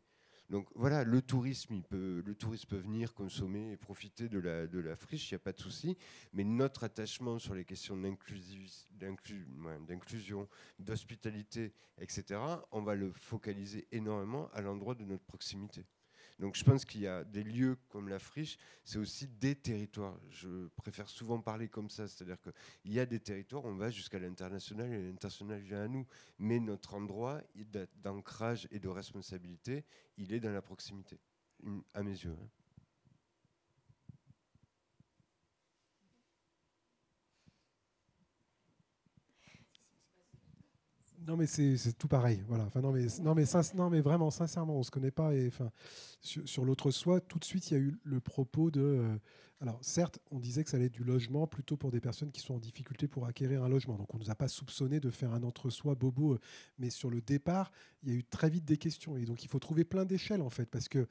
Donc 0.48 0.68
voilà, 0.76 1.02
le 1.02 1.22
tourisme, 1.22 1.82
peut 1.82 2.22
venir 2.76 3.14
consommer 3.14 3.72
et 3.72 3.76
profiter 3.76 4.28
de 4.28 4.38
la, 4.38 4.68
de 4.68 4.78
la 4.78 4.94
friche, 4.94 5.30
il 5.30 5.34
n'y 5.34 5.36
a 5.36 5.40
pas 5.40 5.52
de 5.52 5.60
souci. 5.60 5.98
Mais 6.32 6.44
notre 6.44 6.84
attachement 6.84 7.40
sur 7.40 7.54
les 7.54 7.64
questions 7.64 7.96
d'inclusion, 8.96 10.48
d'hospitalité, 10.78 11.72
etc., 11.98 12.40
on 12.70 12.82
va 12.82 12.94
le 12.94 13.12
focaliser 13.12 13.88
énormément 13.90 14.48
à 14.52 14.60
l'endroit 14.60 14.94
de 14.94 15.04
notre 15.04 15.24
proximité. 15.24 15.84
Donc 16.38 16.54
je 16.54 16.64
pense 16.64 16.84
qu'il 16.84 17.00
y 17.00 17.06
a 17.06 17.24
des 17.24 17.42
lieux 17.42 17.76
comme 17.88 18.08
la 18.08 18.18
friche, 18.18 18.58
c'est 18.84 18.98
aussi 18.98 19.26
des 19.26 19.54
territoires. 19.54 20.18
Je 20.30 20.68
préfère 20.76 21.08
souvent 21.08 21.40
parler 21.40 21.68
comme 21.68 21.88
ça, 21.88 22.06
c'est-à-dire 22.08 22.36
qu'il 22.40 22.92
y 22.92 23.00
a 23.00 23.06
des 23.06 23.20
territoires, 23.20 23.64
on 23.64 23.74
va 23.74 23.90
jusqu'à 23.90 24.18
l'international 24.18 24.92
et 24.92 25.02
l'international 25.02 25.60
vient 25.60 25.84
à 25.84 25.88
nous. 25.88 26.06
Mais 26.38 26.60
notre 26.60 26.94
endroit 26.94 27.40
d'ancrage 28.02 28.68
et 28.70 28.78
de 28.78 28.88
responsabilité, 28.88 29.84
il 30.18 30.34
est 30.34 30.40
dans 30.40 30.52
la 30.52 30.62
proximité, 30.62 31.18
à 31.94 32.02
mes 32.02 32.10
yeux. 32.10 32.36
Hein. 32.38 32.48
Non, 41.26 41.36
mais 41.36 41.46
c'est 41.46 41.98
tout 41.98 42.08
pareil. 42.08 42.42
Voilà. 42.46 42.64
Enfin, 42.64 42.80
non, 42.80 42.92
mais, 42.92 43.06
non, 43.22 43.90
mais, 43.90 44.00
vraiment, 44.00 44.30
sincèrement, 44.30 44.74
on 44.76 44.78
ne 44.78 44.84
se 44.84 44.90
connaît 44.90 45.10
pas. 45.10 45.34
Et, 45.34 45.48
enfin, 45.48 45.70
sur, 46.20 46.64
l'autre 46.64 46.90
soi, 46.90 47.20
tout 47.20 47.38
de 47.38 47.44
suite, 47.44 47.70
il 47.70 47.74
y 47.74 47.76
a 47.76 47.80
eu 47.80 47.98
le 48.04 48.20
propos 48.20 48.70
de. 48.70 49.18
Alors 49.60 49.78
certes, 49.80 50.18
on 50.30 50.38
disait 50.38 50.64
que 50.64 50.70
ça 50.70 50.76
allait 50.76 50.86
être 50.86 50.92
du 50.92 51.04
logement 51.04 51.46
plutôt 51.46 51.78
pour 51.78 51.90
des 51.90 52.00
personnes 52.00 52.30
qui 52.30 52.40
sont 52.40 52.54
en 52.54 52.58
difficulté 52.58 53.08
pour 53.08 53.24
acquérir 53.24 53.64
un 53.64 53.70
logement. 53.70 53.96
Donc 53.96 54.12
on 54.12 54.18
ne 54.18 54.24
nous 54.24 54.30
a 54.30 54.34
pas 54.34 54.48
soupçonné 54.48 55.00
de 55.00 55.10
faire 55.10 55.32
un 55.32 55.42
entre-soi 55.42 55.94
bobo, 55.94 56.34
euh, 56.34 56.40
mais 56.78 56.90
sur 56.90 57.08
le 57.08 57.22
départ, 57.22 57.72
il 58.02 58.10
y 58.10 58.12
a 58.12 58.18
eu 58.18 58.24
très 58.24 58.50
vite 58.50 58.66
des 58.66 58.76
questions. 58.76 59.16
Et 59.16 59.24
donc 59.24 59.44
il 59.44 59.48
faut 59.48 59.58
trouver 59.58 59.84
plein 59.84 60.04
d'échelles 60.04 60.42
en 60.42 60.50
fait, 60.50 60.66
parce 60.66 60.88
que 60.88 61.08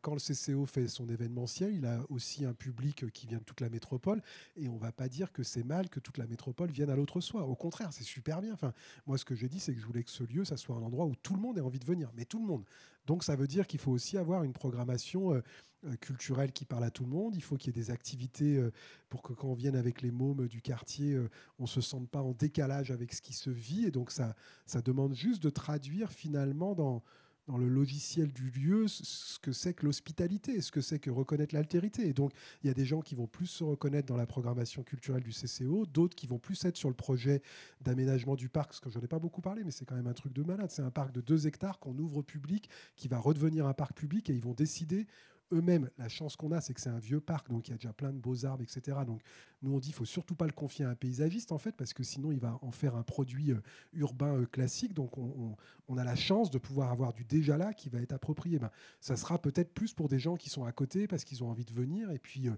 quand 0.00 0.14
le 0.14 0.20
CCO 0.20 0.64
fait 0.66 0.86
son 0.86 1.08
événementiel, 1.08 1.74
il 1.74 1.86
a 1.86 2.04
aussi 2.08 2.44
un 2.44 2.54
public 2.54 3.02
euh, 3.02 3.08
qui 3.08 3.26
vient 3.26 3.38
de 3.38 3.44
toute 3.44 3.60
la 3.60 3.68
métropole, 3.68 4.22
et 4.54 4.68
on 4.68 4.74
ne 4.74 4.80
va 4.80 4.92
pas 4.92 5.08
dire 5.08 5.32
que 5.32 5.42
c'est 5.42 5.64
mal 5.64 5.88
que 5.88 5.98
toute 5.98 6.18
la 6.18 6.26
métropole 6.28 6.70
vienne 6.70 6.90
à 6.90 6.96
l'autre 6.96 7.20
soi. 7.20 7.44
Au 7.46 7.56
contraire, 7.56 7.92
c'est 7.92 8.04
super 8.04 8.40
bien. 8.40 8.52
Enfin, 8.52 8.74
moi 9.06 9.18
ce 9.18 9.24
que 9.24 9.34
j'ai 9.34 9.48
dit, 9.48 9.58
c'est 9.58 9.74
que 9.74 9.80
je 9.80 9.86
voulais 9.86 10.04
que 10.04 10.10
ce 10.10 10.22
lieu, 10.22 10.44
ça 10.44 10.56
soit 10.56 10.76
un 10.76 10.82
endroit 10.82 11.06
où 11.06 11.16
tout 11.16 11.34
le 11.34 11.40
monde 11.40 11.58
ait 11.58 11.62
envie 11.62 11.80
de 11.80 11.84
venir, 11.84 12.12
mais 12.14 12.24
tout 12.24 12.38
le 12.38 12.46
monde. 12.46 12.64
Donc 13.08 13.24
ça 13.24 13.36
veut 13.36 13.46
dire 13.46 13.66
qu'il 13.66 13.80
faut 13.80 13.90
aussi 13.90 14.18
avoir 14.18 14.44
une 14.44 14.52
programmation 14.52 15.32
euh, 15.32 15.42
euh, 15.86 15.96
culturelle 15.96 16.52
qui 16.52 16.66
parle 16.66 16.84
à 16.84 16.90
tout 16.90 17.04
le 17.04 17.10
monde. 17.10 17.34
Il 17.34 17.42
faut 17.42 17.56
qu'il 17.56 17.74
y 17.74 17.78
ait 17.78 17.82
des 17.82 17.90
activités 17.90 18.58
euh, 18.58 18.70
pour 19.08 19.22
que 19.22 19.32
quand 19.32 19.48
on 19.48 19.54
vienne 19.54 19.76
avec 19.76 20.02
les 20.02 20.10
mômes 20.10 20.46
du 20.46 20.60
quartier, 20.60 21.18
on 21.58 21.62
ne 21.62 21.68
se 21.68 21.80
sente 21.80 22.10
pas 22.10 22.20
en 22.20 22.32
décalage 22.32 22.90
avec 22.90 23.14
ce 23.14 23.22
qui 23.22 23.32
se 23.32 23.48
vit. 23.48 23.86
Et 23.86 23.90
donc 23.90 24.10
ça, 24.10 24.36
ça 24.66 24.82
demande 24.82 25.14
juste 25.14 25.42
de 25.42 25.48
traduire 25.48 26.12
finalement 26.12 26.74
dans, 26.74 27.02
dans 27.48 27.56
le 27.56 27.66
logiciel 27.66 28.30
du 28.30 28.50
lieu 28.50 28.86
ce 28.88 29.38
que 29.38 29.52
c'est 29.52 29.72
que 29.72 29.86
l'hospitalité, 29.86 30.60
ce 30.60 30.70
que 30.70 30.82
c'est 30.82 30.98
que 30.98 31.10
reconnaître 31.10 31.54
l'altérité. 31.54 32.06
Et 32.06 32.12
donc, 32.12 32.32
il 32.62 32.66
y 32.66 32.70
a 32.70 32.74
des 32.74 32.84
gens 32.84 33.00
qui 33.00 33.14
vont 33.14 33.26
plus 33.26 33.46
se 33.46 33.64
reconnaître 33.64 34.06
dans 34.06 34.18
la 34.18 34.26
programmation 34.26 34.82
culturelle 34.82 35.22
du 35.22 35.32
CCO, 35.32 35.86
d'autres 35.86 36.14
qui 36.14 36.26
vont 36.26 36.38
plus 36.38 36.62
être 36.66 36.76
sur 36.76 36.90
le 36.90 36.94
projet 36.94 37.40
d'aménagement 37.80 38.36
du 38.36 38.50
parc, 38.50 38.68
parce 38.68 38.80
que 38.80 38.90
j'en 38.90 39.00
ai 39.00 39.08
pas 39.08 39.18
beaucoup 39.18 39.40
parlé, 39.40 39.64
mais 39.64 39.70
c'est 39.70 39.86
quand 39.86 39.96
même 39.96 40.06
un 40.06 40.12
truc 40.12 40.34
de 40.34 40.42
malade. 40.42 40.70
C'est 40.70 40.82
un 40.82 40.90
parc 40.90 41.10
de 41.12 41.22
2 41.22 41.46
hectares 41.46 41.78
qu'on 41.78 41.96
ouvre 41.96 42.18
au 42.18 42.22
public, 42.22 42.68
qui 42.96 43.08
va 43.08 43.18
redevenir 43.18 43.66
un 43.66 43.74
parc 43.74 43.94
public, 43.94 44.28
et 44.28 44.34
ils 44.34 44.42
vont 44.42 44.54
décider 44.54 45.06
eux-mêmes, 45.52 45.90
la 45.98 46.08
chance 46.08 46.36
qu'on 46.36 46.52
a, 46.52 46.60
c'est 46.60 46.74
que 46.74 46.80
c'est 46.80 46.90
un 46.90 46.98
vieux 46.98 47.20
parc, 47.20 47.48
donc 47.50 47.68
il 47.68 47.70
y 47.72 47.74
a 47.74 47.76
déjà 47.76 47.92
plein 47.92 48.12
de 48.12 48.18
beaux 48.18 48.44
arbres, 48.44 48.62
etc. 48.62 48.98
Donc 49.06 49.22
nous, 49.62 49.72
on 49.72 49.78
dit 49.78 49.88
qu'il 49.88 49.94
faut 49.94 50.04
surtout 50.04 50.34
pas 50.34 50.46
le 50.46 50.52
confier 50.52 50.84
à 50.84 50.90
un 50.90 50.94
paysagiste, 50.94 51.52
en 51.52 51.58
fait, 51.58 51.72
parce 51.72 51.92
que 51.92 52.02
sinon, 52.02 52.30
il 52.32 52.38
va 52.38 52.58
en 52.62 52.70
faire 52.70 52.96
un 52.96 53.02
produit 53.02 53.52
euh, 53.52 53.60
urbain 53.92 54.34
euh, 54.36 54.46
classique. 54.46 54.94
Donc 54.94 55.18
on, 55.18 55.56
a 55.96 56.04
la 56.04 56.16
chance 56.16 56.50
de 56.50 56.58
pouvoir 56.58 56.92
avoir 56.92 57.12
du 57.12 57.24
déjà 57.24 57.56
là 57.56 57.72
qui 57.72 57.88
va 57.88 58.00
être 58.00 58.12
approprié. 58.12 58.58
Ben, 58.58 58.70
ça 59.00 59.16
sera 59.16 59.40
peut-être 59.40 59.72
plus 59.72 59.92
pour 59.92 60.08
des 60.08 60.18
gens 60.18 60.36
qui 60.36 60.50
sont 60.50 60.64
à 60.64 60.72
côté, 60.72 61.06
parce 61.06 61.24
qu'ils 61.24 61.42
ont 61.42 61.50
envie 61.50 61.64
de 61.64 61.72
venir. 61.72 62.10
Et 62.10 62.18
puis, 62.18 62.48
euh, 62.48 62.52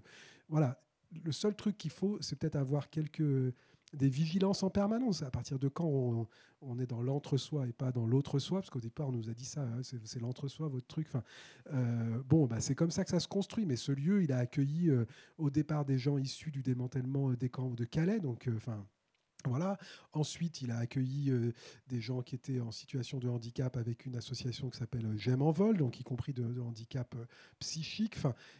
voilà, 0.49 0.81
le 1.23 1.31
seul 1.31 1.55
truc 1.55 1.77
qu'il 1.77 1.91
faut, 1.91 2.17
c'est 2.21 2.37
peut-être 2.37 2.55
avoir 2.55 2.89
quelques 2.89 3.53
des 3.93 4.09
vigilances 4.09 4.63
en 4.63 4.69
permanence. 4.69 5.21
À 5.23 5.31
partir 5.31 5.59
de 5.59 5.67
quand 5.67 6.27
on, 6.61 6.79
est 6.79 6.87
dans 6.87 7.01
l'entre-soi 7.01 7.67
et 7.67 7.73
pas 7.73 7.91
dans 7.91 8.05
l'autre-soi, 8.05 8.59
parce 8.59 8.69
qu'au 8.69 8.79
départ, 8.79 9.09
on 9.09 9.11
nous 9.11 9.29
a 9.29 9.33
dit 9.33 9.45
ça, 9.45 9.61
hein, 9.61 9.81
c'est 9.83 10.19
l'entre-soi, 10.19 10.67
votre 10.67 10.87
truc. 10.87 11.07
Enfin, 11.07 11.23
euh, 11.73 12.21
bon, 12.27 12.45
bah, 12.45 12.61
c'est 12.61 12.75
comme 12.75 12.91
ça 12.91 13.03
que 13.03 13.09
ça 13.09 13.19
se 13.19 13.27
construit. 13.27 13.65
Mais 13.65 13.75
ce 13.75 13.91
lieu, 13.91 14.23
il 14.23 14.31
a 14.31 14.37
accueilli 14.37 14.89
euh, 14.89 15.05
au 15.37 15.49
départ 15.49 15.85
des 15.85 15.97
gens 15.97 16.17
issus 16.17 16.51
du 16.51 16.61
démantèlement 16.61 17.31
des 17.33 17.49
camps 17.49 17.71
de 17.71 17.85
Calais. 17.85 18.19
Donc, 18.19 18.47
euh, 18.47 18.55
enfin. 18.55 18.85
Voilà. 19.47 19.77
Ensuite, 20.13 20.61
il 20.61 20.71
a 20.71 20.77
accueilli 20.77 21.29
euh, 21.31 21.53
des 21.87 22.01
gens 22.01 22.21
qui 22.21 22.35
étaient 22.35 22.59
en 22.59 22.71
situation 22.71 23.19
de 23.19 23.27
handicap 23.29 23.77
avec 23.77 24.05
une 24.05 24.15
association 24.15 24.69
qui 24.69 24.77
s'appelle 24.77 25.05
euh, 25.05 25.17
J'aime 25.17 25.41
en 25.41 25.51
vol, 25.51 25.77
donc 25.77 25.99
y 25.99 26.03
compris 26.03 26.33
de, 26.33 26.59
handicap 26.59 27.15
euh, 27.15 27.25
psychique. 27.59 28.17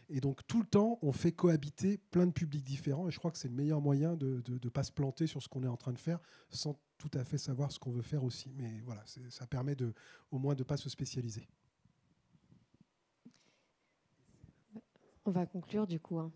et 0.08 0.20
donc 0.20 0.46
tout 0.46 0.60
le 0.60 0.66
temps, 0.66 0.98
on 1.02 1.12
fait 1.12 1.32
cohabiter 1.32 1.98
plein 1.98 2.26
de 2.26 2.32
publics 2.32 2.64
différents. 2.64 3.08
Et 3.08 3.10
je 3.10 3.18
crois 3.18 3.30
que 3.30 3.38
c'est 3.38 3.48
le 3.48 3.54
meilleur 3.54 3.80
moyen 3.80 4.16
de 4.16 4.42
ne 4.48 4.68
pas 4.68 4.82
se 4.82 4.92
planter 4.92 5.26
sur 5.26 5.42
ce 5.42 5.48
qu'on 5.48 5.62
est 5.62 5.68
en 5.68 5.76
train 5.76 5.92
de 5.92 5.98
faire 5.98 6.18
sans 6.50 6.78
tout 6.98 7.10
à 7.18 7.24
fait 7.24 7.38
savoir 7.38 7.72
ce 7.72 7.80
qu'on 7.80 7.90
veut 7.90 8.02
faire 8.02 8.22
aussi. 8.22 8.52
Mais 8.56 8.80
voilà, 8.84 9.02
ça 9.28 9.46
permet 9.46 9.74
de, 9.74 9.92
au 10.30 10.38
moins 10.38 10.54
de 10.54 10.60
ne 10.60 10.64
pas 10.64 10.76
se 10.76 10.88
spécialiser. 10.88 11.48
On 15.24 15.30
va 15.30 15.46
conclure 15.46 15.86
du 15.86 16.00
coup. 16.00 16.18
Hein. 16.18 16.32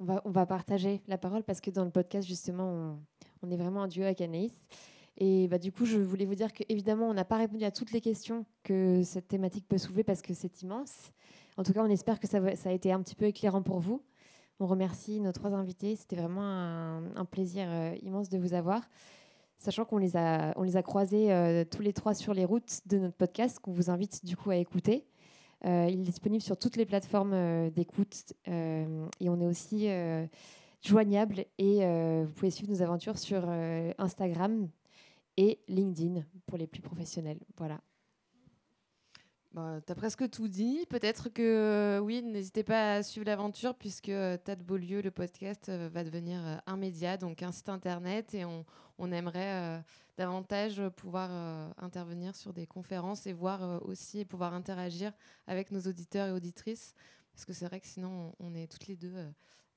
On 0.00 0.04
va, 0.04 0.22
on 0.24 0.30
va 0.30 0.44
partager 0.44 1.02
la 1.06 1.18
parole 1.18 1.44
parce 1.44 1.60
que 1.60 1.70
dans 1.70 1.84
le 1.84 1.90
podcast, 1.90 2.26
justement, 2.26 2.68
on, 2.68 3.00
est 3.50 3.56
vraiment 3.56 3.82
un 3.82 3.88
duo 3.88 4.04
avec 4.04 4.20
Anaïs. 4.20 4.52
Et 5.16 5.46
bah, 5.48 5.58
du 5.58 5.70
coup, 5.70 5.84
je 5.84 5.98
voulais 5.98 6.24
vous 6.24 6.34
dire 6.34 6.52
qu'évidemment, 6.52 7.08
on 7.08 7.14
n'a 7.14 7.24
pas 7.24 7.36
répondu 7.36 7.64
à 7.64 7.70
toutes 7.70 7.92
les 7.92 8.00
questions 8.00 8.44
que 8.64 9.02
cette 9.04 9.28
thématique 9.28 9.66
peut 9.68 9.78
soulever 9.78 10.02
parce 10.02 10.22
que 10.22 10.34
c'est 10.34 10.62
immense. 10.62 11.12
En 11.56 11.62
tout 11.62 11.72
cas, 11.72 11.84
on 11.84 11.90
espère 11.90 12.18
que 12.18 12.26
ça, 12.26 12.38
a 12.38 12.72
été 12.72 12.92
un 12.92 13.00
petit 13.00 13.14
peu 13.14 13.26
éclairant 13.26 13.62
pour 13.62 13.78
vous. 13.78 14.02
On 14.58 14.66
remercie 14.66 15.20
nos 15.20 15.32
trois 15.32 15.52
invités. 15.52 15.94
C'était 15.94 16.16
vraiment 16.16 16.42
un, 16.42 17.24
plaisir 17.24 17.66
euh, 17.68 17.94
immense 18.02 18.28
de 18.28 18.38
vous 18.38 18.54
avoir. 18.54 18.82
Sachant 19.58 19.84
qu'on 19.84 19.98
les 19.98 20.16
a, 20.16 20.52
on 20.56 20.62
les 20.62 20.76
a 20.76 20.82
croisés 20.82 21.32
euh, 21.32 21.64
tous 21.64 21.80
les 21.80 21.92
trois 21.92 22.14
sur 22.14 22.34
les 22.34 22.44
routes 22.44 22.80
de 22.86 22.98
notre 22.98 23.16
podcast, 23.16 23.60
qu'on 23.60 23.72
vous 23.72 23.90
invite 23.90 24.24
du 24.24 24.36
coup 24.36 24.50
à 24.50 24.56
écouter. 24.56 25.06
Euh, 25.64 25.86
il 25.88 26.00
est 26.00 26.04
disponible 26.04 26.42
sur 26.42 26.58
toutes 26.58 26.76
les 26.76 26.84
plateformes 26.84 27.70
d'écoute 27.70 28.34
et 28.46 29.28
on 29.28 29.40
est 29.40 29.46
aussi 29.46 29.88
joignable 30.84 31.46
et 31.58 31.80
vous 32.24 32.32
pouvez 32.32 32.50
suivre 32.50 32.70
nos 32.70 32.82
aventures 32.82 33.18
sur 33.18 33.48
Instagram 33.98 34.68
et 35.36 35.58
LinkedIn 35.68 36.22
pour 36.46 36.58
les 36.58 36.66
plus 36.66 36.82
professionnels. 36.82 37.40
Voilà. 37.56 37.80
Bah, 39.52 39.80
tu 39.86 39.92
as 39.92 39.94
presque 39.94 40.28
tout 40.30 40.48
dit. 40.48 40.84
Peut-être 40.90 41.28
que 41.28 42.00
oui, 42.02 42.22
n'hésitez 42.22 42.64
pas 42.64 42.96
à 42.96 43.02
suivre 43.02 43.26
l'aventure 43.26 43.74
puisque 43.74 44.12
Tas 44.44 44.56
de 44.56 44.62
Beaulieu, 44.62 45.00
le 45.00 45.10
podcast, 45.10 45.70
va 45.70 46.04
devenir 46.04 46.60
un 46.66 46.76
média, 46.76 47.16
donc 47.16 47.42
un 47.42 47.52
site 47.52 47.68
internet 47.68 48.34
et 48.34 48.44
on, 48.44 49.12
aimerait 49.12 49.82
davantage 50.16 50.80
pouvoir 50.96 51.28
euh, 51.32 51.68
intervenir 51.78 52.36
sur 52.36 52.52
des 52.52 52.66
conférences 52.66 53.26
et 53.26 53.32
voir 53.32 53.62
euh, 53.62 53.78
aussi 53.82 54.24
pouvoir 54.24 54.54
interagir 54.54 55.12
avec 55.46 55.70
nos 55.70 55.80
auditeurs 55.80 56.28
et 56.28 56.32
auditrices. 56.32 56.94
Parce 57.32 57.44
que 57.44 57.52
c'est 57.52 57.66
vrai 57.66 57.80
que 57.80 57.86
sinon, 57.86 58.32
on 58.38 58.54
est 58.54 58.70
toutes 58.70 58.86
les 58.86 58.96
deux 58.96 59.16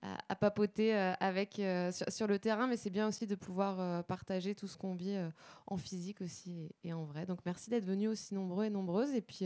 euh, 0.04 0.16
à, 0.30 0.36
papoter 0.36 0.94
avec, 0.94 1.62
sur, 2.10 2.28
le 2.28 2.40
terrain, 2.40 2.68
mais 2.68 2.78
c'est 2.78 2.90
bien 2.90 3.08
aussi 3.08 3.28
de 3.28 3.36
pouvoir 3.36 4.04
partager 4.06 4.56
tout 4.56 4.68
ce 4.68 4.78
qu'on 4.78 4.94
vit 4.94 5.18
en 5.66 5.78
physique 5.78 6.22
aussi 6.22 6.70
et, 6.84 6.94
en 6.94 7.04
vrai. 7.04 7.26
Donc 7.26 7.40
merci 7.46 7.70
d'être 7.70 7.86
venus 7.86 8.10
aussi 8.10 8.36
nombreux 8.36 8.66
et 8.66 8.70
nombreuses. 8.70 9.14
Et 9.14 9.22
puis 9.22 9.46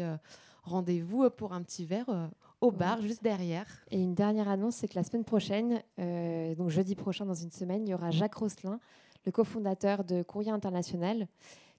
rendez-vous 0.64 1.30
pour 1.30 1.54
un 1.54 1.62
petit 1.62 1.86
verre 1.86 2.30
au 2.60 2.72
bar 2.72 3.02
juste 3.02 3.24
derrière. 3.24 3.68
Et 3.92 4.02
une 4.02 4.16
dernière 4.16 4.50
annonce, 4.50 4.76
c'est 4.76 4.88
que 4.88 4.96
la 4.96 5.04
semaine 5.04 5.24
prochaine, 5.24 5.82
donc 5.98 6.70
jeudi 6.70 6.96
prochain 6.96 7.26
dans 7.26 7.34
une 7.34 7.52
semaine, 7.52 7.88
il 7.88 7.92
y 7.92 7.94
aura 7.94 8.12
Jacques 8.12 8.36
Rosselin 8.36 8.80
le 9.26 9.32
cofondateur 9.32 10.04
de 10.04 10.24
Courrier 10.24 10.52
International, 10.52 11.28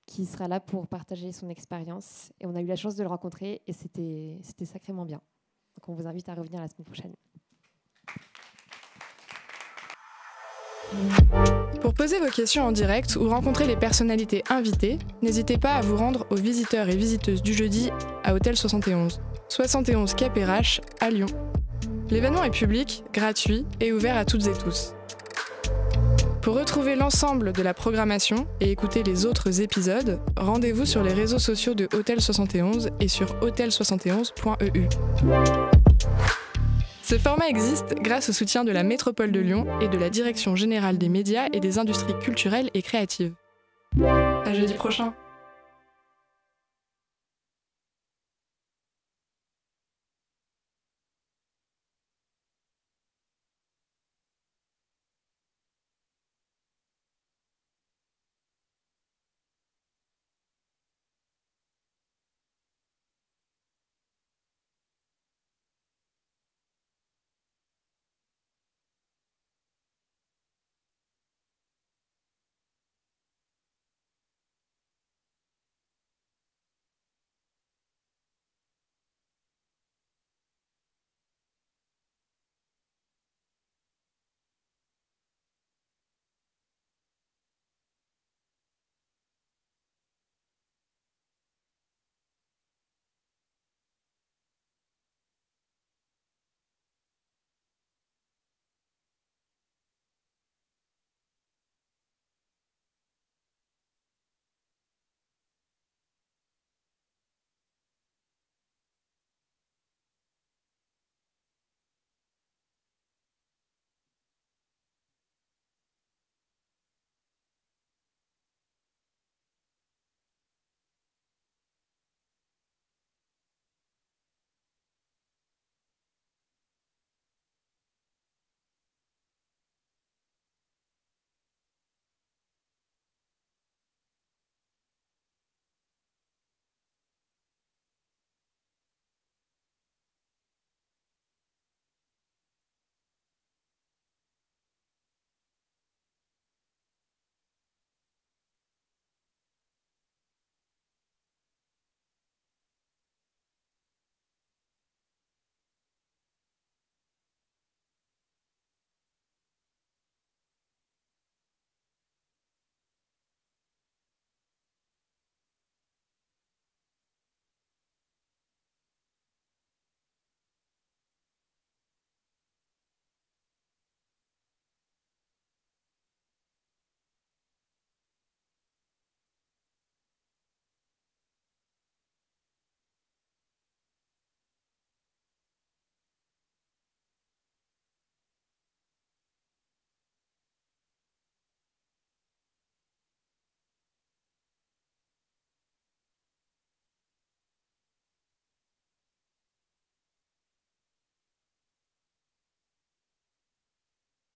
qui 0.06 0.26
sera 0.26 0.48
là 0.48 0.60
pour 0.60 0.88
partager 0.88 1.32
son 1.32 1.48
expérience. 1.48 2.32
Et 2.40 2.46
on 2.46 2.54
a 2.54 2.62
eu 2.62 2.66
la 2.66 2.76
chance 2.76 2.96
de 2.96 3.02
le 3.02 3.08
rencontrer 3.08 3.62
et 3.66 3.72
c'était 3.72 4.40
sacrément 4.64 5.04
bien. 5.04 5.20
Donc 5.76 5.88
on 5.88 5.94
vous 5.94 6.06
invite 6.06 6.28
à 6.28 6.34
revenir 6.34 6.60
la 6.60 6.68
semaine 6.68 6.84
prochaine. 6.84 7.14
Pour 11.80 11.94
poser 11.94 12.18
vos 12.20 12.30
questions 12.30 12.64
en 12.64 12.72
direct 12.72 13.16
ou 13.16 13.28
rencontrer 13.28 13.66
les 13.66 13.76
personnalités 13.76 14.44
invitées, 14.48 14.98
n'hésitez 15.20 15.58
pas 15.58 15.74
à 15.74 15.80
vous 15.80 15.96
rendre 15.96 16.26
aux 16.30 16.36
visiteurs 16.36 16.88
et 16.88 16.96
visiteuses 16.96 17.42
du 17.42 17.54
jeudi 17.54 17.90
à 18.24 18.34
Hôtel 18.34 18.56
71, 18.56 19.20
71 19.48 20.14
KPRH 20.14 20.80
à 21.00 21.10
Lyon. 21.10 21.26
L'événement 22.10 22.44
est 22.44 22.50
public, 22.50 23.04
gratuit 23.12 23.66
et 23.80 23.92
ouvert 23.92 24.16
à 24.16 24.24
toutes 24.24 24.46
et 24.46 24.52
tous. 24.52 24.94
Pour 26.42 26.56
retrouver 26.56 26.96
l'ensemble 26.96 27.52
de 27.52 27.62
la 27.62 27.72
programmation 27.72 28.48
et 28.60 28.72
écouter 28.72 29.04
les 29.04 29.26
autres 29.26 29.60
épisodes, 29.60 30.18
rendez-vous 30.36 30.86
sur 30.86 31.04
les 31.04 31.12
réseaux 31.12 31.38
sociaux 31.38 31.74
de 31.74 31.88
Hôtel 31.94 32.20
71 32.20 32.90
et 32.98 33.08
sur 33.08 33.34
hôtel71.eu. 33.40 34.88
Ce 37.02 37.18
format 37.18 37.48
existe 37.48 37.94
grâce 38.00 38.28
au 38.28 38.32
soutien 38.32 38.64
de 38.64 38.70
la 38.70 38.84
Métropole 38.84 39.32
de 39.32 39.40
Lyon 39.40 39.66
et 39.80 39.88
de 39.88 39.98
la 39.98 40.08
Direction 40.08 40.54
générale 40.54 40.98
des 40.98 41.08
médias 41.08 41.48
et 41.52 41.58
des 41.58 41.78
industries 41.78 42.18
culturelles 42.20 42.70
et 42.74 42.82
créatives. 42.82 43.34
À 44.00 44.54
jeudi 44.54 44.74
prochain! 44.74 45.12